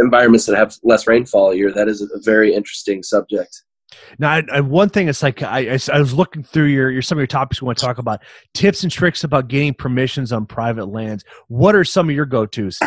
environments 0.00 0.44
that 0.46 0.56
have 0.56 0.76
less 0.82 1.06
rainfall 1.06 1.52
a 1.52 1.56
year. 1.56 1.72
That 1.72 1.88
is 1.88 2.02
a 2.02 2.20
very 2.22 2.54
interesting 2.54 3.02
subject. 3.02 3.62
Now, 4.18 4.30
I, 4.32 4.42
I, 4.52 4.60
one 4.60 4.88
thing 4.88 5.08
it's 5.08 5.22
like 5.22 5.42
I 5.42 5.78
was 5.92 6.14
looking 6.14 6.42
through 6.42 6.66
your, 6.66 6.90
your 6.90 7.02
some 7.02 7.18
of 7.18 7.20
your 7.20 7.26
topics 7.26 7.60
we 7.60 7.66
want 7.66 7.78
to 7.78 7.84
talk 7.84 7.98
about 7.98 8.20
tips 8.54 8.82
and 8.82 8.92
tricks 8.92 9.24
about 9.24 9.48
getting 9.48 9.74
permissions 9.74 10.32
on 10.32 10.46
private 10.46 10.86
lands. 10.86 11.24
What 11.48 11.74
are 11.74 11.84
some 11.84 12.08
of 12.08 12.14
your 12.14 12.26
go 12.26 12.46
tos? 12.46 12.78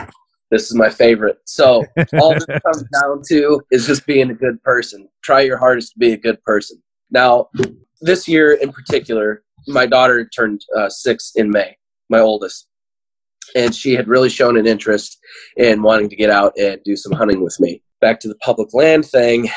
This 0.52 0.70
is 0.70 0.76
my 0.76 0.90
favorite. 0.90 1.38
So 1.46 1.84
all 2.20 2.34
this 2.34 2.46
comes 2.46 2.84
down 3.02 3.22
to 3.30 3.62
is 3.72 3.88
just 3.88 4.06
being 4.06 4.30
a 4.30 4.36
good 4.36 4.62
person. 4.64 5.08
Try 5.24 5.42
your 5.42 5.58
hardest 5.58 5.94
to 5.94 6.00
be 6.00 6.14
a 6.14 6.18
good 6.18 6.42
person. 6.44 6.82
Now, 7.12 7.50
this 8.02 8.28
year 8.28 8.54
in 8.54 8.72
particular, 8.72 9.44
my 9.68 9.86
daughter 9.86 10.28
turned 10.28 10.62
uh, 10.78 10.90
six 10.90 11.32
in 11.36 11.50
May, 11.50 11.78
my 12.10 12.20
oldest, 12.20 12.68
and 13.56 13.74
she 13.74 13.94
had 13.94 14.08
really 14.08 14.30
shown 14.30 14.58
an 14.58 14.68
interest 14.68 15.18
in 15.58 15.82
wanting 15.82 16.10
to 16.10 16.16
get 16.16 16.30
out 16.30 16.54
and 16.58 16.80
do 16.84 16.96
some 16.96 17.12
hunting 17.12 17.44
with 17.44 17.58
me. 17.60 17.83
Back 18.04 18.20
to 18.20 18.28
the 18.28 18.36
public 18.36 18.74
land 18.74 19.06
thing, 19.06 19.48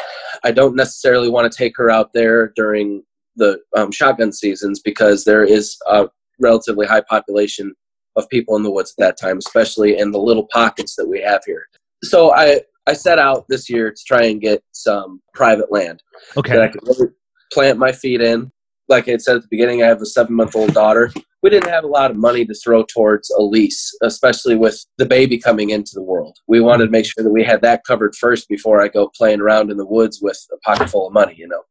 I 0.44 0.52
don't 0.52 0.76
necessarily 0.76 1.28
want 1.28 1.50
to 1.50 1.58
take 1.58 1.76
her 1.78 1.90
out 1.90 2.12
there 2.12 2.52
during 2.54 3.02
the 3.34 3.58
um, 3.76 3.90
shotgun 3.90 4.32
seasons 4.32 4.78
because 4.78 5.24
there 5.24 5.42
is 5.42 5.76
a 5.88 6.08
relatively 6.38 6.86
high 6.86 7.00
population 7.00 7.74
of 8.14 8.28
people 8.28 8.54
in 8.54 8.62
the 8.62 8.70
woods 8.70 8.94
at 8.96 9.02
that 9.04 9.18
time, 9.20 9.38
especially 9.38 9.98
in 9.98 10.12
the 10.12 10.20
little 10.20 10.46
pockets 10.52 10.94
that 10.94 11.08
we 11.08 11.20
have 11.20 11.42
here. 11.44 11.66
So 12.04 12.32
I 12.32 12.60
I 12.86 12.92
set 12.92 13.18
out 13.18 13.46
this 13.48 13.68
year 13.68 13.90
to 13.90 14.04
try 14.06 14.26
and 14.26 14.40
get 14.40 14.62
some 14.70 15.20
private 15.34 15.72
land 15.72 16.04
that 16.44 16.60
I 16.60 16.66
Okay. 16.66 16.68
could 16.70 16.86
really 16.86 17.10
plant 17.52 17.80
my 17.80 17.90
feet 17.90 18.20
in. 18.20 18.52
Like 18.88 19.08
I 19.08 19.16
said 19.16 19.34
at 19.34 19.42
the 19.42 19.48
beginning, 19.50 19.82
I 19.82 19.86
have 19.86 20.02
a 20.02 20.06
seven 20.06 20.36
month 20.36 20.54
old 20.54 20.72
daughter. 20.72 21.12
We 21.46 21.50
didn't 21.50 21.70
have 21.70 21.84
a 21.84 21.86
lot 21.86 22.10
of 22.10 22.16
money 22.16 22.44
to 22.44 22.54
throw 22.54 22.82
towards 22.82 23.30
a 23.30 23.40
lease, 23.40 23.96
especially 24.02 24.56
with 24.56 24.84
the 24.98 25.06
baby 25.06 25.38
coming 25.38 25.70
into 25.70 25.92
the 25.94 26.02
world. 26.02 26.36
We 26.48 26.60
wanted 26.60 26.86
to 26.86 26.90
make 26.90 27.06
sure 27.06 27.22
that 27.22 27.30
we 27.30 27.44
had 27.44 27.62
that 27.62 27.84
covered 27.84 28.16
first 28.16 28.48
before 28.48 28.82
I 28.82 28.88
go 28.88 29.12
playing 29.16 29.40
around 29.40 29.70
in 29.70 29.76
the 29.76 29.86
woods 29.86 30.18
with 30.20 30.44
a 30.52 30.56
pocket 30.68 30.90
full 30.90 31.06
of 31.06 31.12
money, 31.12 31.36
you 31.38 31.46
know. 31.46 31.62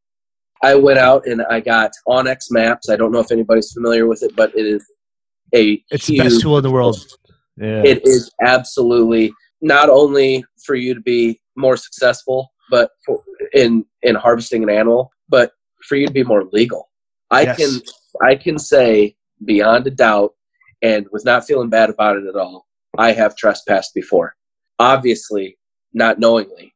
I 0.62 0.76
went 0.76 0.98
out 0.98 1.26
and 1.26 1.42
I 1.50 1.60
got 1.60 1.90
onX 2.08 2.46
Maps. 2.50 2.88
I 2.88 2.96
don't 2.96 3.12
know 3.12 3.18
if 3.18 3.30
anybody's 3.30 3.70
familiar 3.70 4.06
with 4.06 4.22
it, 4.22 4.34
but 4.34 4.50
it 4.56 4.64
is 4.64 4.82
a 5.54 5.84
It's 5.90 6.06
the 6.06 6.20
best 6.20 6.40
tool 6.40 6.56
in 6.56 6.62
the 6.62 6.70
world. 6.70 6.96
Yeah. 7.58 7.82
it 7.84 8.06
is 8.06 8.30
absolutely 8.42 9.30
not 9.60 9.90
only 9.90 10.42
for 10.64 10.74
you 10.74 10.94
to 10.94 11.00
be 11.02 11.38
more 11.54 11.76
successful 11.76 12.50
but 12.70 12.92
for, 13.04 13.22
in 13.52 13.84
in 14.02 14.14
harvesting 14.14 14.62
an 14.62 14.70
animal 14.70 15.10
but 15.28 15.52
for 15.86 15.96
you 15.96 16.06
to 16.06 16.12
be 16.12 16.22
more 16.22 16.44
legal 16.52 16.90
i 17.30 17.42
Yes. 17.42 17.56
can 17.56 17.80
i 18.30 18.34
can 18.34 18.58
say 18.58 19.16
beyond 19.44 19.86
a 19.86 19.90
doubt 19.90 20.34
and 20.82 21.06
with 21.12 21.24
not 21.24 21.46
feeling 21.46 21.68
bad 21.68 21.90
about 21.90 22.16
it 22.16 22.26
at 22.26 22.36
all 22.36 22.66
i 22.98 23.12
have 23.12 23.36
trespassed 23.36 23.94
before 23.94 24.34
obviously 24.78 25.56
not 25.92 26.18
knowingly 26.18 26.74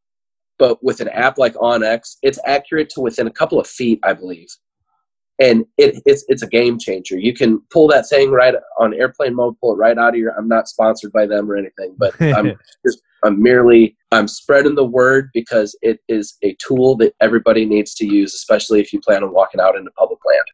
but 0.58 0.82
with 0.82 1.00
an 1.00 1.08
app 1.08 1.38
like 1.38 1.54
onx 1.54 2.16
it's 2.22 2.38
accurate 2.46 2.88
to 2.88 3.00
within 3.00 3.26
a 3.26 3.32
couple 3.32 3.58
of 3.58 3.66
feet 3.66 3.98
i 4.02 4.12
believe 4.12 4.48
and 5.40 5.64
it, 5.78 6.02
it's 6.04 6.24
it's 6.28 6.42
a 6.42 6.46
game 6.46 6.78
changer. 6.78 7.18
You 7.18 7.32
can 7.32 7.62
pull 7.70 7.88
that 7.88 8.06
thing 8.06 8.30
right 8.30 8.54
on 8.78 8.94
airplane 8.94 9.34
mode, 9.34 9.58
pull 9.58 9.72
it 9.72 9.78
right 9.78 9.96
out 9.96 10.10
of 10.10 10.16
your. 10.16 10.32
I'm 10.38 10.48
not 10.48 10.68
sponsored 10.68 11.12
by 11.12 11.26
them 11.26 11.50
or 11.50 11.56
anything, 11.56 11.96
but 11.96 12.14
I'm 12.20 12.52
just 12.86 13.00
I'm 13.24 13.42
merely 13.42 13.96
I'm 14.12 14.28
spreading 14.28 14.74
the 14.74 14.84
word 14.84 15.30
because 15.32 15.76
it 15.80 16.00
is 16.08 16.36
a 16.42 16.54
tool 16.60 16.94
that 16.98 17.14
everybody 17.20 17.64
needs 17.64 17.94
to 17.94 18.06
use, 18.06 18.34
especially 18.34 18.80
if 18.80 18.92
you 18.92 19.00
plan 19.00 19.24
on 19.24 19.32
walking 19.32 19.60
out 19.60 19.76
into 19.76 19.90
public 19.92 20.20
land 20.26 20.44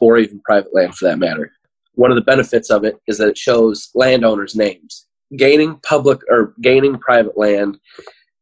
or 0.00 0.18
even 0.18 0.40
private 0.40 0.74
land 0.74 0.94
for 0.94 1.06
that 1.06 1.18
matter. 1.18 1.52
One 1.94 2.10
of 2.10 2.16
the 2.16 2.22
benefits 2.22 2.70
of 2.70 2.84
it 2.84 2.96
is 3.06 3.18
that 3.18 3.28
it 3.28 3.38
shows 3.38 3.90
landowners' 3.94 4.56
names. 4.56 5.06
Gaining 5.36 5.78
public 5.86 6.20
or 6.28 6.54
gaining 6.60 6.98
private 6.98 7.38
land 7.38 7.78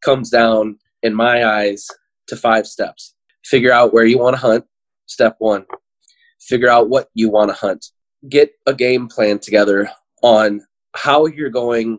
comes 0.04 0.30
down, 0.30 0.78
in 1.02 1.14
my 1.14 1.44
eyes, 1.44 1.86
to 2.28 2.36
five 2.36 2.66
steps. 2.66 3.14
Figure 3.44 3.72
out 3.72 3.92
where 3.92 4.04
you 4.04 4.18
want 4.18 4.34
to 4.34 4.40
hunt. 4.40 4.64
Step 5.06 5.36
one 5.38 5.66
figure 6.42 6.68
out 6.68 6.88
what 6.88 7.08
you 7.14 7.30
want 7.30 7.50
to 7.50 7.54
hunt 7.54 7.86
get 8.28 8.52
a 8.66 8.74
game 8.74 9.08
plan 9.08 9.38
together 9.38 9.88
on 10.22 10.60
how 10.94 11.26
you're 11.26 11.50
going 11.50 11.98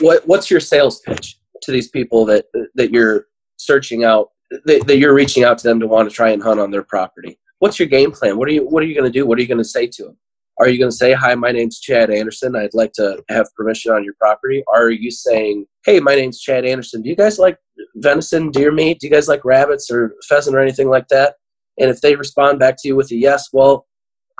what 0.00 0.26
what's 0.26 0.50
your 0.50 0.60
sales 0.60 1.00
pitch 1.00 1.38
to 1.62 1.72
these 1.72 1.88
people 1.88 2.24
that 2.24 2.46
that 2.74 2.90
you're 2.90 3.26
searching 3.56 4.04
out 4.04 4.28
that, 4.66 4.86
that 4.86 4.98
you're 4.98 5.14
reaching 5.14 5.44
out 5.44 5.58
to 5.58 5.66
them 5.66 5.80
to 5.80 5.86
want 5.86 6.08
to 6.08 6.14
try 6.14 6.30
and 6.30 6.42
hunt 6.42 6.60
on 6.60 6.70
their 6.70 6.82
property 6.82 7.38
what's 7.64 7.78
your 7.78 7.88
game 7.88 8.12
plan? 8.12 8.36
What 8.36 8.46
are 8.46 8.52
you 8.52 8.66
what 8.68 8.82
are 8.82 8.86
you 8.86 8.94
going 8.94 9.10
to 9.10 9.18
do? 9.18 9.24
What 9.24 9.38
are 9.38 9.40
you 9.40 9.48
going 9.48 9.56
to 9.56 9.64
say 9.64 9.86
to 9.86 10.02
them 10.04 10.18
are 10.60 10.68
you 10.68 10.78
going 10.78 10.90
to 10.90 10.96
say 10.96 11.12
hi 11.12 11.34
my 11.34 11.50
name's 11.50 11.80
chad 11.80 12.10
anderson. 12.10 12.54
I'd 12.54 12.74
like 12.74 12.92
to 12.92 13.22
have 13.28 13.52
permission 13.56 13.92
on 13.92 14.04
your 14.04 14.14
property. 14.20 14.62
Are 14.72 14.90
you 14.90 15.10
saying 15.10 15.66
hey 15.84 15.98
my 16.00 16.14
name's 16.14 16.40
chad 16.40 16.64
anderson. 16.64 17.02
Do 17.02 17.08
you 17.08 17.16
guys 17.16 17.38
like 17.38 17.58
venison 17.96 18.50
deer 18.50 18.70
meat? 18.70 19.00
Do 19.00 19.06
you 19.06 19.12
guys 19.12 19.28
like 19.28 19.44
rabbits 19.44 19.90
or 19.90 20.14
pheasant 20.28 20.54
or 20.54 20.60
anything 20.60 20.90
like 20.90 21.08
that? 21.08 21.36
And 21.78 21.90
if 21.90 22.02
they 22.02 22.14
respond 22.14 22.58
back 22.58 22.76
to 22.78 22.88
you 22.88 22.96
with 22.96 23.10
a 23.10 23.16
yes, 23.16 23.48
well, 23.52 23.86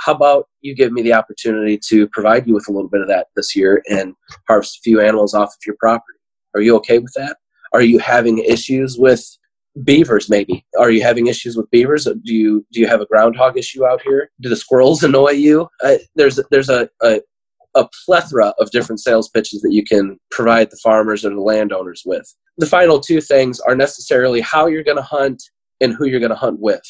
how 0.01 0.13
about 0.13 0.49
you 0.61 0.75
give 0.75 0.93
me 0.93 1.03
the 1.03 1.15
opportunity 1.15 1.79
to 1.89 2.07
provide 2.09 2.47
you 2.47 2.55
with 2.55 2.69
a 2.69 2.73
little 2.73 2.91
bit 2.91 3.01
of 3.01 3.09
that 3.09 3.29
this 3.35 3.57
year 3.57 3.83
and 3.89 4.15
harvest 4.47 4.79
a 4.79 4.81
few 4.85 5.01
animals 5.01 5.35
off 5.35 5.49
of 5.49 5.67
your 5.67 5.77
property? 5.81 6.19
Are 6.55 6.61
you 6.61 6.77
okay 6.77 7.01
with 7.01 7.13
that? 7.15 7.39
Are 7.73 7.83
you 7.83 7.99
having 7.99 8.39
issues 8.39 8.99
with 8.99 9.25
beavers 9.83 10.31
maybe? 10.31 10.65
Are 10.79 10.91
you 10.91 11.03
having 11.03 11.27
issues 11.27 11.57
with 11.57 11.71
beavers? 11.71 12.05
Do 12.05 12.35
you 12.35 12.65
do 12.73 12.81
you 12.81 12.87
have 12.87 13.01
a 13.01 13.07
groundhog 13.07 13.59
issue 13.59 13.85
out 13.85 14.03
here? 14.03 14.31
Do 14.41 14.49
the 14.49 14.57
squirrels 14.57 15.03
annoy 15.03 15.33
you? 15.33 15.69
Uh, 15.83 15.97
there's 16.15 16.39
there's 16.51 16.69
a, 16.69 16.89
a 17.03 17.21
a 17.75 17.89
plethora 18.05 18.55
of 18.59 18.71
different 18.71 19.01
sales 19.01 19.29
pitches 19.29 19.61
that 19.63 19.73
you 19.73 19.85
can 19.85 20.19
provide 20.31 20.71
the 20.71 20.79
farmers 20.83 21.25
and 21.25 21.37
the 21.37 21.43
landowners 21.43 22.03
with. 22.07 22.33
The 22.59 22.67
final 22.67 23.01
two 23.01 23.21
things 23.21 23.59
are 23.61 23.75
necessarily 23.75 24.41
how 24.41 24.67
you're 24.67 24.85
going 24.85 24.97
to 24.97 25.03
hunt 25.03 25.43
and 25.81 25.93
who 25.93 26.07
you're 26.07 26.21
going 26.21 26.31
to 26.31 26.37
hunt 26.37 26.61
with. 26.61 26.83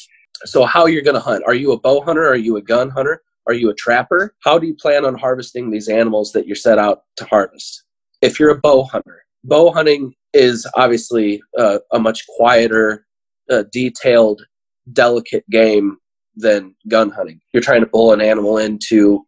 So, 0.43 0.65
how 0.65 0.85
you're 0.85 1.01
going 1.01 1.15
to 1.15 1.21
hunt? 1.21 1.43
Are 1.47 1.55
you 1.55 1.71
a 1.71 1.79
bow 1.79 2.01
hunter? 2.01 2.27
Are 2.27 2.35
you 2.35 2.57
a 2.57 2.61
gun 2.61 2.89
hunter? 2.89 3.21
Are 3.47 3.53
you 3.53 3.69
a 3.69 3.75
trapper? 3.75 4.35
How 4.43 4.59
do 4.59 4.67
you 4.67 4.75
plan 4.75 5.05
on 5.05 5.15
harvesting 5.15 5.69
these 5.69 5.87
animals 5.87 6.31
that 6.33 6.47
you're 6.47 6.55
set 6.55 6.77
out 6.77 7.03
to 7.17 7.25
harvest? 7.25 7.83
If 8.21 8.39
you're 8.39 8.49
a 8.49 8.59
bow 8.59 8.83
hunter, 8.83 9.23
bow 9.43 9.71
hunting 9.71 10.13
is 10.35 10.67
obviously 10.75 11.41
uh, 11.57 11.79
a 11.93 11.99
much 11.99 12.25
quieter, 12.37 13.05
uh, 13.49 13.63
detailed, 13.71 14.45
delicate 14.93 15.49
game 15.49 15.97
than 16.35 16.75
gun 16.89 17.09
hunting. 17.09 17.39
You're 17.53 17.63
trying 17.63 17.81
to 17.81 17.87
pull 17.87 18.11
an 18.11 18.21
animal 18.21 18.57
into, 18.57 19.25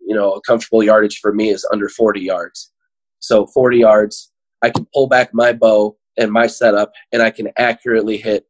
you 0.00 0.14
know, 0.14 0.32
a 0.32 0.40
comfortable 0.42 0.82
yardage 0.82 1.20
for 1.20 1.32
me 1.32 1.50
is 1.50 1.66
under 1.72 1.88
40 1.88 2.20
yards. 2.20 2.72
So 3.20 3.46
40 3.46 3.78
yards, 3.78 4.32
I 4.62 4.70
can 4.70 4.86
pull 4.92 5.06
back 5.06 5.30
my 5.32 5.52
bow 5.52 5.96
and 6.18 6.32
my 6.32 6.48
setup, 6.48 6.92
and 7.12 7.22
I 7.22 7.30
can 7.30 7.48
accurately 7.56 8.18
hit 8.18 8.44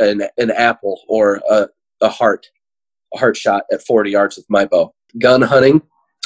an, 0.00 0.22
an 0.38 0.50
apple 0.50 1.02
or 1.08 1.40
a, 1.48 1.68
a 2.00 2.08
heart, 2.08 2.46
a 3.14 3.18
heart 3.18 3.36
shot 3.36 3.64
at 3.70 3.82
40 3.82 4.10
yards 4.10 4.36
with 4.36 4.46
my 4.48 4.64
bow. 4.64 4.94
gun 5.18 5.42
hunting. 5.42 5.82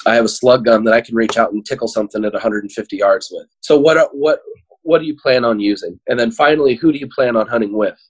I 0.06 0.14
have 0.14 0.24
a 0.24 0.28
slug 0.28 0.64
gun 0.64 0.84
that 0.84 0.94
I 0.94 1.00
can 1.00 1.16
reach 1.16 1.36
out 1.36 1.52
and 1.52 1.66
tickle 1.66 1.88
something 1.88 2.24
at 2.24 2.32
150 2.32 2.96
yards 2.96 3.28
with. 3.32 3.48
So 3.60 3.76
what 3.76 4.08
what 4.14 4.38
what 4.89 5.03
do 5.03 5.07
you 5.07 5.14
plan 5.14 5.45
on 5.45 5.61
using? 5.61 6.01
And 6.09 6.18
then 6.18 6.30
finally, 6.30 6.74
who 6.74 6.93
do 6.93 6.99
you 6.99 7.09
plan 7.09 7.36
on 7.36 7.47
hunting 7.47 7.74
with? 7.74 8.01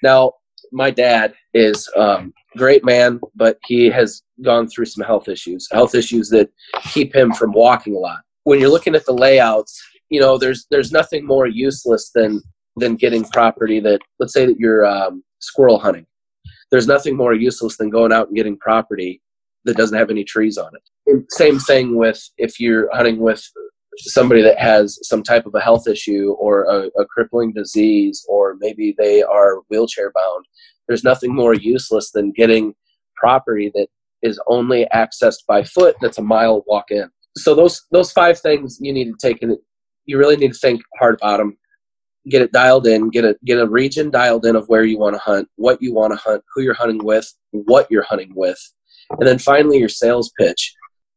Now, 0.00 0.34
my 0.70 0.92
dad 0.92 1.34
is 1.54 1.90
um, 1.96 2.32
great 2.56 2.84
man, 2.84 3.18
but 3.34 3.58
he 3.66 3.86
has 3.86 4.22
gone 4.40 4.68
through 4.68 4.84
some 4.84 5.04
health 5.04 5.28
issues, 5.28 5.66
health 5.72 5.96
issues 5.96 6.28
that 6.28 6.48
keep 6.92 7.12
him 7.12 7.32
from 7.32 7.52
walking 7.52 7.96
a 7.96 7.98
lot. 7.98 8.20
When 8.44 8.60
you're 8.60 8.70
looking 8.70 8.94
at 8.94 9.04
the 9.06 9.12
layouts, 9.12 9.82
you 10.08 10.20
know, 10.20 10.38
there's 10.38 10.68
there's 10.70 10.92
nothing 10.92 11.26
more 11.26 11.48
useless 11.48 12.12
than 12.14 12.40
than 12.76 12.94
getting 12.94 13.24
property 13.24 13.80
that 13.80 14.00
let's 14.20 14.32
say 14.32 14.46
that 14.46 14.60
you're 14.60 14.86
um, 14.86 15.24
squirrel 15.40 15.80
hunting. 15.80 16.06
There's 16.70 16.86
nothing 16.86 17.16
more 17.16 17.34
useless 17.34 17.76
than 17.76 17.90
going 17.90 18.12
out 18.12 18.28
and 18.28 18.36
getting 18.36 18.56
property 18.56 19.20
that 19.64 19.76
doesn't 19.76 19.98
have 19.98 20.10
any 20.10 20.22
trees 20.22 20.58
on 20.58 20.70
it. 20.76 21.24
Same 21.32 21.58
thing 21.58 21.96
with 21.96 22.22
if 22.38 22.60
you're 22.60 22.88
hunting 22.94 23.18
with 23.18 23.44
somebody 23.98 24.42
that 24.42 24.58
has 24.58 24.98
some 25.02 25.22
type 25.22 25.46
of 25.46 25.54
a 25.54 25.60
health 25.60 25.88
issue 25.88 26.34
or 26.38 26.64
a, 26.64 26.88
a 27.00 27.06
crippling 27.06 27.52
disease, 27.52 28.24
or 28.28 28.56
maybe 28.60 28.94
they 28.98 29.22
are 29.22 29.60
wheelchair 29.68 30.12
bound. 30.14 30.44
There's 30.86 31.04
nothing 31.04 31.34
more 31.34 31.54
useless 31.54 32.10
than 32.12 32.32
getting 32.32 32.74
property 33.16 33.70
that 33.74 33.88
is 34.22 34.40
only 34.46 34.86
accessed 34.94 35.46
by 35.46 35.64
foot 35.64 35.96
that's 36.00 36.18
a 36.18 36.22
mile 36.22 36.64
walk 36.66 36.90
in. 36.90 37.10
So 37.36 37.54
those 37.54 37.86
those 37.90 38.12
five 38.12 38.40
things 38.40 38.78
you 38.80 38.92
need 38.92 39.06
to 39.06 39.16
take 39.20 39.42
in. 39.42 39.56
You 40.06 40.18
really 40.18 40.36
need 40.36 40.52
to 40.52 40.58
think 40.58 40.82
hard 40.98 41.16
about 41.16 41.38
them 41.38 41.56
get 42.28 42.42
it 42.42 42.52
dialed 42.52 42.86
in, 42.86 43.08
get 43.08 43.24
a 43.24 43.36
get 43.44 43.58
a 43.58 43.68
region 43.68 44.10
dialed 44.10 44.44
in 44.44 44.56
of 44.56 44.68
where 44.68 44.84
you 44.84 44.98
want 44.98 45.14
to 45.14 45.20
hunt, 45.20 45.48
what 45.56 45.80
you 45.80 45.94
want 45.94 46.12
to 46.12 46.18
hunt, 46.18 46.42
who 46.54 46.62
you're 46.62 46.74
hunting 46.74 47.02
with, 47.04 47.32
what 47.50 47.86
you're 47.90 48.02
hunting 48.02 48.32
with, 48.34 48.58
and 49.10 49.26
then 49.26 49.38
finally 49.38 49.78
your 49.78 49.88
sales 49.88 50.30
pitch. 50.38 50.74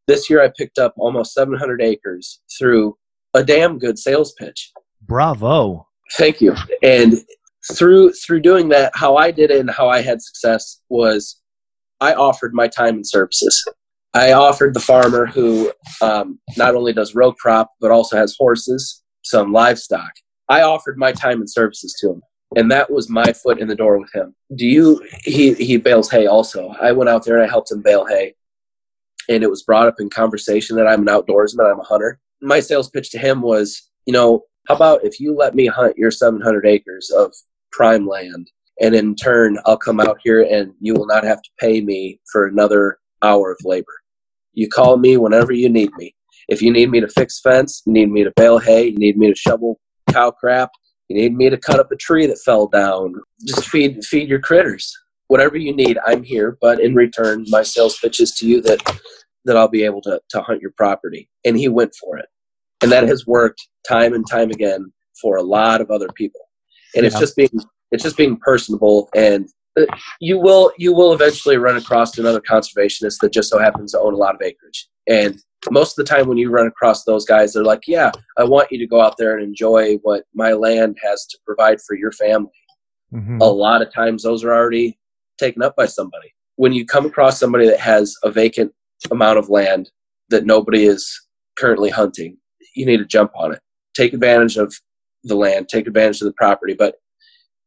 This 0.08 0.30
year 0.30 0.44
I 0.44 0.52
picked 0.58 0.80
up 0.80 0.94
almost 0.98 1.34
700 1.34 1.82
acres 1.82 2.42
through 2.58 2.98
a 3.34 3.44
damn 3.44 3.80
good 3.80 3.98
sales 3.98 4.34
pitch. 4.34 4.72
Bravo. 5.02 5.88
Thank 6.18 6.42
you. 6.42 6.56
And 6.82 7.20
through 7.74 8.12
through 8.14 8.42
doing 8.42 8.70
that, 8.70 8.92
how 8.94 9.16
I 9.16 9.32
did 9.32 9.52
it 9.52 9.60
and 9.60 9.70
how 9.70 9.90
I 9.90 10.02
had 10.02 10.22
success 10.22 10.82
was 10.90 11.42
I 12.02 12.14
offered 12.14 12.54
my 12.54 12.68
time 12.68 12.96
and 12.96 13.08
services. 13.08 13.64
I 14.14 14.34
offered 14.34 14.74
the 14.74 14.80
farmer 14.80 15.26
who 15.26 15.72
um, 16.02 16.40
not 16.58 16.76
only 16.76 16.94
does 16.94 17.16
row 17.16 17.32
crop 17.32 17.72
but 17.80 17.92
also 17.92 18.18
has 18.18 18.36
horses, 18.38 19.02
some 19.24 19.52
livestock. 19.52 20.12
I 20.50 20.62
offered 20.62 20.98
my 20.98 21.14
time 21.14 21.40
and 21.40 21.50
services 21.50 21.96
to 22.02 22.12
him, 22.12 22.22
and 22.56 22.70
that 22.72 22.92
was 22.92 23.10
my 23.10 23.32
foot 23.32 23.60
in 23.60 23.68
the 23.68 23.76
door 23.76 23.98
with 23.98 24.14
him. 24.14 24.36
Do 24.56 24.66
you? 24.66 25.02
He 25.24 25.54
he 25.54 25.78
bales 25.78 26.12
hay 26.12 26.28
also. 26.28 26.76
I 26.82 26.92
went 26.92 27.10
out 27.10 27.24
there 27.26 27.38
and 27.38 27.46
I 27.46 27.50
helped 27.50 27.72
him 27.72 27.82
bale 27.82 28.06
hay, 28.06 28.36
and 29.30 29.44
it 29.44 29.50
was 29.50 29.64
brought 29.64 29.88
up 29.88 29.96
in 30.00 30.10
conversation 30.10 30.76
that 30.78 30.88
I'm 30.88 31.08
an 31.08 31.14
outdoorsman, 31.14 31.72
I'm 31.72 31.80
a 31.80 31.84
hunter. 31.84 32.20
My 32.42 32.60
sales 32.60 32.90
pitch 32.90 33.12
to 33.12 33.18
him 33.18 33.42
was, 33.42 33.90
you 34.06 34.14
know, 34.14 34.44
how 34.68 34.76
about 34.76 35.04
if 35.04 35.20
you 35.20 35.36
let 35.36 35.56
me 35.56 35.66
hunt 35.66 35.98
your 35.98 36.12
700 36.12 36.66
acres 36.66 37.10
of 37.10 37.34
prime 37.72 38.08
land, 38.08 38.50
and 38.82 38.96
in 38.96 39.16
turn 39.16 39.58
I'll 39.66 39.78
come 39.78 40.00
out 40.00 40.20
here 40.24 40.42
and 40.44 40.74
you 40.80 40.94
will 40.94 41.06
not 41.06 41.24
have 41.24 41.42
to 41.42 41.50
pay 41.60 41.82
me 41.82 42.20
for 42.32 42.48
another 42.48 43.00
hour 43.22 43.52
of 43.52 43.58
labor. 43.64 43.94
You 44.54 44.68
call 44.70 44.98
me 44.98 45.18
whenever 45.18 45.52
you 45.52 45.70
need 45.70 45.92
me. 45.98 46.16
If 46.48 46.62
you 46.62 46.72
need 46.72 46.90
me 46.90 47.00
to 47.00 47.08
fix 47.08 47.40
fence, 47.40 47.82
you 47.86 47.94
need 47.94 48.12
me 48.12 48.24
to 48.24 48.34
bale 48.36 48.60
hay, 48.60 48.88
you 48.88 48.98
need 48.98 49.18
me 49.18 49.30
to 49.30 49.36
shovel 49.36 49.80
cow 50.10 50.32
crap. 50.32 50.72
You 51.10 51.18
need 51.18 51.36
me 51.36 51.50
to 51.50 51.58
cut 51.58 51.80
up 51.80 51.92
a 51.92 51.96
tree 51.96 52.26
that 52.28 52.40
fell 52.46 52.68
down. 52.68 53.16
Just 53.46 53.68
feed 53.68 54.04
feed 54.04 54.30
your 54.30 54.40
critters. 54.40 54.94
Whatever 55.28 55.58
you 55.58 55.76
need, 55.76 55.98
I'm 56.06 56.24
here. 56.24 56.58
But 56.62 56.80
in 56.80 56.96
return, 56.96 57.46
my 57.50 57.64
sales 57.64 57.98
pitch 57.98 58.20
is 58.20 58.32
to 58.36 58.48
you 58.48 58.62
that 58.62 59.00
that 59.46 59.58
I'll 59.58 59.68
be 59.68 59.84
able 59.84 60.02
to 60.02 60.20
to 60.30 60.42
hunt 60.42 60.62
your 60.62 60.74
property. 60.78 61.30
And 61.46 61.58
he 61.58 61.68
went 61.68 61.94
for 61.96 62.18
it, 62.18 62.28
and 62.82 62.92
that 62.92 63.08
has 63.08 63.26
worked 63.28 63.68
time 63.88 64.14
and 64.14 64.26
time 64.30 64.52
again 64.52 64.92
for 65.22 65.38
a 65.38 65.44
lot 65.44 65.82
of 65.82 65.92
other 65.92 66.10
people. 66.16 66.42
And 66.96 67.04
yeah. 67.04 67.08
it's 67.08 67.20
just 67.20 67.36
being 67.36 67.50
it's 67.94 68.04
just 68.04 68.18
being 68.18 68.36
personable 68.38 69.08
and 69.16 69.48
uh, 69.80 69.86
you 70.20 70.38
will 70.38 70.74
you 70.78 70.94
will 70.94 71.14
eventually 71.14 71.58
run 71.58 71.78
across 71.78 72.18
another 72.18 72.42
conservationist 72.42 73.20
that 73.22 73.32
just 73.32 73.50
so 73.50 73.60
happens 73.60 73.92
to 73.92 74.00
own 74.00 74.14
a 74.14 74.18
lot 74.18 74.36
of 74.36 74.42
acreage 74.42 74.90
and 75.08 75.40
most 75.72 75.98
of 75.98 76.04
the 76.04 76.10
time 76.10 76.28
when 76.28 76.38
you 76.38 76.50
run 76.50 76.68
across 76.68 77.06
those 77.06 77.26
guys 77.26 77.54
they're 77.54 77.64
like 77.64 77.84
yeah 77.88 78.12
i 78.38 78.44
want 78.44 78.72
you 78.72 78.78
to 78.78 78.88
go 78.88 79.00
out 79.00 79.16
there 79.18 79.38
and 79.38 79.48
enjoy 79.48 79.96
what 79.98 80.24
my 80.34 80.52
land 80.52 80.98
has 81.02 81.26
to 81.28 81.38
provide 81.46 81.80
for 81.82 81.96
your 81.96 82.12
family 82.12 82.52
mm-hmm. 83.14 83.38
a 83.42 83.46
lot 83.46 83.82
of 83.82 83.94
times 83.94 84.24
those 84.24 84.44
are 84.44 84.54
already 84.54 84.98
taken 85.44 85.62
up 85.62 85.76
by 85.76 85.86
somebody 85.86 86.34
when 86.56 86.74
you 86.74 86.86
come 86.86 87.06
across 87.06 87.40
somebody 87.40 87.68
that 87.68 87.80
has 87.80 88.16
a 88.24 88.32
vacant 88.32 88.72
amount 89.12 89.38
of 89.38 89.50
land 89.50 89.92
that 90.30 90.46
nobody 90.46 90.86
is 90.86 91.20
currently 91.58 91.90
hunting 91.90 92.38
you 92.76 92.86
need 92.86 92.98
to 92.98 93.06
jump 93.06 93.32
on 93.36 93.54
it 93.54 93.60
take 93.96 94.14
advantage 94.14 94.58
of 94.58 94.74
the 95.24 95.36
land 95.36 95.68
take 95.70 95.88
advantage 95.88 96.22
of 96.22 96.26
the 96.26 96.34
property 96.34 96.74
but 96.74 96.96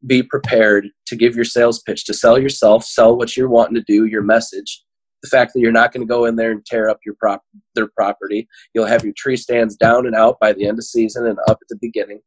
be 0.06 0.22
prepared 0.22 0.88
to 1.06 1.16
give 1.16 1.34
your 1.34 1.44
sales 1.44 1.82
pitch 1.82 2.04
to 2.04 2.14
sell 2.14 2.38
yourself 2.38 2.84
sell 2.84 3.16
what 3.16 3.36
you're 3.36 3.48
wanting 3.48 3.74
to 3.74 3.82
do 3.82 4.06
your 4.06 4.22
message 4.22 4.82
the 5.22 5.36
fact 5.36 5.52
that 5.52 5.60
you're 5.60 5.72
not 5.72 5.92
going 5.92 6.06
to 6.06 6.10
go 6.10 6.24
in 6.24 6.36
there 6.36 6.50
and 6.50 6.64
tear 6.64 6.88
up 6.88 7.00
your 7.04 7.14
prop 7.18 7.42
their 7.74 7.88
property. 7.88 8.48
You'll 8.74 8.86
have 8.86 9.04
your 9.04 9.14
tree 9.16 9.36
stands 9.36 9.76
down 9.76 10.06
and 10.06 10.14
out 10.14 10.38
by 10.40 10.52
the 10.52 10.66
end 10.66 10.78
of 10.78 10.84
season 10.84 11.26
and 11.26 11.38
up 11.48 11.58
at 11.60 11.68
the 11.68 11.78
beginning. 11.80 12.20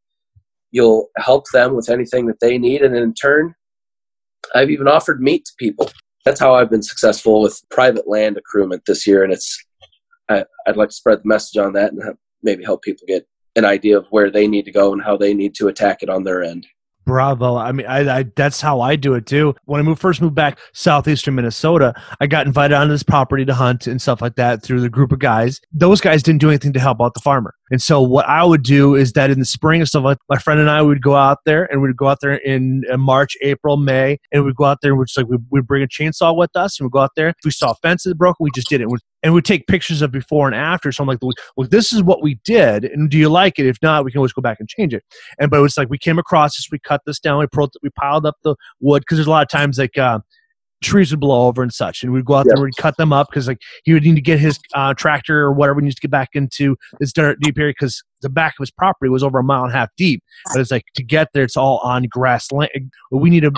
You'll 0.71 1.07
help 1.17 1.45
them 1.51 1.75
with 1.75 1.89
anything 1.89 2.27
that 2.27 2.39
they 2.39 2.57
need, 2.57 2.81
and 2.81 2.95
in 2.95 3.13
turn, 3.13 3.55
I've 4.55 4.69
even 4.69 4.87
offered 4.87 5.21
meat 5.21 5.45
to 5.45 5.51
people. 5.57 5.89
That's 6.25 6.39
how 6.39 6.53
I've 6.53 6.69
been 6.69 6.83
successful 6.83 7.41
with 7.41 7.61
private 7.69 8.07
land 8.07 8.37
accruement 8.37 8.85
this 8.85 9.07
year, 9.07 9.23
and 9.23 9.31
it's 9.33 9.57
I, 10.29 10.45
would 10.67 10.77
like 10.77 10.89
to 10.89 10.95
spread 10.95 11.19
the 11.19 11.27
message 11.27 11.57
on 11.57 11.73
that 11.73 11.91
and 11.91 12.01
maybe 12.43 12.63
help 12.63 12.81
people 12.83 13.05
get 13.07 13.27
an 13.55 13.65
idea 13.65 13.97
of 13.97 14.05
where 14.11 14.29
they 14.29 14.47
need 14.47 14.65
to 14.65 14.71
go 14.71 14.93
and 14.93 15.01
how 15.01 15.17
they 15.17 15.33
need 15.33 15.55
to 15.55 15.67
attack 15.67 16.03
it 16.03 16.09
on 16.09 16.23
their 16.23 16.43
end. 16.43 16.67
Bravo. 17.05 17.55
I 17.55 17.71
mean, 17.71 17.87
I, 17.87 18.19
I, 18.19 18.25
that's 18.35 18.61
how 18.61 18.81
I 18.81 18.95
do 18.95 19.15
it 19.15 19.25
too. 19.25 19.55
When 19.65 19.79
I 19.79 19.83
moved, 19.83 19.99
first 19.99 20.21
moved 20.21 20.35
back 20.35 20.59
southeastern 20.73 21.33
Minnesota, 21.33 21.95
I 22.19 22.27
got 22.27 22.45
invited 22.45 22.75
onto 22.75 22.93
this 22.93 23.01
property 23.01 23.45
to 23.45 23.53
hunt 23.55 23.87
and 23.87 23.99
stuff 23.99 24.21
like 24.21 24.35
that 24.35 24.61
through 24.61 24.81
the 24.81 24.89
group 24.89 25.11
of 25.11 25.17
guys. 25.17 25.59
Those 25.71 26.01
guys 26.01 26.21
didn't 26.21 26.41
do 26.41 26.49
anything 26.49 26.73
to 26.73 26.79
help 26.79 27.01
out 27.01 27.15
the 27.15 27.19
farmer. 27.21 27.55
And 27.71 27.81
so 27.81 28.01
what 28.01 28.27
I 28.27 28.43
would 28.43 28.63
do 28.63 28.95
is 28.95 29.13
that 29.13 29.29
in 29.29 29.39
the 29.39 29.45
spring 29.45 29.81
and 29.81 29.87
stuff 29.87 30.03
like 30.03 30.17
my 30.29 30.37
friend 30.37 30.59
and 30.59 30.69
I 30.69 30.81
would 30.81 31.01
go 31.01 31.15
out 31.15 31.39
there 31.45 31.71
and 31.71 31.81
we'd 31.81 31.97
go 31.97 32.07
out 32.07 32.19
there 32.21 32.35
in 32.35 32.83
March, 32.97 33.35
April, 33.41 33.77
May, 33.77 34.17
and 34.31 34.45
we'd 34.45 34.55
go 34.55 34.65
out 34.65 34.79
there 34.81 34.91
and 34.91 34.99
we'd 34.99 35.07
just 35.07 35.17
like 35.17 35.27
we'd, 35.49 35.67
bring 35.67 35.83
a 35.83 35.87
chainsaw 35.87 36.35
with 36.35 36.55
us 36.55 36.79
and 36.79 36.85
we'd 36.85 36.91
go 36.91 36.99
out 36.99 37.11
there. 37.15 37.29
If 37.29 37.35
we 37.45 37.51
saw 37.51 37.73
fences 37.75 38.13
broken, 38.13 38.43
we 38.43 38.51
just 38.55 38.69
did 38.69 38.81
it. 38.81 38.87
And 39.21 39.33
we'd 39.33 39.45
take 39.45 39.67
pictures 39.67 40.01
of 40.01 40.11
before 40.11 40.47
and 40.47 40.55
after. 40.55 40.91
So 40.91 41.03
I'm 41.03 41.07
like, 41.07 41.19
well, 41.21 41.67
this 41.67 41.91
is 41.91 42.01
what 42.01 42.23
we 42.23 42.39
did, 42.45 42.85
and 42.85 43.09
do 43.09 43.17
you 43.17 43.29
like 43.29 43.59
it? 43.59 43.65
If 43.65 43.77
not, 43.81 44.05
we 44.05 44.11
can 44.11 44.19
always 44.19 44.33
go 44.33 44.41
back 44.41 44.59
and 44.59 44.69
change 44.69 44.93
it. 44.93 45.03
And 45.39 45.51
but 45.51 45.59
it 45.59 45.61
was 45.61 45.77
like 45.77 45.89
we 45.89 45.97
came 45.97 46.17
across 46.17 46.55
this, 46.55 46.67
we 46.71 46.79
cut 46.79 47.01
this 47.05 47.19
down, 47.19 47.39
we, 47.39 47.47
pro- 47.47 47.67
we 47.83 47.89
piled 47.89 48.25
up 48.25 48.35
the 48.43 48.55
wood 48.79 49.01
because 49.01 49.17
there's 49.17 49.27
a 49.27 49.31
lot 49.31 49.43
of 49.43 49.49
times 49.49 49.77
like 49.77 49.97
uh, 49.97 50.19
trees 50.81 51.11
would 51.11 51.19
blow 51.19 51.47
over 51.47 51.61
and 51.61 51.73
such. 51.73 52.03
And 52.03 52.13
we'd 52.13 52.25
go 52.25 52.35
out 52.35 52.39
yep. 52.39 52.45
there 52.47 52.55
and 52.55 52.63
we'd 52.63 52.77
cut 52.77 52.97
them 52.97 53.11
up 53.11 53.27
because 53.29 53.47
like 53.47 53.61
he 53.83 53.93
would 53.93 54.03
need 54.03 54.15
to 54.15 54.21
get 54.21 54.39
his 54.39 54.59
uh, 54.73 54.93
tractor 54.93 55.41
or 55.41 55.51
whatever 55.51 55.77
We 55.77 55.83
needs 55.83 55.95
to 55.95 56.01
get 56.01 56.11
back 56.11 56.29
into 56.33 56.77
this 56.99 57.11
dirt 57.11 57.39
deep 57.41 57.57
area 57.57 57.73
because 57.77 58.03
the 58.21 58.29
back 58.29 58.53
of 58.59 58.63
his 58.63 58.71
property 58.71 59.09
was 59.09 59.23
over 59.23 59.39
a 59.39 59.43
mile 59.43 59.63
and 59.63 59.73
a 59.73 59.75
half 59.75 59.89
deep. 59.97 60.23
But 60.51 60.61
it's 60.61 60.71
like 60.71 60.85
to 60.95 61.03
get 61.03 61.29
there, 61.33 61.43
it's 61.43 61.57
all 61.57 61.79
on 61.79 62.03
grass 62.03 62.51
land. 62.51 62.91
We 63.11 63.29
need 63.29 63.41
to 63.41 63.51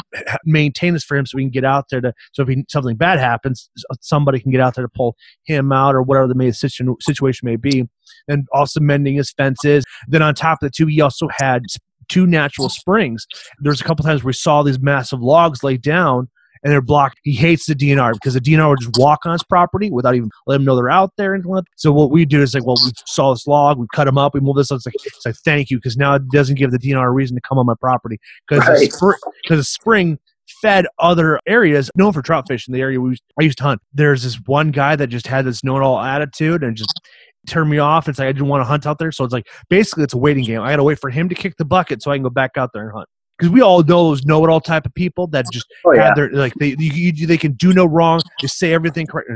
maintain 0.46 0.94
this 0.94 1.04
for 1.04 1.18
him 1.18 1.26
so 1.26 1.36
we 1.36 1.44
can 1.44 1.52
get 1.52 1.66
out 1.66 1.86
there 1.90 2.02
to 2.02 2.14
so 2.34 2.44
if 2.44 2.50
he, 2.50 2.66
something 2.70 2.96
bad 2.96 3.20
happens, 3.20 3.70
somebody 4.02 4.40
can 4.40 4.52
get 4.52 4.62
out 4.62 4.76
there 4.76 4.86
to 4.86 4.92
pull 4.94 5.16
him 5.44 5.72
out 5.72 5.96
or 5.96 6.02
whatever 6.02 6.28
the 6.28 6.36
may, 6.36 6.52
situation 6.52 7.46
may 7.46 7.56
be. 7.56 7.88
And 8.28 8.48
also 8.54 8.80
mending 8.80 9.16
his 9.16 9.32
fences. 9.32 9.84
Then 10.08 10.22
on 10.22 10.36
top 10.36 10.62
of 10.62 10.68
the 10.68 10.72
two, 10.76 10.86
he 10.88 11.02
also 11.02 11.28
had 11.32 11.64
two 12.08 12.28
natural 12.28 12.70
springs. 12.70 13.26
There's 13.60 13.80
a 13.80 13.84
couple 13.84 14.04
times 14.04 14.24
we 14.24 14.34
saw 14.34 14.64
these 14.64 14.80
massive 14.80 15.22
logs 15.22 15.64
laid 15.64 15.82
down 15.82 16.28
and 16.64 16.72
they're 16.72 16.82
blocked. 16.82 17.20
He 17.24 17.34
hates 17.34 17.66
the 17.66 17.76
DNR 17.76 18.14
because 18.14 18.34
the 18.34 18.42
DNR 18.42 18.70
would 18.70 18.80
just 18.80 18.98
walk 18.98 19.26
on 19.26 19.34
his 19.34 19.44
property 19.44 19.90
without 19.92 20.16
even 20.16 20.30
letting 20.48 20.62
him 20.62 20.66
know 20.66 20.76
they're 20.76 20.90
out 20.90 21.12
there. 21.18 21.34
And 21.34 21.44
so 21.76 21.92
what 21.92 22.12
we 22.12 22.26
do 22.26 22.42
is 22.42 22.54
like, 22.54 22.66
well, 22.66 22.78
we 22.84 22.92
saw 23.08 23.34
this 23.34 23.48
log, 23.48 23.80
we 23.80 23.88
cut 23.94 24.08
him 24.08 24.18
up, 24.18 24.34
we 24.34 24.40
move 24.40 24.56
this. 24.56 24.72
It's 24.72 24.86
like, 24.86 24.96
it's 24.96 25.26
like 25.26 25.36
thank 25.44 25.70
you 25.70 25.78
because 25.78 25.98
now 25.98 26.16
it 26.16 26.28
doesn't 26.30 26.56
give 26.56 26.72
the 26.72 26.80
DNR 26.80 27.04
a 27.04 27.10
reason 27.10 27.36
to 27.36 27.42
come 27.42 27.58
on 27.58 27.66
my 27.66 27.76
property 27.80 28.20
because 28.48 28.68
right. 28.68 28.80
the, 28.80 28.88
spr- 28.88 29.56
the 29.58 29.64
spring 29.64 30.20
fed 30.62 30.86
other 31.00 31.40
areas 31.48 31.90
known 31.96 32.14
for 32.14 32.22
trout 32.22 32.46
fishing. 32.48 32.74
The 32.74 32.82
area 32.82 33.00
we 33.00 33.12
used, 33.12 33.24
I 33.40 33.44
used 33.44 33.58
to 33.60 33.64
hunt. 33.64 33.82
There's 33.94 34.24
this 34.24 34.36
one 34.46 34.72
guy 34.72 34.96
that 34.96 35.08
just 35.08 35.28
had 35.28 35.46
this 35.46 35.64
know-it-all 35.64 36.00
attitude 36.00 36.64
and 36.64 36.76
just 36.76 37.00
turned 37.48 37.70
me 37.70 37.80
off. 37.80 38.08
It's 38.08 38.20
like 38.20 38.28
I 38.28 38.32
didn't 38.32 38.50
want 38.50 38.62
to 38.62 38.66
hunt 38.66 38.86
out 38.86 39.00
there. 39.00 39.12
So 39.12 39.24
it's 39.24 39.34
like 39.34 39.48
basically 39.70 40.04
it's 40.04 40.14
a 40.14 40.18
waiting 40.18 40.44
game. 40.44 40.62
I 40.62 40.72
got 40.72 40.78
to 40.78 40.84
wait 40.84 41.00
for 41.00 41.10
him 41.10 41.30
to 41.30 41.36
kick 41.36 41.56
the 41.58 41.66
bucket 41.66 42.04
so 42.04 42.12
I 42.12 42.16
can 42.16 42.24
go 42.24 42.30
back 42.30 42.52
out 42.58 42.72
there 42.74 42.84
and 42.84 42.92
hunt 42.92 43.08
because 43.42 43.52
we 43.52 43.62
all 43.62 43.82
know 43.82 44.10
those 44.10 44.24
know-it-all 44.24 44.62
type 44.62 44.86
of 44.86 44.94
people 44.94 45.26
that 45.26 45.46
just 45.52 45.66
oh, 45.84 45.94
yeah. 45.94 46.06
have 46.06 46.16
their 46.16 46.30
like 46.32 46.54
they 46.60 46.76
you, 46.78 47.12
you, 47.16 47.26
they 47.26 47.40
can 47.40 47.54
do 47.54 47.74
no 47.74 47.86
wrong, 47.86 48.22
they 48.40 48.48
say 48.48 48.72
everything 48.72 49.08
correct. 49.08 49.30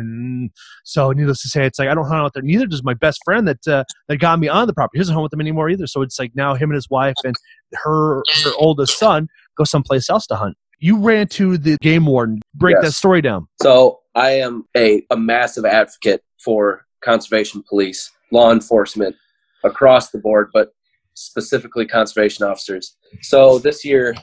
So 0.83 1.11
needless 1.11 1.41
to 1.41 1.49
say, 1.49 1.65
it's 1.65 1.79
like 1.79 1.89
I 1.89 1.95
don't 1.95 2.05
hunt 2.05 2.21
out 2.21 2.33
there. 2.35 2.43
Neither 2.43 2.67
does 2.67 2.83
my 2.83 2.93
best 2.93 3.19
friend 3.25 3.47
that 3.47 3.67
uh, 3.67 3.83
that 4.07 4.17
got 4.17 4.39
me 4.39 4.47
on 4.47 4.67
the 4.67 4.73
property. 4.73 4.99
He 4.99 5.01
doesn't 5.01 5.13
hunt 5.13 5.23
with 5.23 5.31
them 5.31 5.41
anymore 5.41 5.71
either. 5.71 5.87
So 5.87 6.03
it's 6.03 6.19
like 6.19 6.33
now 6.35 6.53
him 6.53 6.69
and 6.69 6.75
his 6.75 6.87
wife 6.87 7.15
and 7.23 7.35
her 7.73 8.21
her 8.43 8.51
oldest 8.59 8.99
son 8.99 9.27
go 9.57 9.63
someplace 9.63 10.07
else 10.07 10.27
to 10.27 10.35
hunt. 10.35 10.55
You 10.77 10.99
ran 10.99 11.27
to 11.29 11.57
the 11.57 11.77
game 11.81 12.05
warden. 12.05 12.41
Break 12.53 12.75
yes. 12.75 12.85
that 12.85 12.91
story 12.91 13.21
down. 13.21 13.47
So 13.63 14.01
I 14.13 14.31
am 14.31 14.67
a, 14.77 15.01
a 15.09 15.17
massive 15.17 15.65
advocate 15.65 16.21
for 16.39 16.85
conservation 17.01 17.63
police, 17.67 18.11
law 18.31 18.51
enforcement 18.51 19.15
across 19.63 20.11
the 20.11 20.19
board, 20.19 20.51
but 20.53 20.74
specifically 21.15 21.85
conservation 21.85 22.45
officers. 22.45 22.95
So 23.21 23.59
this 23.59 23.83
year 23.83 24.15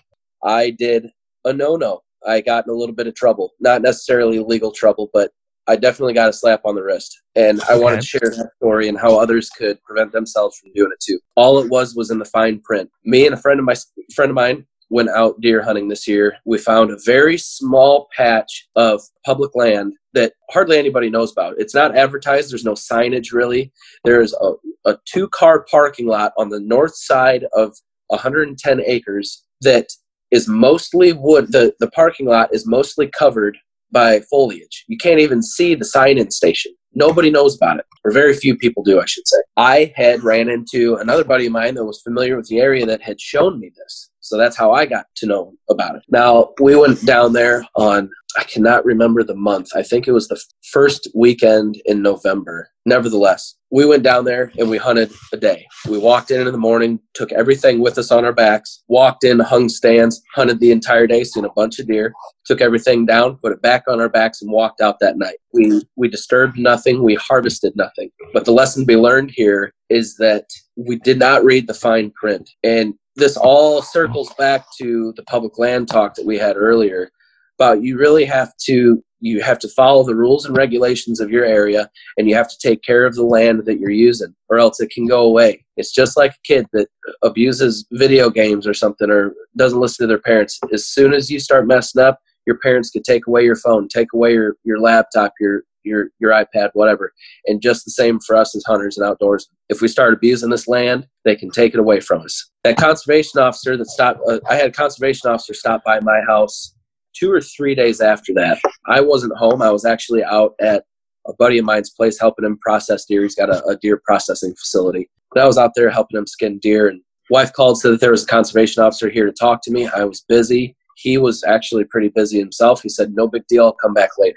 I 0.44 0.70
did 0.70 1.08
a 1.44 1.52
no 1.52 1.76
no. 1.76 2.00
I 2.26 2.40
got 2.40 2.66
in 2.66 2.70
a 2.72 2.76
little 2.76 2.94
bit 2.94 3.06
of 3.08 3.14
trouble. 3.14 3.50
Not 3.60 3.82
necessarily 3.82 4.38
legal 4.38 4.70
trouble, 4.70 5.10
but 5.12 5.32
I 5.66 5.76
definitely 5.76 6.14
got 6.14 6.28
a 6.28 6.32
slap 6.32 6.62
on 6.64 6.74
the 6.74 6.82
wrist. 6.82 7.20
And 7.34 7.60
I 7.62 7.74
Okay. 7.74 7.82
wanted 7.82 8.00
to 8.00 8.06
share 8.06 8.20
that 8.22 8.50
story 8.56 8.88
and 8.88 8.98
how 8.98 9.16
others 9.18 9.48
could 9.50 9.82
prevent 9.82 10.12
themselves 10.12 10.56
from 10.58 10.72
doing 10.74 10.90
it 10.92 11.00
too. 11.04 11.18
All 11.36 11.58
it 11.58 11.68
was 11.68 11.94
was 11.96 12.10
in 12.10 12.18
the 12.18 12.24
fine 12.24 12.60
print. 12.60 12.90
Me 13.04 13.26
and 13.26 13.34
a 13.34 13.38
friend 13.38 13.58
of 13.58 13.66
my 13.66 13.74
friend 14.14 14.30
of 14.30 14.34
mine 14.36 14.66
went 14.92 15.08
out 15.08 15.40
deer 15.40 15.62
hunting 15.62 15.88
this 15.88 16.06
year. 16.06 16.36
We 16.44 16.58
found 16.58 16.90
a 16.90 16.98
very 17.04 17.38
small 17.38 18.08
patch 18.16 18.68
of 18.76 19.00
public 19.24 19.54
land 19.54 19.94
that 20.12 20.34
hardly 20.50 20.78
anybody 20.78 21.08
knows 21.08 21.32
about. 21.32 21.54
It's 21.58 21.74
not 21.74 21.96
advertised. 21.96 22.52
There's 22.52 22.64
no 22.64 22.74
signage 22.74 23.32
really. 23.32 23.72
There's 24.04 24.34
a, 24.34 24.52
a 24.84 24.98
two 25.06 25.28
car 25.30 25.64
parking 25.70 26.06
lot 26.06 26.32
on 26.36 26.50
the 26.50 26.60
north 26.60 26.94
side 26.94 27.46
of 27.54 27.74
110 28.08 28.82
acres 28.86 29.42
that 29.62 29.88
is 30.30 30.46
mostly 30.46 31.14
wood. 31.14 31.50
The, 31.52 31.74
the 31.80 31.90
parking 31.90 32.26
lot 32.26 32.50
is 32.52 32.66
mostly 32.66 33.06
covered 33.06 33.56
by 33.92 34.20
foliage. 34.30 34.84
You 34.88 34.98
can't 34.98 35.20
even 35.20 35.42
see 35.42 35.74
the 35.74 35.84
sign 35.86 36.18
in 36.18 36.30
station. 36.30 36.72
Nobody 36.94 37.30
knows 37.30 37.56
about 37.56 37.78
it, 37.78 37.86
or 38.04 38.10
very 38.10 38.34
few 38.34 38.56
people 38.56 38.82
do, 38.82 39.00
I 39.00 39.06
should 39.06 39.26
say. 39.26 39.38
I 39.56 39.92
had 39.96 40.22
ran 40.22 40.50
into 40.50 40.96
another 40.96 41.24
buddy 41.24 41.46
of 41.46 41.52
mine 41.52 41.74
that 41.76 41.84
was 41.84 42.02
familiar 42.02 42.36
with 42.36 42.48
the 42.48 42.60
area 42.60 42.84
that 42.84 43.00
had 43.00 43.18
shown 43.18 43.58
me 43.58 43.70
this. 43.74 44.10
So 44.32 44.38
that's 44.38 44.56
how 44.56 44.72
I 44.72 44.86
got 44.86 45.04
to 45.16 45.26
know 45.26 45.52
about 45.68 45.94
it. 45.94 46.04
Now, 46.08 46.54
we 46.58 46.74
went 46.74 47.04
down 47.04 47.34
there 47.34 47.66
on, 47.76 48.08
I 48.38 48.44
cannot 48.44 48.82
remember 48.82 49.22
the 49.22 49.34
month. 49.34 49.68
I 49.76 49.82
think 49.82 50.08
it 50.08 50.12
was 50.12 50.26
the 50.28 50.42
first 50.72 51.06
weekend 51.14 51.82
in 51.84 52.00
November. 52.00 52.70
Nevertheless, 52.86 53.56
we 53.70 53.84
went 53.84 54.02
down 54.02 54.24
there 54.24 54.50
and 54.58 54.70
we 54.70 54.78
hunted 54.78 55.12
a 55.34 55.36
day. 55.36 55.66
We 55.86 55.98
walked 55.98 56.30
in 56.30 56.46
in 56.46 56.52
the 56.52 56.58
morning, 56.58 56.98
took 57.12 57.30
everything 57.30 57.80
with 57.80 57.98
us 57.98 58.10
on 58.10 58.24
our 58.24 58.32
backs, 58.32 58.82
walked 58.88 59.22
in, 59.22 59.38
hung 59.38 59.68
stands, 59.68 60.22
hunted 60.34 60.60
the 60.60 60.70
entire 60.70 61.06
day, 61.06 61.24
seen 61.24 61.44
a 61.44 61.52
bunch 61.52 61.78
of 61.78 61.86
deer, 61.86 62.14
took 62.46 62.62
everything 62.62 63.04
down, 63.04 63.36
put 63.36 63.52
it 63.52 63.60
back 63.60 63.82
on 63.86 64.00
our 64.00 64.08
backs, 64.08 64.40
and 64.40 64.50
walked 64.50 64.80
out 64.80 64.98
that 65.00 65.18
night. 65.18 65.36
We 65.52 65.82
we 65.96 66.08
disturbed 66.08 66.58
nothing, 66.58 67.02
we 67.02 67.16
harvested 67.16 67.74
nothing. 67.76 68.10
But 68.32 68.46
the 68.46 68.52
lesson 68.52 68.84
to 68.84 68.86
be 68.86 68.96
learned 68.96 69.30
here 69.30 69.74
is 69.90 70.16
that 70.16 70.46
we 70.76 70.96
did 70.96 71.18
not 71.18 71.44
read 71.44 71.66
the 71.66 71.74
fine 71.74 72.10
print. 72.12 72.48
And 72.64 72.94
this 73.16 73.36
all 73.36 73.82
circles 73.82 74.32
back 74.38 74.64
to 74.78 75.12
the 75.16 75.22
public 75.24 75.58
land 75.58 75.88
talk 75.88 76.14
that 76.14 76.26
we 76.26 76.38
had 76.38 76.56
earlier 76.56 77.10
about 77.58 77.82
you 77.82 77.98
really 77.98 78.24
have 78.24 78.56
to 78.56 79.02
you 79.20 79.40
have 79.40 79.58
to 79.60 79.68
follow 79.68 80.02
the 80.02 80.16
rules 80.16 80.44
and 80.44 80.56
regulations 80.56 81.20
of 81.20 81.30
your 81.30 81.44
area 81.44 81.88
and 82.16 82.28
you 82.28 82.34
have 82.34 82.48
to 82.48 82.58
take 82.58 82.82
care 82.82 83.06
of 83.06 83.14
the 83.14 83.22
land 83.22 83.64
that 83.64 83.78
you're 83.78 83.90
using 83.90 84.34
or 84.48 84.58
else 84.58 84.80
it 84.80 84.90
can 84.90 85.06
go 85.06 85.22
away. 85.22 85.64
It's 85.76 85.92
just 85.92 86.16
like 86.16 86.32
a 86.32 86.42
kid 86.44 86.66
that 86.72 86.88
abuses 87.22 87.86
video 87.92 88.30
games 88.30 88.66
or 88.66 88.74
something 88.74 89.08
or 89.08 89.32
doesn't 89.56 89.78
listen 89.78 90.02
to 90.02 90.08
their 90.08 90.18
parents. 90.18 90.58
As 90.72 90.88
soon 90.88 91.12
as 91.12 91.30
you 91.30 91.38
start 91.38 91.68
messing 91.68 92.02
up 92.02 92.18
your 92.46 92.58
parents 92.58 92.90
could 92.90 93.04
take 93.04 93.26
away 93.26 93.44
your 93.44 93.56
phone 93.56 93.88
take 93.88 94.12
away 94.12 94.32
your, 94.32 94.56
your 94.64 94.80
laptop 94.80 95.32
your 95.40 95.62
your 95.84 96.08
your 96.18 96.32
ipad 96.32 96.70
whatever. 96.74 97.12
And 97.46 97.62
just 97.62 97.84
the 97.84 97.90
same 97.90 98.20
for 98.20 98.36
us 98.36 98.54
as 98.56 98.64
hunters 98.66 98.98
and 98.98 99.06
outdoors. 99.06 99.48
If 99.68 99.80
we 99.80 99.88
start 99.88 100.14
abusing 100.14 100.50
this 100.50 100.68
land 100.68 101.06
they 101.24 101.36
can 101.36 101.50
take 101.50 101.74
it 101.74 101.80
away 101.80 102.00
from 102.00 102.22
us. 102.22 102.50
That 102.64 102.76
conservation 102.76 103.40
officer 103.40 103.76
that 103.76 103.86
stopped 103.86 104.20
uh, 104.28 104.40
i 104.48 104.54
had 104.54 104.70
a 104.70 104.72
conservation 104.72 105.30
officer 105.30 105.54
stop 105.54 105.82
by 105.84 106.00
my 106.00 106.20
house 106.26 106.74
two 107.14 107.30
or 107.30 107.40
three 107.40 107.74
days 107.74 108.00
after 108.00 108.32
that. 108.34 108.58
I 108.86 109.00
wasn't 109.00 109.36
home. 109.36 109.62
I 109.62 109.70
was 109.70 109.84
actually 109.84 110.24
out 110.24 110.54
at 110.60 110.84
a 111.26 111.32
buddy 111.34 111.58
of 111.58 111.64
mine's 111.64 111.90
place 111.90 112.18
helping 112.18 112.44
him 112.44 112.58
process 112.58 113.04
deer. 113.04 113.22
He's 113.22 113.34
got 113.34 113.50
a, 113.50 113.64
a 113.66 113.76
deer 113.76 114.00
processing 114.04 114.54
facility. 114.54 115.08
But 115.32 115.42
i 115.42 115.46
was 115.46 115.58
out 115.58 115.72
there 115.74 115.90
helping 115.90 116.18
him 116.18 116.26
skin 116.26 116.58
deer 116.58 116.88
and 116.88 117.00
wife 117.30 117.52
called 117.52 117.80
said 117.80 117.92
that 117.92 118.00
there 118.00 118.10
was 118.10 118.24
a 118.24 118.26
conservation 118.26 118.82
officer 118.82 119.08
here 119.08 119.26
to 119.26 119.32
talk 119.32 119.62
to 119.62 119.70
me. 119.70 119.88
I 119.88 120.04
was 120.04 120.24
busy. 120.28 120.76
He 120.96 121.16
was 121.16 121.42
actually 121.44 121.84
pretty 121.84 122.08
busy 122.08 122.38
himself. 122.38 122.82
He 122.82 122.88
said 122.88 123.14
no 123.14 123.26
big 123.26 123.46
deal. 123.48 123.64
I'll 123.64 123.72
come 123.72 123.94
back 123.94 124.10
later 124.18 124.36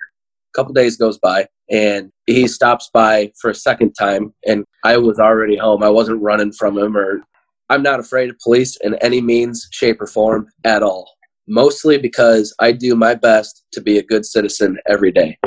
couple 0.55 0.73
days 0.73 0.97
goes 0.97 1.17
by 1.17 1.47
and 1.69 2.11
he 2.25 2.47
stops 2.47 2.89
by 2.93 3.31
for 3.39 3.49
a 3.49 3.55
second 3.55 3.93
time 3.93 4.33
and 4.47 4.63
i 4.83 4.97
was 4.97 5.19
already 5.19 5.57
home. 5.57 5.83
I 5.83 5.89
wasn't 5.89 6.21
running 6.21 6.51
from 6.51 6.77
him 6.77 6.95
or 6.95 7.21
i'm 7.69 7.83
not 7.83 7.99
afraid 7.99 8.29
of 8.29 8.39
police 8.39 8.77
in 8.83 8.95
any 8.95 9.21
means 9.21 9.67
shape 9.71 10.01
or 10.01 10.07
form 10.07 10.47
at 10.63 10.83
all. 10.83 11.09
Mostly 11.47 11.97
because 11.97 12.55
i 12.59 12.71
do 12.71 12.95
my 12.95 13.15
best 13.15 13.65
to 13.73 13.81
be 13.81 13.97
a 13.97 14.03
good 14.03 14.25
citizen 14.25 14.77
every 14.87 15.11
day. 15.11 15.37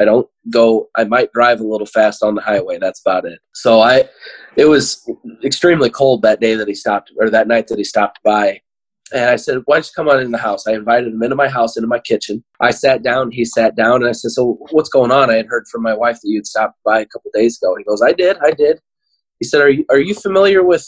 I 0.00 0.04
don't 0.04 0.28
go 0.50 0.88
i 0.96 1.04
might 1.04 1.32
drive 1.32 1.60
a 1.60 1.66
little 1.66 1.86
fast 1.86 2.22
on 2.22 2.34
the 2.34 2.42
highway 2.42 2.78
that's 2.78 3.00
about 3.00 3.24
it. 3.24 3.38
So 3.54 3.80
i 3.80 4.08
it 4.56 4.66
was 4.66 5.08
extremely 5.44 5.90
cold 5.90 6.22
that 6.22 6.40
day 6.40 6.54
that 6.54 6.68
he 6.68 6.74
stopped 6.74 7.12
or 7.18 7.30
that 7.30 7.48
night 7.48 7.68
that 7.68 7.78
he 7.78 7.84
stopped 7.84 8.18
by 8.24 8.60
and 9.12 9.30
I 9.30 9.36
said, 9.36 9.62
Why 9.64 9.76
don't 9.76 9.86
you 9.86 9.92
come 9.94 10.08
on 10.08 10.20
in 10.20 10.30
the 10.30 10.38
house? 10.38 10.66
I 10.66 10.72
invited 10.72 11.12
him 11.12 11.22
into 11.22 11.36
my 11.36 11.48
house, 11.48 11.76
into 11.76 11.86
my 11.86 11.98
kitchen. 11.98 12.44
I 12.60 12.70
sat 12.70 13.02
down, 13.02 13.30
he 13.30 13.44
sat 13.44 13.76
down, 13.76 13.96
and 14.02 14.08
I 14.08 14.12
said, 14.12 14.30
So 14.30 14.58
what's 14.70 14.88
going 14.88 15.10
on? 15.10 15.30
I 15.30 15.36
had 15.36 15.46
heard 15.46 15.66
from 15.70 15.82
my 15.82 15.94
wife 15.94 16.16
that 16.16 16.28
you'd 16.28 16.46
stopped 16.46 16.78
by 16.84 17.00
a 17.00 17.06
couple 17.06 17.30
days 17.34 17.58
ago. 17.60 17.74
And 17.74 17.80
He 17.80 17.84
goes, 17.84 18.02
I 18.02 18.12
did, 18.12 18.36
I 18.42 18.50
did. 18.50 18.80
He 19.40 19.46
said, 19.46 19.60
Are 19.60 19.70
you 19.70 19.84
are 19.90 19.98
you 19.98 20.14
familiar 20.14 20.62
with 20.62 20.86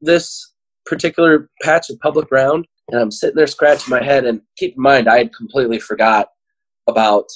this 0.00 0.52
particular 0.86 1.48
patch 1.62 1.90
of 1.90 1.98
public 2.00 2.28
ground? 2.28 2.66
And 2.90 3.00
I'm 3.00 3.10
sitting 3.10 3.36
there 3.36 3.46
scratching 3.46 3.90
my 3.90 4.02
head 4.02 4.24
and 4.24 4.40
keep 4.56 4.76
in 4.76 4.82
mind 4.82 5.08
I 5.08 5.18
had 5.18 5.34
completely 5.34 5.78
forgot 5.78 6.28
about 6.88 7.26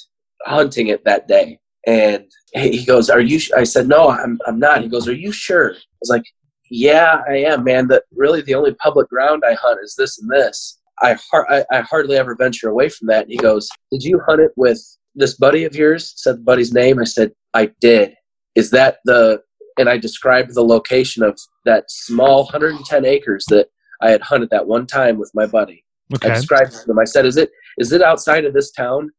hunting 0.45 0.87
it 0.87 1.03
that 1.05 1.27
day. 1.27 1.59
And 1.85 2.25
he 2.53 2.85
goes, 2.85 3.09
Are 3.09 3.21
you? 3.21 3.39
I 3.55 3.63
said, 3.63 3.87
No, 3.87 4.09
I'm 4.09 4.39
I'm 4.45 4.59
not. 4.59 4.81
He 4.81 4.89
goes, 4.89 5.07
Are 5.07 5.13
you 5.13 5.31
sure? 5.31 5.71
I 5.73 5.97
was 6.01 6.09
like, 6.09 6.23
yeah, 6.69 7.21
I 7.27 7.37
am, 7.37 7.63
man. 7.63 7.87
That 7.87 8.03
really 8.15 8.41
the 8.41 8.55
only 8.55 8.73
public 8.75 9.09
ground 9.09 9.43
I 9.45 9.53
hunt 9.53 9.79
is 9.83 9.95
this 9.95 10.19
and 10.19 10.29
this. 10.29 10.79
I, 11.01 11.17
har- 11.31 11.49
I, 11.51 11.63
I 11.71 11.81
hardly 11.81 12.17
ever 12.17 12.35
venture 12.35 12.69
away 12.69 12.89
from 12.89 13.07
that. 13.07 13.23
And 13.23 13.31
he 13.31 13.37
goes, 13.37 13.69
Did 13.91 14.03
you 14.03 14.19
hunt 14.27 14.41
it 14.41 14.51
with 14.55 14.79
this 15.15 15.35
buddy 15.35 15.63
of 15.65 15.75
yours? 15.75 16.13
Said 16.15 16.37
the 16.37 16.43
buddy's 16.43 16.73
name. 16.73 16.99
I 16.99 17.03
said, 17.03 17.31
I 17.53 17.71
did. 17.81 18.13
Is 18.55 18.71
that 18.71 18.97
the, 19.05 19.41
and 19.77 19.87
I 19.87 19.97
described 19.97 20.55
the 20.55 20.63
location 20.63 21.23
of 21.23 21.39
that 21.65 21.85
small 21.89 22.43
110 22.45 23.05
acres 23.05 23.45
that 23.49 23.67
I 24.01 24.09
had 24.09 24.21
hunted 24.21 24.49
that 24.49 24.67
one 24.67 24.87
time 24.87 25.17
with 25.17 25.31
my 25.33 25.45
buddy. 25.45 25.83
Okay. 26.15 26.29
I 26.29 26.35
described 26.35 26.73
it 26.73 26.83
to 26.85 26.91
him. 26.91 26.99
I 26.99 27.03
said, 27.03 27.25
"Is 27.25 27.37
it 27.37 27.49
is 27.77 27.91
it 27.91 28.01
outside 28.01 28.45
of 28.45 28.53
this 28.53 28.71
town?" 28.71 29.09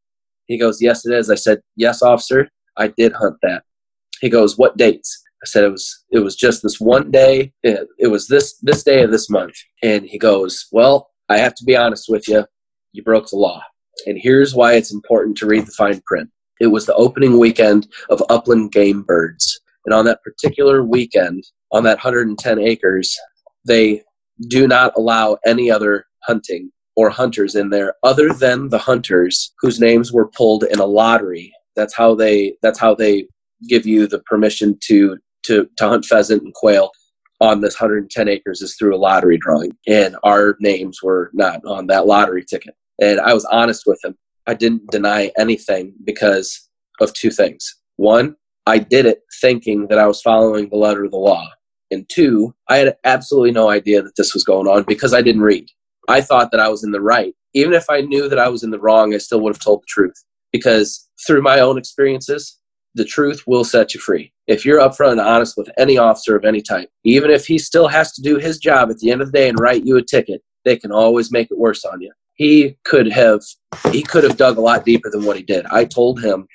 He 0.47 0.59
goes, 0.59 0.81
"Yes, 0.81 1.05
it 1.05 1.13
is." 1.13 1.29
I 1.31 1.35
said, 1.35 1.61
"Yes, 1.77 2.03
officer, 2.03 2.49
I 2.77 2.89
did 2.89 3.13
hunt 3.13 3.37
that." 3.43 3.63
He 4.21 4.31
goes, 4.31 4.57
"What 4.57 4.77
dates?" 4.77 5.23
I 5.43 5.47
said, 5.47 5.65
"It 5.65 5.71
was 5.71 6.05
it 6.11 6.19
was 6.21 6.37
just 6.37 6.63
this 6.63 6.81
one 6.81 7.11
day. 7.11 7.53
It, 7.63 7.87
it 7.99 8.09
was 8.09 8.27
this 8.29 8.59
this 8.63 8.83
day 8.83 9.03
of 9.03 9.11
this 9.11 9.31
month." 9.31 9.55
And 9.83 10.05
he 10.05 10.19
goes, 10.19 10.67
"Well, 10.73 11.11
I 11.29 11.39
have 11.39 11.55
to 11.57 11.65
be 11.65 11.77
honest 11.77 12.07
with 12.09 12.29
you. 12.29 12.45
You 12.93 13.03
broke 13.03 13.29
the 13.29 13.37
law, 13.37 13.63
and 14.07 14.19
here's 14.21 14.55
why 14.55 14.75
it's 14.75 14.93
important 14.93 15.37
to 15.39 15.47
read 15.47 15.67
the 15.67 15.73
fine 15.73 16.01
print. 16.07 16.31
It 16.61 16.69
was 16.69 16.87
the 16.87 16.95
opening 16.95 17.39
weekend 17.39 17.87
of 18.11 18.23
Upland 18.29 18.73
Game 18.73 19.03
Birds, 19.03 19.61
and 19.85 19.95
on 19.95 20.05
that 20.07 20.23
particular 20.23 20.85
weekend, 20.85 21.45
on 21.73 21.85
that 21.85 21.99
110 21.99 22.59
acres, 22.59 23.17
they 23.67 24.03
do 24.49 24.67
not 24.67 24.93
allow 24.97 25.39
any 25.47 25.71
other 25.71 26.05
hunting 26.25 26.71
or 26.97 27.11
hunters 27.11 27.55
in 27.55 27.71
there 27.71 27.95
other 28.03 28.33
than 28.33 28.69
the 28.69 28.79
hunters 28.79 29.53
whose 29.61 29.79
names 29.79 30.13
were 30.13 30.29
pulled 30.29 30.65
in 30.65 30.81
a 30.81 30.85
lottery. 30.85 31.53
That's 31.77 31.95
how 31.95 32.15
they 32.15 32.57
that's 32.61 32.79
how 32.79 32.95
they 32.95 33.29
give 33.69 33.87
you 33.87 34.07
the 34.07 34.19
permission 34.21 34.77
to 34.85 35.17
to 35.45 35.69
to 35.77 35.89
hunt 35.89 36.05
pheasant 36.05 36.43
and 36.43 36.55
quail 36.55 36.91
on 37.41 37.61
this 37.61 37.81
110 37.81 38.29
acres 38.29 38.63
is 38.63 38.75
through 38.77 38.95
a 38.95 38.99
lottery 38.99 39.39
drawing 39.39 39.71
and 39.87 40.17
our 40.25 40.57
names 40.61 41.03
were 41.03 41.31
not 41.33 41.61
on 41.65 41.87
that 41.87 42.07
lottery 42.07 42.45
ticket. 42.45 42.75
And 43.01 43.21
I 43.21 43.33
was 43.33 43.45
honest 43.47 43.85
with 43.87 44.01
him. 44.05 44.17
I 44.47 44.55
didn't 44.55 44.91
deny 44.91 45.31
anything 45.39 45.95
because 46.05 46.69
of 47.01 47.13
two 47.13 47.31
things. 47.31 47.77
One, 47.97 48.35
I 48.67 48.79
did 48.79 49.07
it 49.07 49.21
thinking 49.41 49.87
that 49.89 49.99
I 49.99 50.07
was 50.07 50.21
following 50.21 50.69
the 50.69 50.77
letter 50.77 51.05
of 51.05 51.11
the 51.11 51.19
law. 51.19 51.49
And 51.91 52.09
two, 52.09 52.55
I 52.69 52.79
had 52.79 52.97
absolutely 53.05 53.53
no 53.53 53.71
idea 53.71 54.03
that 54.03 54.17
this 54.17 54.35
was 54.35 54.45
going 54.45 54.67
on 54.67 54.83
because 54.83 55.15
I 55.15 55.23
didn't 55.23 55.43
read. 55.43 55.69
I 56.09 56.21
thought 56.21 56.51
that 56.51 56.61
I 56.61 56.69
was 56.69 56.85
in 56.85 56.91
the 56.91 57.01
right. 57.01 57.35
Even 57.55 57.73
if 57.73 57.89
I 57.89 58.01
knew 58.01 58.29
that 58.29 58.39
I 58.39 58.49
was 58.49 58.63
in 58.63 58.71
the 58.71 58.81
wrong, 58.81 59.15
I 59.15 59.19
still 59.19 59.41
would 59.41 59.55
have 59.55 59.63
told 59.63 59.83
the 59.83 59.87
truth 59.89 60.25
because 60.53 61.09
through 61.27 61.43
my 61.43 61.61
own 61.61 61.79
experiences, 61.79 62.59
the 62.95 63.05
truth 63.05 63.45
will 63.47 63.65
set 63.65 63.95
you 63.95 64.01
free. 64.01 64.33
If 64.49 64.65
you're 64.65 64.81
upfront 64.81 65.13
and 65.13 65.21
honest 65.21 65.59
with 65.59 65.71
any 65.79 65.99
officer 65.99 66.35
of 66.35 66.47
any 66.47 66.63
type, 66.63 66.89
even 67.05 67.31
if 67.31 67.47
he 67.47 67.59
still 67.59 67.87
has 67.87 68.13
to 68.13 68.23
do 68.23 68.39
his 68.39 68.59
job 68.59 68.91
at 68.91 68.97
the 68.97 69.11
end 69.11 69.21
of 69.21 69.31
the 69.31 69.39
day 69.39 69.49
and 69.51 69.61
write 69.61 69.85
you 69.85 69.99
a 69.99 70.03
ticket, 70.03 70.43
they 70.65 70.77
can 70.77 70.91
always 70.91 71.31
make 71.31 71.51
it 71.51 71.59
worse 71.59 71.85
on 71.85 72.01
you. 72.01 72.11
He 72.35 72.77
could 72.85 73.13
have 73.13 73.43
he 73.93 74.03
could 74.03 74.25
have 74.25 74.39
dug 74.39 74.57
a 74.57 74.63
lot 74.63 74.87
deeper 74.87 75.11
than 75.11 75.27
what 75.27 75.37
he 75.37 75.43
did. 75.43 75.67
I 75.67 75.85
told 75.85 76.23
him 76.23 76.47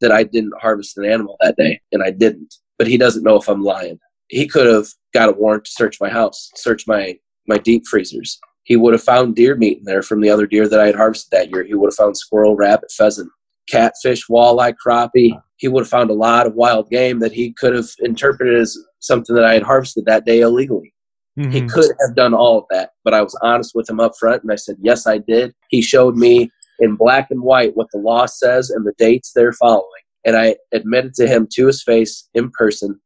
that 0.00 0.10
I 0.10 0.22
didn't 0.22 0.54
harvest 0.58 0.96
an 0.96 1.04
animal 1.04 1.36
that 1.40 1.56
day, 1.56 1.80
and 1.92 2.02
I 2.02 2.10
didn't. 2.10 2.54
But 2.78 2.86
he 2.86 2.96
doesn't 2.96 3.22
know 3.22 3.36
if 3.36 3.48
I'm 3.48 3.62
lying. 3.62 3.98
He 4.28 4.46
could 4.48 4.66
have 4.66 4.86
got 5.12 5.28
a 5.28 5.32
warrant 5.32 5.66
to 5.66 5.70
search 5.70 5.98
my 6.00 6.08
house, 6.08 6.50
search 6.54 6.86
my 6.86 7.18
my 7.46 7.58
deep 7.58 7.86
freezers. 7.86 8.38
He 8.62 8.76
would 8.76 8.94
have 8.94 9.02
found 9.02 9.36
deer 9.36 9.54
meat 9.54 9.78
in 9.78 9.84
there 9.84 10.02
from 10.02 10.22
the 10.22 10.30
other 10.30 10.46
deer 10.46 10.66
that 10.66 10.80
I 10.80 10.86
had 10.86 10.94
harvested 10.94 11.30
that 11.32 11.50
year. 11.50 11.62
He 11.62 11.74
would 11.74 11.88
have 11.88 11.96
found 11.96 12.16
squirrel, 12.16 12.56
rabbit, 12.56 12.90
pheasant, 12.90 13.30
catfish, 13.68 14.26
walleye, 14.28 14.74
crappie, 14.84 15.38
he 15.56 15.68
would 15.68 15.82
have 15.82 15.88
found 15.88 16.10
a 16.10 16.14
lot 16.14 16.46
of 16.46 16.54
wild 16.54 16.90
game 16.90 17.20
that 17.20 17.32
he 17.32 17.52
could 17.52 17.74
have 17.74 17.88
interpreted 18.00 18.58
as 18.58 18.76
something 19.00 19.34
that 19.34 19.44
I 19.44 19.54
had 19.54 19.62
harvested 19.62 20.04
that 20.06 20.24
day 20.24 20.40
illegally. 20.40 20.92
Mm-hmm. 21.38 21.50
He 21.50 21.66
could 21.66 21.90
have 22.06 22.14
done 22.14 22.34
all 22.34 22.58
of 22.58 22.64
that, 22.70 22.90
but 23.02 23.14
I 23.14 23.22
was 23.22 23.38
honest 23.42 23.72
with 23.74 23.88
him 23.88 24.00
up 24.00 24.12
front 24.18 24.42
and 24.42 24.52
I 24.52 24.56
said, 24.56 24.76
Yes, 24.80 25.06
I 25.06 25.18
did. 25.18 25.52
He 25.68 25.82
showed 25.82 26.16
me 26.16 26.50
in 26.80 26.96
black 26.96 27.30
and 27.30 27.42
white 27.42 27.76
what 27.76 27.88
the 27.92 27.98
law 27.98 28.26
says 28.26 28.70
and 28.70 28.86
the 28.86 28.94
dates 28.98 29.32
they're 29.32 29.52
following. 29.52 29.88
And 30.24 30.36
I 30.36 30.56
admitted 30.72 31.14
to 31.14 31.26
him 31.26 31.48
to 31.52 31.66
his 31.66 31.82
face 31.82 32.28
in 32.34 32.50
person, 32.50 33.00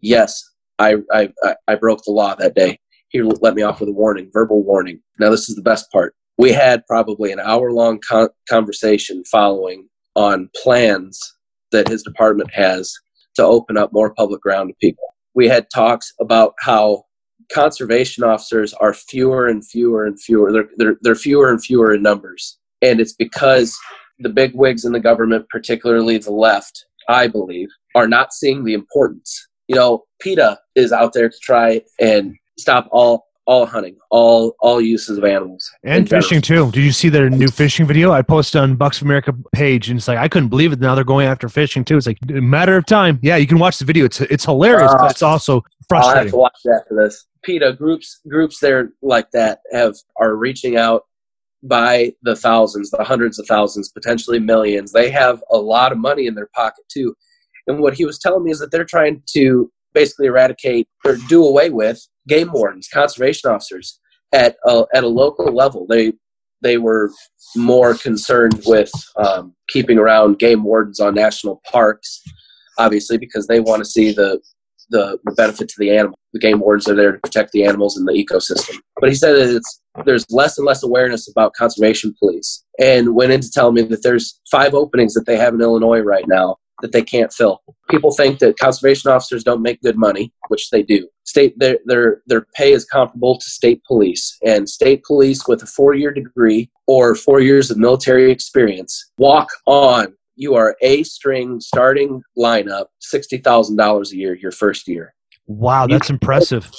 Yes, 0.00 0.42
I, 0.78 0.96
I, 1.12 1.30
I 1.68 1.74
broke 1.74 2.02
the 2.04 2.12
law 2.12 2.34
that 2.34 2.54
day. 2.54 2.78
He 3.08 3.22
let 3.22 3.54
me 3.54 3.62
off 3.62 3.80
with 3.80 3.88
a 3.88 3.92
warning, 3.92 4.30
verbal 4.32 4.64
warning. 4.64 5.00
Now, 5.20 5.30
this 5.30 5.48
is 5.48 5.54
the 5.54 5.62
best 5.62 5.90
part. 5.92 6.14
We 6.36 6.52
had 6.52 6.84
probably 6.86 7.30
an 7.30 7.38
hour 7.38 7.70
long 7.70 8.00
con- 8.00 8.30
conversation 8.48 9.22
following 9.30 9.88
on 10.16 10.50
plans 10.62 11.34
that 11.74 11.88
his 11.88 12.02
department 12.02 12.50
has 12.54 12.92
to 13.36 13.44
open 13.44 13.76
up 13.76 13.92
more 13.92 14.14
public 14.14 14.40
ground 14.40 14.70
to 14.70 14.74
people. 14.80 15.04
We 15.34 15.48
had 15.48 15.66
talks 15.74 16.12
about 16.20 16.54
how 16.60 17.04
conservation 17.52 18.24
officers 18.24 18.72
are 18.74 18.94
fewer 18.94 19.46
and 19.46 19.66
fewer 19.66 20.06
and 20.06 20.20
fewer. 20.20 20.52
They're, 20.52 20.68
they're, 20.76 20.96
they're 21.02 21.14
fewer 21.14 21.50
and 21.50 21.62
fewer 21.62 21.92
in 21.92 22.02
numbers. 22.02 22.58
And 22.80 23.00
it's 23.00 23.12
because 23.12 23.76
the 24.18 24.28
big 24.28 24.54
wigs 24.54 24.84
in 24.84 24.92
the 24.92 25.00
government, 25.00 25.48
particularly 25.48 26.18
the 26.18 26.32
left, 26.32 26.86
I 27.08 27.26
believe, 27.26 27.68
are 27.94 28.08
not 28.08 28.32
seeing 28.32 28.64
the 28.64 28.74
importance. 28.74 29.48
You 29.68 29.76
know, 29.76 30.04
PETA 30.20 30.58
is 30.76 30.92
out 30.92 31.12
there 31.12 31.28
to 31.28 31.38
try 31.42 31.80
and 32.00 32.34
stop 32.58 32.88
all 32.92 33.23
all 33.46 33.66
hunting, 33.66 33.96
all 34.10 34.56
all 34.60 34.80
uses 34.80 35.18
of 35.18 35.24
animals, 35.24 35.70
and 35.84 36.08
fishing 36.08 36.40
too. 36.40 36.70
Did 36.70 36.82
you 36.82 36.92
see 36.92 37.08
their 37.08 37.28
new 37.28 37.48
fishing 37.48 37.86
video? 37.86 38.12
I 38.12 38.22
posted 38.22 38.60
on 38.60 38.76
Bucks 38.76 38.98
of 38.98 39.04
America 39.04 39.34
page, 39.52 39.90
and 39.90 39.98
it's 39.98 40.08
like 40.08 40.18
I 40.18 40.28
couldn't 40.28 40.48
believe 40.48 40.72
it. 40.72 40.80
Now 40.80 40.94
they're 40.94 41.04
going 41.04 41.26
after 41.26 41.48
fishing 41.48 41.84
too. 41.84 41.96
It's 41.96 42.06
like 42.06 42.18
a 42.28 42.40
matter 42.40 42.76
of 42.76 42.86
time. 42.86 43.18
Yeah, 43.22 43.36
you 43.36 43.46
can 43.46 43.58
watch 43.58 43.78
the 43.78 43.84
video. 43.84 44.04
It's 44.04 44.20
it's 44.20 44.44
hilarious, 44.44 44.92
uh, 44.92 44.98
but 44.98 45.10
it's 45.10 45.22
also 45.22 45.62
frustrating. 45.88 46.18
I'll 46.18 46.24
have 46.24 46.30
to 46.30 46.36
watch 46.36 46.58
it 46.64 46.70
after 46.70 46.94
this. 46.96 47.26
PETA 47.42 47.74
groups 47.74 48.20
groups 48.28 48.60
there 48.60 48.90
like 49.02 49.30
that 49.32 49.60
have 49.72 49.94
are 50.18 50.36
reaching 50.36 50.76
out 50.76 51.02
by 51.62 52.12
the 52.22 52.36
thousands, 52.36 52.90
the 52.90 53.04
hundreds 53.04 53.38
of 53.38 53.46
thousands, 53.46 53.90
potentially 53.90 54.38
millions. 54.38 54.92
They 54.92 55.10
have 55.10 55.42
a 55.50 55.56
lot 55.56 55.92
of 55.92 55.98
money 55.98 56.26
in 56.26 56.34
their 56.34 56.48
pocket 56.54 56.84
too. 56.90 57.14
And 57.66 57.80
what 57.80 57.94
he 57.94 58.04
was 58.04 58.18
telling 58.18 58.44
me 58.44 58.50
is 58.50 58.58
that 58.58 58.70
they're 58.70 58.84
trying 58.84 59.22
to 59.32 59.70
basically 59.94 60.26
eradicate 60.26 60.88
or 61.04 61.16
do 61.28 61.44
away 61.44 61.70
with 61.70 62.06
game 62.28 62.50
wardens, 62.52 62.88
conservation 62.92 63.50
officers 63.50 63.98
at 64.32 64.56
a, 64.66 64.84
at 64.94 65.04
a 65.04 65.08
local 65.08 65.46
level. 65.54 65.86
They 65.88 66.12
they 66.62 66.78
were 66.78 67.10
more 67.54 67.94
concerned 67.94 68.62
with 68.66 68.90
um, 69.16 69.54
keeping 69.68 69.98
around 69.98 70.38
game 70.38 70.64
wardens 70.64 70.98
on 70.98 71.14
national 71.14 71.60
parks, 71.70 72.22
obviously 72.78 73.18
because 73.18 73.46
they 73.46 73.60
want 73.60 73.80
to 73.80 73.84
see 73.84 74.12
the, 74.12 74.40
the 74.88 75.18
benefit 75.36 75.68
to 75.68 75.74
the 75.78 75.90
animal. 75.90 76.18
The 76.32 76.40
game 76.40 76.60
wardens 76.60 76.88
are 76.88 76.96
there 76.96 77.12
to 77.12 77.18
protect 77.18 77.52
the 77.52 77.64
animals 77.64 77.96
and 77.98 78.08
the 78.08 78.12
ecosystem. 78.12 78.78
But 78.98 79.10
he 79.10 79.14
said 79.14 79.34
that 79.34 79.54
it's 79.54 79.82
there's 80.04 80.24
less 80.30 80.58
and 80.58 80.66
less 80.66 80.82
awareness 80.82 81.30
about 81.30 81.52
conservation 81.54 82.14
police, 82.18 82.64
and 82.80 83.14
went 83.14 83.30
in 83.30 83.40
to 83.40 83.50
tell 83.50 83.70
me 83.70 83.82
that 83.82 84.02
there's 84.02 84.40
five 84.50 84.74
openings 84.74 85.14
that 85.14 85.26
they 85.26 85.36
have 85.36 85.54
in 85.54 85.60
Illinois 85.60 86.00
right 86.00 86.24
now 86.26 86.56
that 86.84 86.92
they 86.92 87.02
can't 87.02 87.32
fill. 87.32 87.62
People 87.88 88.12
think 88.12 88.40
that 88.40 88.58
conservation 88.58 89.10
officers 89.10 89.42
don't 89.42 89.62
make 89.62 89.80
good 89.80 89.96
money, 89.96 90.30
which 90.48 90.68
they 90.68 90.82
do. 90.82 91.08
State 91.24 91.58
their 91.58 91.78
their 91.86 92.20
their 92.26 92.46
pay 92.54 92.72
is 92.72 92.84
comparable 92.84 93.38
to 93.38 93.46
state 93.46 93.82
police, 93.84 94.36
and 94.44 94.68
state 94.68 95.02
police 95.02 95.48
with 95.48 95.62
a 95.62 95.66
four 95.66 95.94
year 95.94 96.12
degree 96.12 96.70
or 96.86 97.14
four 97.14 97.40
years 97.40 97.70
of 97.70 97.78
military 97.78 98.30
experience 98.30 99.10
walk 99.16 99.48
on. 99.66 100.14
You 100.36 100.56
are 100.56 100.76
a 100.82 101.04
string 101.04 101.58
starting 101.58 102.22
lineup, 102.36 102.86
sixty 103.00 103.38
thousand 103.38 103.76
dollars 103.76 104.12
a 104.12 104.16
year 104.16 104.36
your 104.36 104.52
first 104.52 104.86
year. 104.86 105.14
Wow, 105.46 105.86
that's 105.86 106.10
you 106.10 106.14
impressive. 106.14 106.70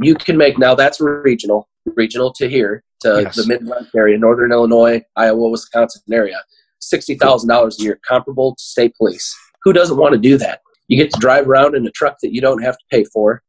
you 0.00 0.14
can 0.14 0.36
make 0.36 0.56
now 0.56 0.76
that's 0.76 1.00
regional, 1.00 1.68
regional 1.84 2.32
to 2.34 2.48
here 2.48 2.84
to 3.00 3.22
yes. 3.22 3.34
the 3.34 3.46
Midwest 3.48 3.90
area, 3.96 4.18
Northern 4.18 4.52
Illinois, 4.52 5.02
Iowa, 5.16 5.48
Wisconsin 5.50 6.02
area 6.12 6.38
$60,000 6.80 7.78
a 7.78 7.82
year, 7.82 8.00
comparable 8.06 8.54
to 8.54 8.62
state 8.62 8.94
police. 8.96 9.36
Who 9.68 9.74
doesn't 9.74 9.98
want 9.98 10.14
to 10.14 10.18
do 10.18 10.38
that? 10.38 10.62
You 10.86 10.96
get 10.96 11.12
to 11.12 11.20
drive 11.20 11.46
around 11.46 11.76
in 11.76 11.86
a 11.86 11.90
truck 11.90 12.16
that 12.22 12.32
you 12.32 12.40
don't 12.40 12.62
have 12.62 12.78
to 12.78 12.84
pay 12.90 13.04
for. 13.04 13.42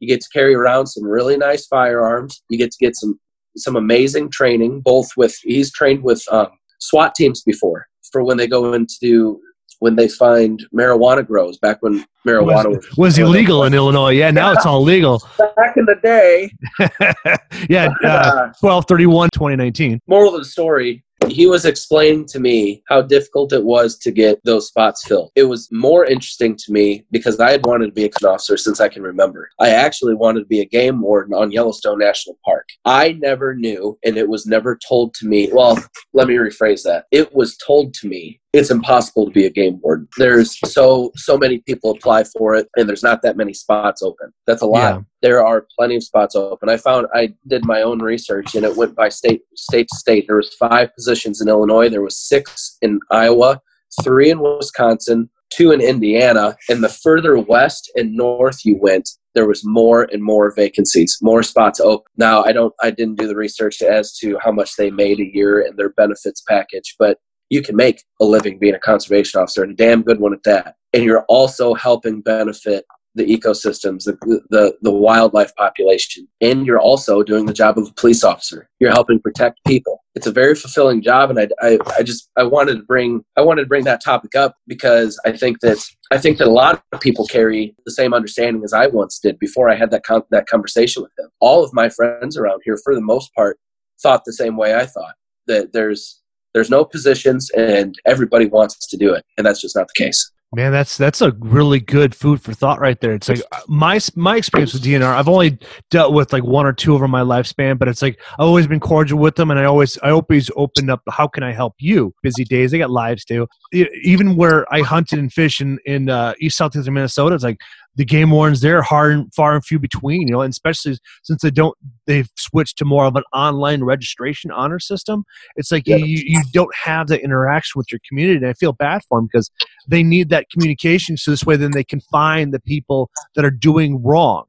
You 0.00 0.08
get 0.08 0.20
to 0.20 0.28
carry 0.30 0.54
around 0.54 0.86
some 0.86 1.02
really 1.02 1.38
nice 1.38 1.66
firearms. 1.66 2.42
You 2.50 2.58
get 2.58 2.72
to 2.72 2.78
get 2.78 2.94
some 2.94 3.18
some 3.56 3.76
amazing 3.76 4.28
training, 4.28 4.82
both 4.82 5.08
with 5.16 5.34
he's 5.42 5.72
trained 5.72 6.02
with 6.02 6.22
um, 6.30 6.48
SWAT 6.78 7.14
teams 7.14 7.40
before 7.40 7.86
for 8.12 8.22
when 8.22 8.36
they 8.36 8.46
go 8.46 8.74
into 8.74 9.40
when 9.78 9.96
they 9.96 10.08
find 10.08 10.62
marijuana 10.76 11.26
grows 11.26 11.56
back 11.56 11.78
when 11.80 12.04
marijuana 12.26 12.66
was, 12.66 12.86
was, 12.90 12.98
was 12.98 13.18
illegal 13.18 13.64
in 13.64 13.72
Illinois. 13.72 14.10
Yeah, 14.10 14.30
now 14.30 14.52
it's 14.52 14.66
all 14.66 14.82
legal. 14.82 15.22
Back 15.56 15.78
in 15.78 15.86
the 15.86 15.96
day. 16.02 16.50
yeah, 17.70 17.88
uh, 18.04 18.52
12 18.60 18.86
2019. 18.86 20.00
Moral 20.06 20.34
of 20.34 20.40
the 20.42 20.44
story 20.44 21.02
he 21.30 21.46
was 21.46 21.64
explaining 21.64 22.26
to 22.26 22.40
me 22.40 22.82
how 22.88 23.02
difficult 23.02 23.52
it 23.52 23.64
was 23.64 23.98
to 23.98 24.10
get 24.10 24.40
those 24.44 24.68
spots 24.68 25.06
filled. 25.06 25.30
It 25.36 25.44
was 25.44 25.68
more 25.72 26.04
interesting 26.04 26.56
to 26.56 26.72
me 26.72 27.04
because 27.10 27.40
I 27.40 27.50
had 27.50 27.66
wanted 27.66 27.86
to 27.86 27.92
be 27.92 28.04
a 28.04 28.26
officer 28.26 28.56
since 28.56 28.80
I 28.80 28.88
can 28.88 29.02
remember. 29.02 29.48
I 29.58 29.70
actually 29.70 30.14
wanted 30.14 30.40
to 30.40 30.46
be 30.46 30.60
a 30.60 30.66
game 30.66 31.00
warden 31.00 31.34
on 31.34 31.50
Yellowstone 31.50 31.98
National 31.98 32.38
Park. 32.44 32.68
I 32.84 33.12
never 33.12 33.54
knew, 33.54 33.98
and 34.04 34.16
it 34.16 34.28
was 34.28 34.46
never 34.46 34.78
told 34.86 35.14
to 35.14 35.26
me. 35.26 35.50
Well, 35.52 35.82
let 36.12 36.28
me 36.28 36.34
rephrase 36.34 36.82
that. 36.84 37.06
It 37.10 37.34
was 37.34 37.56
told 37.56 37.94
to 37.94 38.08
me 38.08 38.40
it's 38.52 38.70
impossible 38.70 39.26
to 39.26 39.32
be 39.32 39.46
a 39.46 39.50
game 39.50 39.80
warden. 39.82 40.08
There's 40.18 40.58
so 40.70 41.10
so 41.16 41.38
many 41.38 41.58
people 41.58 41.90
apply 41.90 42.24
for 42.24 42.54
it, 42.54 42.68
and 42.76 42.88
there's 42.88 43.02
not 43.02 43.22
that 43.22 43.36
many 43.36 43.54
spots 43.54 44.02
open. 44.02 44.32
That's 44.46 44.62
a 44.62 44.66
lot. 44.66 44.94
Yeah. 44.94 45.00
There 45.22 45.46
are 45.46 45.66
plenty 45.78 45.96
of 45.96 46.04
spots 46.04 46.34
open. 46.36 46.68
I 46.68 46.76
found 46.76 47.06
I 47.14 47.34
did 47.48 47.64
my 47.64 47.82
own 47.82 48.00
research, 48.00 48.54
and 48.54 48.64
it 48.64 48.76
went 48.76 48.94
by 48.94 49.08
state 49.08 49.42
state 49.56 49.88
to 49.92 49.98
state. 49.98 50.24
There 50.26 50.36
was 50.36 50.54
five 50.54 50.94
positions 50.94 51.40
in 51.40 51.48
Illinois. 51.48 51.88
There 51.88 52.02
was 52.02 52.18
six 52.18 52.76
in 52.82 53.00
Iowa, 53.10 53.60
three 54.02 54.30
in 54.30 54.40
Wisconsin, 54.40 55.30
two 55.50 55.72
in 55.72 55.80
Indiana, 55.80 56.56
and 56.68 56.82
the 56.82 56.88
further 56.88 57.38
west 57.38 57.90
and 57.94 58.14
north 58.14 58.64
you 58.64 58.78
went, 58.80 59.08
there 59.34 59.46
was 59.46 59.62
more 59.64 60.08
and 60.12 60.22
more 60.22 60.52
vacancies, 60.54 61.16
more 61.22 61.42
spots 61.42 61.80
open. 61.80 62.04
Now 62.16 62.42
I 62.44 62.52
don't 62.52 62.74
I 62.82 62.90
didn't 62.90 63.18
do 63.18 63.26
the 63.26 63.36
research 63.36 63.80
as 63.82 64.12
to 64.18 64.38
how 64.42 64.52
much 64.52 64.76
they 64.76 64.90
made 64.90 65.20
a 65.20 65.30
year 65.34 65.62
and 65.62 65.78
their 65.78 65.90
benefits 65.90 66.42
package, 66.46 66.96
but 66.98 67.18
you 67.52 67.60
can 67.60 67.76
make 67.76 68.02
a 68.18 68.24
living 68.24 68.58
being 68.58 68.74
a 68.74 68.78
conservation 68.78 69.38
officer 69.38 69.62
and 69.62 69.72
a 69.72 69.76
damn 69.76 70.00
good 70.00 70.18
one 70.18 70.32
at 70.32 70.42
that. 70.44 70.76
And 70.94 71.04
you're 71.04 71.24
also 71.24 71.74
helping 71.74 72.22
benefit 72.22 72.86
the 73.14 73.26
ecosystems, 73.26 74.04
the, 74.04 74.16
the, 74.48 74.74
the 74.80 74.90
wildlife 74.90 75.54
population, 75.56 76.26
and 76.40 76.66
you're 76.66 76.80
also 76.80 77.22
doing 77.22 77.44
the 77.44 77.52
job 77.52 77.76
of 77.76 77.86
a 77.86 77.92
police 77.92 78.24
officer. 78.24 78.70
You're 78.80 78.90
helping 78.90 79.20
protect 79.20 79.60
people. 79.66 80.02
It's 80.14 80.26
a 80.26 80.32
very 80.32 80.54
fulfilling 80.54 81.02
job, 81.02 81.28
and 81.28 81.38
I, 81.38 81.48
I, 81.60 81.78
I 81.98 82.02
just 82.02 82.30
I 82.38 82.44
wanted 82.44 82.76
to 82.76 82.84
bring 82.84 83.22
I 83.36 83.42
wanted 83.42 83.64
to 83.64 83.68
bring 83.68 83.84
that 83.84 84.02
topic 84.02 84.34
up 84.34 84.56
because 84.66 85.20
I 85.26 85.32
think 85.32 85.60
that 85.60 85.76
I 86.10 86.16
think 86.16 86.38
that 86.38 86.48
a 86.48 86.50
lot 86.50 86.82
of 86.92 87.00
people 87.00 87.26
carry 87.26 87.74
the 87.84 87.92
same 87.92 88.14
understanding 88.14 88.64
as 88.64 88.72
I 88.72 88.86
once 88.86 89.18
did 89.18 89.38
before 89.38 89.68
I 89.68 89.74
had 89.74 89.90
that 89.90 90.04
con- 90.04 90.24
that 90.30 90.46
conversation 90.46 91.02
with 91.02 91.12
them. 91.18 91.28
All 91.40 91.62
of 91.62 91.74
my 91.74 91.90
friends 91.90 92.38
around 92.38 92.62
here, 92.64 92.78
for 92.82 92.94
the 92.94 93.02
most 93.02 93.34
part, 93.34 93.58
thought 94.02 94.22
the 94.24 94.32
same 94.32 94.56
way 94.56 94.74
I 94.74 94.86
thought 94.86 95.14
that 95.48 95.74
there's 95.74 96.21
there's 96.54 96.70
no 96.70 96.84
positions 96.84 97.50
and 97.50 97.96
everybody 98.06 98.46
wants 98.46 98.86
to 98.86 98.96
do 98.96 99.12
it 99.12 99.24
and 99.36 99.46
that's 99.46 99.60
just 99.60 99.76
not 99.76 99.86
the 99.88 100.04
case 100.04 100.30
Man, 100.54 100.70
that's 100.70 100.98
that's 100.98 101.22
a 101.22 101.32
really 101.38 101.80
good 101.80 102.14
food 102.14 102.42
for 102.42 102.52
thought 102.52 102.78
right 102.78 103.00
there. 103.00 103.14
It's 103.14 103.26
like 103.26 103.40
uh, 103.52 103.60
my 103.68 103.98
my 104.16 104.36
experience 104.36 104.74
with 104.74 104.82
DNR. 104.82 105.02
I've 105.02 105.28
only 105.28 105.58
dealt 105.90 106.12
with 106.12 106.30
like 106.30 106.44
one 106.44 106.66
or 106.66 106.74
two 106.74 106.94
over 106.94 107.08
my 107.08 107.22
lifespan, 107.22 107.78
but 107.78 107.88
it's 107.88 108.02
like 108.02 108.20
I've 108.38 108.44
always 108.44 108.66
been 108.66 108.78
cordial 108.78 109.18
with 109.18 109.36
them, 109.36 109.50
and 109.50 109.58
I 109.58 109.64
always 109.64 109.96
I 110.02 110.10
always 110.10 110.50
opened 110.54 110.90
up. 110.90 111.00
How 111.08 111.26
can 111.26 111.42
I 111.42 111.52
help 111.52 111.76
you? 111.78 112.12
Busy 112.22 112.44
days. 112.44 112.70
They 112.70 112.76
got 112.76 112.90
lives 112.90 113.24
too. 113.24 113.48
Even 113.72 114.36
where 114.36 114.70
I 114.70 114.82
hunted 114.82 115.18
and 115.18 115.32
fish 115.32 115.62
in 115.62 115.78
in 115.86 116.10
uh, 116.10 116.34
East 116.38 116.58
Southeastern 116.58 116.92
Minnesota, 116.92 117.34
it's 117.34 117.44
like 117.44 117.58
the 117.96 118.04
game 118.04 118.30
wardens 118.30 118.60
there 118.60 118.78
are 118.78 118.82
hard 118.82 119.12
and 119.12 119.34
far 119.34 119.54
and 119.54 119.64
few 119.64 119.78
between 119.78 120.22
you 120.22 120.32
know 120.32 120.40
and 120.40 120.50
especially 120.50 120.96
since 121.22 121.42
they 121.42 121.50
don't 121.50 121.76
they've 122.06 122.28
switched 122.36 122.78
to 122.78 122.84
more 122.84 123.04
of 123.04 123.16
an 123.16 123.22
online 123.32 123.82
registration 123.82 124.50
honor 124.50 124.78
system 124.78 125.24
it's 125.56 125.70
like 125.70 125.86
yeah. 125.86 125.96
you, 125.96 126.22
you 126.24 126.42
don't 126.52 126.74
have 126.74 127.08
that 127.08 127.20
interaction 127.20 127.78
with 127.78 127.90
your 127.90 128.00
community 128.08 128.36
and 128.36 128.46
i 128.46 128.52
feel 128.54 128.72
bad 128.72 129.02
for 129.08 129.18
them 129.18 129.28
because 129.30 129.50
they 129.86 130.02
need 130.02 130.28
that 130.30 130.46
communication 130.50 131.16
so 131.16 131.30
this 131.30 131.44
way 131.44 131.56
then 131.56 131.72
they 131.72 131.84
can 131.84 132.00
find 132.00 132.52
the 132.52 132.60
people 132.60 133.10
that 133.34 133.44
are 133.44 133.50
doing 133.50 134.02
wrong 134.02 134.44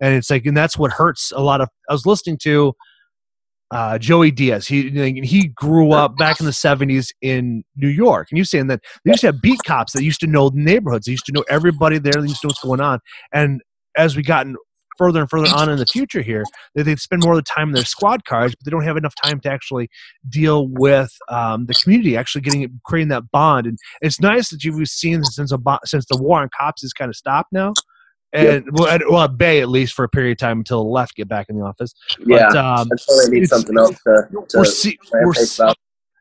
and 0.00 0.14
it's 0.14 0.30
like 0.30 0.46
and 0.46 0.56
that's 0.56 0.78
what 0.78 0.92
hurts 0.92 1.32
a 1.34 1.40
lot 1.40 1.60
of 1.60 1.68
i 1.88 1.92
was 1.92 2.06
listening 2.06 2.38
to 2.38 2.72
uh, 3.70 3.98
Joey 3.98 4.30
Diaz. 4.30 4.66
He 4.66 4.90
he 5.22 5.48
grew 5.48 5.92
up 5.92 6.16
back 6.16 6.40
in 6.40 6.46
the 6.46 6.52
'70s 6.52 7.08
in 7.20 7.64
New 7.76 7.88
York, 7.88 8.28
and 8.30 8.38
you're 8.38 8.44
saying 8.44 8.68
that 8.68 8.80
they 9.04 9.10
used 9.10 9.20
to 9.20 9.28
have 9.28 9.42
beat 9.42 9.60
cops 9.64 9.92
that 9.92 10.02
used 10.02 10.20
to 10.20 10.26
know 10.26 10.50
the 10.50 10.60
neighborhoods. 10.60 11.06
They 11.06 11.12
used 11.12 11.26
to 11.26 11.32
know 11.32 11.44
everybody 11.50 11.98
there. 11.98 12.14
They 12.14 12.28
used 12.28 12.40
to 12.40 12.46
know 12.46 12.50
what's 12.50 12.62
going 12.62 12.80
on. 12.80 13.00
And 13.32 13.60
as 13.96 14.16
we 14.16 14.22
gotten 14.22 14.56
further 14.98 15.20
and 15.20 15.30
further 15.30 15.48
on 15.54 15.70
in 15.70 15.78
the 15.78 15.86
future 15.86 16.20
here 16.20 16.44
that 16.74 16.82
they 16.82 16.96
spend 16.96 17.22
more 17.22 17.32
of 17.32 17.38
the 17.38 17.42
time 17.42 17.68
in 17.68 17.74
their 17.74 17.84
squad 17.84 18.24
cars, 18.24 18.52
but 18.52 18.64
they 18.64 18.70
don't 18.70 18.82
have 18.82 18.96
enough 18.96 19.14
time 19.22 19.40
to 19.40 19.48
actually 19.50 19.88
deal 20.28 20.66
with 20.68 21.10
um, 21.30 21.66
the 21.66 21.74
community, 21.74 22.16
actually 22.16 22.42
getting 22.42 22.80
creating 22.84 23.08
that 23.08 23.30
bond. 23.30 23.66
And 23.66 23.78
it's 24.02 24.20
nice 24.20 24.50
that 24.50 24.64
you've 24.64 24.86
seen 24.88 25.22
since 25.24 25.52
a, 25.52 25.58
since 25.84 26.04
the 26.06 26.16
war 26.16 26.40
on 26.42 26.48
cops 26.58 26.82
has 26.82 26.92
kind 26.92 27.08
of 27.08 27.16
stopped 27.16 27.52
now. 27.52 27.72
And 28.32 28.64
yep. 28.64 28.64
well, 28.72 28.88
at, 28.88 29.02
well, 29.08 29.22
at 29.22 29.38
Bay 29.38 29.60
at 29.60 29.68
least 29.68 29.94
for 29.94 30.04
a 30.04 30.08
period 30.08 30.32
of 30.32 30.38
time 30.38 30.58
until 30.58 30.84
the 30.84 30.90
left 30.90 31.16
get 31.16 31.28
back 31.28 31.48
in 31.48 31.58
the 31.58 31.64
office. 31.64 31.94
Yeah, 32.26 32.48
but, 32.50 32.56
um, 32.58 32.88
until 32.90 33.24
they 33.24 33.38
need 33.38 33.48
something 33.48 33.78
else 33.78 33.96
to, 34.02 34.28
to 34.48 34.58
we're, 34.58 34.64
see, 34.66 34.98
we're, 35.12 35.34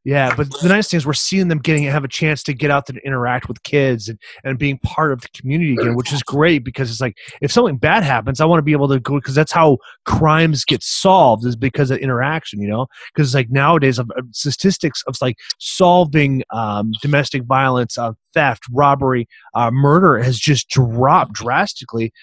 yeah, 0.07 0.34
but 0.34 0.49
the 0.61 0.69
nice 0.69 0.88
thing 0.88 0.99
is 0.99 1.05
we're 1.05 1.11
seeing 1.11 1.49
them 1.49 1.57
getting 1.57 1.84
have 1.84 2.05
a 2.05 2.07
chance 2.07 2.41
to 2.43 2.53
get 2.53 2.71
out 2.71 2.85
to 2.85 2.93
interact 3.03 3.49
with 3.49 3.61
kids 3.63 4.07
and, 4.07 4.17
and 4.45 4.57
being 4.57 4.77
part 4.77 5.11
of 5.11 5.19
the 5.19 5.27
community 5.35 5.73
again, 5.73 5.95
which 5.95 6.13
is 6.13 6.23
great 6.23 6.63
because 6.63 6.89
it's 6.89 7.01
like 7.01 7.17
if 7.41 7.51
something 7.51 7.75
bad 7.75 8.03
happens, 8.03 8.39
I 8.39 8.45
want 8.45 8.59
to 8.59 8.63
be 8.63 8.71
able 8.71 8.88
to 8.88 9.01
go 9.01 9.15
because 9.15 9.35
that's 9.35 9.51
how 9.51 9.79
crimes 10.05 10.63
get 10.63 10.81
solved 10.81 11.45
is 11.45 11.57
because 11.57 11.91
of 11.91 11.97
interaction, 11.97 12.61
you 12.61 12.69
know. 12.69 12.88
Because 13.13 13.35
like 13.35 13.49
nowadays, 13.49 13.99
of 13.99 14.09
statistics 14.31 15.03
of 15.07 15.17
like 15.21 15.35
solving 15.59 16.41
um, 16.53 16.93
domestic 17.01 17.43
violence, 17.43 17.97
uh, 17.97 18.13
theft, 18.34 18.63
robbery, 18.71 19.27
uh, 19.55 19.71
murder 19.71 20.19
has 20.19 20.39
just 20.39 20.69
dropped 20.69 21.34
drastically 21.34 22.13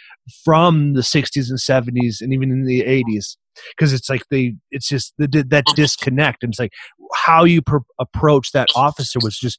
from 0.43 0.95
the 0.95 1.03
60s 1.03 1.51
and 1.51 1.59
70s 1.59 2.23
and 2.23 2.33
even 2.33 2.51
in 2.51 2.65
the 2.65 2.81
80s 2.81 3.37
because 3.77 3.93
it's 3.93 4.09
like 4.09 4.23
they 4.31 4.55
it's 4.71 4.89
just 4.89 5.15
the, 5.19 5.27
that 5.49 5.65
disconnect 5.75 6.43
and 6.43 6.53
it's 6.53 6.59
like 6.59 6.73
how 7.15 7.45
you 7.45 7.63
pr- 7.63 7.79
approach 7.99 8.53
that 8.53 8.69
officer 8.75 9.19
was 9.23 9.39
just 9.39 9.59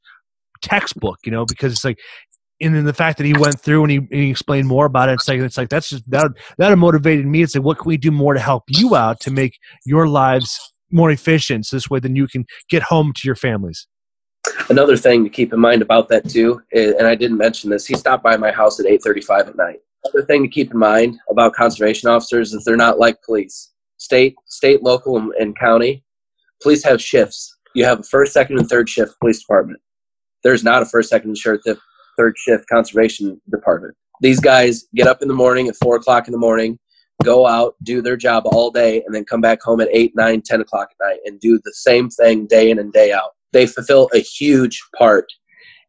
textbook 0.62 1.18
you 1.26 1.32
know 1.32 1.46
because 1.46 1.72
it's 1.72 1.86
like 1.86 2.00
and 2.62 2.74
then 2.74 2.86
the 2.86 2.94
fact 2.94 3.18
that 3.18 3.26
he 3.26 3.34
went 3.34 3.60
through 3.60 3.84
and 3.84 3.92
he, 3.92 3.98
and 3.98 4.08
he 4.12 4.30
explained 4.30 4.68
more 4.68 4.86
about 4.86 5.10
it 5.10 5.14
it's 5.14 5.28
like 5.28 5.40
it's 5.40 5.58
like 5.58 5.70
that's 5.70 5.90
just 5.90 6.10
that 6.10 6.32
that 6.58 6.78
motivated 6.78 7.26
me. 7.26 7.42
It's 7.42 7.56
like 7.56 7.64
what 7.64 7.80
can 7.80 7.88
we 7.88 7.98
do 7.98 8.12
more 8.12 8.34
to 8.34 8.40
help 8.40 8.64
you 8.68 8.96
out 8.96 9.20
to 9.22 9.32
make 9.32 9.58
your 9.86 10.08
lives 10.08 10.60
more 10.92 11.12
efficient 11.12 11.66
so 11.66 11.76
this 11.76 11.90
way 11.90 12.00
then 12.00 12.16
you 12.16 12.28
can 12.28 12.46
get 12.70 12.84
home 12.84 13.12
to 13.16 13.28
your 13.28 13.36
families? 13.36 13.88
Another 14.70 14.96
thing 14.96 15.24
to 15.24 15.30
keep 15.30 15.52
in 15.54 15.60
mind 15.60 15.82
about 15.82 16.08
that 16.10 16.30
too 16.30 16.62
is, 16.72 16.94
and 16.96 17.08
i 17.08 17.16
didn't 17.16 17.38
mention 17.38 17.70
this 17.70 17.86
he 17.86 17.96
stopped 17.96 18.24
by 18.24 18.38
my 18.38 18.52
house 18.52 18.80
at 18.80 18.86
8.35 18.86 19.48
at 19.48 19.56
night. 19.58 19.80
Another 20.06 20.26
thing 20.26 20.44
to 20.44 20.50
keep 20.50 20.72
in 20.72 20.78
mind 20.78 21.18
about 21.30 21.54
conservation 21.54 22.10
officers 22.10 22.54
is 22.54 22.64
they're 22.64 22.78
not 22.78 23.00
like 23.00 23.22
police 23.24 23.72
state, 24.06 24.36
state, 24.46 24.84
local, 24.84 25.18
and, 25.18 25.34
and 25.40 25.58
county, 25.60 26.04
police 26.62 26.84
have 26.84 27.02
shifts. 27.02 27.58
You 27.74 27.84
have 27.86 28.00
a 28.00 28.04
first, 28.04 28.32
second, 28.32 28.60
and 28.60 28.70
third 28.70 28.88
shift 28.88 29.20
police 29.20 29.42
department. 29.42 29.82
There's 30.44 30.64
not 30.64 30.84
a 30.84 30.86
first, 30.86 31.10
second, 31.10 31.36
and 31.46 31.78
third 32.18 32.38
shift 32.38 32.70
conservation 32.70 33.42
department. 33.50 33.96
These 34.22 34.40
guys 34.40 34.86
get 34.96 35.08
up 35.08 35.22
in 35.22 35.28
the 35.28 35.34
morning 35.34 35.68
at 35.68 35.76
four 35.76 35.98
o'clock 35.98 36.28
in 36.28 36.32
the 36.32 36.38
morning, 36.38 36.80
go 37.24 37.48
out, 37.48 37.76
do 37.84 38.02
their 38.02 38.16
job 38.16 38.44
all 38.46 38.72
day, 38.72 39.04
and 39.06 39.14
then 39.14 39.26
come 39.26 39.42
back 39.42 39.62
home 39.62 39.82
at 39.82 39.90
eight, 39.92 40.14
nine, 40.16 40.42
ten 40.42 40.62
o'clock 40.62 40.90
at 40.92 41.06
night 41.06 41.20
and 41.26 41.40
do 41.40 41.60
the 41.66 41.74
same 41.74 42.10
thing 42.10 42.46
day 42.46 42.70
in 42.70 42.80
and 42.80 42.94
day 42.94 43.12
out. 43.12 43.32
They 43.52 43.66
fulfill 43.66 44.10
a 44.14 44.20
huge 44.20 44.82
part 44.98 45.26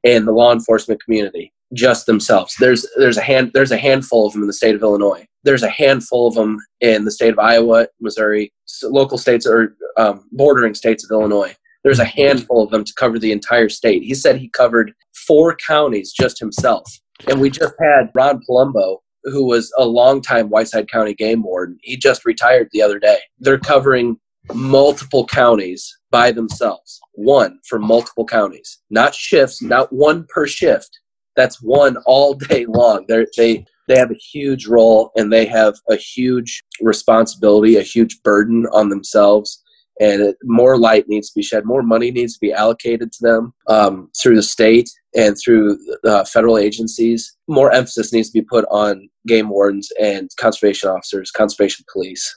in 0.02 0.24
the 0.24 0.32
law 0.32 0.52
enforcement 0.52 1.02
community 1.04 1.52
just 1.74 2.06
themselves. 2.06 2.54
There's 2.58 2.86
there's 2.96 3.16
a 3.16 3.22
hand 3.22 3.50
there's 3.54 3.72
a 3.72 3.76
handful 3.76 4.26
of 4.26 4.32
them 4.32 4.42
in 4.42 4.46
the 4.46 4.52
state 4.52 4.74
of 4.74 4.82
Illinois. 4.82 5.26
There's 5.44 5.62
a 5.62 5.70
handful 5.70 6.28
of 6.28 6.34
them 6.34 6.58
in 6.80 7.04
the 7.04 7.10
state 7.10 7.32
of 7.32 7.38
Iowa, 7.38 7.88
Missouri, 8.00 8.52
local 8.84 9.18
states 9.18 9.46
or 9.46 9.76
um, 9.96 10.28
bordering 10.32 10.74
states 10.74 11.04
of 11.04 11.10
Illinois. 11.10 11.54
There's 11.84 11.98
a 12.00 12.04
handful 12.04 12.62
of 12.62 12.70
them 12.70 12.84
to 12.84 12.92
cover 12.94 13.18
the 13.18 13.32
entire 13.32 13.68
state. 13.68 14.02
He 14.02 14.14
said 14.14 14.36
he 14.36 14.48
covered 14.48 14.92
four 15.14 15.56
counties 15.56 16.12
just 16.12 16.38
himself. 16.38 16.84
And 17.28 17.40
we 17.40 17.48
just 17.48 17.74
had 17.80 18.10
Ron 18.14 18.40
Palumbo, 18.48 18.98
who 19.22 19.46
was 19.46 19.72
a 19.78 19.86
longtime 19.86 20.48
Whiteside 20.48 20.90
County 20.90 21.14
game 21.14 21.42
warden. 21.42 21.78
He 21.82 21.96
just 21.96 22.24
retired 22.24 22.68
the 22.72 22.82
other 22.82 22.98
day. 22.98 23.18
They're 23.38 23.58
covering 23.58 24.18
multiple 24.52 25.26
counties 25.26 25.96
by 26.10 26.32
themselves, 26.32 27.00
one 27.12 27.58
for 27.68 27.78
multiple 27.78 28.26
counties, 28.26 28.80
not 28.90 29.14
shifts, 29.14 29.62
not 29.62 29.92
one 29.92 30.26
per 30.28 30.46
shift, 30.46 30.98
that's 31.36 31.62
one 31.62 31.96
all 32.06 32.34
day 32.34 32.66
long. 32.66 33.04
They're, 33.08 33.26
they 33.36 33.64
they 33.88 33.96
have 33.98 34.10
a 34.10 34.14
huge 34.14 34.66
role 34.66 35.12
and 35.16 35.32
they 35.32 35.46
have 35.46 35.74
a 35.88 35.96
huge 35.96 36.64
responsibility, 36.80 37.76
a 37.76 37.82
huge 37.82 38.20
burden 38.22 38.66
on 38.72 38.88
themselves. 38.88 39.62
And 40.00 40.20
it, 40.20 40.36
more 40.42 40.76
light 40.76 41.08
needs 41.08 41.30
to 41.30 41.38
be 41.38 41.42
shed, 41.42 41.64
more 41.64 41.82
money 41.82 42.10
needs 42.10 42.34
to 42.34 42.40
be 42.40 42.52
allocated 42.52 43.12
to 43.12 43.18
them 43.22 43.54
um, 43.68 44.10
through 44.20 44.36
the 44.36 44.42
state 44.42 44.90
and 45.14 45.36
through 45.42 45.78
uh, 46.04 46.24
federal 46.24 46.58
agencies. 46.58 47.34
More 47.48 47.72
emphasis 47.72 48.12
needs 48.12 48.28
to 48.30 48.40
be 48.40 48.44
put 48.44 48.66
on 48.70 49.08
game 49.26 49.48
wardens 49.48 49.88
and 50.00 50.28
conservation 50.38 50.90
officers, 50.90 51.30
conservation 51.30 51.84
police. 51.90 52.34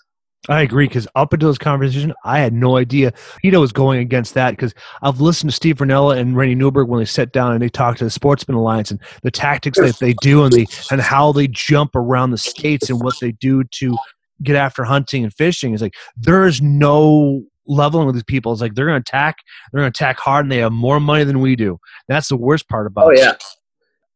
I 0.48 0.62
agree 0.62 0.88
because 0.88 1.08
up 1.16 1.34
until 1.34 1.50
this 1.50 1.58
conversation, 1.58 2.14
I 2.24 2.40
had 2.40 2.54
no 2.54 2.78
idea 2.78 3.12
PETA 3.42 3.60
was 3.60 3.74
going 3.74 4.00
against 4.00 4.36
that 4.36 4.52
because 4.52 4.74
I've 5.02 5.20
listened 5.20 5.50
to 5.50 5.56
Steve 5.56 5.78
Rinella 5.78 6.18
and 6.18 6.36
Randy 6.36 6.56
Newberg 6.56 6.88
when 6.88 7.00
they 7.00 7.06
sit 7.06 7.34
down 7.34 7.52
and 7.52 7.62
they 7.62 7.68
talk 7.68 7.98
to 7.98 8.06
the 8.06 8.10
Sportsman 8.10 8.56
Alliance 8.56 8.90
and 8.90 9.02
the 9.22 9.32
tactics 9.32 9.78
that 9.78 10.00
they 10.00 10.14
do 10.22 10.46
and 10.46 10.54
the 10.54 10.66
and 10.92 11.02
how 11.02 11.34
they 11.34 11.48
jump 11.48 11.96
around 11.96 12.32
the 12.32 12.38
states 12.38 12.90
and 12.90 13.02
what 13.02 13.16
they 13.20 13.34
do 13.34 13.66
to 13.66 13.98
get 14.42 14.56
after 14.56 14.86
hunting 14.86 15.26
and 15.26 15.34
fishing. 15.34 15.74
Is 15.74 15.82
like 15.82 15.96
there 16.16 16.46
is 16.46 16.62
no 16.62 17.44
leveling 17.68 18.06
with 18.06 18.16
these 18.16 18.24
people. 18.24 18.54
It's 18.54 18.62
like 18.62 18.76
they're 18.76 18.88
going 18.88 19.02
to 19.02 19.08
attack, 19.08 19.38
they're 19.72 19.82
going 19.82 19.92
to 19.92 19.98
attack 19.98 20.20
hard, 20.20 20.46
and 20.46 20.52
they 20.52 20.58
have 20.58 20.72
more 20.72 21.00
money 21.02 21.26
than 21.26 21.42
we 21.42 21.56
do. 21.58 21.80
That's 22.08 22.30
the 22.30 22.38
worst 22.38 22.68
part 22.70 22.88
about. 22.88 23.06
Oh 23.08 23.12
yeah, 23.12 23.34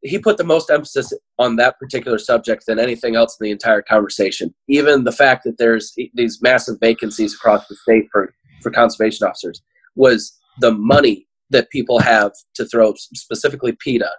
he 0.04 0.20
put 0.20 0.38
the 0.38 0.44
most 0.44 0.70
emphasis 0.70 1.14
on 1.40 1.56
that 1.56 1.80
particular 1.80 2.18
subject 2.18 2.66
than 2.68 2.80
anything 2.80 3.16
else 3.16 3.38
in 3.40 3.46
the 3.46 3.52
entire 3.52 3.82
conversation. 3.82 4.54
Even 4.68 5.04
the 5.04 5.12
fact 5.12 5.44
that 5.46 5.58
there's 5.58 5.94
these 6.14 6.42
massive 6.42 6.78
vacancies 6.80 7.34
across 7.34 7.68
the 7.68 7.76
state 7.76 8.08
for, 8.12 8.34
for 8.62 8.70
conservation 8.70 9.26
officers 9.26 9.62
was 9.96 10.38
the 10.60 10.72
money 10.72 11.28
that 11.52 11.70
people 11.70 12.00
have 12.00 12.34
to 12.56 12.66
throw, 12.66 12.94
specifically 12.96 13.72
PETA, 13.80 14.10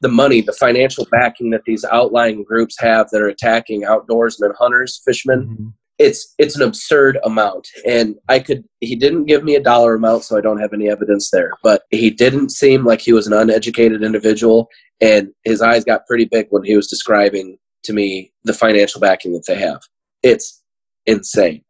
the 0.00 0.08
money, 0.08 0.40
the 0.40 0.52
financial 0.52 1.06
backing 1.10 1.50
that 1.50 1.64
these 1.66 1.84
outlying 1.84 2.44
groups 2.44 2.76
have 2.78 3.10
that 3.10 3.20
are 3.20 3.28
attacking 3.28 3.82
outdoorsmen, 3.82 4.54
hunters, 4.56 5.02
fishermen. 5.04 5.46
Mm-hmm 5.46 5.68
it's 5.98 6.34
it's 6.38 6.56
an 6.56 6.62
absurd 6.62 7.18
amount 7.24 7.68
and 7.86 8.16
i 8.28 8.38
could 8.38 8.64
he 8.80 8.96
didn't 8.96 9.26
give 9.26 9.44
me 9.44 9.54
a 9.54 9.62
dollar 9.62 9.94
amount 9.94 10.24
so 10.24 10.36
i 10.36 10.40
don't 10.40 10.60
have 10.60 10.72
any 10.72 10.88
evidence 10.88 11.30
there 11.30 11.52
but 11.62 11.82
he 11.90 12.10
didn't 12.10 12.50
seem 12.50 12.84
like 12.84 13.00
he 13.00 13.12
was 13.12 13.26
an 13.26 13.32
uneducated 13.32 14.02
individual 14.02 14.68
and 15.04 15.32
his 15.44 15.60
eyes 15.60 15.84
got 15.84 16.06
pretty 16.06 16.24
big 16.24 16.46
when 16.48 16.64
he 16.64 16.74
was 16.74 16.86
describing 16.86 17.58
to 17.82 17.92
me 17.92 18.32
the 18.44 18.54
financial 18.54 19.00
backing 19.00 19.32
that 19.34 19.44
they 19.46 19.56
have. 19.56 19.82
It's 20.22 20.62
insane. 21.04 21.62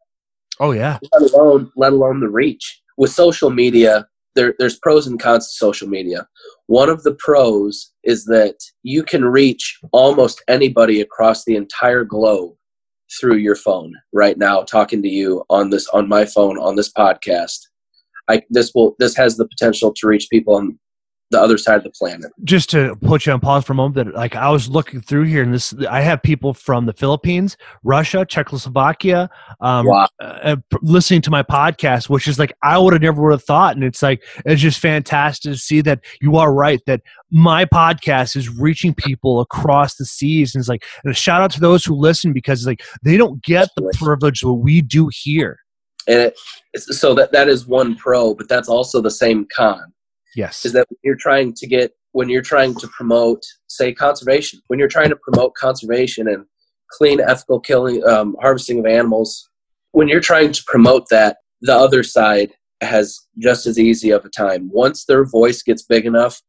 Oh 0.59 0.71
yeah. 0.71 0.99
Let 1.11 1.33
alone 1.33 1.71
let 1.75 1.91
alone 1.91 2.21
the 2.21 2.29
reach. 2.29 2.81
With 2.97 3.11
social 3.11 3.49
media 3.49 4.07
there, 4.35 4.53
there's 4.57 4.79
pros 4.79 5.05
and 5.05 5.19
cons 5.19 5.47
to 5.47 5.53
social 5.53 5.87
media. 5.87 6.27
One 6.67 6.89
of 6.89 7.03
the 7.03 7.15
pros 7.15 7.91
is 8.03 8.25
that 8.25 8.55
you 8.83 9.03
can 9.03 9.25
reach 9.25 9.77
almost 9.91 10.41
anybody 10.47 11.01
across 11.01 11.43
the 11.43 11.55
entire 11.57 12.05
globe 12.05 12.53
through 13.19 13.35
your 13.35 13.55
phone. 13.55 13.93
Right 14.13 14.37
now 14.37 14.63
talking 14.63 15.01
to 15.03 15.09
you 15.09 15.43
on 15.49 15.71
this 15.71 15.87
on 15.89 16.07
my 16.07 16.23
phone 16.23 16.57
on 16.57 16.75
this 16.75 16.91
podcast 16.91 17.59
i 18.27 18.41
this 18.49 18.71
will 18.73 18.95
this 18.97 19.15
has 19.15 19.37
the 19.37 19.47
potential 19.47 19.93
to 19.93 20.07
reach 20.07 20.27
people 20.31 20.55
on 20.55 20.79
the 21.35 21.41
other 21.41 21.57
side 21.57 21.77
of 21.77 21.83
the 21.83 21.89
planet. 21.91 22.31
Just 22.43 22.69
to 22.71 22.95
put 23.01 23.25
you 23.25 23.33
on 23.33 23.39
pause 23.39 23.65
for 23.65 23.73
a 23.73 23.75
moment, 23.75 23.95
that 23.95 24.15
like 24.15 24.35
I 24.35 24.49
was 24.49 24.69
looking 24.69 25.01
through 25.01 25.23
here, 25.23 25.43
and 25.43 25.53
this 25.53 25.73
I 25.89 26.01
have 26.01 26.23
people 26.23 26.53
from 26.53 26.85
the 26.85 26.93
Philippines, 26.93 27.57
Russia, 27.83 28.25
Czechoslovakia, 28.25 29.29
um, 29.59 29.85
wow. 29.85 30.07
uh, 30.21 30.55
listening 30.81 31.21
to 31.21 31.31
my 31.31 31.43
podcast, 31.43 32.09
which 32.09 32.27
is 32.27 32.39
like 32.39 32.53
I 32.63 32.77
would 32.77 32.93
have 32.93 33.01
never 33.01 33.21
would 33.21 33.31
have 33.31 33.43
thought, 33.43 33.75
and 33.75 33.83
it's 33.83 34.01
like 34.01 34.23
it's 34.45 34.61
just 34.61 34.79
fantastic 34.79 35.51
to 35.51 35.57
see 35.57 35.81
that 35.81 35.99
you 36.21 36.37
are 36.37 36.53
right 36.53 36.79
that 36.85 37.01
my 37.31 37.65
podcast 37.65 38.35
is 38.35 38.49
reaching 38.49 38.93
people 38.93 39.41
across 39.41 39.95
the 39.95 40.05
seas, 40.05 40.55
and 40.55 40.61
it's 40.61 40.69
like 40.69 40.83
and 41.03 41.11
a 41.11 41.15
shout 41.15 41.41
out 41.41 41.51
to 41.51 41.59
those 41.59 41.83
who 41.83 41.95
listen 41.95 42.31
because 42.31 42.65
like 42.65 42.83
they 43.03 43.17
don't 43.17 43.43
get 43.43 43.69
the 43.75 43.91
privilege 43.97 44.41
that 44.41 44.53
we 44.53 44.81
do 44.81 45.09
here. 45.11 45.59
And 46.07 46.19
it, 46.19 46.37
so 46.81 47.13
that 47.15 47.31
that 47.31 47.49
is 47.49 47.67
one 47.67 47.95
pro, 47.95 48.33
but 48.33 48.47
that's 48.47 48.69
also 48.69 49.01
the 49.01 49.11
same 49.11 49.47
con 49.53 49.91
Yes. 50.35 50.65
Is 50.65 50.73
that 50.73 50.87
you're 51.03 51.15
trying 51.15 51.53
to 51.53 51.67
get 51.67 51.91
when 52.11 52.29
you're 52.29 52.41
trying 52.41 52.75
to 52.75 52.87
promote, 52.87 53.43
say, 53.67 53.93
conservation, 53.93 54.61
when 54.67 54.79
you're 54.79 54.87
trying 54.87 55.09
to 55.09 55.17
promote 55.17 55.53
conservation 55.55 56.27
and 56.27 56.45
clean, 56.91 57.19
ethical 57.19 57.59
killing, 57.59 58.05
um, 58.07 58.35
harvesting 58.41 58.79
of 58.79 58.85
animals, 58.85 59.49
when 59.91 60.07
you're 60.07 60.21
trying 60.21 60.51
to 60.51 60.63
promote 60.65 61.07
that, 61.09 61.37
the 61.61 61.75
other 61.75 62.03
side 62.03 62.53
has 62.81 63.19
just 63.39 63.65
as 63.65 63.79
easy 63.79 64.11
of 64.11 64.23
a 64.25 64.29
time. 64.29 64.69
Once 64.71 65.05
their 65.05 65.25
voice 65.25 65.61
gets 65.61 65.81
big 65.83 66.05
enough, 66.05 66.41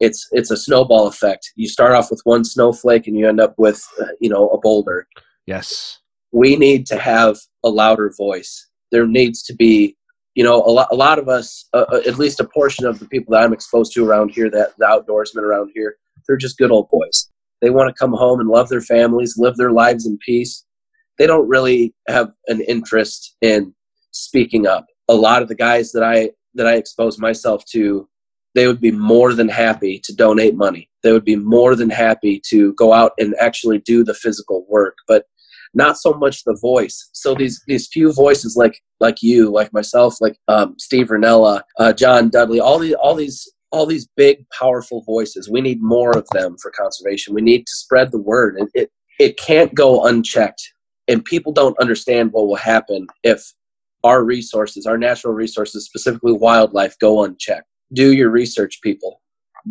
it's 0.00 0.26
it's 0.32 0.50
a 0.50 0.56
snowball 0.56 1.06
effect. 1.06 1.52
You 1.56 1.68
start 1.68 1.92
off 1.92 2.10
with 2.10 2.20
one 2.24 2.44
snowflake 2.44 3.06
and 3.06 3.16
you 3.16 3.28
end 3.28 3.40
up 3.40 3.54
with 3.58 3.84
uh, 4.00 4.06
you 4.20 4.28
know 4.28 4.48
a 4.48 4.58
boulder. 4.58 5.06
Yes. 5.46 5.98
We 6.32 6.56
need 6.56 6.86
to 6.86 6.98
have 6.98 7.38
a 7.64 7.68
louder 7.68 8.12
voice. 8.16 8.68
There 8.90 9.06
needs 9.06 9.42
to 9.44 9.54
be 9.54 9.96
you 10.34 10.42
know, 10.44 10.56
a 10.56 10.72
lot, 10.72 10.88
a 10.90 10.94
lot 10.94 11.18
of 11.18 11.28
us, 11.28 11.68
uh, 11.74 11.84
uh, 11.92 12.00
at 12.06 12.18
least 12.18 12.40
a 12.40 12.44
portion 12.44 12.86
of 12.86 12.98
the 12.98 13.06
people 13.06 13.32
that 13.32 13.42
I'm 13.42 13.52
exposed 13.52 13.92
to 13.92 14.08
around 14.08 14.30
here, 14.30 14.50
that 14.50 14.76
the 14.78 14.86
outdoorsmen 14.86 15.42
around 15.42 15.72
here, 15.74 15.96
they're 16.26 16.36
just 16.36 16.58
good 16.58 16.70
old 16.70 16.88
boys. 16.90 17.30
They 17.60 17.70
want 17.70 17.88
to 17.88 17.98
come 17.98 18.12
home 18.12 18.40
and 18.40 18.48
love 18.48 18.68
their 18.68 18.80
families, 18.80 19.36
live 19.36 19.56
their 19.56 19.72
lives 19.72 20.06
in 20.06 20.18
peace. 20.24 20.64
they 21.18 21.26
don't 21.26 21.48
really 21.48 21.94
have 22.08 22.32
an 22.48 22.60
interest 22.62 23.36
in 23.40 23.74
speaking 24.10 24.66
up. 24.66 24.86
A 25.08 25.14
lot 25.14 25.42
of 25.42 25.48
the 25.48 25.54
guys 25.54 25.92
that 25.92 26.02
I 26.02 26.30
that 26.54 26.66
I 26.66 26.74
expose 26.74 27.18
myself 27.18 27.64
to, 27.66 28.08
they 28.54 28.66
would 28.66 28.80
be 28.80 28.90
more 28.90 29.32
than 29.34 29.48
happy 29.48 29.98
to 30.00 30.14
donate 30.14 30.54
money. 30.54 30.90
They 31.02 31.12
would 31.12 31.24
be 31.24 31.36
more 31.36 31.74
than 31.74 31.90
happy 31.90 32.40
to 32.48 32.74
go 32.74 32.92
out 32.92 33.12
and 33.18 33.34
actually 33.40 33.78
do 33.78 34.04
the 34.04 34.14
physical 34.14 34.66
work, 34.68 34.96
but 35.08 35.26
not 35.74 35.98
so 35.98 36.12
much 36.14 36.44
the 36.44 36.58
voice. 36.60 37.10
So 37.12 37.34
these 37.34 37.62
these 37.66 37.88
few 37.88 38.12
voices 38.12 38.56
like 38.56 38.80
like 39.00 39.22
you, 39.22 39.50
like 39.50 39.72
myself, 39.72 40.20
like 40.20 40.36
um, 40.48 40.76
Steve 40.78 41.08
Rinella, 41.08 41.62
uh, 41.78 41.92
John 41.92 42.28
Dudley, 42.28 42.60
all 42.60 42.78
these 42.78 42.94
all 42.94 43.14
these 43.14 43.50
all 43.70 43.86
these 43.86 44.08
big 44.16 44.44
powerful 44.50 45.02
voices. 45.02 45.50
We 45.50 45.60
need 45.60 45.82
more 45.82 46.16
of 46.16 46.26
them 46.32 46.56
for 46.60 46.70
conservation. 46.70 47.34
We 47.34 47.42
need 47.42 47.66
to 47.66 47.76
spread 47.76 48.12
the 48.12 48.18
word. 48.18 48.56
It 48.58 48.68
it, 48.74 48.90
it 49.18 49.38
can't 49.38 49.74
go 49.74 50.04
unchecked, 50.04 50.62
and 51.08 51.24
people 51.24 51.52
don't 51.52 51.78
understand 51.78 52.32
what 52.32 52.46
will 52.46 52.56
happen 52.56 53.06
if 53.22 53.52
our 54.04 54.24
resources, 54.24 54.86
our 54.86 54.98
natural 54.98 55.32
resources, 55.32 55.84
specifically 55.84 56.32
wildlife, 56.32 56.98
go 56.98 57.24
unchecked. 57.24 57.68
Do 57.92 58.12
your 58.12 58.30
research, 58.30 58.80
people. 58.82 59.20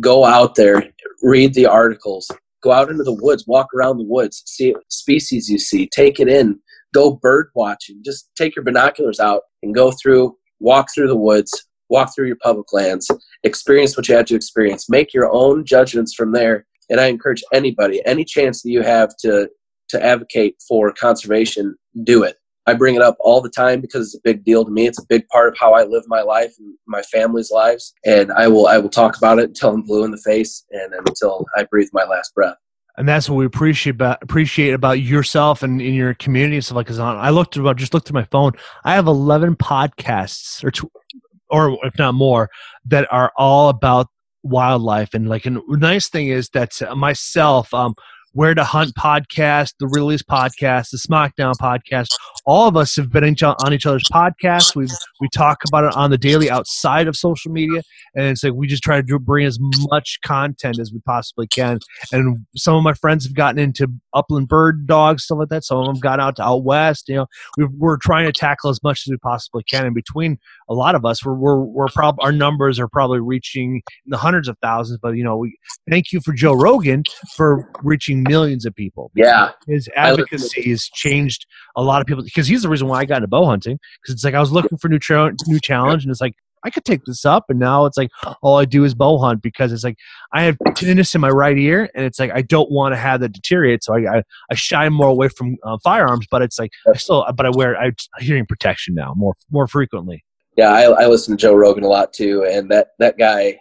Go 0.00 0.24
out 0.24 0.54
there, 0.54 0.82
read 1.22 1.52
the 1.52 1.66
articles, 1.66 2.30
go 2.62 2.72
out 2.72 2.90
into 2.90 3.02
the 3.02 3.18
woods, 3.20 3.44
walk 3.46 3.68
around 3.74 3.98
the 3.98 4.04
woods, 4.04 4.42
see 4.46 4.74
species 4.88 5.48
you 5.48 5.58
see, 5.58 5.88
take 5.88 6.20
it 6.20 6.28
in, 6.28 6.58
go 6.94 7.12
bird 7.12 7.48
watching. 7.54 8.00
Just 8.04 8.30
take 8.36 8.56
your 8.56 8.64
binoculars 8.64 9.20
out 9.20 9.42
and 9.62 9.74
go 9.74 9.92
through, 9.92 10.36
walk 10.60 10.88
through 10.94 11.08
the 11.08 11.16
woods, 11.16 11.66
walk 11.88 12.14
through 12.14 12.26
your 12.26 12.38
public 12.42 12.72
lands, 12.72 13.10
experience 13.42 13.96
what 13.96 14.08
you 14.08 14.16
had 14.16 14.26
to 14.28 14.34
experience, 14.34 14.88
make 14.88 15.12
your 15.12 15.32
own 15.32 15.64
judgments 15.64 16.14
from 16.14 16.32
there. 16.32 16.66
And 16.88 17.00
I 17.00 17.06
encourage 17.06 17.42
anybody, 17.52 18.02
any 18.06 18.24
chance 18.24 18.62
that 18.62 18.70
you 18.70 18.82
have 18.82 19.16
to 19.20 19.48
to 19.90 20.02
advocate 20.02 20.56
for 20.66 20.90
conservation, 20.92 21.74
do 22.04 22.22
it. 22.22 22.36
I 22.66 22.74
bring 22.74 22.94
it 22.94 23.02
up 23.02 23.16
all 23.20 23.40
the 23.40 23.50
time 23.50 23.80
because 23.80 24.06
it's 24.06 24.14
a 24.14 24.20
big 24.22 24.44
deal 24.44 24.64
to 24.64 24.70
me. 24.70 24.86
It's 24.86 25.00
a 25.00 25.06
big 25.08 25.26
part 25.28 25.48
of 25.48 25.56
how 25.58 25.72
I 25.72 25.84
live 25.84 26.04
my 26.06 26.22
life 26.22 26.54
and 26.58 26.74
my 26.86 27.02
family's 27.02 27.50
lives. 27.50 27.92
And 28.04 28.32
I 28.32 28.48
will 28.48 28.66
I 28.66 28.78
will 28.78 28.88
talk 28.88 29.16
about 29.16 29.38
it 29.38 29.46
until 29.46 29.70
I'm 29.70 29.82
blue 29.82 30.04
in 30.04 30.10
the 30.10 30.18
face 30.18 30.64
and 30.70 30.94
until 30.94 31.44
I 31.56 31.64
breathe 31.64 31.88
my 31.92 32.04
last 32.04 32.34
breath. 32.34 32.56
And 32.96 33.08
that's 33.08 33.28
what 33.28 33.36
we 33.36 33.46
appreciate 33.46 33.94
about 33.94 34.22
appreciate 34.22 34.72
about 34.72 35.00
yourself 35.00 35.62
and 35.62 35.80
in 35.80 35.94
your 35.94 36.14
community 36.14 36.56
and 36.56 36.64
stuff 36.64 36.76
like 36.76 36.88
that. 36.88 37.00
I 37.00 37.30
looked 37.30 37.56
about 37.56 37.76
just 37.76 37.94
looked 37.94 38.08
at 38.08 38.14
my 38.14 38.24
phone. 38.24 38.52
I 38.84 38.94
have 38.94 39.06
eleven 39.06 39.56
podcasts 39.56 40.62
or 40.62 40.70
two, 40.70 40.90
or 41.50 41.78
if 41.84 41.98
not 41.98 42.14
more 42.14 42.50
that 42.86 43.08
are 43.10 43.32
all 43.36 43.70
about 43.70 44.08
wildlife 44.44 45.14
and 45.14 45.28
like 45.28 45.46
and 45.46 45.56
the 45.68 45.76
nice 45.76 46.08
thing 46.08 46.28
is 46.28 46.48
that 46.50 46.72
myself 46.96 47.72
um 47.72 47.94
where 48.32 48.54
to 48.54 48.64
Hunt 48.64 48.94
podcast, 48.94 49.74
the 49.78 49.88
Release 49.88 50.22
podcast, 50.22 50.90
the 50.90 50.98
Smackdown 50.98 51.54
podcast. 51.60 52.08
All 52.46 52.66
of 52.66 52.76
us 52.76 52.96
have 52.96 53.10
been 53.10 53.24
on 53.24 53.72
each 53.72 53.86
other's 53.86 54.04
podcasts. 54.04 54.74
We 54.74 54.88
we 55.20 55.28
talk 55.28 55.58
about 55.68 55.84
it 55.84 55.96
on 55.96 56.10
the 56.10 56.18
daily 56.18 56.50
outside 56.50 57.08
of 57.08 57.16
social 57.16 57.52
media, 57.52 57.82
and 58.14 58.26
it's 58.26 58.42
like 58.42 58.54
we 58.54 58.66
just 58.66 58.82
try 58.82 59.00
to 59.00 59.18
bring 59.18 59.46
as 59.46 59.58
much 59.60 60.18
content 60.24 60.78
as 60.78 60.92
we 60.92 61.00
possibly 61.00 61.46
can. 61.46 61.78
And 62.10 62.38
some 62.56 62.74
of 62.74 62.82
my 62.82 62.94
friends 62.94 63.24
have 63.24 63.34
gotten 63.34 63.58
into 63.58 63.88
upland 64.14 64.48
bird 64.48 64.86
dogs, 64.86 65.24
stuff 65.24 65.38
like 65.38 65.48
that. 65.50 65.64
Some 65.64 65.78
of 65.78 65.86
them 65.86 65.98
got 66.00 66.18
out 66.18 66.36
to 66.36 66.42
out 66.42 66.64
west. 66.64 67.08
You 67.08 67.16
know, 67.16 67.26
we 67.58 67.66
we're 67.66 67.98
trying 67.98 68.26
to 68.26 68.32
tackle 68.32 68.70
as 68.70 68.82
much 68.82 69.02
as 69.06 69.10
we 69.10 69.18
possibly 69.18 69.62
can. 69.64 69.86
And 69.86 69.94
between 69.94 70.38
a 70.68 70.74
lot 70.74 70.94
of 70.94 71.04
us, 71.04 71.24
we're 71.24 71.34
we're, 71.34 71.60
we're 71.60 71.88
prob- 71.88 72.20
our 72.20 72.32
numbers 72.32 72.80
are 72.80 72.88
probably 72.88 73.20
reaching 73.20 73.82
in 74.06 74.10
the 74.10 74.16
hundreds 74.16 74.48
of 74.48 74.56
thousands. 74.62 74.98
But 75.02 75.16
you 75.16 75.24
know, 75.24 75.36
we 75.36 75.56
thank 75.90 76.12
you 76.12 76.20
for 76.20 76.32
Joe 76.32 76.54
Rogan 76.54 77.04
for 77.36 77.70
reaching 77.82 78.21
millions 78.28 78.66
of 78.66 78.74
people. 78.74 79.10
Yeah, 79.14 79.50
his 79.66 79.88
advocacy 79.96 80.70
has 80.70 80.84
changed 80.84 81.46
a 81.76 81.82
lot 81.82 82.00
of 82.00 82.06
people 82.06 82.22
because 82.22 82.46
he's 82.46 82.62
the 82.62 82.68
reason 82.68 82.88
why 82.88 83.00
I 83.00 83.04
got 83.04 83.16
into 83.16 83.28
bow 83.28 83.46
hunting. 83.46 83.78
Because 84.00 84.14
it's 84.14 84.24
like 84.24 84.34
I 84.34 84.40
was 84.40 84.52
looking 84.52 84.78
for 84.78 84.88
new 84.88 84.98
tra- 84.98 85.34
new 85.46 85.60
challenge, 85.60 86.04
and 86.04 86.10
it's 86.10 86.20
like 86.20 86.34
I 86.64 86.70
could 86.70 86.84
take 86.84 87.04
this 87.04 87.24
up, 87.24 87.46
and 87.48 87.58
now 87.58 87.86
it's 87.86 87.96
like 87.96 88.10
all 88.40 88.58
I 88.58 88.64
do 88.64 88.84
is 88.84 88.94
bow 88.94 89.18
hunt 89.18 89.42
because 89.42 89.72
it's 89.72 89.84
like 89.84 89.96
I 90.32 90.42
have 90.42 90.56
tinnitus 90.58 91.14
in 91.14 91.20
my 91.20 91.28
right 91.28 91.58
ear, 91.58 91.90
and 91.94 92.04
it's 92.04 92.20
like 92.20 92.30
I 92.32 92.42
don't 92.42 92.70
want 92.70 92.92
to 92.92 92.98
have 92.98 93.20
that 93.20 93.32
deteriorate, 93.32 93.82
so 93.82 93.94
I 93.94 94.18
I, 94.18 94.22
I 94.50 94.54
shy 94.54 94.88
more 94.88 95.08
away 95.08 95.28
from 95.28 95.56
uh, 95.64 95.78
firearms, 95.82 96.26
but 96.30 96.42
it's 96.42 96.58
like 96.58 96.70
I 96.92 96.96
still, 96.96 97.26
but 97.36 97.46
I 97.46 97.50
wear 97.50 97.76
I 97.76 97.92
hearing 98.20 98.46
protection 98.46 98.94
now 98.94 99.14
more 99.16 99.34
more 99.50 99.66
frequently. 99.66 100.24
Yeah, 100.56 100.70
I, 100.70 100.82
I 100.82 101.06
listen 101.06 101.36
to 101.36 101.40
Joe 101.40 101.54
Rogan 101.54 101.84
a 101.84 101.88
lot 101.88 102.12
too, 102.12 102.44
and 102.44 102.70
that 102.70 102.88
that 102.98 103.18
guy, 103.18 103.58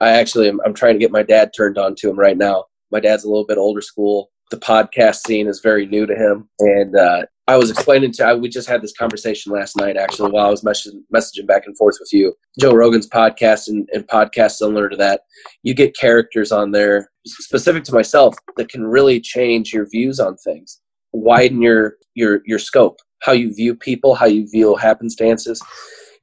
I 0.00 0.10
actually 0.10 0.48
am, 0.48 0.60
I'm 0.64 0.74
trying 0.74 0.94
to 0.94 1.00
get 1.00 1.12
my 1.12 1.22
dad 1.22 1.52
turned 1.54 1.78
on 1.78 1.94
to 1.96 2.10
him 2.10 2.18
right 2.18 2.36
now. 2.36 2.64
My 2.90 3.00
dad's 3.00 3.24
a 3.24 3.28
little 3.28 3.46
bit 3.46 3.58
older 3.58 3.80
school. 3.80 4.30
The 4.50 4.58
podcast 4.58 5.26
scene 5.26 5.46
is 5.46 5.60
very 5.60 5.86
new 5.86 6.06
to 6.06 6.14
him, 6.14 6.48
and 6.58 6.96
uh, 6.96 7.22
I 7.50 7.56
was 7.56 7.70
explaining 7.70 8.12
to 8.12 8.26
I, 8.26 8.34
we 8.34 8.48
just 8.48 8.68
had 8.68 8.80
this 8.80 8.92
conversation 8.96 9.52
last 9.52 9.76
night 9.76 9.96
actually 9.96 10.30
while 10.30 10.46
I 10.46 10.50
was 10.50 10.62
messaging, 10.62 11.02
messaging 11.12 11.48
back 11.48 11.66
and 11.66 11.76
forth 11.76 11.96
with 11.98 12.12
you. 12.12 12.32
Joe 12.60 12.72
Rogan's 12.72 13.08
podcast 13.08 13.66
and, 13.66 13.88
and 13.92 14.06
podcasts 14.06 14.58
similar 14.58 14.88
to 14.88 14.96
that, 14.98 15.22
you 15.64 15.74
get 15.74 15.96
characters 15.96 16.52
on 16.52 16.70
there 16.70 17.10
specific 17.26 17.82
to 17.84 17.92
myself 17.92 18.36
that 18.56 18.68
can 18.68 18.86
really 18.86 19.20
change 19.20 19.72
your 19.72 19.88
views 19.88 20.20
on 20.20 20.36
things, 20.36 20.80
widen 21.12 21.60
your 21.60 21.96
your 22.14 22.42
your 22.46 22.60
scope, 22.60 22.98
how 23.22 23.32
you 23.32 23.52
view 23.52 23.74
people, 23.74 24.14
how 24.14 24.26
you 24.26 24.48
view 24.48 24.76
happenstances. 24.76 25.60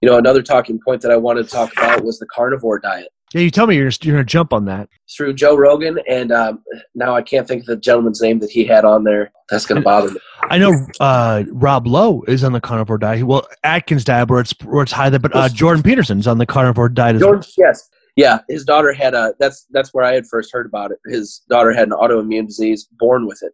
You 0.02 0.10
know, 0.10 0.18
another 0.18 0.42
talking 0.42 0.80
point 0.86 1.02
that 1.02 1.12
I 1.12 1.18
wanted 1.18 1.44
to 1.44 1.50
talk 1.50 1.74
about 1.74 2.06
was 2.06 2.20
the 2.20 2.28
carnivore 2.28 2.80
diet. 2.80 3.10
Yeah, 3.34 3.42
you 3.42 3.52
tell 3.52 3.68
me 3.68 3.76
you're, 3.76 3.90
you're 4.02 4.16
going 4.16 4.26
to 4.26 4.32
jump 4.32 4.54
on 4.54 4.66
that. 4.66 4.88
Through 5.16 5.34
Joe 5.34 5.58
Rogan, 5.58 6.00
and 6.08 6.32
um, 6.32 6.64
now 6.96 7.14
I 7.14 7.22
can't 7.22 7.46
think 7.46 7.62
of 7.62 7.66
the 7.66 7.76
gentleman's 7.76 8.22
name 8.22 8.40
that 8.40 8.50
he 8.50 8.64
had 8.64 8.86
on 8.86 9.04
there. 9.04 9.32
That's 9.50 9.66
going 9.66 9.82
to 9.82 9.84
bother 9.84 10.12
me. 10.12 10.20
I 10.50 10.58
know 10.58 10.74
uh, 11.02 11.44
Rob 11.52 11.88
Lowe 11.88 12.24
is 12.28 12.44
on 12.44 12.54
the 12.54 12.62
carnivore 12.62 12.98
diet. 12.98 13.26
Well, 13.26 13.46
Atkins 13.64 14.06
diet, 14.06 14.30
where 14.30 14.40
it's 14.40 14.54
where 14.64 14.84
it's 14.84 14.94
high 14.94 15.10
there, 15.10 15.20
but 15.20 15.36
uh, 15.36 15.50
Jordan 15.50 15.84
Peterson's 15.84 16.26
on 16.26 16.38
the 16.38 16.46
carnivore 16.46 16.88
diet 16.88 17.16
as 17.16 17.22
Jordan, 17.22 17.42
well. 17.42 17.68
Yes, 17.68 17.90
yeah. 18.16 18.40
His 18.48 18.64
daughter 18.64 18.94
had 18.94 19.14
a. 19.14 19.34
That's 19.40 19.66
that's 19.72 19.94
where 19.94 20.06
I 20.06 20.14
had 20.14 20.26
first 20.28 20.54
heard 20.54 20.66
about 20.66 20.92
it. 20.92 21.00
His 21.08 21.42
daughter 21.50 21.74
had 21.74 21.90
an 21.90 21.94
autoimmune 21.94 22.48
disease, 22.48 22.88
born 22.98 23.28
with 23.28 23.42
it, 23.44 23.52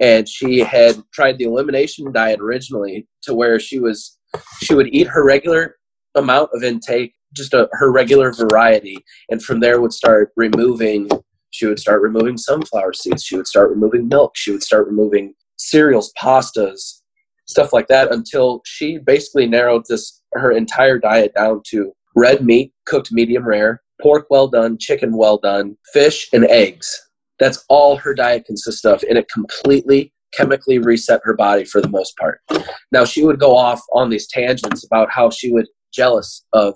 and 0.00 0.28
she 0.28 0.58
had 0.58 0.96
tried 1.12 1.38
the 1.38 1.44
elimination 1.44 2.10
diet 2.12 2.40
originally, 2.40 3.06
to 3.22 3.34
where 3.34 3.60
she 3.60 3.78
was 3.78 4.18
she 4.60 4.74
would 4.74 4.88
eat 4.88 5.06
her 5.06 5.24
regular 5.24 5.76
amount 6.16 6.50
of 6.52 6.64
intake 6.64 7.14
just 7.34 7.54
a, 7.54 7.68
her 7.72 7.92
regular 7.92 8.32
variety, 8.32 8.98
and 9.30 9.42
from 9.42 9.60
there 9.60 9.80
would 9.80 9.92
start 9.92 10.32
removing. 10.36 11.08
She 11.50 11.66
would 11.66 11.78
start 11.78 12.02
removing 12.02 12.36
sunflower 12.36 12.94
seeds. 12.94 13.22
She 13.22 13.36
would 13.36 13.46
start 13.46 13.70
removing 13.70 14.08
milk. 14.08 14.32
She 14.36 14.50
would 14.50 14.62
start 14.62 14.88
removing 14.88 15.34
cereals, 15.56 16.12
pastas, 16.20 17.00
stuff 17.46 17.72
like 17.72 17.86
that, 17.88 18.12
until 18.12 18.60
she 18.64 18.98
basically 18.98 19.46
narrowed 19.46 19.84
this 19.88 20.20
her 20.32 20.50
entire 20.50 20.98
diet 20.98 21.32
down 21.34 21.62
to 21.68 21.92
red 22.16 22.44
meat, 22.44 22.72
cooked 22.86 23.12
medium 23.12 23.46
rare, 23.46 23.82
pork 24.02 24.26
well 24.30 24.48
done, 24.48 24.78
chicken 24.78 25.16
well 25.16 25.38
done, 25.38 25.76
fish, 25.92 26.28
and 26.32 26.44
eggs. 26.46 27.00
That's 27.38 27.64
all 27.68 27.96
her 27.96 28.14
diet 28.14 28.44
consists 28.46 28.84
of, 28.84 29.02
and 29.08 29.18
it 29.18 29.28
completely 29.32 30.12
chemically 30.32 30.78
reset 30.78 31.20
her 31.24 31.34
body 31.34 31.64
for 31.64 31.80
the 31.80 31.88
most 31.88 32.16
part. 32.16 32.40
Now 32.90 33.04
she 33.04 33.24
would 33.24 33.38
go 33.38 33.56
off 33.56 33.80
on 33.92 34.10
these 34.10 34.26
tangents 34.26 34.84
about 34.84 35.10
how 35.10 35.30
she 35.30 35.52
would 35.52 35.66
jealous 35.92 36.44
of 36.52 36.74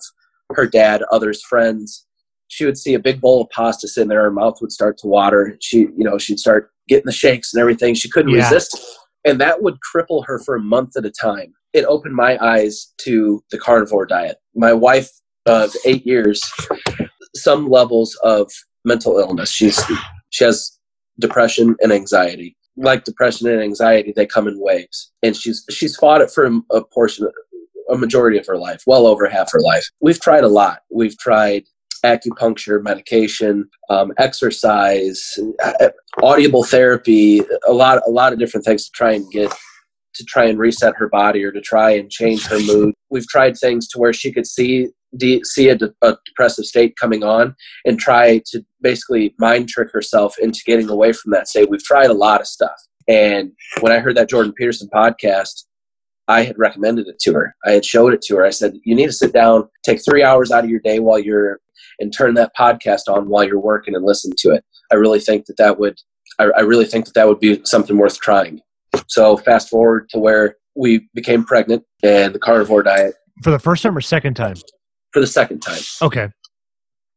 her 0.54 0.66
dad, 0.66 1.02
others, 1.10 1.42
friends. 1.42 2.06
She 2.48 2.64
would 2.64 2.78
see 2.78 2.94
a 2.94 2.98
big 2.98 3.20
bowl 3.20 3.42
of 3.42 3.50
pasta 3.50 3.88
sitting 3.88 4.08
there, 4.08 4.22
her 4.22 4.30
mouth 4.30 4.58
would 4.60 4.72
start 4.72 4.96
to 4.98 5.06
water. 5.06 5.56
She, 5.60 5.80
you 5.80 6.04
know, 6.04 6.18
she'd 6.18 6.38
start 6.38 6.70
getting 6.88 7.06
the 7.06 7.12
shakes 7.12 7.52
and 7.52 7.60
everything. 7.60 7.94
She 7.94 8.08
couldn't 8.08 8.32
yeah. 8.32 8.42
resist. 8.44 8.78
And 9.24 9.40
that 9.40 9.62
would 9.62 9.78
cripple 9.94 10.24
her 10.26 10.38
for 10.38 10.56
a 10.56 10.60
month 10.60 10.96
at 10.96 11.04
a 11.04 11.10
time. 11.10 11.52
It 11.74 11.84
opened 11.84 12.14
my 12.14 12.38
eyes 12.40 12.94
to 13.02 13.44
the 13.50 13.58
carnivore 13.58 14.06
diet. 14.06 14.38
My 14.54 14.72
wife 14.72 15.10
of 15.44 15.74
eight 15.84 16.06
years, 16.06 16.40
some 17.34 17.68
levels 17.68 18.14
of 18.22 18.50
mental 18.84 19.18
illness. 19.18 19.50
She's 19.50 19.80
she 20.30 20.44
has 20.44 20.78
depression 21.18 21.76
and 21.80 21.92
anxiety. 21.92 22.56
Like 22.76 23.04
depression 23.04 23.48
and 23.48 23.60
anxiety, 23.60 24.12
they 24.14 24.26
come 24.26 24.46
in 24.46 24.60
waves, 24.60 25.12
and 25.22 25.36
she's 25.36 25.64
she's 25.68 25.96
fought 25.96 26.20
it 26.20 26.30
for 26.30 26.50
a 26.70 26.84
portion, 26.84 27.28
a 27.90 27.96
majority 27.96 28.38
of 28.38 28.46
her 28.46 28.56
life, 28.56 28.82
well 28.86 29.06
over 29.06 29.28
half 29.28 29.50
her 29.52 29.60
life. 29.60 29.84
We've 30.00 30.20
tried 30.20 30.44
a 30.44 30.48
lot. 30.48 30.80
We've 30.90 31.16
tried 31.18 31.64
acupuncture, 32.04 32.82
medication, 32.82 33.68
um, 33.90 34.12
exercise, 34.18 35.38
uh, 35.62 35.88
audible 36.22 36.64
therapy, 36.64 37.42
a 37.66 37.72
lot, 37.72 38.00
a 38.06 38.10
lot 38.10 38.32
of 38.32 38.38
different 38.38 38.64
things 38.64 38.84
to 38.84 38.90
try 38.92 39.12
and 39.12 39.30
get 39.30 39.52
to 40.14 40.24
try 40.24 40.46
and 40.46 40.58
reset 40.58 40.94
her 40.96 41.08
body 41.08 41.44
or 41.44 41.52
to 41.52 41.60
try 41.60 41.90
and 41.90 42.10
change 42.10 42.44
her 42.46 42.58
mood. 42.60 42.92
We've 43.08 43.28
tried 43.28 43.56
things 43.56 43.86
to 43.88 43.98
where 43.98 44.12
she 44.12 44.32
could 44.32 44.46
see 44.46 44.88
de- 45.16 45.42
see 45.44 45.68
a, 45.68 45.76
de- 45.76 45.94
a, 46.02 46.16
depressive 46.26 46.64
state 46.64 46.94
coming 47.00 47.22
on 47.22 47.54
and 47.84 47.98
try 47.98 48.42
to 48.46 48.64
basically 48.80 49.34
mind 49.38 49.68
trick 49.68 49.90
herself 49.92 50.34
into 50.38 50.60
getting 50.66 50.88
away 50.88 51.12
from 51.12 51.32
that 51.32 51.48
state. 51.48 51.70
We've 51.70 51.82
tried 51.82 52.10
a 52.10 52.14
lot 52.14 52.40
of 52.40 52.46
stuff. 52.46 52.76
And 53.06 53.52
when 53.80 53.92
I 53.92 54.00
heard 54.00 54.16
that 54.16 54.28
Jordan 54.28 54.52
Peterson 54.52 54.88
podcast, 54.92 55.64
I 56.28 56.42
had 56.42 56.58
recommended 56.58 57.08
it 57.08 57.18
to 57.20 57.32
her. 57.32 57.56
I 57.64 57.72
had 57.72 57.84
showed 57.84 58.12
it 58.12 58.22
to 58.22 58.36
her. 58.36 58.44
I 58.44 58.50
said, 58.50 58.74
you 58.84 58.94
need 58.94 59.06
to 59.06 59.12
sit 59.12 59.32
down, 59.32 59.68
take 59.84 60.04
three 60.04 60.22
hours 60.22 60.50
out 60.50 60.64
of 60.64 60.70
your 60.70 60.80
day 60.80 60.98
while 60.98 61.18
you're, 61.18 61.60
and 61.98 62.12
turn 62.12 62.34
that 62.34 62.52
podcast 62.56 63.02
on 63.08 63.28
while 63.28 63.44
you're 63.44 63.58
working 63.58 63.94
and 63.94 64.04
listen 64.04 64.32
to 64.38 64.50
it. 64.50 64.64
I 64.92 64.96
really 64.96 65.20
think 65.20 65.46
that 65.46 65.56
that 65.56 65.78
would, 65.80 65.98
I, 66.38 66.44
I 66.56 66.60
really 66.60 66.84
think 66.84 67.06
that 67.06 67.14
that 67.14 67.26
would 67.26 67.40
be 67.40 67.60
something 67.64 67.96
worth 67.96 68.20
trying. 68.20 68.60
So 69.08 69.36
fast 69.36 69.68
forward 69.68 70.08
to 70.10 70.18
where 70.18 70.56
we 70.76 71.08
became 71.14 71.44
pregnant 71.44 71.82
and 72.02 72.34
the 72.34 72.38
carnivore 72.38 72.82
diet 72.82 73.14
for 73.42 73.50
the 73.50 73.58
first 73.58 73.82
time 73.82 73.96
or 73.96 74.00
second 74.00 74.34
time? 74.34 74.56
For 75.12 75.20
the 75.20 75.26
second 75.26 75.60
time. 75.60 75.80
Okay. 76.02 76.28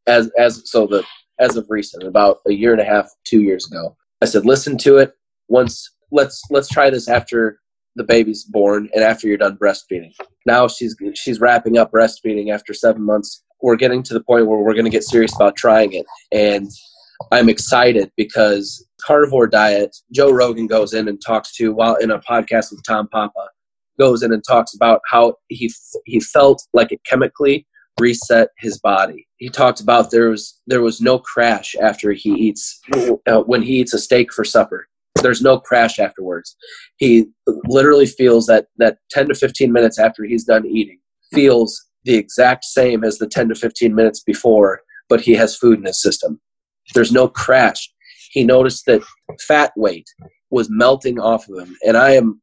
As 0.06 0.30
as 0.38 0.62
so 0.70 0.86
the 0.86 1.04
as 1.38 1.56
of 1.56 1.66
recent, 1.68 2.02
about 2.02 2.38
a 2.46 2.52
year 2.52 2.72
and 2.72 2.80
a 2.80 2.84
half, 2.84 3.10
two 3.24 3.42
years 3.42 3.66
ago, 3.66 3.96
I 4.20 4.26
said, 4.26 4.44
listen 4.44 4.76
to 4.78 4.98
it. 4.98 5.14
Once 5.48 5.88
let's 6.10 6.42
let's 6.50 6.68
try 6.68 6.90
this 6.90 7.08
after 7.08 7.58
the 7.96 8.04
baby's 8.04 8.44
born 8.44 8.88
and 8.94 9.04
after 9.04 9.26
you're 9.26 9.38
done 9.38 9.56
breastfeeding. 9.56 10.12
Now 10.46 10.68
she's 10.68 10.96
she's 11.14 11.40
wrapping 11.40 11.78
up 11.78 11.92
breastfeeding 11.92 12.52
after 12.52 12.74
seven 12.74 13.02
months. 13.02 13.42
We're 13.60 13.76
getting 13.76 14.02
to 14.04 14.14
the 14.14 14.22
point 14.22 14.46
where 14.46 14.58
we're 14.58 14.74
going 14.74 14.84
to 14.84 14.90
get 14.90 15.04
serious 15.04 15.34
about 15.36 15.56
trying 15.56 15.92
it, 15.92 16.06
and 16.32 16.68
I'm 17.30 17.48
excited 17.48 18.10
because 18.16 18.84
carnivore 19.04 19.46
diet. 19.46 19.96
Joe 20.12 20.32
Rogan 20.32 20.66
goes 20.66 20.94
in 20.94 21.08
and 21.08 21.20
talks 21.24 21.54
to 21.56 21.72
while 21.72 21.96
in 21.96 22.10
a 22.10 22.18
podcast 22.18 22.70
with 22.70 22.82
Tom 22.84 23.08
Papa 23.08 23.48
goes 23.98 24.22
in 24.22 24.32
and 24.32 24.42
talks 24.46 24.74
about 24.74 25.00
how 25.06 25.36
he 25.48 25.72
he 26.06 26.20
felt 26.20 26.66
like 26.72 26.92
it 26.92 27.00
chemically 27.04 27.66
reset 28.00 28.48
his 28.58 28.78
body. 28.78 29.28
He 29.36 29.48
talked 29.48 29.80
about 29.80 30.10
there 30.10 30.30
was 30.30 30.60
there 30.66 30.82
was 30.82 31.00
no 31.00 31.18
crash 31.18 31.74
after 31.80 32.12
he 32.12 32.30
eats 32.30 32.80
uh, 33.26 33.42
when 33.42 33.62
he 33.62 33.74
eats 33.80 33.94
a 33.94 33.98
steak 33.98 34.32
for 34.32 34.44
supper. 34.44 34.88
There's 35.22 35.42
no 35.42 35.58
crash 35.58 35.98
afterwards. 35.98 36.56
He 36.96 37.26
literally 37.66 38.06
feels 38.06 38.46
that 38.46 38.66
that 38.78 38.98
10 39.10 39.28
to 39.28 39.34
15 39.34 39.72
minutes 39.72 39.98
after 39.98 40.24
he's 40.24 40.44
done 40.44 40.66
eating 40.66 40.98
feels 41.32 41.80
the 42.04 42.14
exact 42.14 42.64
same 42.64 43.04
as 43.04 43.18
the 43.18 43.28
10 43.28 43.48
to 43.48 43.54
15 43.54 43.94
minutes 43.94 44.22
before, 44.22 44.80
but 45.08 45.20
he 45.20 45.34
has 45.34 45.56
food 45.56 45.78
in 45.78 45.84
his 45.84 46.00
system. 46.00 46.40
There's 46.94 47.12
no 47.12 47.28
crash. 47.28 47.92
He 48.30 48.44
noticed 48.44 48.86
that 48.86 49.02
fat 49.46 49.72
weight 49.76 50.06
was 50.50 50.68
melting 50.70 51.20
off 51.20 51.48
of 51.48 51.66
him, 51.66 51.76
and 51.86 51.96
I 51.96 52.12
am 52.12 52.40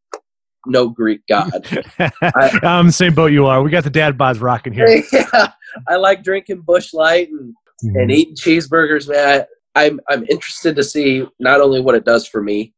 no 0.66 0.90
Greek 0.90 1.22
god. 1.28 1.66
I, 2.00 2.60
am 2.64 2.88
the 2.88 2.92
same 2.92 3.14
boat 3.14 3.32
you 3.32 3.46
are. 3.46 3.62
We 3.62 3.70
got 3.70 3.84
the 3.84 3.90
dad 3.90 4.18
bods 4.18 4.42
rocking 4.42 4.74
here. 4.74 5.04
Yeah, 5.12 5.52
I 5.88 5.98
like 5.98 6.24
drinking 6.24 6.62
Busch 6.62 6.94
Light 6.94 7.30
and 7.30 7.54
mm-hmm. 7.84 7.96
and 7.98 8.12
eating 8.12 8.36
cheeseburgers, 8.36 9.10
man. 9.10 9.46
I'm 9.76 10.00
I'm 10.10 10.26
interested 10.26 10.76
to 10.76 10.84
see 10.84 11.26
not 11.40 11.62
only 11.62 11.82
what 11.82 11.96
it 11.96 12.06
does 12.06 12.28
for 12.28 12.42
me, 12.42 12.74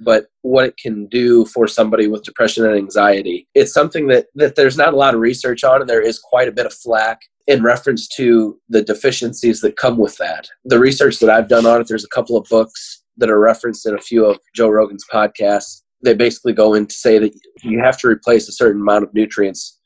but 0.00 0.26
what 0.42 0.66
it 0.66 0.76
can 0.76 1.06
do 1.06 1.44
for 1.46 1.66
somebody 1.66 2.06
with 2.06 2.24
depression 2.24 2.64
and 2.64 2.76
anxiety. 2.76 3.48
It's 3.54 3.72
something 3.72 4.06
that 4.08 4.26
that 4.34 4.56
there's 4.56 4.76
not 4.76 4.94
a 4.94 4.96
lot 4.96 5.14
of 5.14 5.20
research 5.20 5.64
on, 5.64 5.80
and 5.80 5.90
there 5.90 6.02
is 6.02 6.18
quite 6.18 6.48
a 6.48 6.52
bit 6.52 6.66
of 6.66 6.74
flack 6.74 7.20
in 7.46 7.62
reference 7.62 8.08
to 8.08 8.58
the 8.68 8.82
deficiencies 8.82 9.60
that 9.60 9.76
come 9.76 9.96
with 9.96 10.16
that. 10.16 10.48
The 10.64 10.80
research 10.80 11.20
that 11.20 11.30
I've 11.30 11.48
done 11.48 11.64
on 11.64 11.80
it, 11.80 11.86
there's 11.88 12.04
a 12.04 12.08
couple 12.08 12.36
of 12.36 12.46
books 12.48 13.02
that 13.18 13.30
are 13.30 13.38
referenced 13.38 13.86
in 13.86 13.94
a 13.94 14.00
few 14.00 14.26
of 14.26 14.38
Joe 14.54 14.68
Rogan's 14.68 15.04
podcasts 15.10 15.82
they 16.02 16.14
basically 16.14 16.52
go 16.52 16.74
in 16.74 16.86
to 16.86 16.94
say 16.94 17.18
that 17.18 17.34
you 17.62 17.80
have 17.80 17.98
to 17.98 18.08
replace 18.08 18.48
a 18.48 18.52
certain 18.52 18.80
amount 18.80 19.04
of 19.04 19.14
nutrients 19.14 19.78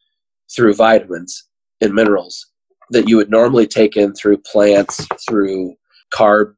through 0.54 0.74
vitamins 0.74 1.48
and 1.80 1.94
minerals 1.94 2.46
that 2.90 3.08
you 3.08 3.16
would 3.16 3.30
normally 3.30 3.66
take 3.66 3.96
in 3.96 4.12
through 4.14 4.36
plants, 4.38 5.06
through 5.28 5.74
carb 6.12 6.54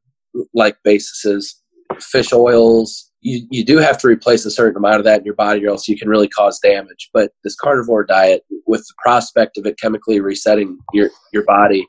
like 0.53 0.77
bases, 0.83 1.61
fish 1.99 2.33
oils. 2.33 3.11
You, 3.21 3.45
you 3.51 3.63
do 3.63 3.77
have 3.77 3.97
to 3.99 4.07
replace 4.07 4.45
a 4.45 4.51
certain 4.51 4.77
amount 4.77 4.97
of 4.97 5.05
that 5.05 5.19
in 5.19 5.25
your 5.25 5.35
body 5.35 5.65
or 5.65 5.69
else 5.69 5.87
you 5.87 5.97
can 5.97 6.09
really 6.09 6.27
cause 6.27 6.59
damage. 6.59 7.09
But 7.13 7.31
this 7.43 7.55
carnivore 7.55 8.03
diet, 8.03 8.43
with 8.67 8.81
the 8.81 8.93
prospect 8.97 9.57
of 9.57 9.65
it 9.65 9.79
chemically 9.79 10.19
resetting 10.19 10.77
your, 10.93 11.09
your 11.31 11.45
body, 11.45 11.87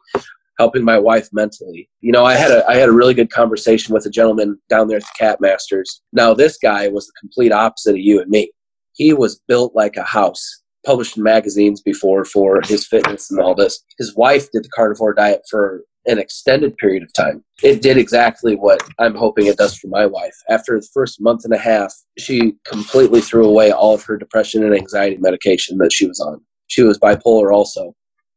helping 0.59 0.85
my 0.85 0.99
wife 0.99 1.28
mentally. 1.32 1.89
You 2.01 2.12
know, 2.12 2.24
I 2.24 2.35
had 2.35 2.51
a 2.51 2.69
I 2.69 2.77
had 2.77 2.89
a 2.89 2.93
really 2.93 3.15
good 3.15 3.31
conversation 3.31 3.95
with 3.95 4.07
a 4.07 4.11
gentleman 4.11 4.59
down 4.69 4.89
there 4.89 4.99
at 4.99 5.03
the 5.03 5.19
Cat 5.19 5.41
Masters. 5.41 6.03
Now 6.12 6.35
this 6.35 6.59
guy 6.59 6.89
was 6.89 7.07
the 7.07 7.12
complete 7.19 7.53
opposite 7.53 7.95
of 7.95 7.99
you 7.99 8.20
and 8.20 8.31
me. 8.31 8.51
He 8.93 9.12
was 9.12 9.41
built 9.49 9.74
like 9.74 9.97
a 9.97 10.05
house, 10.05 10.62
published 10.86 11.16
in 11.16 11.23
magazines 11.23 11.81
before 11.81 12.24
for 12.24 12.61
his 12.65 12.86
fitness 12.86 13.31
and 13.31 13.41
all 13.41 13.55
this. 13.55 13.82
His 13.99 14.15
wife 14.15 14.51
did 14.53 14.65
the 14.65 14.70
carnivore 14.74 15.15
diet 15.15 15.43
for 15.51 15.82
an 16.06 16.18
extended 16.18 16.76
period 16.76 17.02
of 17.02 17.12
time. 17.12 17.44
It 17.62 17.82
did 17.82 17.97
exactly 17.97 18.56
what 18.56 18.82
I'm 18.98 19.14
hoping 19.14 19.47
it 19.47 19.56
does 19.56 19.76
for 19.76 19.89
my 19.89 20.06
wife. 20.06 20.35
After 20.51 20.78
the 20.78 20.86
first 20.93 21.20
month 21.20 21.44
and 21.44 21.55
a 21.55 21.59
half, 21.59 21.93
she 22.18 22.55
completely 22.66 23.20
threw 23.20 23.47
away 23.47 23.70
all 23.70 23.94
of 23.94 24.05
her 24.05 24.16
depression 24.16 24.64
and 24.64 24.74
anxiety 24.74 25.16
medication 25.18 25.78
that 25.78 25.93
she 25.93 26.06
was 26.06 26.20
on. 26.20 26.40
She 26.66 26.82
was 26.82 26.98
bipolar 26.98 27.52
also 27.52 27.94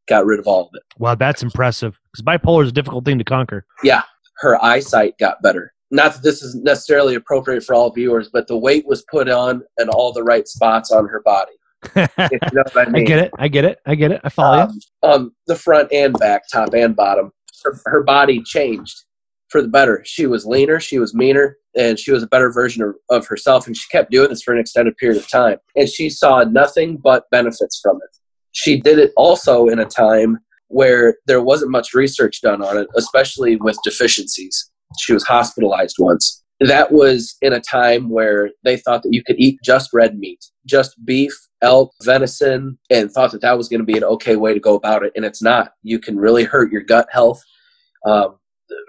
got 0.08 0.24
rid 0.24 0.40
of 0.40 0.46
all 0.46 0.62
of 0.62 0.70
it. 0.74 0.82
Wow, 0.98 1.14
that's 1.14 1.42
impressive. 1.42 2.00
Because 2.12 2.24
bipolar 2.24 2.64
is 2.64 2.70
a 2.70 2.72
difficult 2.72 3.04
thing 3.04 3.18
to 3.18 3.24
conquer. 3.24 3.66
Yeah, 3.82 4.02
her 4.38 4.62
eyesight 4.64 5.18
got 5.18 5.42
better. 5.42 5.72
Not 5.90 6.14
that 6.14 6.22
this 6.22 6.42
is 6.42 6.54
necessarily 6.54 7.14
appropriate 7.14 7.62
for 7.62 7.74
all 7.74 7.90
viewers, 7.90 8.28
but 8.32 8.46
the 8.46 8.56
weight 8.56 8.86
was 8.86 9.04
put 9.10 9.28
on 9.28 9.62
in 9.78 9.88
all 9.88 10.12
the 10.12 10.22
right 10.22 10.46
spots 10.46 10.90
on 10.90 11.06
her 11.08 11.22
body. 11.24 11.52
you 11.96 12.06
know 12.52 12.64
I, 12.74 12.84
mean. 12.86 13.02
I, 13.02 13.06
get 13.06 13.18
it. 13.20 13.30
I 13.38 13.48
get 13.48 13.64
it. 13.64 13.78
I 13.86 13.94
get 13.94 14.12
it. 14.12 14.20
I 14.24 14.28
follow 14.28 14.62
um, 14.62 14.70
you. 14.72 15.08
Um, 15.08 15.34
the 15.46 15.54
front 15.54 15.92
and 15.92 16.18
back, 16.18 16.42
top 16.52 16.74
and 16.74 16.94
bottom, 16.94 17.30
her, 17.64 17.80
her 17.86 18.02
body 18.02 18.42
changed 18.42 19.04
for 19.48 19.62
the 19.62 19.68
better. 19.68 20.02
She 20.04 20.26
was 20.26 20.44
leaner, 20.44 20.78
she 20.80 20.98
was 20.98 21.14
meaner, 21.14 21.56
and 21.76 21.98
she 21.98 22.12
was 22.12 22.22
a 22.22 22.28
better 22.28 22.52
version 22.52 22.82
of, 22.82 22.94
of 23.10 23.26
herself. 23.26 23.66
And 23.66 23.76
she 23.76 23.88
kept 23.90 24.10
doing 24.10 24.28
this 24.28 24.42
for 24.42 24.52
an 24.52 24.60
extended 24.60 24.96
period 24.96 25.18
of 25.18 25.30
time. 25.30 25.58
And 25.74 25.88
she 25.88 26.10
saw 26.10 26.44
nothing 26.44 26.98
but 26.98 27.24
benefits 27.30 27.80
from 27.82 27.96
it 27.96 28.18
she 28.52 28.80
did 28.80 28.98
it 28.98 29.12
also 29.16 29.68
in 29.68 29.78
a 29.78 29.84
time 29.84 30.38
where 30.68 31.16
there 31.26 31.42
wasn't 31.42 31.70
much 31.70 31.94
research 31.94 32.40
done 32.42 32.62
on 32.62 32.76
it, 32.76 32.88
especially 32.96 33.56
with 33.56 33.78
deficiencies. 33.84 34.70
She 34.98 35.12
was 35.12 35.24
hospitalized 35.24 35.96
once. 35.98 36.42
That 36.60 36.90
was 36.90 37.36
in 37.40 37.52
a 37.52 37.60
time 37.60 38.10
where 38.10 38.50
they 38.64 38.76
thought 38.76 39.02
that 39.04 39.12
you 39.12 39.22
could 39.24 39.38
eat 39.38 39.60
just 39.64 39.90
red 39.92 40.18
meat, 40.18 40.44
just 40.66 40.92
beef, 41.04 41.32
elk, 41.62 41.92
venison, 42.02 42.78
and 42.90 43.10
thought 43.10 43.32
that 43.32 43.40
that 43.40 43.56
was 43.56 43.68
going 43.68 43.80
to 43.80 43.86
be 43.86 43.96
an 43.96 44.04
okay 44.04 44.36
way 44.36 44.54
to 44.54 44.60
go 44.60 44.74
about 44.74 45.02
it. 45.02 45.12
And 45.16 45.24
it's 45.24 45.42
not. 45.42 45.72
You 45.82 45.98
can 45.98 46.16
really 46.16 46.44
hurt 46.44 46.72
your 46.72 46.82
gut 46.82 47.08
health 47.10 47.42
um, 48.06 48.38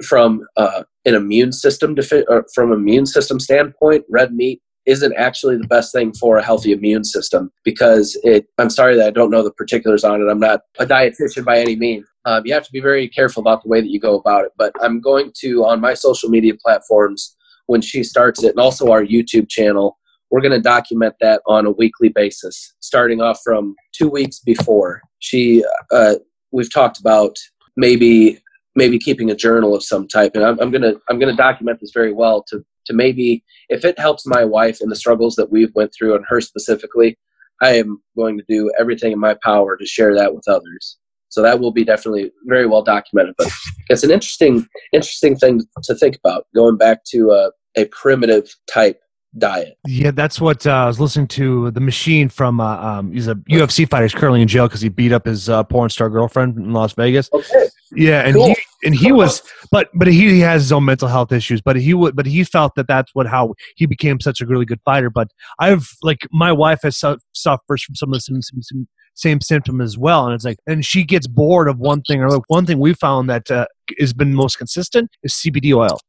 from 0.08 0.46
uh, 0.58 0.84
an 1.06 1.16
immune 1.16 1.52
system 1.52 1.96
defi- 1.96 2.26
from 2.54 2.72
immune 2.72 3.06
system 3.06 3.40
standpoint. 3.40 4.06
Red 4.10 4.34
meat 4.34 4.62
isn't 4.86 5.14
actually 5.16 5.58
the 5.58 5.68
best 5.68 5.92
thing 5.92 6.12
for 6.14 6.38
a 6.38 6.44
healthy 6.44 6.72
immune 6.72 7.04
system 7.04 7.52
because 7.64 8.20
it 8.24 8.48
i'm 8.58 8.70
sorry 8.70 8.96
that 8.96 9.08
i 9.08 9.12
don't 9.12 9.30
know 9.30 9.44
the 9.44 9.52
particulars 9.52 10.04
on 10.04 10.22
it 10.22 10.30
i'm 10.30 10.40
not 10.40 10.62
a 10.80 10.86
dietitian 10.86 11.46
by 11.46 11.60
any 11.60 11.76
means 11.76 12.06
um, 12.26 12.46
you 12.46 12.54
have 12.54 12.66
to 12.66 12.72
be 12.72 12.80
very 12.80 13.08
careful 13.08 13.42
about 13.42 13.62
the 13.62 13.70
way 13.70 13.82
that 13.82 13.92
you 13.92 14.00
go 14.00 14.18
about 14.18 14.46
it 14.46 14.52
but 14.58 14.74
i'm 14.82 15.00
going 15.00 15.32
to 15.36 15.64
on 15.66 15.80
my 15.80 15.94
social 15.94 16.30
media 16.30 16.54
platforms 16.56 17.36
when 17.68 17.82
she 17.82 18.04
starts 18.04 18.44
it 18.44 18.50
and 18.50 18.60
also 18.60 18.92
our 18.92 19.04
youtube 19.04 19.48
channel 19.50 19.98
we're 20.32 20.42
going 20.42 20.52
to 20.52 20.62
document 20.62 21.16
that 21.22 21.42
on 21.48 21.66
a 21.66 21.72
weekly 21.72 22.10
basis 22.10 22.74
starting 22.80 23.22
off 23.22 23.40
from 23.44 23.76
two 23.94 24.10
weeks 24.10 24.40
before. 24.40 25.02
She 25.20 25.64
uh, 25.92 26.16
we've 26.52 26.72
talked 26.72 27.00
about 27.00 27.38
maybe 27.76 28.40
maybe 28.76 29.00
keeping 29.00 29.30
a 29.30 29.36
journal 29.36 29.76
of 29.76 29.84
some 29.84 30.08
type 30.08 30.32
and 30.36 30.44
i'm, 30.44 30.60
I'm 30.60 30.72
going 30.72 30.82
to 30.82 31.00
i'm 31.10 31.20
to 31.20 31.34
document 31.34 31.80
this 31.80 31.92
very 31.94 32.14
well 32.14 32.44
to 32.50 32.64
to 32.86 32.94
maybe 32.94 33.44
if 33.70 33.84
it 33.86 34.00
helps 34.00 34.26
my 34.26 34.44
wife 34.46 34.80
in 34.82 34.90
the 34.90 34.96
struggles 34.96 35.36
that 35.36 35.52
we've 35.52 35.74
went 35.76 35.92
through 35.94 36.16
and 36.16 36.26
her 36.28 36.42
specifically 36.42 37.18
i 37.62 37.70
am 37.70 38.02
going 38.18 38.38
to 38.38 38.44
do 38.48 38.72
everything 38.80 39.12
in 39.12 39.20
my 39.20 39.36
power 39.44 39.78
to 39.78 39.86
share 39.86 40.16
that 40.16 40.34
with 40.34 40.48
others. 40.48 40.98
So 41.32 41.44
that 41.44 41.60
will 41.60 41.72
be 41.72 41.84
definitely 41.84 42.32
very 42.46 42.66
well 42.66 42.82
documented 42.82 43.36
but 43.38 43.50
it's 43.90 44.04
an 44.04 44.12
interesting 44.12 44.68
interesting 44.94 45.36
thing 45.36 45.62
to 45.84 45.96
think 45.96 46.18
about 46.24 46.48
going 46.56 46.78
back 46.78 47.04
to 47.12 47.32
a, 47.32 47.52
a 47.80 47.86
primitive 47.86 48.56
type 48.72 49.00
diet. 49.38 49.78
Yeah, 49.86 50.12
that's 50.12 50.42
what 50.42 50.66
uh, 50.66 50.72
I 50.72 50.86
was 50.88 51.00
listening 51.00 51.28
to. 51.30 51.72
The 51.72 51.80
machine 51.80 52.30
from 52.30 52.60
uh, 52.60 52.78
um, 52.78 53.12
he's 53.12 53.28
a 53.28 53.36
UFC 53.36 53.90
fighter. 53.90 54.04
He's 54.04 54.14
currently 54.14 54.42
in 54.42 54.48
jail 54.48 54.68
because 54.68 54.82
he 54.82 54.90
beat 54.90 55.12
up 55.12 55.26
his 55.26 55.50
uh, 55.50 55.64
porn 55.64 55.90
star 55.90 56.10
girlfriend 56.10 56.58
in 56.58 56.74
Las 56.74 56.94
Vegas. 56.94 57.30
Okay. 57.34 57.68
Yeah, 57.92 58.22
and 58.22 58.36
cool. 58.36 58.48
he 58.48 58.56
and 58.84 58.96
he 58.96 59.12
was, 59.12 59.42
but 59.72 59.90
but 59.94 60.08
he 60.08 60.30
he 60.30 60.40
has 60.40 60.64
his 60.64 60.72
own 60.72 60.86
mental 60.86 61.08
health 61.08 61.32
issues. 61.32 61.62
But 61.62 61.76
he 61.76 61.94
would, 61.94 62.16
but 62.16 62.26
he 62.26 62.44
felt 62.44 62.76
that 62.76 62.88
that's 62.88 63.14
what 63.14 63.28
how 63.28 63.56
he 63.76 63.86
became 63.86 64.20
such 64.20 64.42
a 64.42 64.46
really 64.46 64.66
good 64.66 64.82
fighter. 64.86 65.10
But 65.10 65.30
I've 65.60 65.88
like 66.02 66.28
my 66.32 66.52
wife 66.52 66.80
has 66.84 66.98
su- 66.98 67.18
suffers 67.34 67.84
from 67.84 67.96
some 67.96 68.10
of 68.10 68.14
the 68.18 68.22
same, 68.22 68.42
same, 68.42 68.88
same 69.16 69.42
symptom 69.42 69.82
as 69.82 69.98
well, 69.98 70.26
and 70.26 70.36
it's 70.36 70.46
like, 70.46 70.60
and 70.68 70.86
she 70.86 71.04
gets 71.04 71.28
bored 71.28 71.68
of 71.68 71.80
one 71.80 72.02
thing 72.02 72.22
or 72.22 72.30
like 72.30 72.44
one 72.48 72.66
thing 72.66 72.80
we 72.80 72.94
found 72.94 73.30
that 73.30 73.50
uh, 73.50 73.66
has 74.00 74.14
been 74.14 74.36
most 74.36 74.58
consistent 74.58 75.10
is 75.24 75.34
CBD 75.34 75.74
oil. 75.76 76.00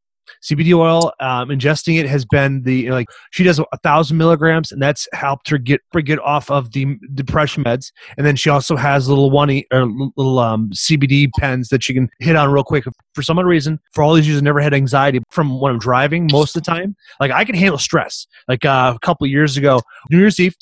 CBD 0.43 0.77
oil, 0.77 1.13
um, 1.21 1.49
ingesting 1.49 1.99
it 1.99 2.09
has 2.09 2.25
been 2.25 2.63
the 2.63 2.91
like 2.91 3.09
she 3.31 3.45
does 3.45 3.59
a 3.59 3.79
thousand 3.83 4.17
milligrams, 4.17 4.73
and 4.73 4.81
that's 4.81 5.07
helped 5.13 5.49
her 5.51 5.59
get 5.59 5.81
get 6.05 6.19
off 6.21 6.51
of 6.51 6.73
the 6.73 6.99
depression 7.15 7.65
meds. 7.65 7.93
And 8.17 8.27
then 8.27 8.37
she 8.37 8.51
also 8.51 8.77
has 8.77 9.09
little 9.09 9.31
one 9.31 9.51
or 9.73 9.87
little 10.17 10.39
um, 10.39 10.71
CBD 10.71 11.29
pens 11.39 11.69
that 11.69 11.83
she 11.83 11.95
can 11.95 12.09
hit 12.19 12.37
on 12.37 12.51
real 12.51 12.65
quick. 12.65 12.85
For 13.15 13.23
some 13.23 13.39
reason, 13.39 13.79
for 13.93 14.03
all 14.03 14.15
these 14.15 14.27
years, 14.27 14.39
I 14.39 14.45
never 14.45 14.61
had 14.61 14.75
anxiety 14.75 15.21
from 15.31 15.61
when 15.61 15.73
I'm 15.73 15.79
driving 15.79 16.29
most 16.31 16.57
of 16.57 16.63
the 16.63 16.71
time. 16.71 16.97
Like 17.19 17.31
I 17.31 17.45
can 17.45 17.55
handle 17.55 17.79
stress. 17.79 18.27
Like 18.49 18.65
uh, 18.65 18.93
a 18.95 18.99
couple 19.01 19.27
years 19.27 19.57
ago, 19.57 19.81
New 20.11 20.19
Year's 20.19 20.39
Eve, 20.39 20.55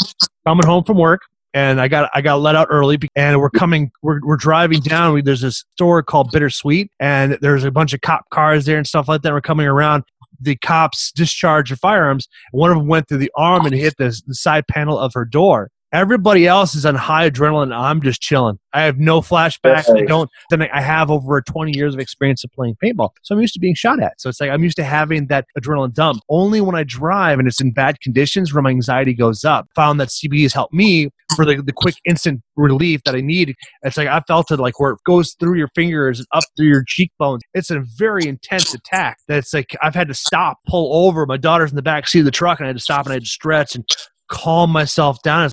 coming 0.47 0.67
home 0.67 0.85
from 0.85 0.99
work, 0.99 1.23
and 1.55 1.81
I 1.81 1.89
got 1.89 2.11
I 2.15 2.21
got 2.21 2.41
let 2.41 2.55
out 2.55 2.69
early 2.71 2.99
and 3.17 3.41
we're 3.41 3.51
coming 3.51 3.91
we're, 4.03 4.21
we're 4.23 4.37
driving 4.37 4.81
down 4.81 5.15
we, 5.15 5.23
there's 5.23 5.41
this 5.41 5.65
store 5.77 6.03
called 6.03 6.31
Bittersweet 6.31 6.89
and 7.01 7.39
there's 7.41 7.65
a 7.65 7.71
bunch 7.71 7.95
of 7.95 8.01
cop 8.01 8.29
cars 8.31 8.67
there 8.67 8.77
and 8.77 8.87
stuff 8.87 9.09
like 9.09 9.23
that 9.23 9.33
we're 9.33 9.41
coming 9.41 9.67
around 9.67 10.05
the 10.41 10.57
cops 10.57 11.13
discharged 11.13 11.71
their 11.71 11.77
firearms. 11.77 12.29
One 12.53 12.71
of 12.71 12.77
them 12.79 12.87
went 12.87 13.09
through 13.09 13.19
the 13.19 13.33
arm 13.37 13.67
and 13.67 13.75
hit 13.75 13.97
the, 13.99 14.21
the 14.27 14.35
side 14.35 14.67
panel 14.69 14.99
of 14.99 15.13
her 15.15 15.25
door. 15.25 15.71
Everybody 15.93 16.47
else 16.47 16.75
is 16.75 16.85
on 16.85 16.95
high 16.97 17.31
adrenaline. 17.31 17.75
I'm 17.75 18.03
just 18.03 18.21
chilling. 18.21 18.59
I 18.75 18.83
have 18.83 18.99
no 18.99 19.23
flashbacks. 19.23 19.89
I 19.89 20.03
don't. 20.05 20.29
Then 20.51 20.63
I 20.63 20.83
have 20.83 21.11
over 21.11 21.41
20 21.41 21.75
years 21.75 21.95
of 21.95 22.01
experience 22.01 22.45
of 22.45 22.53
playing 22.53 22.77
paintball, 22.83 23.11
so 23.23 23.35
I'm 23.35 23.41
used 23.41 23.55
to 23.55 23.61
being 23.61 23.75
shot 23.75 24.03
at. 24.03 24.21
So 24.21 24.29
it's 24.29 24.39
like 24.39 24.51
I'm 24.51 24.63
used 24.63 24.77
to 24.77 24.85
having 24.85 25.29
that 25.29 25.47
adrenaline 25.59 25.95
dump. 25.95 26.21
Only 26.29 26.61
when 26.61 26.75
I 26.75 26.85
drive 26.85 27.39
and 27.39 27.49
it's 27.49 27.61
in 27.61 27.73
bad 27.73 28.01
conditions 28.01 28.53
where 28.53 28.63
my 28.63 28.69
anxiety 28.69 29.15
goes 29.15 29.45
up. 29.45 29.67
Found 29.77 29.99
that 30.01 30.09
CBD 30.09 30.43
has 30.43 30.53
helped 30.53 30.75
me 30.75 31.09
for 31.35 31.47
the, 31.47 31.63
the 31.63 31.73
quick 31.73 31.95
instant 32.05 32.43
relief 32.57 33.01
that 33.05 33.15
I 33.15 33.23
need. 33.23 33.55
It's 33.83 33.97
like 33.97 34.09
I 34.09 34.21
felt 34.29 34.51
it 34.51 34.59
like 34.59 34.79
where 34.79 34.93
it 34.93 34.99
goes 35.07 35.35
through 35.41 35.57
your 35.57 35.69
fingers 35.75 36.19
and 36.19 36.29
up 36.33 36.45
through 36.57 36.67
your 36.67 36.85
cheekbones. 36.87 37.43
It's 37.55 37.71
a 37.71 37.83
very 37.97 38.27
intense 38.27 38.75
attack. 38.75 39.19
That's 39.27 39.55
like 39.55 39.75
I've 39.83 39.95
had 39.95 40.09
to 40.09 40.15
stop, 40.15 40.59
pull 40.69 41.07
over. 41.07 41.25
My 41.25 41.39
daughter's 41.39 41.71
in 41.71 41.77
the 41.77 41.83
back 41.83 42.09
seat 42.09 42.21
of 42.21 42.25
the 42.27 42.31
truck, 42.31 42.61
and 42.61 42.67
I 42.67 42.69
had 42.69 42.77
to 42.77 42.83
stop 42.83 43.07
and 43.07 43.13
I 43.13 43.15
had 43.15 43.23
to 43.23 43.29
stretch 43.29 43.75
and 43.75 43.89
calm 44.29 44.71
myself 44.71 45.23
down. 45.23 45.51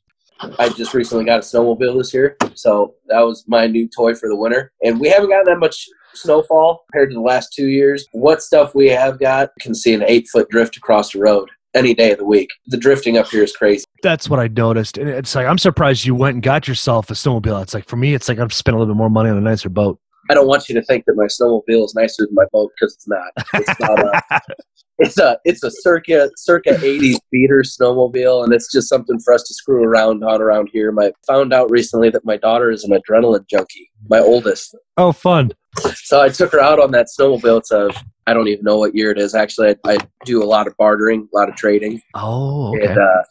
I 0.60 0.70
just 0.70 0.94
recently 0.94 1.26
got 1.26 1.40
a 1.40 1.42
snowmobile 1.42 1.98
this 1.98 2.14
year, 2.14 2.36
so 2.56 2.96
that 3.08 3.22
was 3.22 3.46
my 3.48 3.68
new 3.68 3.88
toy 3.88 4.16
for 4.16 4.28
the 4.28 4.36
winter. 4.36 4.72
And 4.84 5.00
we 5.00 5.08
haven't 5.10 5.30
gotten 5.30 5.46
that 5.46 5.60
much 5.60 5.88
snowfall 6.14 6.84
compared 6.92 7.10
to 7.12 7.16
the 7.16 7.22
last 7.22 7.54
two 7.54 7.68
years. 7.68 8.06
What 8.12 8.42
stuff 8.42 8.76
we 8.76 8.90
have 8.90 9.20
got 9.20 9.52
can 9.60 9.74
see 9.74 9.94
an 9.94 10.04
eight 10.04 10.28
foot 10.28 10.50
drift 10.50 10.78
across 10.78 11.12
the 11.12 11.20
road 11.20 11.50
any 11.74 11.94
day 11.94 12.12
of 12.12 12.18
the 12.18 12.26
week. 12.26 12.50
The 12.68 12.78
drifting 12.78 13.18
up 13.18 13.28
here 13.28 13.44
is 13.44 13.56
crazy. 13.56 13.86
That's 14.02 14.30
what 14.30 14.40
I 14.40 14.48
noticed. 14.48 14.98
And 14.98 15.10
it's 15.10 15.36
like, 15.36 15.46
I'm 15.46 15.58
surprised 15.58 16.06
you 16.06 16.16
went 16.16 16.36
and 16.36 16.44
got 16.44 16.68
yourself 16.68 17.10
a 17.12 17.14
snowmobile. 17.14 17.62
It's 17.62 17.74
like, 17.74 17.88
for 17.88 17.98
me, 17.98 18.14
it's 18.14 18.30
like 18.30 18.40
I've 18.40 18.54
spent 18.54 18.76
a 18.76 18.80
little 18.80 18.94
bit 18.94 18.98
more 18.98 19.10
money 19.10 19.30
on 19.30 19.38
a 19.38 19.42
nicer 19.42 19.70
boat. 19.70 20.00
I 20.30 20.34
don't 20.34 20.48
want 20.48 20.68
you 20.68 20.76
to 20.76 20.82
think 20.84 21.06
that 21.06 21.16
my 21.16 21.26
snowmobile 21.26 21.86
is 21.86 21.94
nicer 21.94 22.26
than 22.26 22.34
my 22.34 22.46
boat 22.52 22.72
because 22.80 22.96
it's 22.96 23.08
not. 23.08 23.28
It's 23.54 23.80
not 23.80 24.00
uh, 24.00 24.22
a, 24.32 24.40
it's 24.98 25.18
a 25.20 25.38
it's 25.44 25.64
a 25.64 25.72
circa 25.72 26.30
circa 26.38 26.72
80s 26.72 27.18
beater 27.32 27.64
snowmobile 27.64 28.44
and 28.44 28.54
it's 28.54 28.72
just 28.72 28.88
something 28.88 29.20
for 29.20 29.34
us 29.34 29.44
to 29.44 29.54
screw 29.54 29.84
around 29.84 30.24
on 30.24 30.42
around 30.42 30.70
here. 30.72 30.92
My 30.92 31.12
found 31.28 31.54
out 31.54 31.70
recently 31.70 32.10
that 32.12 32.26
my 32.26 32.38
daughter 32.38 32.72
is 32.72 32.84
an 32.84 32.98
adrenaline 32.98 33.48
junkie 33.48 33.92
my 34.10 34.20
oldest. 34.20 34.76
Oh 34.98 35.12
fun. 35.12 35.52
So 35.96 36.22
i 36.22 36.30
took 36.30 36.52
her 36.54 36.62
out 36.62 36.80
on 36.80 36.92
that 36.92 37.08
snowmobile. 37.08 37.60
It's 37.60 37.72
a 37.72 37.92
i 38.28 38.34
don't 38.34 38.48
even 38.48 38.64
know 38.64 38.78
what 38.78 38.96
year 38.96 39.12
it 39.12 39.20
is. 39.20 39.36
Actually 39.36 39.76
i, 39.86 39.94
I 39.94 39.98
do 40.24 40.42
a 40.42 40.46
lot 40.46 40.68
of 40.68 40.78
bartering 40.78 41.28
a 41.34 41.38
lot 41.38 41.50
of 41.50 41.56
trading. 41.56 42.02
Oh 42.14 42.76
okay. 42.76 42.88
and 42.88 42.98
uh, 42.98 43.24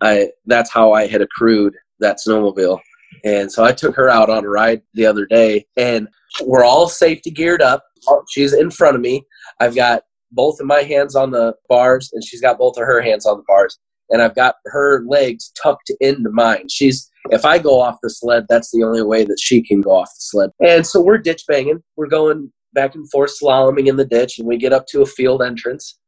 i 0.00 0.28
that's 0.46 0.72
how 0.72 0.92
i 0.92 1.06
had 1.06 1.22
accrued 1.22 1.74
that 2.00 2.18
snowmobile. 2.26 2.80
And 3.24 3.52
so 3.52 3.62
i 3.62 3.70
took 3.70 3.94
her 3.94 4.08
out 4.08 4.28
on 4.28 4.44
a 4.44 4.48
ride 4.48 4.82
the 4.94 5.06
other 5.06 5.26
day 5.26 5.66
and 5.76 6.08
we're 6.42 6.64
all 6.64 6.88
safety 6.88 7.30
geared 7.30 7.62
up. 7.62 7.84
She's 8.28 8.52
in 8.52 8.70
front 8.70 8.96
of 8.96 9.02
me. 9.02 9.24
I've 9.60 9.76
got 9.76 10.02
both 10.32 10.60
of 10.60 10.66
my 10.66 10.82
hands 10.82 11.14
on 11.14 11.30
the 11.30 11.54
bars 11.68 12.10
and 12.12 12.24
she's 12.24 12.40
got 12.40 12.58
both 12.58 12.76
of 12.76 12.84
her 12.84 13.00
hands 13.00 13.26
on 13.26 13.36
the 13.36 13.44
bars 13.46 13.78
and 14.12 14.22
I've 14.22 14.34
got 14.34 14.56
her 14.66 15.02
legs 15.06 15.52
tucked 15.60 15.90
into 16.00 16.30
mine. 16.30 16.68
She's 16.68 17.10
if 17.30 17.44
I 17.44 17.58
go 17.58 17.80
off 17.80 17.98
the 18.02 18.10
sled, 18.10 18.46
that's 18.48 18.70
the 18.70 18.82
only 18.82 19.02
way 19.02 19.24
that 19.24 19.38
she 19.40 19.62
can 19.62 19.80
go 19.80 19.92
off 19.92 20.08
the 20.08 20.20
sled. 20.20 20.50
And 20.60 20.86
so 20.86 21.00
we're 21.00 21.18
ditch 21.18 21.44
banging. 21.48 21.82
We're 21.96 22.08
going 22.08 22.52
back 22.74 22.94
and 22.94 23.08
forth 23.10 23.32
slaloming 23.40 23.86
in 23.86 23.96
the 23.96 24.04
ditch 24.04 24.38
and 24.38 24.46
we 24.46 24.56
get 24.56 24.72
up 24.72 24.86
to 24.88 25.02
a 25.02 25.06
field 25.06 25.42
entrance. 25.42 25.98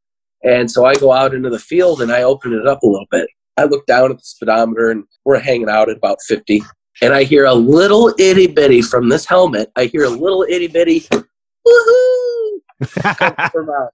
And 0.43 0.71
so 0.71 0.85
I 0.85 0.95
go 0.95 1.13
out 1.13 1.35
into 1.35 1.51
the 1.51 1.59
field 1.59 2.03
and 2.03 2.13
I 2.13 2.23
open 2.23 2.53
it 2.53 2.67
up 2.67 2.83
a 2.83 2.87
little 2.87 3.07
bit. 3.11 3.29
I 3.57 3.65
look 3.65 3.87
down 3.87 4.11
at 4.11 4.19
the 4.19 4.25
speedometer 4.25 4.91
and 4.91 5.05
we're 5.25 5.39
hanging 5.39 5.71
out 5.71 5.89
at 5.89 5.97
about 5.97 6.19
50. 6.27 6.63
And 7.01 7.15
I 7.15 7.23
hear 7.23 7.47
a 7.47 7.55
little 7.55 8.13
itty 8.19 8.49
bitty 8.49 8.83
from 8.83 9.09
this 9.09 9.25
helmet. 9.25 9.71
I 9.77 9.85
hear 9.87 10.05
a 10.05 10.11
little 10.11 10.45
itty 10.49 10.67
bitty 10.67 11.07
woohoo 11.67 12.59
from 13.53 13.71
out 13.71 13.93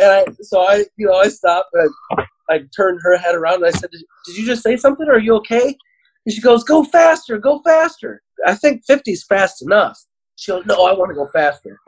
and 0.00 0.10
I, 0.10 0.24
so 0.42 0.60
I, 0.60 0.84
you 0.96 1.06
know, 1.06 1.16
I 1.16 1.28
stopped 1.28 1.70
and 1.74 1.90
I, 2.18 2.26
I 2.48 2.60
turned 2.76 3.00
her 3.02 3.16
head 3.16 3.34
around 3.34 3.64
and 3.64 3.66
I 3.66 3.70
said, 3.70 3.90
"Did 3.90 4.36
you 4.36 4.46
just 4.46 4.62
say 4.62 4.76
something? 4.76 5.08
Are 5.08 5.18
you 5.18 5.34
okay?" 5.36 5.76
And 6.24 6.34
she 6.34 6.40
goes, 6.40 6.64
"Go 6.64 6.84
faster, 6.84 7.38
go 7.38 7.60
faster." 7.60 8.22
I 8.46 8.54
think 8.54 8.84
50 8.86 9.12
is 9.12 9.24
fast 9.24 9.62
enough. 9.62 9.98
She 10.36 10.52
goes, 10.52 10.64
"No, 10.66 10.86
I 10.86 10.92
want 10.92 11.10
to 11.10 11.14
go 11.14 11.28
faster." 11.32 11.78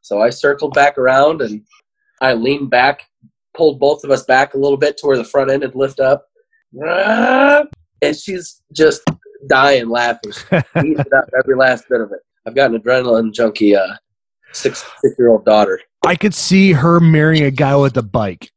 So 0.00 0.20
I 0.20 0.30
circled 0.30 0.72
back 0.72 0.98
around 0.98 1.42
and 1.42 1.62
I 2.20 2.34
leaned 2.34 2.70
back, 2.70 3.02
pulled 3.54 3.80
both 3.80 4.04
of 4.04 4.10
us 4.10 4.24
back 4.24 4.54
a 4.54 4.58
little 4.58 4.78
bit 4.78 4.96
to 4.98 5.06
where 5.06 5.16
the 5.16 5.24
front 5.24 5.50
end 5.50 5.62
would 5.62 5.74
lift 5.74 6.00
up, 6.00 6.26
and 8.02 8.16
she's 8.16 8.62
just 8.72 9.02
dying 9.48 9.88
laughing, 9.88 10.32
up 10.52 11.30
every 11.38 11.56
last 11.56 11.88
bit 11.88 12.00
of 12.00 12.12
it. 12.12 12.20
I've 12.46 12.54
got 12.54 12.70
an 12.70 12.80
adrenaline 12.80 13.32
junkie, 13.32 13.74
uh, 13.74 13.96
six 14.52 14.84
six 15.00 15.14
year 15.18 15.28
old 15.28 15.44
daughter. 15.44 15.80
I 16.06 16.16
could 16.16 16.34
see 16.34 16.72
her 16.72 17.00
marrying 17.00 17.44
a 17.44 17.50
guy 17.50 17.76
with 17.76 17.96
a 17.96 18.02
bike, 18.02 18.50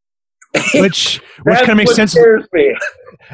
which 0.74 1.18
which 1.44 1.58
kind 1.60 1.72
of 1.72 1.78
makes 1.78 1.96
sense. 1.96 2.16
Me. 2.16 2.76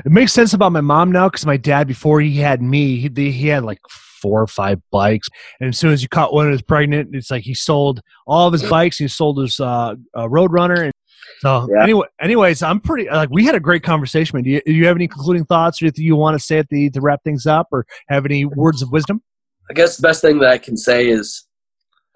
It 0.06 0.12
makes 0.12 0.34
sense 0.34 0.54
about 0.54 0.72
my 0.72 0.82
mom 0.82 1.12
now 1.12 1.30
because 1.30 1.46
my 1.46 1.58
dad, 1.58 1.88
before 1.88 2.22
he 2.22 2.38
had 2.38 2.62
me, 2.62 2.98
he, 2.98 3.32
he 3.32 3.48
had 3.48 3.64
like 3.64 3.80
four 4.22 4.42
or 4.42 4.48
five 4.48 4.82
bikes, 4.92 5.28
and 5.60 5.70
as 5.70 5.78
soon 5.78 5.92
as 5.92 6.02
you 6.02 6.10
caught 6.10 6.34
one 6.34 6.46
and 6.46 6.52
was 6.52 6.62
pregnant, 6.62 7.16
it's 7.16 7.32
like 7.32 7.44
he 7.44 7.54
sold 7.54 8.02
all 8.28 8.48
of 8.48 8.54
his 8.54 8.64
bikes. 8.70 8.98
He 8.98 9.08
sold 9.08 9.40
his 9.40 9.60
uh, 9.60 9.96
uh, 10.14 10.28
Roadrunner, 10.28 10.84
and 10.84 10.94
so 11.40 11.68
yeah. 11.72 11.84
anyway, 11.84 12.08
anyways, 12.22 12.64
I'm 12.64 12.80
pretty 12.80 13.10
like 13.10 13.30
we 13.30 13.46
had 13.46 13.56
a 13.56 13.60
great 13.60 13.84
conversation. 13.84 14.42
Do 14.42 14.50
you, 14.50 14.62
do 14.66 14.74
you 14.74 14.88
have 14.88 14.96
any 14.96 15.08
concluding 15.08 15.46
thoughts 15.46 15.82
or 15.82 15.86
anything 15.86 16.06
you 16.06 16.16
want 16.16 16.38
to 16.38 16.44
say 16.44 16.58
at 16.58 16.70
the 16.70 16.90
to 16.92 17.02
wrap 17.02 17.24
things 17.24 17.46
up, 17.46 17.68
or 17.72 17.86
have 18.08 18.26
any 18.26 18.46
words 18.46 18.82
of 18.82 18.92
wisdom? 18.92 19.22
I 19.70 19.74
guess 19.74 19.98
the 19.98 20.02
best 20.04 20.22
thing 20.22 20.40
that 20.40 20.50
I 20.50 20.58
can 20.58 20.78
say 20.78 21.08
is 21.08 21.45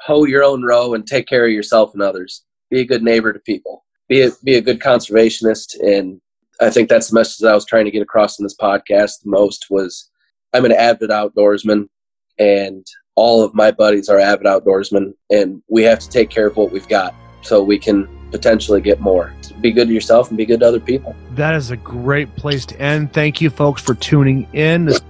hoe 0.01 0.25
your 0.25 0.43
own 0.43 0.63
row 0.63 0.93
and 0.93 1.05
take 1.05 1.27
care 1.27 1.45
of 1.45 1.51
yourself 1.51 1.93
and 1.93 2.01
others. 2.01 2.43
Be 2.69 2.81
a 2.81 2.85
good 2.85 3.03
neighbor 3.03 3.33
to 3.33 3.39
people. 3.39 3.85
Be 4.07 4.21
a, 4.21 4.31
be 4.43 4.55
a 4.55 4.61
good 4.61 4.79
conservationist. 4.79 5.79
And 5.81 6.19
I 6.61 6.69
think 6.69 6.89
that's 6.89 7.09
the 7.09 7.15
message 7.15 7.39
that 7.39 7.51
I 7.51 7.55
was 7.55 7.65
trying 7.65 7.85
to 7.85 7.91
get 7.91 8.01
across 8.01 8.39
in 8.39 8.43
this 8.43 8.55
podcast 8.55 9.23
the 9.23 9.29
most 9.29 9.67
was 9.69 10.09
I'm 10.53 10.65
an 10.65 10.71
avid 10.71 11.09
outdoorsman 11.09 11.87
and 12.37 12.85
all 13.15 13.43
of 13.43 13.53
my 13.53 13.71
buddies 13.71 14.09
are 14.09 14.19
avid 14.19 14.45
outdoorsmen 14.45 15.13
and 15.29 15.61
we 15.69 15.83
have 15.83 15.99
to 15.99 16.09
take 16.09 16.29
care 16.29 16.47
of 16.47 16.57
what 16.57 16.71
we've 16.71 16.87
got 16.87 17.13
so 17.41 17.61
we 17.61 17.77
can 17.77 18.07
potentially 18.31 18.81
get 18.81 18.99
more. 18.99 19.33
Be 19.61 19.71
good 19.71 19.87
to 19.87 19.93
yourself 19.93 20.29
and 20.29 20.37
be 20.37 20.45
good 20.45 20.59
to 20.61 20.67
other 20.67 20.79
people. 20.79 21.15
That 21.31 21.55
is 21.55 21.71
a 21.71 21.77
great 21.77 22.33
place 22.35 22.65
to 22.67 22.79
end. 22.79 23.13
Thank 23.13 23.41
you 23.41 23.49
folks 23.49 23.81
for 23.81 23.95
tuning 23.95 24.47
in. 24.53 24.85
This 24.85 25.01